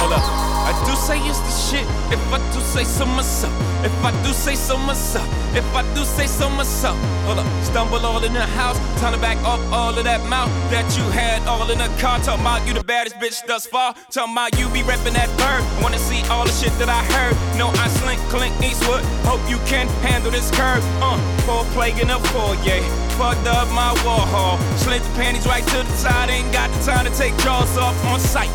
Hold 0.00 0.12
up. 0.12 0.24
I 0.68 0.70
do 0.86 0.92
say 0.96 1.16
it's 1.28 1.40
the 1.40 1.55
shit. 1.70 1.86
If 2.14 2.22
I 2.32 2.38
do 2.52 2.60
say 2.60 2.84
so 2.84 3.04
myself. 3.06 3.52
If 3.84 3.92
I 4.04 4.10
do 4.22 4.32
say 4.32 4.54
so 4.54 4.76
myself. 4.76 5.26
If 5.54 5.66
I 5.74 5.82
do 5.94 6.04
say 6.04 6.26
so 6.26 6.48
myself. 6.50 6.96
Hold 7.26 7.38
up. 7.40 7.46
Stumble 7.64 8.04
all 8.06 8.22
in 8.22 8.32
the 8.32 8.46
house. 8.58 8.78
Time 9.00 9.12
to 9.12 9.20
back 9.20 9.38
up 9.38 9.60
all 9.72 9.96
of 9.96 10.04
that 10.04 10.22
mouth 10.28 10.50
that 10.70 10.86
you 10.96 11.04
had 11.10 11.42
all 11.46 11.68
in 11.70 11.78
the 11.78 11.90
car. 12.00 12.18
Talking 12.20 12.42
about 12.42 12.66
you 12.66 12.74
the 12.74 12.84
baddest 12.84 13.16
bitch 13.16 13.44
thus 13.46 13.66
far. 13.66 13.94
Talking 14.10 14.32
about 14.32 14.58
you 14.58 14.68
be 14.70 14.82
reppin' 14.82 15.14
that 15.14 15.30
bird. 15.42 15.62
Wanna 15.82 15.98
see 15.98 16.22
all 16.30 16.44
the 16.44 16.52
shit 16.52 16.72
that 16.78 16.88
I 16.88 17.02
heard. 17.14 17.34
No, 17.58 17.68
I 17.82 17.88
slink, 17.98 18.20
Clint 18.30 18.54
Eastwood. 18.62 19.04
Hope 19.26 19.42
you 19.50 19.58
can 19.66 19.88
handle 20.06 20.30
this 20.30 20.50
curve. 20.50 20.84
Uh, 21.02 21.18
four 21.46 21.64
plague 21.74 21.98
in 21.98 22.10
a 22.10 22.18
foyer. 22.30 22.82
Fucked 23.18 23.46
up 23.48 23.68
my 23.72 23.94
Warhol, 24.04 24.60
Slid 24.78 25.02
the 25.02 25.08
panties 25.16 25.46
right 25.46 25.66
to 25.66 25.78
the 25.82 25.96
side. 25.96 26.28
Ain't 26.30 26.52
got 26.52 26.70
the 26.70 26.80
time 26.84 27.04
to 27.06 27.12
take 27.16 27.36
jaws 27.38 27.76
off 27.78 27.96
on 28.04 28.20
sight. 28.20 28.50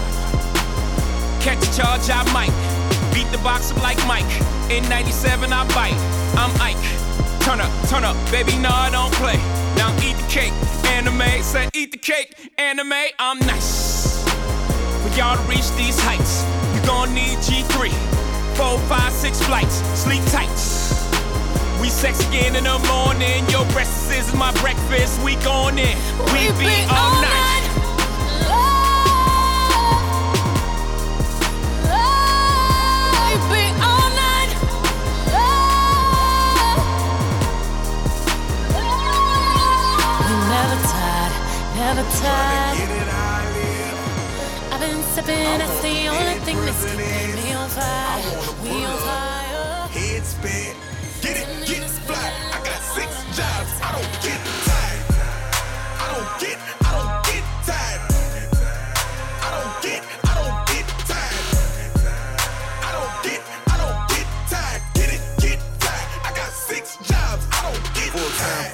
Catch 1.42 1.68
a 1.68 1.74
charge, 1.76 2.10
I 2.12 2.22
might. 2.32 2.71
Beat 3.14 3.30
the 3.32 3.40
box 3.40 3.72
up 3.72 3.82
like 3.84 3.98
Mike. 4.08 4.26
In 4.72 4.88
97, 4.90 5.52
I 5.52 5.68
bite. 5.76 5.98
I'm 6.38 6.52
Ike. 6.62 6.78
Turn 7.42 7.60
up, 7.60 7.72
turn 7.90 8.04
up, 8.04 8.16
baby, 8.32 8.56
no, 8.58 8.70
I 8.70 8.90
don't 8.92 9.12
play. 9.14 9.38
Now 9.76 9.92
eat 10.06 10.16
the 10.16 10.28
cake, 10.30 10.54
Anna 10.86 11.12
Mae. 11.12 11.42
Said 11.42 11.70
eat 11.74 11.92
the 11.92 11.98
cake, 11.98 12.36
Anna 12.58 12.84
Mae. 12.84 13.12
I'm 13.20 13.40
nice. 13.40 14.24
For 15.04 15.10
y'all 15.18 15.36
to 15.36 15.44
reach 15.44 15.70
these 15.76 16.00
heights, 16.00 16.46
you 16.76 16.86
gon' 16.86 17.14
need 17.14 17.38
G3. 17.40 17.92
Four, 18.56 18.78
five, 18.88 19.12
six 19.12 19.42
flights, 19.42 19.76
sleep 19.98 20.24
tight. 20.26 20.50
We 21.82 21.90
sex 21.90 22.26
again 22.28 22.56
in 22.56 22.66
the 22.66 22.78
morning. 22.88 23.44
Your 23.50 23.66
breakfast 23.74 24.12
is 24.12 24.34
my 24.36 24.52
breakfast. 24.62 25.20
We 25.24 25.36
going 25.38 25.80
in. 25.80 25.98
We 26.32 26.52
be 26.60 26.70
all 26.90 27.22
night. 27.22 27.41
Tired. 41.96 43.08
I've 44.72 44.80
been 44.80 45.04
sipping, 45.14 45.58
that's 45.60 45.82
the 45.82 46.08
only 46.08 46.40
thing 46.46 46.58
that's 46.66 46.86
keeping 46.86 47.36
me 47.36 47.54
on 47.54 47.70
fire. 47.70 48.22
We 48.64 48.86
on 48.86 48.98
fire. 48.98 49.88
Head 49.90 50.26
spin, 50.26 50.76
get 51.22 51.38
it, 51.38 51.68
get 51.68 51.84
it, 51.84 51.90
fly. 52.08 52.32
I 52.54 52.64
got 52.64 52.82
six 52.96 53.10
jobs, 53.36 53.72
I 53.82 53.92
don't 53.92 54.24
get 54.24 54.41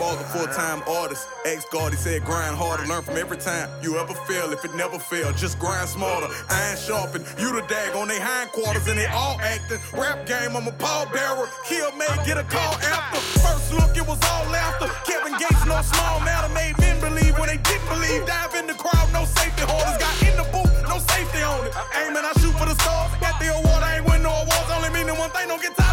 Full 0.07 0.15
time 0.15 0.23
father, 0.23 0.39
full 0.39 0.47
time 0.55 0.81
artist. 0.87 1.27
Ex 1.43 1.65
guard, 1.65 1.91
he 1.91 1.99
said 1.99 2.23
grind 2.23 2.55
harder, 2.55 2.85
learn 2.87 3.03
from 3.03 3.17
every 3.17 3.35
time 3.35 3.69
you 3.83 3.97
ever 3.97 4.13
fail. 4.23 4.53
If 4.53 4.63
it 4.63 4.73
never 4.73 4.97
fail, 4.97 5.33
just 5.33 5.59
grind 5.59 5.89
smarter. 5.89 6.31
Iron 6.49 6.77
sharpen, 6.77 7.25
you 7.37 7.51
the 7.51 7.67
dag 7.67 7.93
on 7.93 8.07
they 8.07 8.19
hindquarters 8.19 8.87
and 8.87 8.97
they 8.97 9.07
all 9.07 9.37
acting. 9.41 9.79
Rap 9.99 10.25
game, 10.25 10.55
I'm 10.55 10.67
a 10.67 10.71
pallbearer. 10.71 11.49
Kill 11.67 11.91
May, 11.99 12.07
get 12.25 12.37
a 12.37 12.43
call 12.43 12.73
after. 12.87 13.19
First 13.43 13.73
look, 13.73 13.97
it 13.97 14.07
was 14.07 14.19
all 14.31 14.47
laughter. 14.47 14.87
Kevin 15.03 15.35
Gates, 15.39 15.65
no 15.65 15.81
small 15.81 16.21
matter, 16.21 16.53
made 16.53 16.77
men 16.79 16.99
believe 17.01 17.37
when 17.37 17.49
they 17.49 17.57
didn't 17.57 17.87
believe. 17.91 18.25
Dive 18.25 18.55
in 18.55 18.67
the 18.67 18.75
crowd, 18.75 19.11
no 19.11 19.25
safety 19.25 19.63
holders. 19.67 19.97
Got 19.99 20.15
in 20.23 20.35
the 20.39 20.47
booth, 20.55 20.71
no 20.87 20.99
safety 21.03 21.43
on 21.43 21.67
it. 21.67 21.75
Aiming, 21.99 22.23
I 22.23 22.31
shoot 22.39 22.55
for 22.55 22.65
the 22.65 22.79
stars. 22.79 23.11
Got 23.19 23.39
the 23.43 23.51
award, 23.51 23.83
I 23.83 23.97
ain't 23.99 24.07
win 24.07 24.23
no 24.23 24.31
awards. 24.31 24.71
Only 24.71 24.89
meaning 24.95 25.19
one 25.19 25.31
thing, 25.31 25.51
don't 25.51 25.61
get 25.61 25.75
tired, 25.75 25.86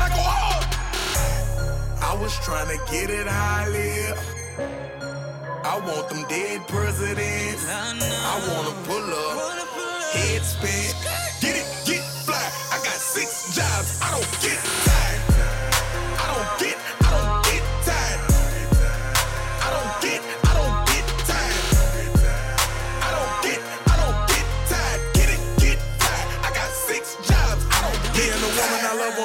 was 2.25 2.39
trying 2.39 2.67
to 2.69 2.83
get 2.91 3.11
it 3.11 3.27
I 3.29 3.69
live. 3.69 4.19
I 5.63 5.79
want 5.87 6.09
them 6.09 6.25
dead 6.27 6.67
presidents. 6.69 7.67
I 7.69 8.37
wanna 8.49 8.75
pull 8.89 9.09
up, 9.13 9.69
head 10.15 10.43
spin, 10.43 10.95
get 11.43 11.57
it, 11.57 11.69
get 11.85 12.03
fly. 12.25 12.51
I 12.73 12.79
got 12.79 12.99
six 13.15 13.55
jobs, 13.55 14.01
I 14.01 14.11
don't 14.13 14.41
get 14.41 14.94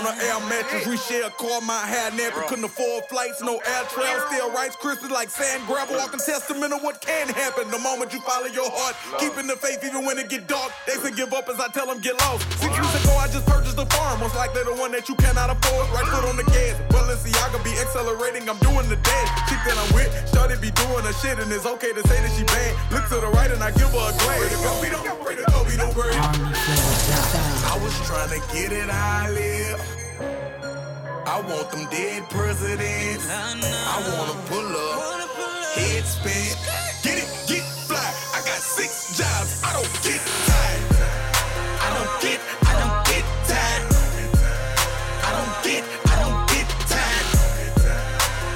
an 0.10 0.18
air 0.22 0.40
mattress. 0.50 0.88
We 0.88 0.98
share 0.98 1.28
a 1.28 1.30
car, 1.30 1.62
my 1.62 1.86
hair 1.86 2.10
nappy. 2.12 2.48
Couldn't 2.48 2.66
afford 2.66 3.06
flights, 3.06 3.42
no 3.42 3.58
air 3.58 3.84
travel. 3.94 4.26
Still 4.28 4.52
rice 4.52 4.76
crispy 4.76 5.08
like 5.08 5.30
sand 5.30 5.66
gravel. 5.68 5.98
Walking 5.98 6.20
testament 6.20 6.74
of 6.74 6.82
what 6.82 7.02
can 7.02 7.28
happen. 7.30 7.70
The 7.70 7.80
moment 7.80 8.14
you 8.14 8.22
follow 8.22 8.48
your 8.48 8.70
heart, 8.70 8.96
keeping 9.20 9.48
the 9.48 9.56
faith 9.56 9.84
even 9.86 10.06
when 10.06 10.18
it 10.18 10.30
get 10.30 10.48
dark. 10.48 10.72
They 10.88 10.94
say 10.94 11.12
give 11.12 11.34
up 11.34 11.48
as 11.50 11.60
I 11.60 11.68
tell 11.70 11.86
them 11.86 12.00
get 12.00 12.18
lost. 12.26 12.44
Six 12.60 12.74
weeks 12.74 12.96
ago 13.04 13.14
I 13.18 13.28
just 13.28 13.46
purchased 13.46 13.78
a 13.78 13.86
farm. 13.86 14.20
Most 14.20 14.36
likely 14.36 14.64
the 14.64 14.76
one 14.76 14.92
that 14.92 15.08
you 15.10 15.16
cannot 15.16 15.50
afford. 15.50 15.90
Right 15.94 16.08
foot 16.08 16.26
on 16.26 16.38
the 16.38 16.48
gas. 16.50 16.76
Balenciaga 16.90 17.64
be 17.64 17.72
accelerating. 17.78 18.50
I'm 18.50 18.60
doing 18.60 18.90
the 18.90 18.98
dance. 18.98 19.30
Chick 19.50 19.62
that 19.66 19.78
I'm 19.78 19.94
with, 19.94 20.10
started 20.28 20.62
be 20.62 20.72
doing 20.72 21.06
her 21.06 21.14
shit, 21.14 21.38
and 21.40 21.52
it's 21.52 21.66
okay 21.66 21.94
to 21.94 22.02
say 22.08 22.18
that 22.18 22.32
she 22.34 22.44
bad. 22.46 22.74
Look 22.92 23.06
to 23.10 23.22
the 23.22 23.30
right 23.30 23.52
and 23.52 23.62
I 23.62 23.72
give 23.72 23.90
her 23.94 24.10
a 24.10 24.14
glance. 24.18 24.42
Way 24.42 24.50
to 24.50 24.60
go, 24.64 24.72
we 24.82 24.90
don't, 24.90 25.06
to 25.06 25.46
go, 25.52 25.64
we 25.70 25.78
don't 25.78 25.96
worry. 25.96 26.16
I 26.16 27.78
was 27.82 27.94
trying 28.08 28.30
to 28.30 28.42
get 28.54 28.72
it 28.72 28.90
I 28.90 29.30
live. 29.30 29.99
I 31.30 31.42
want 31.42 31.70
them 31.70 31.86
dead 31.92 32.28
presidents. 32.32 33.30
I 33.30 34.02
wanna 34.18 34.34
pull 34.50 34.66
up, 34.66 35.30
head 35.78 36.04
spin. 36.04 36.58
Get 37.04 37.22
it, 37.22 37.30
get 37.46 37.62
fly. 37.86 38.02
I 38.34 38.42
got 38.42 38.58
six 38.58 39.16
jobs. 39.16 39.62
I 39.64 39.74
don't 39.78 39.94
get 40.02 40.22
tired. 40.50 40.82
I 41.86 41.90
don't 41.94 42.14
get, 42.26 42.40
I 42.66 42.74
don't 42.82 42.98
get 43.06 43.26
tired. 43.46 43.86
I 45.22 45.30
don't 45.38 45.56
get, 45.62 45.84
I 46.10 46.16
don't 46.18 46.42
get 46.50 46.68
tired. 46.90 47.28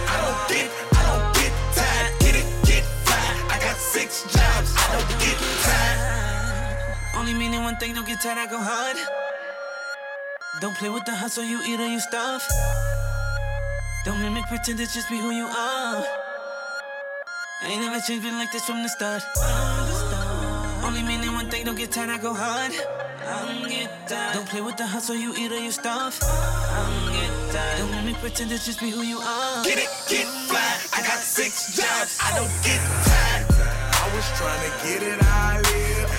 I 0.09 0.15
don't 0.25 0.41
get, 0.49 0.67
I 0.97 1.01
don't 1.05 1.29
get 1.37 1.53
tired. 1.77 2.11
Get 2.25 2.35
it, 2.41 2.47
get 2.65 2.83
fly. 3.05 3.53
I 3.53 3.59
got 3.61 3.77
six 3.77 4.23
jobs. 4.33 4.73
I 4.81 4.85
don't 4.97 5.09
get 5.21 5.37
tired. 5.61 7.19
Only 7.19 7.35
meaning 7.35 7.61
one 7.61 7.77
thing, 7.77 7.93
don't 7.93 8.07
get 8.07 8.19
tired. 8.19 8.39
I 8.39 8.47
go 8.47 8.57
hard. 8.57 8.97
Don't 10.63 10.77
play 10.77 10.87
with 10.87 11.03
the 11.03 11.11
hustle, 11.11 11.43
you 11.43 11.59
eat 11.67 11.77
or 11.77 11.87
you 11.87 11.99
stuff. 11.99 12.47
Don't 14.05 14.17
mimic, 14.21 14.45
pretend 14.45 14.79
it's 14.79 14.93
just 14.93 15.09
be 15.09 15.17
who 15.17 15.31
you 15.31 15.43
are. 15.43 16.05
Ain't 17.65 17.81
never 17.81 17.99
changed, 17.99 18.23
been 18.23 18.37
like 18.39 18.49
this 18.53 18.63
from 18.63 18.81
the 18.81 18.87
start. 18.87 19.23
Only 20.81 21.03
meaning 21.03 21.33
one 21.33 21.49
thing, 21.49 21.65
don't 21.65 21.75
get 21.77 21.91
tired, 21.91 22.11
I 22.11 22.17
go 22.17 22.33
hard. 22.33 22.71
Don't 24.33 24.47
play 24.47 24.61
with 24.61 24.77
the 24.77 24.87
hustle, 24.87 25.15
you 25.15 25.35
eat 25.37 25.51
or 25.51 25.59
you 25.59 25.69
stuff. 25.69 26.21
Don't 26.21 27.91
mimic, 27.91 28.15
pretend 28.21 28.49
it's 28.53 28.65
just 28.65 28.79
be 28.79 28.89
who 28.89 29.01
you 29.01 29.19
are. 29.19 29.65
Get 29.65 29.79
it, 29.79 29.89
get 30.07 30.27
fly. 30.47 30.79
I 30.95 31.01
got 31.05 31.19
six 31.19 31.75
jobs, 31.75 32.19
I 32.23 32.37
don't 32.39 32.55
get 32.63 32.79
tired. 33.03 33.51
I 33.99 34.15
was 34.15 34.27
trying 34.39 34.63
to 34.63 34.71
get 34.87 35.03
it, 35.11 35.19
I 35.23 35.59
live. 35.59 36.09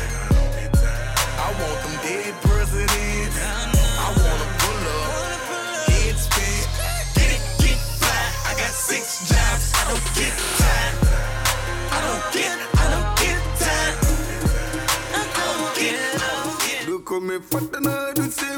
I 1.40 1.48
want 1.48 1.80
them 1.80 1.96
dead 2.04 2.34
presidents. 2.42 3.63
me, 17.34 17.40
the 17.48 17.76
on 17.78 17.86
earth 17.88 18.18
is 18.18 18.38
it? 18.42 18.53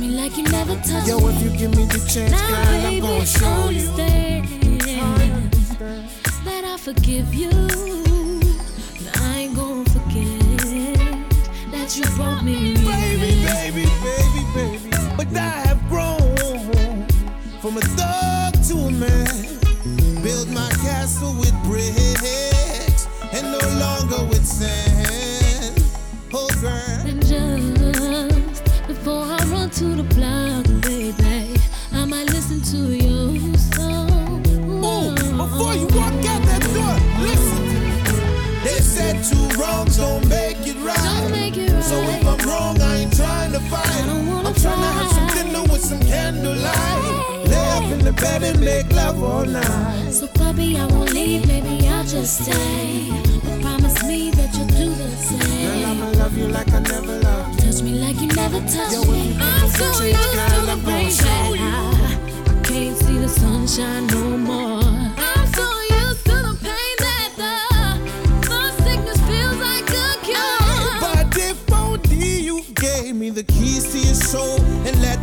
me 0.00 0.08
like 0.08 0.36
you 0.36 0.44
never 0.44 0.74
touched 0.76 1.08
Yo, 1.08 1.18
if 1.28 1.42
you 1.42 1.50
give 1.50 1.76
me 1.76 1.84
the 1.84 1.98
chance, 2.08 2.32
now, 2.32 2.48
girl, 2.48 2.64
baby, 2.82 2.96
I'm 2.96 3.02
gonna 3.02 3.26
show 3.26 3.68
you. 3.68 3.90
That 6.44 6.64
I 6.64 6.76
forgive 6.78 7.34
you, 7.34 7.50
but 7.50 9.20
I 9.20 9.40
ain't 9.40 9.54
gonna 9.54 9.84
forget 9.84 10.40
that 11.70 11.96
you 11.96 12.04
brought 12.16 12.42
me. 12.42 12.74
Baby, 12.76 13.44
baby, 13.44 13.84
baby, 14.02 14.42
baby, 14.54 14.90
but 15.18 15.28
I 15.36 15.50
have 15.68 15.80
grown 15.90 17.06
from 17.60 17.76
a 17.76 17.82
thug 17.98 18.54
to 18.68 18.74
a 18.88 18.90
man. 18.90 20.22
Build 20.22 20.48
my 20.48 20.70
castle 20.82 21.34
with 21.34 21.54
bricks 21.64 23.06
and 23.32 23.52
no 23.52 23.60
longer 23.78 24.24
with 24.30 24.46
sand. 24.46 25.84
Oh, 26.32 26.48
girl 26.60 27.79
to 29.72 29.84
the 29.84 30.02
block. 30.14 30.66
I 31.92 32.04
might 32.04 32.26
listen 32.30 32.60
to 32.72 32.92
your 32.96 33.54
song. 33.56 34.44
Ooh, 34.84 35.14
before 35.36 35.74
you 35.74 35.86
walk 35.94 36.14
out 36.26 36.42
that 36.48 36.62
door, 36.74 36.96
listen. 37.22 37.64
They 38.64 38.80
said 38.80 39.22
two 39.22 39.58
wrongs 39.58 39.96
don't 39.96 40.26
make 40.28 40.58
it 40.66 40.76
right. 40.84 40.96
Don't 40.96 41.30
make 41.30 41.56
it 41.56 41.70
right. 41.70 41.84
So 41.84 41.96
if 42.00 42.26
I'm 42.26 42.48
wrong, 42.48 42.80
I 42.80 42.96
ain't 42.96 43.14
trying 43.16 43.52
to 43.52 43.60
fight. 43.60 44.08
I'm 44.08 44.54
trying 44.54 44.54
to 44.54 44.70
have 44.70 45.12
some 45.12 45.28
dinner 45.28 45.62
with 45.62 45.84
some 45.84 46.00
candlelight. 46.00 47.48
Lay 47.48 47.70
up 47.70 47.84
in 47.92 48.04
the 48.04 48.12
bed 48.12 48.42
and 48.42 48.60
make 48.60 48.92
love 48.92 49.22
all 49.22 49.44
night. 49.44 50.10
So, 50.10 50.26
puppy, 50.26 50.78
I 50.78 50.86
won't 50.86 51.12
leave, 51.12 51.46
maybe 51.46 51.86
I'll 51.86 52.04
just 52.04 52.44
stay. 52.44 53.39
You'll 54.52 54.66
do 54.66 54.94
the 54.94 55.08
same. 55.16 55.38
Girl, 55.40 55.90
I'ma 55.90 56.08
love 56.18 56.36
you 56.36 56.48
like 56.48 56.72
I 56.72 56.80
never 56.80 57.18
loved. 57.20 57.58
Touch 57.60 57.82
me 57.82 57.92
like 58.00 58.20
you 58.20 58.28
never 58.28 58.60
touched 58.60 58.92
Yo, 58.92 59.04
me. 59.12 59.36
I'm 59.40 59.68
so 59.68 60.04
used 60.04 60.32
to 60.32 60.60
the 60.66 60.76
rain 60.86 61.10
that 61.10 61.50
I, 61.50 61.62
I 62.50 62.62
can't 62.62 62.96
see 62.96 63.18
the 63.18 63.28
sunshine 63.28 64.06
no 64.08 64.36
more. 64.36 64.82
I'm 64.82 65.46
so 65.52 65.66
used 66.02 66.24
to 66.26 66.36
the 66.48 66.54
pain 66.66 66.96
that 67.06 67.30
the, 67.42 68.48
the 68.48 68.60
sickness 68.82 69.20
feels 69.28 69.58
like 69.68 69.88
a 69.90 70.08
cure. 70.26 71.00
But 71.00 71.36
if 71.38 71.72
only 71.72 72.40
you 72.40 72.62
gave 72.74 73.14
me 73.14 73.30
the 73.30 73.44
keys 73.44 73.92
to 73.92 73.98
your 73.98 74.14
soul 74.14 74.60
and 74.86 75.00
let 75.02 75.19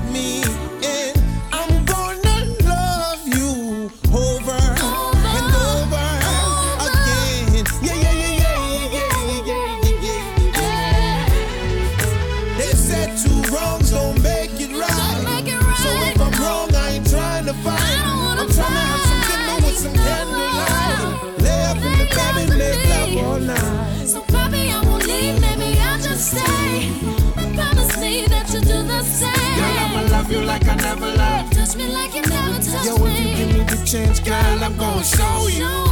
I'm 34.80 34.84
gonna 34.94 35.04
show 35.04 35.48
you. 35.48 35.58
Show. 35.58 35.86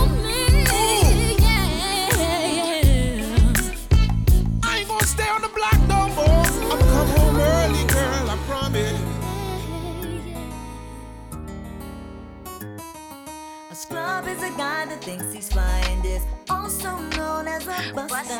I 4.62 4.78
ain't 4.78 4.88
gonna 4.88 5.08
stay 5.08 5.28
on 5.28 5.42
the 5.42 5.50
block 5.50 5.80
no 5.88 6.08
more. 6.14 6.46
I'ma 6.46 6.78
come 6.78 7.08
home 7.18 7.36
early, 7.36 7.84
girl, 7.88 8.30
I 8.30 8.38
promise. 8.46 9.02
A 13.72 13.76
scrub 13.76 14.28
is 14.28 14.44
a 14.44 14.52
guy 14.56 14.86
that 14.86 15.04
thinks 15.04 15.34
he's 15.34 15.50
fly 15.50 15.82
and 15.90 16.06
is 16.06 16.22
also 16.48 17.00
known 17.18 17.48
as 17.48 17.66
a 17.66 17.92
buster. 17.92 18.40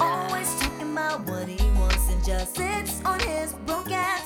Always 0.00 0.48
talking 0.58 0.92
about 0.92 1.28
what 1.28 1.48
he 1.48 1.62
wants 1.78 2.08
and 2.08 2.24
just 2.24 2.56
sits 2.56 3.04
on 3.04 3.20
his 3.20 3.52
broke 3.66 3.90
ass. 3.90 4.25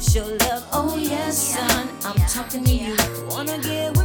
Show 0.00 0.24
love. 0.24 0.66
Oh 0.72 0.96
yes, 0.96 1.54
son, 1.54 1.88
I'm 2.04 2.16
talking 2.26 2.64
to 2.64 2.72
you. 2.72 2.96
Wanna 3.28 3.58
get 3.58 3.96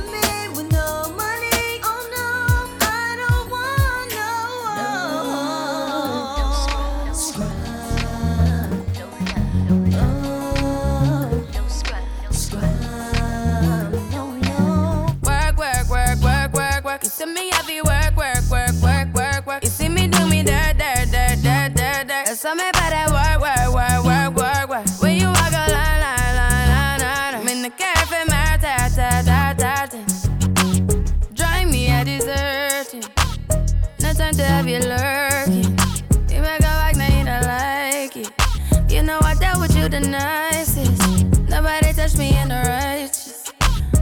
the 40.02 40.10
nicest. 40.10 41.50
Nobody 41.50 41.94
touched 41.94 42.18
me 42.18 42.38
in 42.38 42.50
the 42.50 42.62
righteous. 42.68 43.54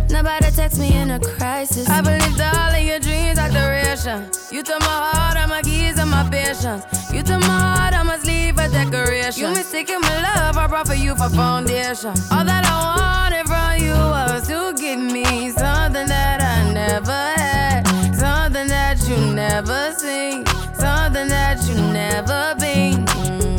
Nobody 0.09 0.49
text 0.51 0.79
me 0.79 0.95
in 0.95 1.11
a 1.11 1.19
crisis. 1.19 1.87
I 1.87 2.01
believed 2.01 2.41
all 2.41 2.73
of 2.73 2.81
your 2.81 2.99
dreams 2.99 3.37
are 3.37 3.49
duration. 3.49 4.29
You 4.51 4.63
took 4.63 4.79
my 4.79 4.87
heart, 4.87 5.37
all 5.37 5.47
my 5.47 5.61
keys, 5.61 5.99
and 5.99 6.09
my 6.09 6.27
patience. 6.29 6.83
You 7.13 7.21
took 7.21 7.41
my 7.41 7.59
heart, 7.67 7.93
I 7.93 8.03
must 8.03 8.25
leave 8.25 8.57
a 8.57 8.67
decoration. 8.69 9.41
You 9.41 9.49
mistaken 9.49 10.01
my 10.01 10.15
love, 10.21 10.57
I 10.57 10.67
brought 10.67 10.87
for 10.87 10.95
you 10.95 11.15
for 11.15 11.29
foundation. 11.29 12.13
All 12.31 12.45
that 12.45 12.63
I 12.65 12.77
wanted 12.97 13.45
from 13.51 13.71
you 13.85 13.93
was 13.93 14.47
to 14.47 14.73
give 14.81 14.99
me 14.99 15.49
something 15.51 16.07
that 16.07 16.41
I 16.41 16.73
never 16.73 17.21
had, 17.37 17.83
something 18.15 18.67
that 18.67 18.97
you 19.07 19.17
never 19.33 19.93
seen, 19.93 20.45
something 20.73 21.27
that 21.27 21.57
you 21.67 21.75
never 21.75 22.55
been. 22.59 23.05
Mm, 23.05 23.52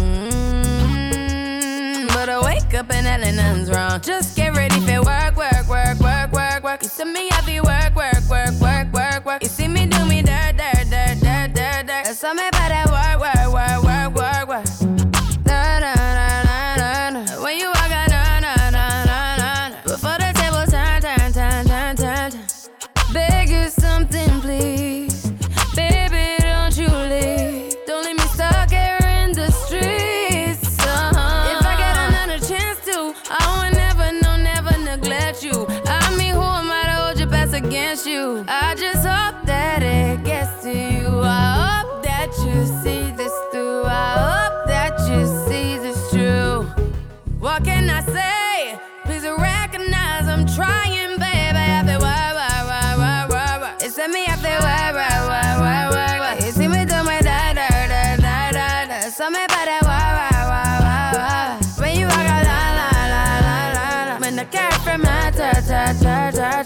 up 2.75 2.91
and 2.91 3.37
nothing's 3.37 3.71
wrong. 3.71 4.01
Just 4.01 4.37
get 4.37 4.55
ready 4.55 4.81
for 4.81 5.03
work, 5.03 5.37
work, 5.37 5.69
work, 5.69 5.99
work, 6.01 6.33
work, 6.33 6.63
work. 6.63 6.83
You 6.83 6.89
see 6.89 7.05
me 7.05 7.29
have 7.31 7.49
you 7.49 7.64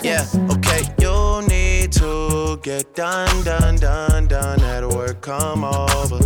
Yeah, 0.04 0.24
okay, 0.50 0.82
you 1.00 1.46
need 1.48 1.92
to 1.92 2.58
get 2.62 2.94
done, 2.94 3.44
done, 3.44 3.76
done, 3.76 4.26
done 4.26 4.60
at 4.60 4.84
work, 4.86 5.20
come 5.22 5.64
over. 5.64 6.20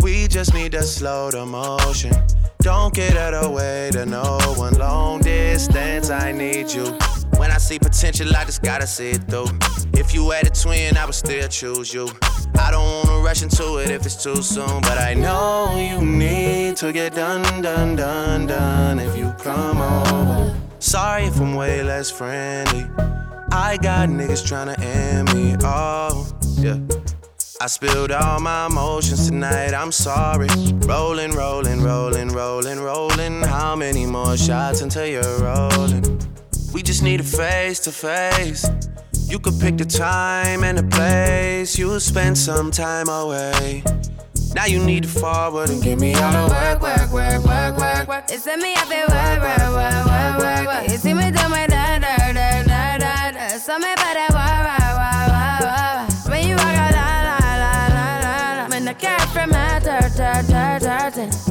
We 0.00 0.28
just 0.28 0.54
need 0.54 0.72
to 0.72 0.82
slow 0.82 1.30
the 1.30 1.44
motion. 1.44 2.12
Don't 2.60 2.94
get 2.94 3.16
out 3.16 3.34
of 3.34 3.52
way 3.52 3.90
to 3.92 4.06
no 4.06 4.38
one. 4.56 4.74
Long 4.74 5.20
distance, 5.20 6.10
I 6.10 6.32
need 6.32 6.70
you. 6.70 6.96
When 7.38 7.50
I 7.50 7.58
see 7.58 7.78
potential, 7.78 8.34
I 8.36 8.44
just 8.44 8.62
gotta 8.62 8.86
see 8.86 9.10
it 9.10 9.24
through. 9.28 9.48
If 9.94 10.14
you 10.14 10.30
had 10.30 10.46
a 10.46 10.50
twin, 10.50 10.96
I 10.96 11.04
would 11.06 11.14
still 11.14 11.48
choose 11.48 11.92
you. 11.92 12.08
I 12.58 12.70
don't 12.70 13.08
wanna 13.08 13.22
rush 13.24 13.42
into 13.42 13.78
it 13.78 13.90
if 13.90 14.04
it's 14.06 14.22
too 14.22 14.42
soon, 14.42 14.80
but 14.82 14.98
I 14.98 15.14
know 15.14 15.76
you 15.78 16.04
need 16.04 16.76
to 16.78 16.92
get 16.92 17.14
done, 17.14 17.62
done, 17.62 17.96
done, 17.96 18.46
done 18.46 18.98
if 18.98 19.16
you 19.16 19.32
come 19.38 19.80
over. 19.80 20.57
Sorry 20.80 21.24
if 21.24 21.40
I'm 21.40 21.54
way 21.54 21.82
less 21.82 22.10
friendly. 22.10 22.86
I 23.50 23.78
got 23.82 24.08
niggas 24.08 24.44
tryna 24.46 24.78
end 24.78 25.34
me. 25.34 25.56
Oh, 25.62 26.30
yeah. 26.58 26.78
I 27.60 27.66
spilled 27.66 28.12
all 28.12 28.38
my 28.38 28.66
emotions 28.66 29.28
tonight, 29.28 29.74
I'm 29.74 29.90
sorry. 29.90 30.46
Rolling, 30.86 31.32
rolling, 31.32 31.82
rolling, 31.82 32.28
rolling, 32.28 32.78
rolling. 32.78 33.42
How 33.42 33.74
many 33.74 34.06
more 34.06 34.36
shots 34.36 34.80
until 34.80 35.06
you're 35.06 35.38
rolling? 35.40 36.20
We 36.72 36.82
just 36.82 37.02
need 37.02 37.18
a 37.20 37.24
face 37.24 37.80
to 37.80 37.90
face. 37.90 38.64
You 39.26 39.40
could 39.40 39.58
pick 39.58 39.76
the 39.78 39.84
time 39.84 40.62
and 40.62 40.78
the 40.78 40.84
place. 40.84 41.76
You'll 41.76 41.98
spend 41.98 42.38
some 42.38 42.70
time 42.70 43.08
away. 43.08 43.82
Now 44.54 44.64
you 44.66 44.84
need 44.84 45.02
to 45.04 45.08
forward 45.08 45.70
and 45.70 45.82
give 45.82 46.00
me 46.00 46.14
all 46.14 46.32
the 46.32 46.54
work, 46.54 46.80
work, 46.80 47.12
work, 47.12 47.44
work, 47.44 47.78
work, 47.78 48.08
work. 48.08 48.24
It's 48.30 48.46
me, 48.46 48.74
I 48.74 48.84
feel 48.88 49.08
work, 49.08 49.40
work, 49.44 49.74
work, 49.76 50.06
work, 50.06 50.38
work, 50.38 50.66
work. 50.66 50.90
You 50.90 50.96
see 50.96 51.14
me 51.14 51.30
do 51.30 51.48
my 51.48 51.66
da, 51.66 51.98
da, 51.98 52.16
da, 52.32 52.62
da, 52.62 52.98
da, 52.98 53.30
da. 53.30 53.48
So 53.58 53.78
me 53.78 53.92
wah, 53.96 54.14
wah, 54.14 54.28
wah, 54.28 54.98
wah, 54.98 55.28
wah, 55.28 55.58
wah. 55.62 56.30
When 56.30 56.48
you 56.48 56.56
walk 56.56 56.66
out, 56.66 56.92
la, 56.92 57.06
la, 57.28 57.38
la, 57.62 57.72
la, 57.94 58.06
la, 58.24 58.62
la. 58.62 58.68
When 58.68 58.84
the 58.84 58.94
cat 58.94 59.28
from 59.28 59.50
my 59.50 59.80
ta, 59.80 60.08
ta, 60.16 60.42
ta, 60.42 60.78
ta, 60.78 61.47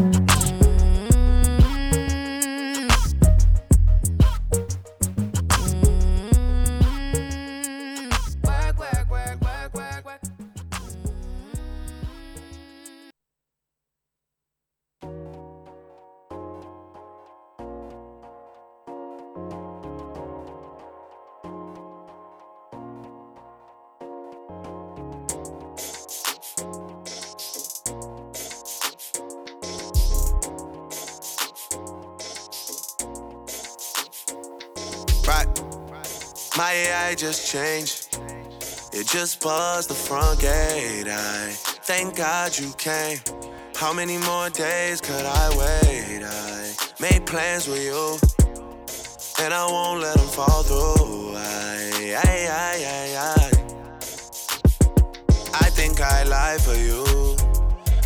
just 37.17 37.51
changed. 37.51 38.19
It 38.93 39.07
just 39.07 39.41
buzzed 39.41 39.89
the 39.89 39.95
front 39.95 40.39
gate. 40.39 41.07
I 41.07 41.49
thank 41.89 42.15
God 42.15 42.57
you 42.57 42.71
came. 42.77 43.17
How 43.75 43.91
many 43.91 44.17
more 44.19 44.49
days 44.51 45.01
could 45.01 45.25
I 45.25 45.49
wait? 45.57 46.23
I 46.23 46.71
made 46.99 47.25
plans 47.25 47.67
with 47.67 47.83
you, 47.83 48.19
and 49.43 49.53
I 49.53 49.65
won't 49.65 50.01
let 50.01 50.15
them 50.17 50.27
fall 50.27 50.61
through. 50.61 51.33
I, 51.35 52.15
I, 52.23 52.47
I, 52.51 52.75
I, 52.85 53.17
I. 53.17 53.51
I 55.65 55.69
think 55.71 55.99
I 56.01 56.23
lie 56.23 56.57
for 56.59 56.75
you. 56.75 57.03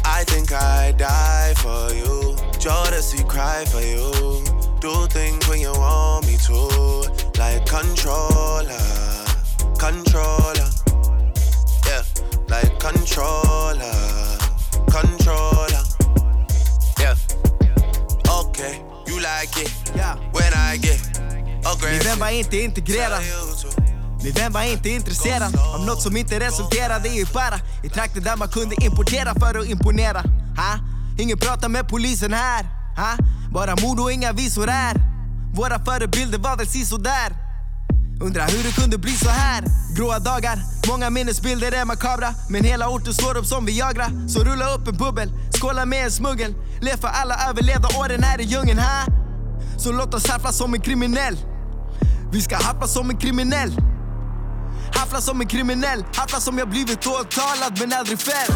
I 0.05 0.23
think 0.23 0.53
I 0.53 0.93
die 0.93 1.53
for 1.57 1.93
you. 1.93 2.35
Jodeci 2.63 3.27
cry 3.27 3.65
for 3.65 3.81
you. 3.81 4.43
Do 4.79 5.05
things 5.07 5.47
when 5.49 5.59
you 5.59 5.71
want 5.73 6.27
me 6.27 6.37
to, 6.47 7.20
like 7.41 7.65
controller, 7.65 8.79
controller. 9.79 10.69
Yeah, 11.87 12.03
like 12.49 12.79
controller, 12.79 13.97
controller. 14.95 15.83
Yeah. 16.99 17.15
Okay, 18.39 18.73
you 19.07 19.19
like 19.19 19.57
it. 19.57 19.71
Yeah. 19.95 20.15
When 20.33 20.53
I 20.53 20.77
get 20.77 21.01
Min 21.17 21.65
aggressive. 21.65 22.09
vän 22.09 22.19
var 22.19 22.29
inte 22.29 22.57
integrerad 22.57 23.23
Min 24.23 24.33
vän 24.33 24.51
var 24.51 24.63
inte 24.63 24.89
intresserad 24.89 25.55
av 25.75 25.85
något 25.85 26.01
som 26.01 26.17
inte 26.17 26.39
resulterade 26.39 27.09
i 27.09 27.25
bara 27.33 27.59
i 27.83 27.89
trakter 27.89 28.21
där 28.21 28.37
man 28.37 28.47
kunde 28.49 28.75
importera 28.85 29.33
för 29.39 29.59
att 29.59 29.65
imponera. 29.65 30.21
Ha? 30.57 30.79
Ingen 31.17 31.37
pratar 31.37 31.69
med 31.69 31.87
polisen 31.87 32.33
här. 32.33 32.63
Ha? 32.95 33.17
Bara 33.51 33.75
mord 33.75 33.99
och 33.99 34.11
inga 34.11 34.31
visor 34.31 34.67
här. 34.67 35.10
Våra 35.53 35.79
förebilder 35.85 36.37
var 36.37 36.57
väl 36.57 36.67
sisådär. 36.67 37.33
Undrar 38.21 38.47
hur 38.47 38.63
det 38.63 38.81
kunde 38.81 38.97
bli 38.97 39.11
så 39.11 39.29
här. 39.29 39.63
Gråa 39.97 40.19
dagar, 40.19 40.59
många 40.87 41.09
minnesbilder 41.09 41.71
är 41.71 41.85
makabra. 41.85 42.33
Men 42.49 42.63
hela 42.63 42.89
orten 42.89 43.13
slår 43.13 43.37
upp 43.37 43.45
som 43.45 43.65
Viagra. 43.65 44.07
Så 44.27 44.43
rulla 44.43 44.73
upp 44.73 44.87
en 44.87 44.97
bubbel, 44.97 45.31
skåla 45.59 45.85
med 45.85 46.05
en 46.05 46.11
smuggel. 46.11 46.55
Lev 46.81 46.97
för 46.97 47.07
alla 47.07 47.35
överlevda 47.49 47.89
åren 47.99 48.23
här 48.23 48.41
i 48.41 48.43
djungeln. 48.43 48.79
Ha? 48.79 49.05
Så 49.77 49.91
låt 49.91 50.13
oss 50.13 50.27
haffla 50.27 50.51
som 50.51 50.73
en 50.73 50.81
kriminell. 50.81 51.37
Vi 52.31 52.41
ska 52.41 52.55
haffla 52.55 52.87
som 52.87 53.09
en 53.09 53.17
kriminell. 53.17 53.77
Haffla 54.93 55.21
som 55.21 55.41
en 55.41 55.47
kriminell, 55.47 56.05
haffla 56.15 56.39
som 56.39 56.57
jag 56.57 56.69
blivit 56.69 57.07
åtalad 57.07 57.79
men 57.79 57.93
aldrig 57.93 58.19
fälld. 58.19 58.53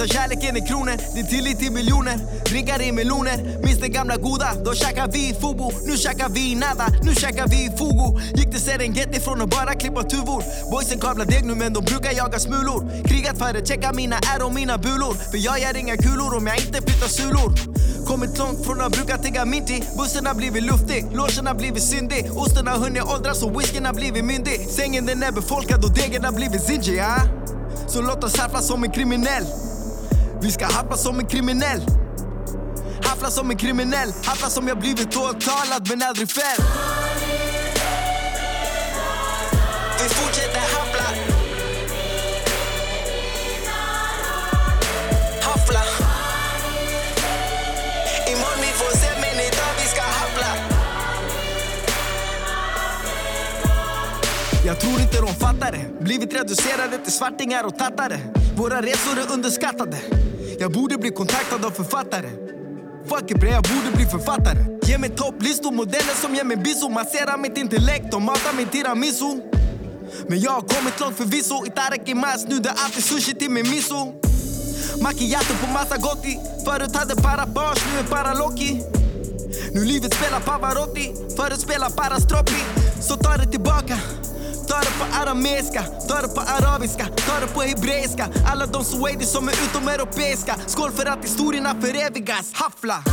Visa 0.00 0.14
kärleken 0.14 0.56
i 0.56 0.60
kronor, 0.60 0.96
din 1.14 1.26
tillit 1.26 1.62
i 1.62 1.70
miljoner. 1.70 2.18
Drinkar 2.44 2.82
i 2.82 2.92
meloner, 2.92 3.62
minns 3.62 3.80
den 3.80 3.92
gamla 3.92 4.16
goda. 4.16 4.48
Då 4.64 4.74
käkar 4.74 5.08
vi 5.12 5.28
i 5.28 5.34
Fubo, 5.34 5.72
nu 5.86 5.96
käkar 5.96 6.28
vi 6.28 6.52
i 6.52 6.54
nada. 6.54 6.86
Nu 7.02 7.14
käkar 7.14 7.46
vi 7.48 7.56
i 7.56 7.70
Fugo 7.78 8.20
Gick 8.34 8.50
till 8.50 8.60
Serengeti 8.60 9.20
från 9.20 9.42
att 9.42 9.50
bara 9.50 9.74
klippa 9.74 10.02
tuvor. 10.02 10.42
Boysen 10.70 10.98
kavlar 11.00 11.24
deg 11.24 11.44
nu 11.44 11.54
men 11.54 11.72
de 11.72 11.84
brukar 11.84 12.12
jaga 12.12 12.38
smulor. 12.38 12.80
Krigat 13.08 13.38
för 13.38 13.58
att 13.58 13.68
checka 13.68 13.92
mina 13.92 14.16
är 14.16 14.44
och 14.44 14.54
mina 14.54 14.78
bulor. 14.78 15.14
För 15.30 15.38
jag 15.38 15.60
gör 15.60 15.76
inga 15.76 15.96
kulor 15.96 16.36
om 16.36 16.46
jag 16.46 16.56
inte 16.56 16.82
flyttar 16.82 17.08
sulor. 17.08 17.50
Kommit 18.06 18.38
långt 18.38 18.64
från 18.66 18.80
att 18.80 18.92
bruka 18.92 19.18
tigga 19.18 19.44
minty 19.44 19.80
Bussen 19.98 20.26
har 20.26 20.34
blivit 20.34 20.62
luftig, 20.62 21.06
logen 21.12 21.46
har 21.46 21.54
blivit 21.54 21.82
syndig. 21.82 22.30
Osten 22.36 22.66
har 22.66 22.78
hunnit 22.78 23.02
åldras 23.02 23.42
och 23.42 23.60
whiskyn 23.60 23.84
har 23.86 23.94
blivit 23.94 24.24
myndig. 24.24 24.66
Sängen 24.70 25.06
den 25.06 25.22
är 25.22 25.32
befolkad 25.32 25.84
och 25.84 25.92
degen 25.94 26.24
har 26.24 26.32
blivit 26.32 26.62
zinji 26.62 26.96
ja? 26.96 27.16
Så 27.88 28.02
låt 28.02 28.24
oss 28.24 28.38
haffla 28.38 28.60
som 28.62 28.84
en 28.84 28.90
kriminell. 28.90 29.46
Vi 30.42 30.50
ska 30.50 30.66
haffla 30.66 30.96
som 30.96 31.18
en 31.18 31.26
kriminell. 31.26 31.80
Haffla 33.04 33.30
som 33.30 33.50
en 33.50 33.56
kriminell. 33.56 34.12
Haffla 34.24 34.50
som 34.50 34.68
jag 34.68 34.78
blivit 34.78 35.16
åtalad 35.16 35.88
men 35.88 36.02
aldrig 36.02 36.30
fälld. 36.30 36.64
Vi 40.02 40.08
fortsätter 40.08 40.60
haffla. 40.60 41.04
Haffla. 45.42 45.80
Imorgon 48.28 48.60
vi 48.60 48.66
får 48.66 48.96
se 48.96 49.10
men 49.20 49.40
idag 49.46 49.72
vi 49.80 49.86
ska 49.88 50.02
haffla. 50.02 50.46
Jag 54.66 54.80
tror 54.80 55.00
inte 55.00 55.20
de 55.20 55.34
fattar 55.34 55.72
det. 55.72 56.04
Blivit 56.04 56.34
reducerade 56.34 56.98
till 56.98 57.12
svartingar 57.12 57.64
och 57.64 57.78
tattare. 57.78 58.20
Våra 58.56 58.82
resor 58.82 59.18
är 59.18 59.32
underskattade. 59.32 59.96
Jag 60.60 60.72
borde 60.72 60.98
bli 60.98 61.10
kontaktad 61.10 61.64
av 61.64 61.70
författare. 61.70 62.30
Fuck 63.08 63.30
it 63.30 63.40
bre, 63.40 63.50
jag 63.50 63.62
borde 63.62 63.96
bli 63.96 64.06
författare. 64.06 64.64
Ge 64.82 64.98
mig 64.98 65.10
topplistor, 65.10 65.72
modeller 65.72 66.14
som 66.22 66.34
ger 66.34 66.44
mig 66.44 66.56
biso. 66.56 66.88
Masserar 66.88 67.38
mitt 67.38 67.58
intellekt 67.58 68.14
och 68.14 68.22
matar 68.22 68.52
min 68.56 68.68
tiramisu. 68.68 69.40
Men 70.28 70.40
jag 70.40 70.50
har 70.50 70.60
kommit 70.60 71.00
långt 71.00 71.16
förvisso. 71.16 71.66
Itadakimasu, 71.66 72.48
nu 72.48 72.58
det 72.58 72.68
är 72.68 72.74
alltid 72.84 73.04
sushi 73.04 73.34
till 73.34 73.50
min 73.50 73.70
miso. 73.70 74.14
Macchiato 75.02 75.54
på 75.60 75.72
massa 75.72 75.96
gotti. 75.96 76.38
Förut 76.64 76.96
hade 76.96 77.16
para 77.16 77.46
bars, 77.46 77.78
nu 77.92 77.98
är 77.98 78.04
para 78.04 78.34
Loki. 78.34 78.82
Nu 79.74 79.84
livet 79.84 80.14
spelar 80.14 80.40
Pavarotti, 80.40 81.14
förut 81.36 81.60
spelar 81.60 81.90
bara 81.96 82.20
Stroppi. 82.20 82.62
Så 83.00 83.16
ta 83.16 83.36
det 83.36 83.50
tillbaka. 83.50 83.98
Ta 84.70 84.78
det 84.78 84.98
på 84.98 85.22
arameiska, 85.22 85.82
ta 86.08 86.22
det 86.22 86.28
på 86.28 86.40
arabiska, 86.40 87.04
ta 87.04 87.40
det 87.40 87.54
på 87.54 87.60
hebreiska. 87.60 88.28
Alla 88.52 88.66
de 88.66 88.84
swahili 88.84 89.24
som 89.24 89.48
är 89.48 89.52
utomeuropeiska. 89.52 90.56
Skål 90.66 90.90
för 90.90 91.06
att 91.06 91.24
historierna 91.24 91.74
förevigas. 91.80 92.52
Haffla! 92.52 93.04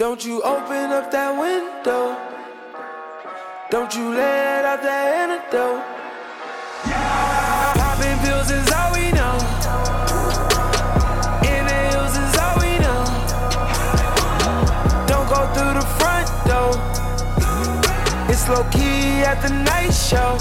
Don't 0.00 0.24
you 0.24 0.40
open 0.40 0.92
up 0.92 1.10
that 1.10 1.38
window. 1.38 2.16
Don't 3.68 3.94
you 3.94 4.14
let 4.14 4.64
out 4.64 4.80
that 4.80 5.04
antidote. 5.20 5.84
Yeah. 6.88 7.74
Popping 7.76 8.16
pills 8.24 8.48
is 8.48 8.64
all 8.72 8.96
we 8.96 9.12
know. 9.12 9.36
Inhales 11.44 12.16
is 12.16 12.32
all 12.40 12.56
we 12.64 12.80
know. 12.80 13.04
Don't 15.04 15.28
go 15.28 15.44
through 15.52 15.76
the 15.76 15.84
front 16.00 16.32
door. 16.48 16.72
It's 18.32 18.48
low 18.48 18.64
key 18.72 19.20
at 19.20 19.42
the 19.44 19.52
night 19.52 19.92
show. 19.92 20.40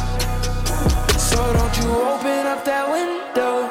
So 1.19 1.35
don't 1.51 1.75
you 1.83 1.89
open 1.99 2.47
up 2.47 2.63
that 2.63 2.87
window. 2.87 3.67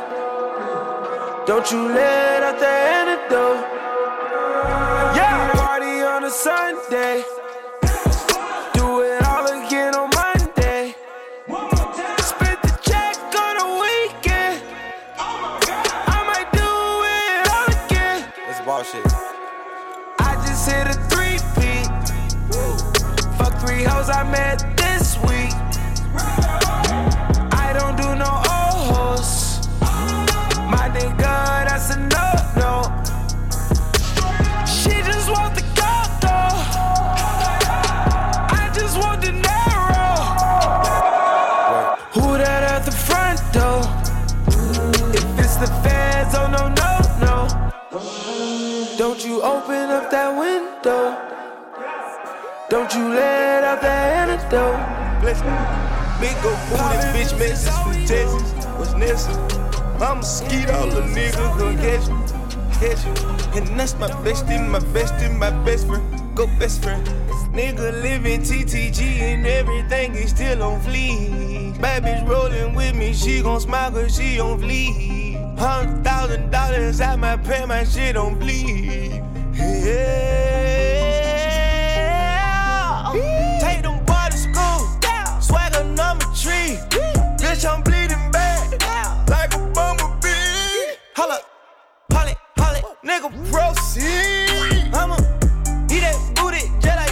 Don't 1.47 1.65
you 1.73 1.89
let 1.89 2.43
out 2.43 2.61
the 2.61 2.69
antidote. 2.69 3.78
A 6.29 6.31
Sunday. 6.31 7.25
Do 8.75 9.01
it 9.01 9.23
all 9.25 9.47
again 9.47 9.95
on 9.95 10.11
Monday. 10.15 10.95
The 11.49 12.79
check 12.83 13.17
on 13.35 13.57
a 13.57 13.69
weekend. 13.81 14.63
I 15.17 16.21
might 16.29 16.51
do 16.53 16.69
it 17.17 17.49
all 17.49 17.69
again. 17.87 18.31
That's 18.47 18.61
bullshit. 18.61 19.11
I 20.19 20.35
just 20.47 20.69
hit 20.69 20.87
a 20.87 20.97
three 21.09 21.39
peat. 21.57 21.89
Fuck 23.39 23.59
three 23.67 23.85
hoes 23.85 24.11
I 24.11 24.23
met 24.31 24.68
Don't 52.89 53.03
you 53.03 53.11
let 53.11 53.65
out 53.65 53.83
that 53.83 54.31
antidote. 54.31 55.23
Let's 55.23 55.43
go. 55.43 55.53
Big 56.21 56.35
go 56.43 56.49
booty, 56.71 56.97
bitch 57.13 57.39
message 57.39 57.75
from 57.83 57.93
Texas. 58.07 58.65
What's 58.79 58.95
next? 58.95 59.29
I'm 60.01 60.21
a 60.21 60.23
skeet, 60.23 60.71
all 60.71 60.87
the 60.87 61.03
niggas 61.03 61.59
gon' 61.59 61.77
catch 61.77 62.09
you. 62.09 62.17
Catch 62.81 63.05
you. 63.05 63.61
And 63.61 63.79
that's 63.79 63.95
my 63.99 64.09
bestie, 64.25 64.67
my 64.67 64.79
bestie, 64.79 65.37
my 65.37 65.51
best 65.67 65.87
friend. 65.87 66.35
Go 66.35 66.47
best 66.59 66.83
friend. 66.83 67.07
Nigga 67.53 68.03
living 68.03 68.41
TTG 68.41 69.01
and 69.21 69.47
everything 69.47 70.15
is 70.15 70.31
still 70.31 70.63
on 70.63 70.81
fleek. 70.81 71.79
Bad 71.83 72.05
bitch 72.05 72.27
rolling 72.27 72.75
with 72.75 72.95
me, 72.95 73.13
she 73.13 73.43
gon' 73.43 73.61
smile 73.61 73.91
cause 73.91 74.17
she 74.17 74.41
on 74.41 74.63
fleek. 74.63 75.59
Hundred 75.59 76.05
thousand 76.05 76.51
dollars 76.51 77.03
at 77.03 77.19
my 77.19 77.37
pay, 77.37 77.67
my 77.67 77.85
shit 77.85 78.17
on 78.17 78.39
bleed. 78.39 79.23
Yeah. 79.53 80.68
Bitch, 86.77 87.65
I'm 87.65 87.83
bleeding 87.83 88.31
bad. 88.31 88.83
Like 89.31 89.55
a 89.55 89.59
bumblebee. 89.73 90.99
Holla, 91.17 91.41
holla, 92.13 92.35
holla, 92.59 92.81
nigga, 93.03 93.31
proceed. 93.51 94.95
I'ma 94.95 95.17
eat 95.91 96.01
that 96.01 96.17
booty 96.37 96.71
just 96.83 97.08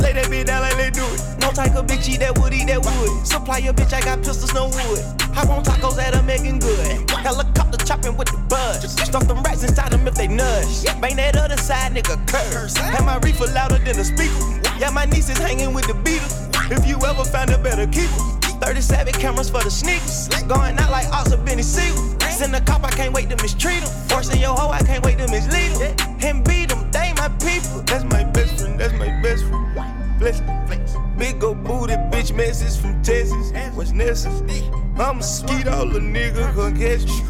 Lay 0.00 0.12
that 0.12 0.26
bitch 0.26 0.46
down 0.46 0.62
like 0.62 0.76
they 0.76 0.90
do 0.90 1.04
it. 1.04 1.20
No 1.40 1.50
type 1.50 1.74
of 1.74 1.86
bitch 1.86 2.08
eat 2.08 2.20
that 2.20 2.38
wood, 2.38 2.52
eat 2.52 2.66
that 2.68 2.84
wood. 2.84 3.26
Supply 3.26 3.58
your 3.58 3.74
bitch, 3.74 3.92
I 3.92 4.00
got 4.00 4.22
pistols, 4.22 4.52
no 4.54 4.66
wood. 4.66 5.02
Hop 5.34 5.48
on 5.50 5.64
tacos 5.64 5.96
that 5.96 6.14
are 6.14 6.22
making 6.22 6.58
good. 6.58 7.10
Helicopter 7.10 7.78
chopping 7.84 8.16
with 8.16 8.28
the 8.28 8.38
buzz. 8.48 8.82
Stuff 8.92 9.26
them 9.28 9.42
rats 9.42 9.62
inside 9.62 9.92
them 9.92 10.06
if 10.06 10.14
they 10.14 10.28
nudge. 10.28 10.84
Bang 11.00 11.16
that 11.16 11.36
other 11.36 11.56
side, 11.56 11.92
nigga, 11.92 12.16
curse. 12.28 12.76
Have 12.76 13.04
my 13.04 13.18
reefer 13.18 13.46
louder 13.52 13.78
than 13.78 13.98
a 13.98 14.04
speaker. 14.04 14.38
Yeah, 14.78 14.90
my 14.90 15.06
niece 15.06 15.28
is 15.28 15.38
hanging 15.38 15.72
with 15.72 15.86
the 15.86 15.94
Beatles. 16.04 16.46
If 16.70 16.86
you 16.86 16.96
ever 17.06 17.24
find 17.24 17.50
a 17.50 17.58
better 17.58 17.86
keeper. 17.86 18.36
37 18.60 19.12
cameras 19.14 19.50
for 19.50 19.62
the 19.62 19.70
sneakers. 19.70 20.28
Going 20.48 20.78
out 20.78 20.90
like 20.90 21.06
Oscar 21.12 21.36
Benny 21.36 21.62
Siegel. 21.62 22.16
Send 22.30 22.54
a 22.54 22.60
cop, 22.60 22.84
I 22.84 22.90
can't 22.90 23.14
wait 23.14 23.30
to 23.30 23.36
mistreat 23.42 23.82
him. 23.82 23.88
Forcing 24.08 24.40
your 24.40 24.54
hoe, 24.54 24.70
I 24.70 24.82
can't 24.82 25.04
wait 25.04 25.18
to 25.18 25.28
mislead 25.30 25.72
him. 25.80 26.05
Necessary? 34.06 34.62
I'm 34.98 35.18
a 35.18 35.24
all 35.68 35.88
the 35.88 35.98
niggas 35.98 36.54
gon' 36.54 36.76
catch 36.76 37.02
you. 37.10 37.24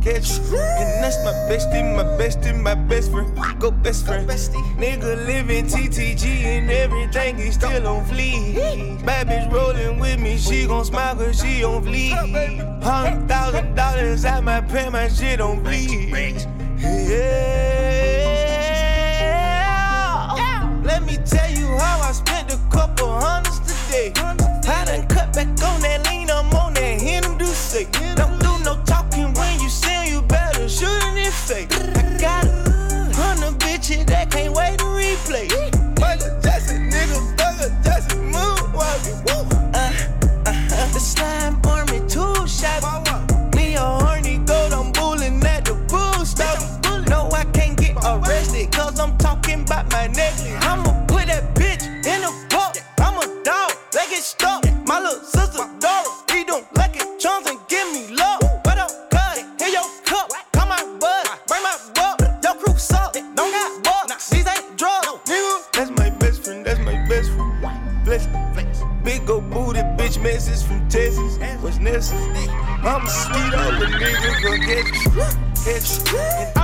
Catch 0.00 0.38
you. 0.38 0.56
And 0.56 1.04
that's 1.04 1.22
my 1.26 1.32
bestie, 1.46 1.84
my 1.94 2.04
bestie, 2.16 2.58
my 2.58 2.74
best 2.74 3.10
friend. 3.12 3.30
Go 3.60 3.70
best 3.70 4.06
friend. 4.06 4.26
Nigga 4.26 5.26
living 5.26 5.66
TTG 5.66 6.24
and 6.24 6.70
everything 6.70 7.36
he 7.36 7.50
still 7.50 7.86
on 7.86 8.06
fleek. 8.06 9.04
Bad 9.04 9.28
bitch 9.28 9.52
rolling 9.52 9.98
with 9.98 10.18
me, 10.20 10.38
she 10.38 10.66
gon' 10.66 10.86
smile 10.86 11.16
cause 11.16 11.38
she 11.38 11.64
on 11.64 11.84
fleek. 11.84 12.14
Hundred 12.82 13.28
thousand 13.28 13.74
dollars 13.74 14.24
at 14.24 14.42
my 14.42 14.62
pen, 14.62 14.92
my 14.92 15.08
shit 15.08 15.38
on 15.38 15.62
bleed. 15.62 16.46
Yeah. 16.78 17.42
Let 20.82 21.02
me 21.02 21.18
tell 21.26 21.50
you 21.50 21.66
how 21.76 22.00
I 22.00 22.12
spent 22.12 22.50
a 22.50 22.58
couple 22.70 23.10
hundreds 23.20 23.60
today. 23.60 24.14
I 24.66 24.84
done 24.84 25.06
cut 25.08 25.32
back 25.32 25.48
on 25.62 25.80
that 25.80 26.06
lean, 26.08 26.30
I'm 26.30 26.52
on 26.54 26.74
that 26.74 27.00
Hindu 27.00 27.46
say. 27.46 27.86
Don't 28.16 28.38
do 28.38 28.52
no 28.64 28.80
talking 28.84 29.32
when 29.34 29.60
you 29.60 29.68
sing, 29.68 30.12
you 30.12 30.22
better 30.22 30.68
shoot 30.68 31.02
in 31.08 31.16
his 31.16 31.34
face. 31.34 31.68
I 31.72 32.18
got 32.20 32.44
a 32.44 33.10
hundred 33.14 33.58
bitches 33.60 34.06
that 34.06 34.30
can't 34.30 34.54
wait 34.54 34.78
to 34.78 34.84
replay. 34.84 35.48
Michael 36.00 36.40
Jackson, 36.40 36.90
nigga, 36.90 37.18
Thugger 37.36 37.84
Jackson, 37.84 38.32
moonwalking. 38.32 39.18
Uh, 39.74 39.92
uh, 40.46 40.92
the 40.92 41.00
slime 41.00 41.61
believe 73.86 74.24
you 74.24 74.32
could 74.40 74.60
get 74.60 74.86
hitched. 75.64 76.61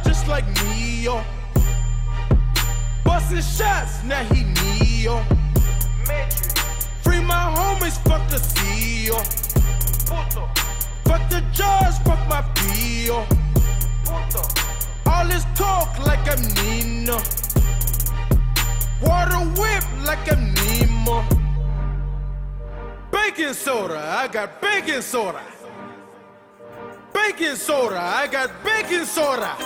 shot 0.00 0.04
just 0.04 0.28
like 0.28 0.44
Neo. 0.64 1.24
bustin' 3.04 3.42
shots, 3.42 4.02
now 4.04 4.22
he 4.24 4.44
Neo. 4.44 5.22
Free 7.02 7.20
my 7.20 7.54
homies, 7.56 7.98
fuck 8.04 8.28
the 8.28 8.36
CEO. 8.36 9.18
Fuck 11.04 11.30
the 11.30 11.40
judge, 11.52 11.98
fuck 12.04 12.28
my 12.28 12.42
PO. 12.54 13.26
All 15.06 15.26
this 15.26 15.44
talk 15.54 15.98
like 16.06 16.20
I'm 16.30 16.42
Nino. 16.54 17.20
Water 19.02 19.60
whip 19.60 19.84
like 20.04 20.30
I'm 20.30 20.54
Nemo. 20.54 21.24
Baking 23.10 23.54
soda, 23.54 23.98
I 23.98 24.28
got 24.28 24.60
baking 24.60 25.02
soda. 25.02 25.42
Baking 27.12 27.56
soda, 27.56 27.98
I 28.00 28.28
got 28.28 28.50
baking 28.62 29.04
soda. 29.04 29.56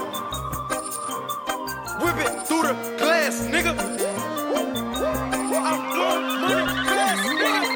Whip 2.01 2.17
it 2.19 2.47
through 2.47 2.63
the 2.63 2.75
glass, 2.99 3.41
nigga. 3.53 3.73
I'm 5.57 5.81
blowing 5.93 6.27
money 6.41 6.65
nigga. 6.89 7.75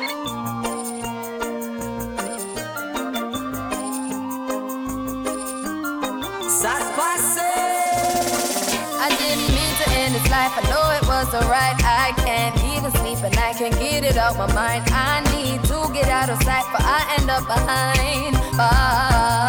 I 9.01 9.09
didn't 9.19 9.49
mean 9.55 9.75
to 9.83 9.91
end 9.91 10.15
his 10.15 10.29
life. 10.31 10.53
I 10.57 10.63
know 10.69 10.91
it 10.91 11.07
was 11.07 11.33
alright. 11.35 11.77
I 11.85 12.13
can't 12.19 12.57
even 12.65 12.91
sleep 12.91 13.23
and 13.25 13.37
I 13.39 13.53
can't 13.55 13.75
get 13.79 14.05
it 14.05 14.17
out 14.17 14.37
my 14.37 14.53
mind. 14.53 14.85
I 14.89 15.21
need 15.33 15.63
to 15.65 15.91
get 15.93 16.09
out 16.09 16.29
of 16.29 16.43
sight, 16.43 16.65
but 16.73 16.83
I 16.83 17.17
end 17.19 17.31
up 17.31 17.47
behind 17.47 18.35
Bye. 18.57 19.48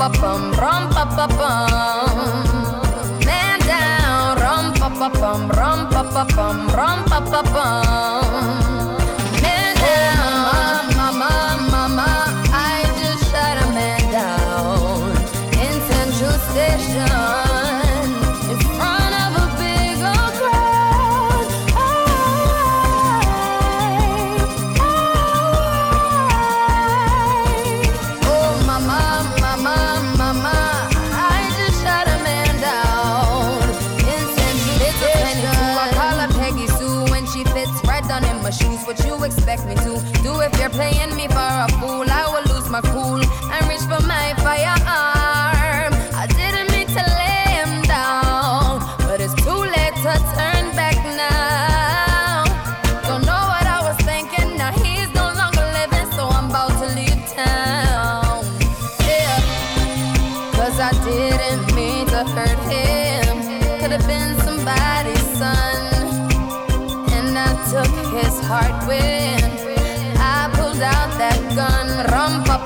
pa 0.00 0.08
bum, 0.16 0.42
rum 0.56 0.82
pa 0.96 1.04
pa 1.16 1.26
bum. 1.28 2.32
Man 3.26 3.60
down, 3.68 4.32
rum 4.40 4.66
pa 4.80 4.88
pa 4.98 5.08
bum, 5.20 5.40
rum 5.52 5.80
pa 5.92 6.02
pa 6.14 6.24
bum, 6.36 6.56
rum 6.72 6.98
pa 7.04 7.20
pa 7.20 7.40
bum. 7.52 8.29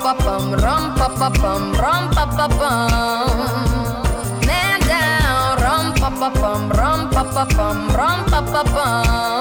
pa 0.05 0.13
bum, 0.21 0.53
rum 0.53 0.93
pa 0.93 1.07
pa 1.17 1.29
bum, 1.41 1.73
rum 1.81 2.03
pa 2.13 2.25
pa 2.37 2.45
bum. 2.45 3.39
Man 4.45 4.79
down, 4.85 5.57
rum 5.65 5.85
pa 5.97 6.09
pa 6.19 6.29
bum, 6.29 6.61
rum 6.77 6.99
pa 7.09 7.23
pa 7.33 7.43
bum, 7.57 7.77
rum 7.97 8.19
pa 8.29 8.39
pa 8.53 8.61
bum. 8.69 9.34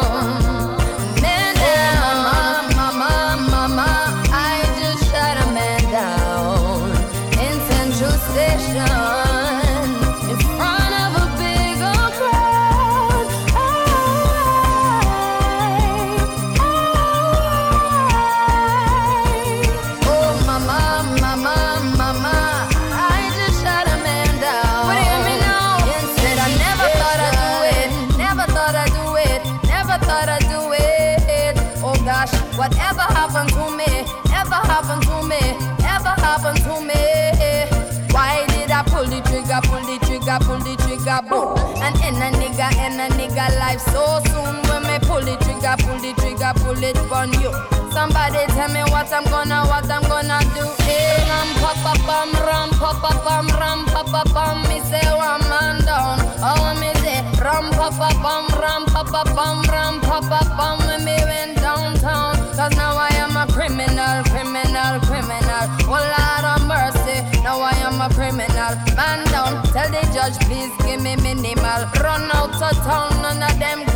Life 43.64 43.80
so 43.92 44.20
soon. 44.28 44.54
When 44.68 44.82
me 44.88 44.98
pull 45.08 45.22
the 45.24 45.36
trigger, 45.44 45.76
pull 45.84 45.98
the 46.04 46.12
trigger, 46.20 46.52
pull 46.60 46.82
it 46.84 46.98
on 47.10 47.32
you. 47.40 47.52
Somebody 47.94 48.42
tell 48.56 48.68
me 48.68 48.82
what 48.92 49.10
I'm 49.12 49.24
gonna, 49.32 49.64
what 49.70 49.88
I'm 49.90 50.02
gonna 50.02 50.38
do. 50.56 50.66
Hey, 50.84 51.22
ram 51.30 51.48
pa 51.62 51.72
pa 51.84 51.94
pam, 52.06 52.30
ram 52.46 52.70
pa 52.80 52.90
pa 53.02 53.12
pam, 53.24 53.46
ram 53.60 53.80
pa 53.86 54.02
pa 54.12 54.22
pam. 54.34 54.56
Me 54.68 54.80
say 54.90 55.06
one 55.14 55.44
man 55.48 55.78
down. 55.88 56.18
Oh 56.42 56.74
me 56.80 56.90
say 57.02 57.22
ram 57.40 57.70
pa 57.78 57.88
pa 57.98 58.10
pam, 58.24 58.44
ram 58.60 58.82
pa 58.92 59.02
pa 59.12 59.22
pam, 59.36 59.62
ram 59.72 60.00
pa 60.00 60.18
pa 60.20 60.40
pam. 60.58 60.76
When 60.86 61.04
me 61.06 61.16
went 61.30 61.56
downtown, 61.62 62.34
cause 62.56 62.74
now 62.76 62.98
I 62.98 63.14
am 63.22 63.36
a 63.36 63.46
criminal, 63.46 64.16
criminal, 64.32 64.98
criminal. 65.08 65.64
Oh 65.86 66.02
Lord 66.12 66.44
of 66.52 66.62
mercy, 66.66 67.16
now 67.46 67.62
I 67.62 67.78
am 67.86 68.02
a 68.02 68.08
criminal. 68.12 68.74
Man 68.98 69.22
down, 69.30 69.62
tell 69.72 69.88
the 69.94 70.02
judge 70.12 70.36
please 70.50 70.74
give 70.82 71.00
me 71.00 71.14
minimal. 71.22 71.80
Run 72.02 72.26
out 72.34 72.58
of 72.58 72.76
town, 72.82 73.13
them 73.58 73.93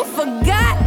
you 0.00 0.06
forgot. 0.06 0.79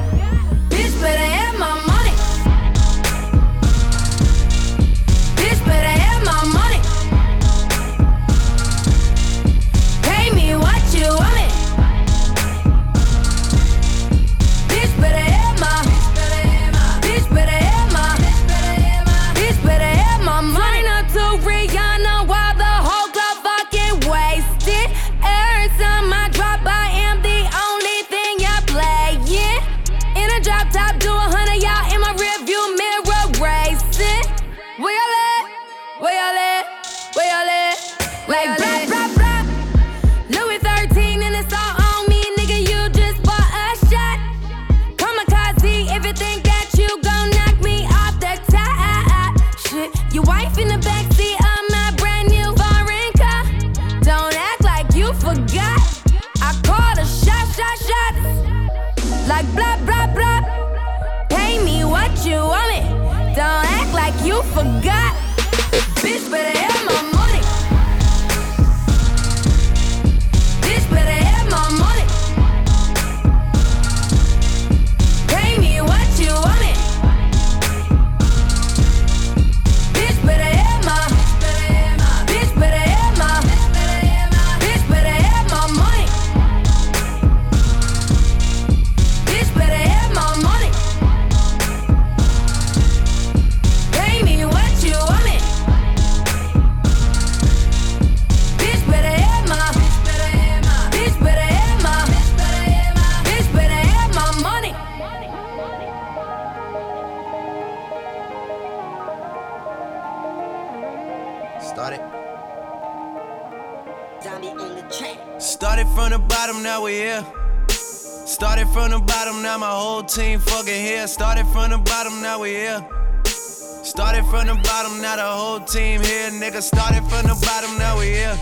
Started 118.43 118.67
from 118.67 118.91
the 118.91 118.99
bottom, 118.99 119.41
now 119.41 119.57
my 119.57 119.71
whole 119.71 120.03
team 120.03 120.37
fucking 120.37 120.67
here. 120.67 121.07
Started 121.07 121.47
from 121.53 121.71
the 121.71 121.77
bottom, 121.77 122.21
now 122.21 122.41
we 122.41 122.49
here. 122.49 122.85
Started 123.23 124.25
from 124.25 124.47
the 124.47 124.55
bottom, 124.67 124.99
now 124.99 125.15
the 125.15 125.23
whole 125.23 125.61
team 125.61 126.01
here. 126.03 126.29
Nigga, 126.29 126.61
started 126.61 127.07
from 127.07 127.23
the 127.23 127.39
bottom, 127.39 127.77
now 127.77 127.97
we 127.97 128.07
here. 128.07 128.35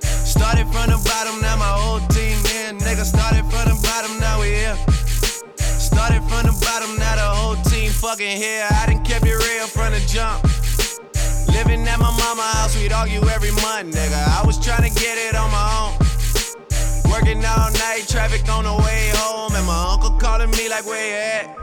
Started 0.00 0.64
from 0.72 0.88
the 0.88 0.96
bottom, 1.04 1.42
now 1.42 1.56
my 1.56 1.68
whole 1.68 2.00
team 2.08 2.40
here. 2.48 2.72
Nigga, 2.72 3.04
started 3.04 3.44
from 3.52 3.68
the 3.68 3.76
bottom, 3.84 4.18
now 4.18 4.40
we 4.40 4.48
here. 4.48 4.76
Started 5.60 6.24
from 6.24 6.48
the 6.48 6.56
bottom, 6.64 6.96
now 6.96 7.16
the 7.16 7.28
whole 7.28 7.62
team 7.68 7.90
fucking 7.90 8.34
here. 8.34 8.66
I 8.80 8.86
done 8.86 9.04
kept 9.04 9.26
it 9.26 9.36
real 9.36 9.66
from 9.66 9.92
the 9.92 10.00
jump. 10.08 10.42
Living 11.52 11.86
at 11.86 12.00
my 12.00 12.08
mama 12.16 12.48
house, 12.56 12.74
we'd 12.80 12.92
argue 12.92 13.20
every 13.28 13.52
month, 13.60 13.92
nigga. 13.92 14.24
I 14.40 14.42
was 14.46 14.56
trying 14.56 14.88
to 14.88 14.94
get 14.98 15.18
it 15.18 15.34
on 15.36 15.50
my 15.50 15.68
own. 15.84 15.97
Working 17.10 17.44
all 17.44 17.70
night, 17.72 18.04
traffic 18.08 18.48
on 18.48 18.64
the 18.64 18.74
way 18.74 19.10
home, 19.14 19.54
and 19.54 19.66
my 19.66 19.92
uncle 19.92 20.10
calling 20.18 20.50
me 20.50 20.68
like, 20.68 20.86
where 20.86 21.06
you 21.08 21.48
at? 21.48 21.56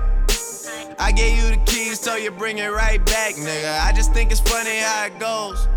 I 0.99 1.11
gave 1.11 1.37
you 1.37 1.55
the 1.55 1.61
keys, 1.65 1.99
so 1.99 2.15
you 2.15 2.31
bring 2.31 2.57
it 2.57 2.67
right 2.67 3.03
back, 3.05 3.35
nigga. 3.35 3.79
I 3.81 3.91
just 3.93 4.13
think 4.13 4.31
it's 4.31 4.39
funny 4.41 4.79
how 4.79 5.05
it 5.05 5.19
goes. 5.19 5.67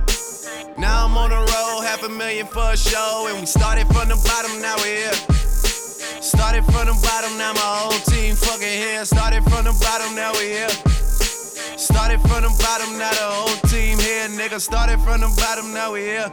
Now 0.78 1.04
I'm 1.04 1.16
on 1.16 1.30
the 1.30 1.36
road, 1.36 1.82
half 1.84 2.02
a 2.02 2.08
million 2.08 2.46
for 2.46 2.72
a 2.72 2.76
show, 2.76 3.26
and 3.30 3.40
we 3.40 3.46
started 3.46 3.86
from 3.88 4.08
the 4.08 4.16
bottom, 4.24 4.60
now 4.62 4.76
we're 4.78 5.10
here. 5.10 5.38
Started 6.20 6.64
from 6.64 6.86
the 6.86 6.98
bottom, 7.02 7.36
now 7.38 7.52
my 7.52 7.60
whole 7.60 7.98
team 8.06 8.34
fucking 8.34 8.66
here. 8.66 9.04
Started 9.04 9.42
from 9.44 9.64
the 9.64 9.72
bottom, 9.80 10.14
now 10.14 10.32
we 10.32 10.50
here. 10.50 10.68
Started 11.78 12.20
from 12.22 12.42
the 12.42 12.54
bottom, 12.58 12.98
now 12.98 13.10
the 13.10 13.22
whole 13.22 13.70
team 13.70 13.98
here, 13.98 14.28
nigga. 14.28 14.60
Started 14.60 14.98
from 15.00 15.20
the 15.20 15.28
bottom, 15.36 15.72
now 15.72 15.92
we 15.92 16.00
here. 16.02 16.30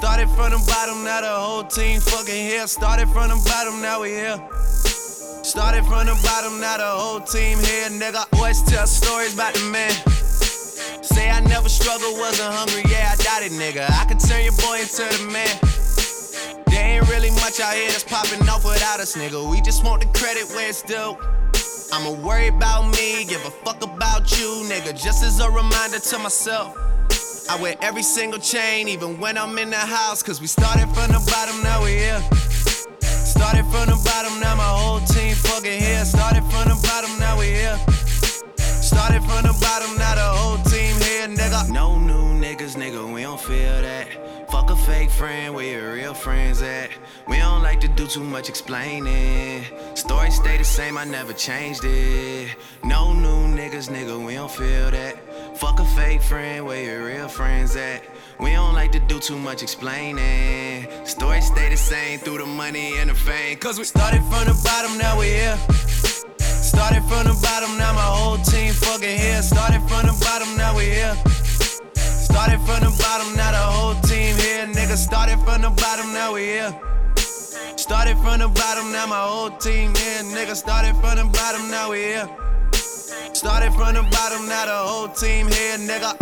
Started 0.00 0.30
from 0.30 0.48
the 0.48 0.64
bottom, 0.66 1.04
now 1.04 1.20
the 1.20 1.28
whole 1.28 1.62
team 1.62 2.00
fucking 2.00 2.32
here. 2.32 2.66
Started 2.66 3.06
from 3.10 3.28
the 3.28 3.36
bottom, 3.44 3.82
now 3.82 4.00
we 4.00 4.08
here. 4.08 4.40
Started 5.44 5.84
from 5.84 6.06
the 6.06 6.16
bottom, 6.24 6.58
now 6.58 6.78
the 6.78 6.88
whole 6.88 7.20
team 7.20 7.58
here, 7.58 7.90
nigga. 7.92 8.24
Always 8.32 8.62
tell 8.62 8.86
stories 8.86 9.34
about 9.34 9.52
the 9.52 9.60
man. 9.68 9.92
Say 11.04 11.28
I 11.28 11.40
never 11.40 11.68
struggled, 11.68 12.16
wasn't 12.16 12.48
hungry, 12.48 12.80
yeah, 12.88 13.12
I 13.12 13.16
doubt 13.20 13.42
it, 13.44 13.52
nigga. 13.52 13.84
I 14.00 14.06
could 14.08 14.20
turn 14.20 14.42
your 14.42 14.56
boy 14.64 14.80
into 14.80 15.04
the 15.04 15.28
man. 15.28 15.52
There 16.72 16.96
ain't 16.96 17.06
really 17.10 17.30
much 17.44 17.60
out 17.60 17.74
here 17.74 17.92
that's 17.92 18.02
popping 18.02 18.40
off 18.48 18.64
without 18.64 19.00
us, 19.00 19.18
nigga. 19.18 19.50
We 19.50 19.60
just 19.60 19.84
want 19.84 20.00
the 20.00 20.08
credit 20.18 20.48
where 20.56 20.70
it's 20.70 20.80
due. 20.80 21.12
I'ma 21.92 22.16
worry 22.24 22.48
about 22.48 22.88
me, 22.96 23.26
give 23.26 23.44
a 23.44 23.50
fuck 23.50 23.84
about 23.84 24.32
you, 24.40 24.64
nigga. 24.64 24.96
Just 24.96 25.22
as 25.22 25.40
a 25.40 25.50
reminder 25.50 25.98
to 26.00 26.18
myself. 26.18 26.74
I 27.50 27.56
wear 27.60 27.74
every 27.80 28.04
single 28.04 28.38
chain, 28.38 28.86
even 28.86 29.18
when 29.18 29.36
I'm 29.36 29.58
in 29.58 29.70
the 29.70 29.76
house. 29.76 30.22
Cause 30.22 30.40
we 30.40 30.46
started 30.46 30.86
from 30.94 31.10
the 31.10 31.18
bottom, 31.26 31.60
now 31.64 31.82
we 31.82 31.98
here. 31.98 32.22
Started 33.00 33.66
from 33.74 33.90
the 33.90 34.00
bottom, 34.04 34.38
now 34.38 34.54
my 34.54 34.62
whole 34.62 35.00
team 35.00 35.34
fucking 35.34 35.80
here. 35.82 36.04
Started 36.04 36.44
from 36.44 36.68
the 36.70 36.78
bottom, 36.86 37.10
now 37.18 37.36
we 37.36 37.46
here. 37.46 37.76
Started 38.56 39.22
from 39.26 39.42
the 39.42 39.56
bottom, 39.60 39.98
now 39.98 40.14
the 40.14 40.30
whole 40.38 40.58
team 40.58 40.69
nigga. 41.28 41.68
No 41.70 41.98
new 41.98 42.40
niggas, 42.40 42.76
nigga, 42.76 43.12
we 43.12 43.22
don't 43.22 43.40
feel 43.40 43.82
that. 43.82 44.50
Fuck 44.50 44.70
a 44.70 44.76
fake 44.76 45.10
friend, 45.10 45.54
where 45.54 45.66
your 45.66 45.92
real 45.94 46.14
friends 46.14 46.62
at? 46.62 46.90
We 47.28 47.38
don't 47.38 47.62
like 47.62 47.80
to 47.80 47.88
do 47.88 48.06
too 48.06 48.22
much 48.24 48.48
explaining. 48.48 49.64
Story 49.94 50.30
stay 50.30 50.56
the 50.56 50.64
same, 50.64 50.96
I 50.96 51.04
never 51.04 51.32
changed 51.32 51.84
it. 51.84 52.56
No 52.84 53.12
new 53.12 53.54
niggas, 53.54 53.88
nigga, 53.88 54.24
we 54.24 54.34
don't 54.34 54.50
feel 54.50 54.90
that. 54.90 55.58
Fuck 55.58 55.80
a 55.80 55.84
fake 55.84 56.22
friend, 56.22 56.66
where 56.66 56.82
your 56.82 57.06
real 57.06 57.28
friends 57.28 57.76
at? 57.76 58.02
We 58.38 58.52
don't 58.52 58.74
like 58.74 58.92
to 58.92 59.00
do 59.00 59.18
too 59.18 59.38
much 59.38 59.62
explaining. 59.62 60.88
Story 61.04 61.40
stay 61.42 61.68
the 61.68 61.76
same 61.76 62.18
through 62.20 62.38
the 62.38 62.46
money 62.46 62.96
and 62.98 63.10
the 63.10 63.14
fame. 63.14 63.58
Cause 63.58 63.78
we 63.78 63.84
started 63.84 64.22
from 64.22 64.46
the 64.46 64.60
bottom, 64.64 64.96
now 64.96 65.18
we 65.18 65.26
here. 65.26 66.09
Started 66.62 67.02
from 67.04 67.24
the 67.26 67.38
bottom, 67.42 67.76
now 67.78 67.92
my 67.92 68.02
whole 68.02 68.38
team 68.38 68.72
fucking 68.72 69.18
here. 69.18 69.42
Started 69.42 69.80
from 69.88 70.06
the 70.06 70.16
bottom, 70.20 70.56
now 70.56 70.76
we 70.76 70.84
here. 70.84 71.16
Started 71.94 72.60
from 72.60 72.80
the 72.84 72.92
bottom, 72.98 73.34
now 73.36 73.50
the 73.50 73.58
whole 73.58 73.94
team 74.02 74.36
here. 74.36 74.66
Nigga, 74.66 74.96
started 74.96 75.38
from 75.40 75.62
the 75.62 75.70
bottom, 75.70 76.12
now 76.12 76.34
we 76.34 76.42
here. 76.42 76.74
Started 77.76 78.16
from 78.18 78.38
the 78.40 78.48
bottom, 78.48 78.92
now 78.92 79.06
my 79.06 79.20
whole 79.20 79.50
team 79.58 79.94
here. 79.94 80.22
Nigga, 80.22 80.54
started 80.54 80.94
from 80.96 81.16
the 81.16 81.24
bottom, 81.32 81.70
now 81.70 81.90
we 81.90 81.98
here. 81.98 82.28
Started 83.32 83.72
from 83.72 83.94
the 83.94 84.02
bottom, 84.10 84.46
now 84.46 84.66
the 84.66 84.76
whole 84.76 85.08
team 85.08 85.48
here, 85.48 85.78
nigga. 85.78 86.16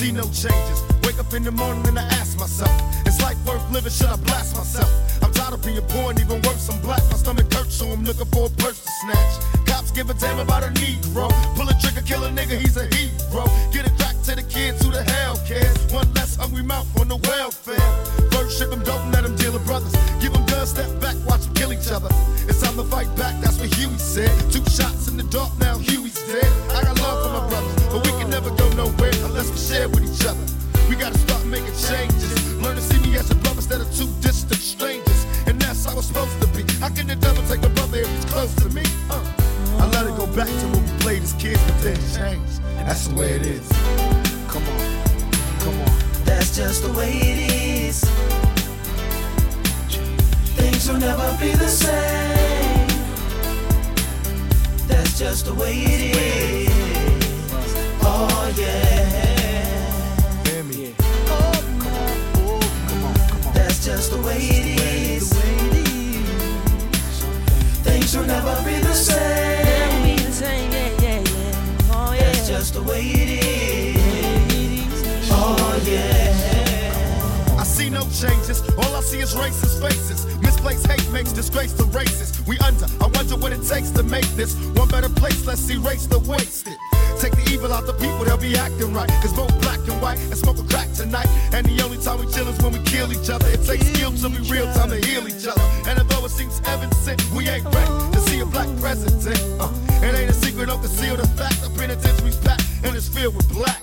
See 0.00 0.12
no 0.12 0.24
changes. 0.32 0.80
Wake 1.04 1.18
up 1.20 1.32
in 1.34 1.42
the 1.44 1.52
morning 1.52 1.86
and 1.86 1.98
I 1.98 2.04
ask 2.20 2.38
myself, 2.38 2.72
is 3.06 3.20
life 3.20 3.36
worth 3.46 3.64
living? 3.70 3.92
Should 3.92 4.08
I 4.08 4.16
blast 4.16 4.56
myself? 4.56 4.90
I'm 5.22 5.30
tired 5.32 5.52
of 5.52 5.62
being 5.62 5.84
poor 5.92 6.10
and 6.10 6.18
even 6.18 6.40
worse, 6.42 6.70
I'm 6.70 6.80
black. 6.80 7.02
My 7.10 7.18
stomach 7.22 7.52
hurts, 7.52 7.74
so 7.74 7.86
I'm 7.86 8.02
looking 8.04 8.30
for 8.32 8.46
a 8.46 8.50
purse 8.62 8.80
to 8.80 8.90
snatch. 9.00 9.34
Cops 9.68 9.90
give 9.90 10.08
a 10.08 10.14
damn 10.14 10.38
about 10.38 10.64
a 10.64 10.70
Negro. 10.80 11.28
Pull 11.54 11.68
a 11.68 11.74
trigger, 11.82 12.00
kill 12.00 12.24
a 12.24 12.30
nigga, 12.30 12.56
he's 12.58 12.76
a 12.78 12.86
hero. 12.96 13.44
Get 13.72 13.84
back 13.98 13.99
to 14.30 14.36
the 14.36 14.48
kids 14.48 14.84
who 14.84 14.90
the 14.92 15.02
hell 15.02 15.36
cares. 15.46 15.76
One 15.92 16.06
less 16.14 16.36
hungry 16.36 16.62
mouth 16.62 16.86
on 17.00 17.08
the 17.08 17.16
welfare. 17.16 17.90
First 18.30 18.58
ship 18.58 18.70
them, 18.70 18.82
don't 18.84 19.10
let 19.10 19.24
them 19.24 19.34
deal 19.36 19.52
with 19.52 19.66
brothers. 19.66 19.92
Give 20.20 20.32
them 20.32 20.46
guns, 20.46 20.70
step 20.70 20.88
back, 21.00 21.16
watch 21.26 21.42
them 21.42 21.54
kill 21.54 21.72
each 21.72 21.90
other. 21.90 22.08
It's 22.46 22.60
time 22.62 22.76
to 22.76 22.84
fight 22.84 23.10
back, 23.16 23.34
that's 23.40 23.58
what 23.58 23.74
Huey 23.74 23.98
said. 23.98 24.30
Two 24.52 24.62
shots 24.70 25.08
in 25.08 25.16
the 25.16 25.24
dark, 25.24 25.50
now 25.58 25.78
Huey's 25.78 26.14
dead. 26.30 26.46
I 26.70 26.82
got 26.84 27.00
love 27.00 27.18
for 27.24 27.32
my 27.34 27.44
brothers, 27.48 27.74
but 27.90 28.06
we 28.06 28.12
can 28.20 28.30
never 28.30 28.50
go 28.50 28.66
nowhere 28.74 29.14
unless 29.26 29.50
we 29.50 29.58
share 29.58 29.88
with 29.88 30.06
each 30.06 30.24
other. 30.26 30.44
We 30.88 30.94
gotta 30.94 31.18
start 31.18 31.44
making 31.46 31.74
changes. 31.74 32.30
Learn 32.62 32.76
to 32.76 32.82
see 32.82 33.00
me 33.02 33.16
as 33.16 33.30
a 33.30 33.34
brother 33.34 33.58
instead 33.58 33.80
of 33.80 33.90
two 33.96 34.06
distant 34.20 34.60
strangers. 34.60 35.26
And 35.46 35.60
that's 35.60 35.84
how 35.84 35.98
it's 35.98 36.06
supposed 36.06 36.38
to 36.40 36.46
be. 36.54 36.62
How 36.78 36.90
can 36.90 37.06
the 37.06 37.16
devil 37.16 37.42
take 37.50 37.62
a 37.64 37.70
brother 37.70 37.98
if 37.98 38.08
he's 38.08 38.26
close 38.26 38.54
to 38.62 38.68
me? 38.70 38.82
Uh. 39.10 39.24
I 39.80 39.86
let 39.90 40.06
it 40.06 40.16
go 40.16 40.26
back 40.38 40.48
to 40.48 40.66
when 40.70 40.82
we 40.84 40.98
played 41.00 41.22
as 41.22 41.32
kids, 41.34 41.62
but 41.64 41.78
then 41.82 41.96
changed. 42.14 42.62
That's 42.86 43.08
the 43.08 43.14
way 43.14 43.30
it 43.30 43.46
is. 43.46 44.09
Come 44.50 44.64
on, 44.64 45.02
come 45.60 45.80
on. 45.80 46.24
That's 46.24 46.56
just 46.56 46.82
the 46.82 46.92
way 46.92 47.12
it 47.12 47.52
is. 47.52 48.00
Things 50.56 50.88
will 50.88 50.98
never 50.98 51.36
be 51.40 51.52
the 51.52 51.68
same. 51.68 52.88
That's 54.88 55.16
just 55.16 55.44
the 55.44 55.54
way 55.54 55.72
it 55.72 56.16
is. 56.16 56.70
Oh 58.02 58.52
yeah. 58.58 59.10
That's 63.54 63.84
just 63.86 64.10
the 64.10 64.20
way 64.20 64.36
it 64.36 64.66
is. 64.80 65.32
Things 67.84 68.16
will 68.16 68.26
never 68.26 68.56
be 68.64 68.80
the 68.80 68.94
same. 68.94 69.49
Changes. 78.10 78.62
All 78.76 78.94
I 78.94 79.00
see 79.00 79.20
is 79.20 79.34
racist 79.34 79.80
faces. 79.80 80.26
Misplaced 80.40 80.86
hate 80.86 81.10
makes 81.12 81.32
disgrace 81.32 81.72
to 81.74 81.84
races. 81.84 82.34
We 82.46 82.58
under. 82.58 82.86
I 83.00 83.06
wonder 83.14 83.36
what 83.36 83.52
it 83.52 83.62
takes 83.66 83.90
to 83.92 84.02
make 84.02 84.28
this 84.34 84.54
one 84.74 84.88
better 84.88 85.08
place. 85.08 85.46
Let's 85.46 85.68
erase 85.70 86.06
the 86.06 86.18
wasted. 86.18 86.76
Take 87.20 87.32
the 87.36 87.50
evil 87.52 87.72
out 87.72 87.86
the 87.86 87.92
people, 87.92 88.24
they'll 88.24 88.38
be 88.38 88.56
acting 88.56 88.92
right. 88.94 89.08
Cause 89.20 89.32
both 89.34 89.52
black 89.60 89.78
and 89.88 90.00
white 90.00 90.18
and 90.18 90.36
smoke 90.36 90.58
a 90.58 90.64
crack 90.64 90.90
tonight. 90.92 91.28
And 91.52 91.66
the 91.66 91.82
only 91.84 91.98
time 91.98 92.18
we 92.18 92.26
chill 92.32 92.48
is 92.48 92.58
when 92.62 92.72
we 92.72 92.80
kill 92.84 93.12
each 93.12 93.28
other. 93.28 93.46
It 93.48 93.62
takes 93.64 93.86
skill 93.92 94.12
to 94.12 94.28
be 94.28 94.40
real 94.48 94.66
time 94.72 94.90
to 94.90 94.96
heal 95.04 95.28
each 95.28 95.46
other. 95.46 95.60
And 95.86 95.98
although 95.98 96.24
it 96.24 96.30
seems 96.30 96.58
heaven 96.60 96.90
sent, 96.92 97.20
we 97.32 97.48
ain't 97.48 97.64
ready 97.64 97.92
to 98.12 98.20
see 98.20 98.40
a 98.40 98.46
black 98.46 98.68
president. 98.80 99.36
Uh, 99.60 99.68
it 100.02 100.14
ain't 100.14 100.30
a 100.30 100.34
secret, 100.34 100.66
don't 100.66 100.80
conceal 100.80 101.16
the 101.16 101.26
fact. 101.36 101.60
The 101.62 101.70
penitentiary's 101.76 102.38
packed 102.38 102.64
and 102.84 102.96
it's 102.96 103.08
filled 103.08 103.36
with 103.36 103.48
blacks. 103.52 103.79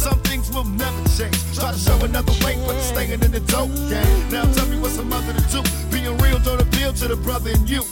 But 0.00 0.12
some 0.12 0.20
things 0.20 0.50
will 0.50 0.64
never 0.64 1.08
change. 1.08 1.36
Try 1.54 1.72
to 1.72 1.78
show 1.78 1.98
another 2.02 2.32
way, 2.44 2.56
but 2.66 2.80
staying 2.80 3.10
in 3.10 3.30
the 3.30 3.40
dope 3.40 3.68
game. 3.88 4.30
Now 4.30 4.44
tell 4.54 4.66
me 4.66 4.78
what's 4.78 4.96
a 4.96 5.02
mother 5.02 5.34
to 5.34 5.42
do. 5.52 5.62
Being 5.90 6.16
real 6.18 6.38
don't 6.38 6.60
appeal 6.60 6.94
to 6.94 7.08
the 7.08 7.16
brother 7.16 7.50
in 7.50 7.66
you. 7.66 7.82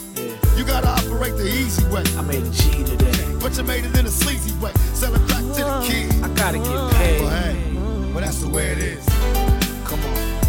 You 0.57 0.65
gotta 0.65 0.89
operate 0.89 1.37
the 1.37 1.47
easy 1.47 1.85
way. 1.89 2.05
I 2.17 2.23
made 2.23 2.43
a 2.43 2.51
G 2.51 2.83
today. 2.85 3.13
But 3.43 3.59
you 3.59 3.65
made 3.65 3.85
it 3.85 3.99
in 3.99 4.07
a 4.07 4.11
sleazy 4.11 4.57
way. 4.59 4.73
Sell 4.95 5.15
it 5.15 5.29
back 5.29 5.43
to 5.43 5.63
the 5.63 5.67
uh, 5.67 5.87
kid. 5.87 6.11
I 6.25 6.29
gotta 6.29 6.59
get 6.59 6.93
paid. 6.95 7.21
Well, 7.21 7.43
hey, 7.43 7.75
well, 8.13 8.21
that's 8.25 8.41
the 8.41 8.49
way 8.49 8.69
it 8.69 8.79
is. 8.79 9.05
Come 9.85 10.01
on, 10.01 10.41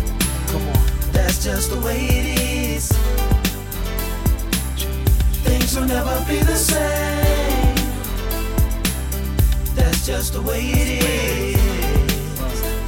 come 0.48 0.66
on. 0.70 1.12
That's 1.12 1.44
just 1.44 1.72
the 1.72 1.80
way 1.82 2.00
it 2.08 2.40
is. 2.40 2.92
Things 5.44 5.76
will 5.76 5.88
never 5.88 6.26
be 6.26 6.40
the 6.40 6.56
same. 6.56 7.49
That's 10.00 10.08
just 10.08 10.32
the 10.32 10.42
way 10.42 10.62
it 10.62 11.04
is. 11.04 11.60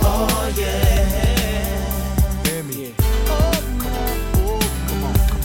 Oh 0.01 0.53
yeah. 0.57 2.45
Hear 2.45 2.63
me. 2.63 2.95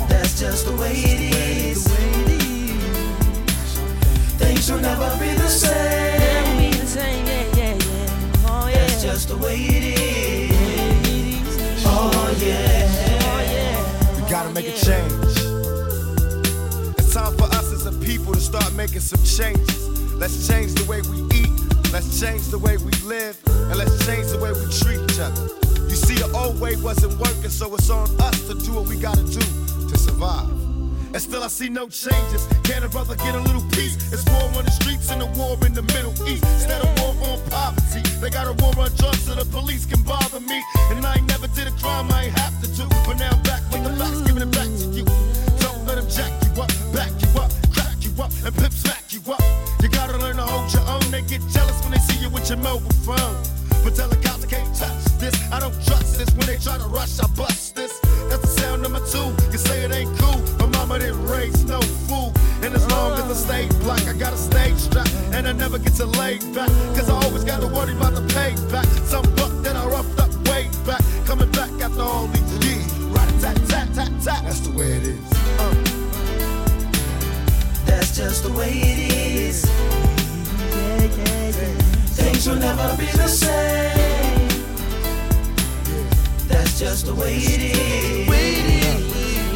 That's 0.08 0.38
just 0.38 0.66
the 0.66 0.72
way 0.76 0.92
it 0.92 1.34
is. 1.34 1.88
Things 4.38 4.70
will 4.70 4.78
never 4.78 5.10
be 5.18 5.34
the 5.34 5.48
same. 5.48 6.70
That's 8.72 9.02
just 9.02 9.28
the 9.30 9.36
way 9.36 9.56
it 9.56 9.98
is. 9.98 11.82
Oh 11.84 12.32
yeah. 12.40 14.22
We 14.22 14.30
gotta 14.30 14.50
make 14.50 14.68
a 14.68 14.72
change. 14.72 15.25
People 18.06 18.32
to 18.32 18.40
start 18.40 18.72
making 18.74 19.00
some 19.00 19.18
changes. 19.26 19.88
Let's 20.14 20.46
change 20.46 20.72
the 20.78 20.86
way 20.86 21.02
we 21.10 21.26
eat. 21.34 21.50
Let's 21.90 22.20
change 22.20 22.46
the 22.54 22.58
way 22.58 22.78
we 22.78 22.94
live. 23.02 23.34
And 23.66 23.76
let's 23.76 23.98
change 24.06 24.30
the 24.30 24.38
way 24.38 24.54
we 24.54 24.62
treat 24.78 25.02
each 25.10 25.18
other. 25.18 25.50
You 25.90 25.98
see, 25.98 26.14
the 26.14 26.30
old 26.30 26.60
way 26.60 26.76
wasn't 26.76 27.18
working, 27.18 27.50
so 27.50 27.74
it's 27.74 27.90
on 27.90 28.06
us 28.22 28.46
to 28.46 28.54
do 28.54 28.78
what 28.78 28.86
we 28.86 28.96
gotta 28.96 29.26
do 29.26 29.42
to 29.90 29.98
survive. 29.98 30.48
And 31.10 31.20
still 31.20 31.42
I 31.42 31.48
see 31.48 31.68
no 31.68 31.88
changes. 31.88 32.46
Can 32.62 32.84
a 32.84 32.88
brother 32.88 33.16
get 33.16 33.34
a 33.34 33.40
little 33.40 33.66
peace? 33.74 33.98
It's 34.14 34.24
war 34.30 34.46
on 34.54 34.64
the 34.64 34.70
streets 34.70 35.10
and 35.10 35.20
a 35.20 35.26
war 35.34 35.58
in 35.66 35.74
the 35.74 35.82
Middle 35.90 36.14
East. 36.30 36.46
Instead 36.62 36.86
of 36.86 36.90
war 37.02 37.10
on 37.26 37.42
poverty, 37.50 38.06
they 38.22 38.30
got 38.30 38.46
a 38.46 38.54
war 38.62 38.70
on 38.78 38.94
drugs 38.94 39.26
so 39.26 39.34
the 39.34 39.44
police 39.50 39.84
can 39.84 40.00
bother 40.02 40.38
me. 40.38 40.62
And 40.94 41.04
I 41.04 41.18
ain't 41.18 41.26
never 41.26 41.48
did 41.58 41.66
a 41.66 41.74
crime 41.82 42.06
I 42.12 42.30
ain't 42.30 42.38
have 42.38 42.54
to 42.62 42.68
do. 42.70 42.86
But 43.02 43.18
now 43.18 43.34
I'm 43.34 43.42
back 43.42 43.62
with 43.74 43.82
the 43.82 43.90
facts, 43.98 44.22
giving 44.22 44.46
it 44.46 44.52
back 44.54 44.70
to 44.78 44.86
you. 44.94 45.04
Don't 45.58 45.82
let 45.90 45.98
them 45.98 46.06
jack 46.08 46.30
you 46.42 46.45
and 48.46 48.54
pimp 48.54 48.72
smack 48.72 49.02
you 49.10 49.20
up. 49.32 49.42
You 49.82 49.88
gotta 49.88 50.16
learn 50.18 50.36
to 50.36 50.42
hold 50.42 50.72
your 50.72 50.86
own. 50.86 51.02
They 51.10 51.22
get 51.22 51.42
jealous 51.50 51.82
when 51.82 51.90
they 51.90 51.98
see 51.98 52.18
you 52.22 52.30
with 52.30 52.48
your 52.48 52.58
mobile 52.58 52.94
phone. 53.02 53.36
But 53.82 53.96
tell 53.96 54.08
the 54.08 54.16
cops 54.22 54.44
I 54.44 54.48
can't 54.48 54.74
touch 54.74 55.04
this. 55.18 55.34
I 55.52 55.58
don't 55.58 55.74
trust 55.84 56.18
this. 56.18 56.30
When 56.36 56.46
they 56.46 56.56
try 56.56 56.78
to 56.78 56.86
rush, 56.86 57.18
I 57.18 57.26
bust 57.34 57.74
this. 57.74 57.98
That's 58.30 58.42
the 58.42 58.62
sound 58.62 58.82
number 58.82 59.00
two. 59.10 59.34
You 59.50 59.58
say 59.58 59.84
it 59.84 59.92
ain't 59.92 60.16
cool. 60.18 60.38
My 60.58 60.66
mama 60.78 60.98
didn't 61.00 61.26
raise 61.26 61.64
no 61.64 61.80
fool. 62.06 62.32
And 62.62 62.72
as 62.74 62.88
long 62.90 63.18
as 63.18 63.26
I 63.26 63.34
stay 63.34 63.66
black, 63.82 64.06
I 64.06 64.12
got 64.12 64.32
a 64.32 64.38
stage 64.38 64.76
strap. 64.76 65.08
And 65.34 65.48
I 65.48 65.52
never 65.52 65.78
get 65.78 65.94
to 65.94 66.06
lay 66.06 66.38
back. 66.54 66.70
Cause 66.94 67.10
I 67.10 67.14
always 67.26 67.42
gotta 67.42 67.66
worry 67.66 67.92
about 67.92 68.14
the 68.14 68.26
payback. 68.32 68.86
Some 69.10 69.26
buck 69.34 69.52
that 69.64 69.74
I 69.74 69.84
roughed 69.86 70.20
up 70.20 70.30
way 70.48 70.70
back. 70.86 71.02
Coming 71.26 71.50
back 71.50 71.70
after 71.82 72.02
all 72.02 72.28
these 72.28 72.52
years. 72.64 72.92
Right, 73.10 73.32
tat, 73.40 73.56
tat, 73.68 73.88
tat, 73.94 74.12
tat. 74.22 74.42
That's 74.44 74.60
the 74.60 74.70
way 74.70 74.92
it 74.92 75.02
is. 75.02 75.35
That's 77.86 78.16
just 78.16 78.42
the 78.42 78.52
way 78.52 78.70
it 78.70 78.98
is. 79.12 79.64
Things 82.16 82.46
will 82.48 82.56
never 82.56 82.96
be 82.96 83.06
the 83.06 83.28
same. 83.28 84.48
That's 86.48 86.78
just 86.78 87.06
the 87.06 87.14
way 87.14 87.36
it 87.36 87.60
is. 87.76 88.28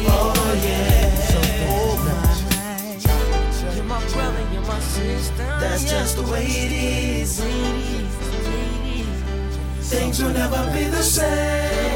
Oh 0.07 0.33
yeah. 0.63 1.01
You're 3.75 3.85
my 3.85 3.99
brother, 4.13 4.43
you're 4.53 4.63
my 4.63 4.79
sister. 4.79 5.45
That's 5.59 5.83
just 5.89 6.15
the 6.17 6.23
way 6.23 6.45
it 6.45 6.71
is. 6.71 7.39
Things 9.89 10.21
will 10.23 10.33
never 10.33 10.71
be 10.73 10.85
the 10.85 11.03
same. 11.03 11.91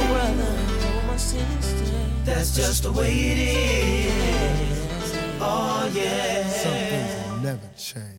That's 2.25 2.55
just 2.55 2.83
the 2.83 2.91
way 2.91 3.11
it 3.11 3.37
is. 3.37 4.74
Oh 5.41 5.91
yeah. 5.93 6.47
Some 6.47 6.71
things 6.71 7.43
never 7.43 7.69
change. 7.77 8.14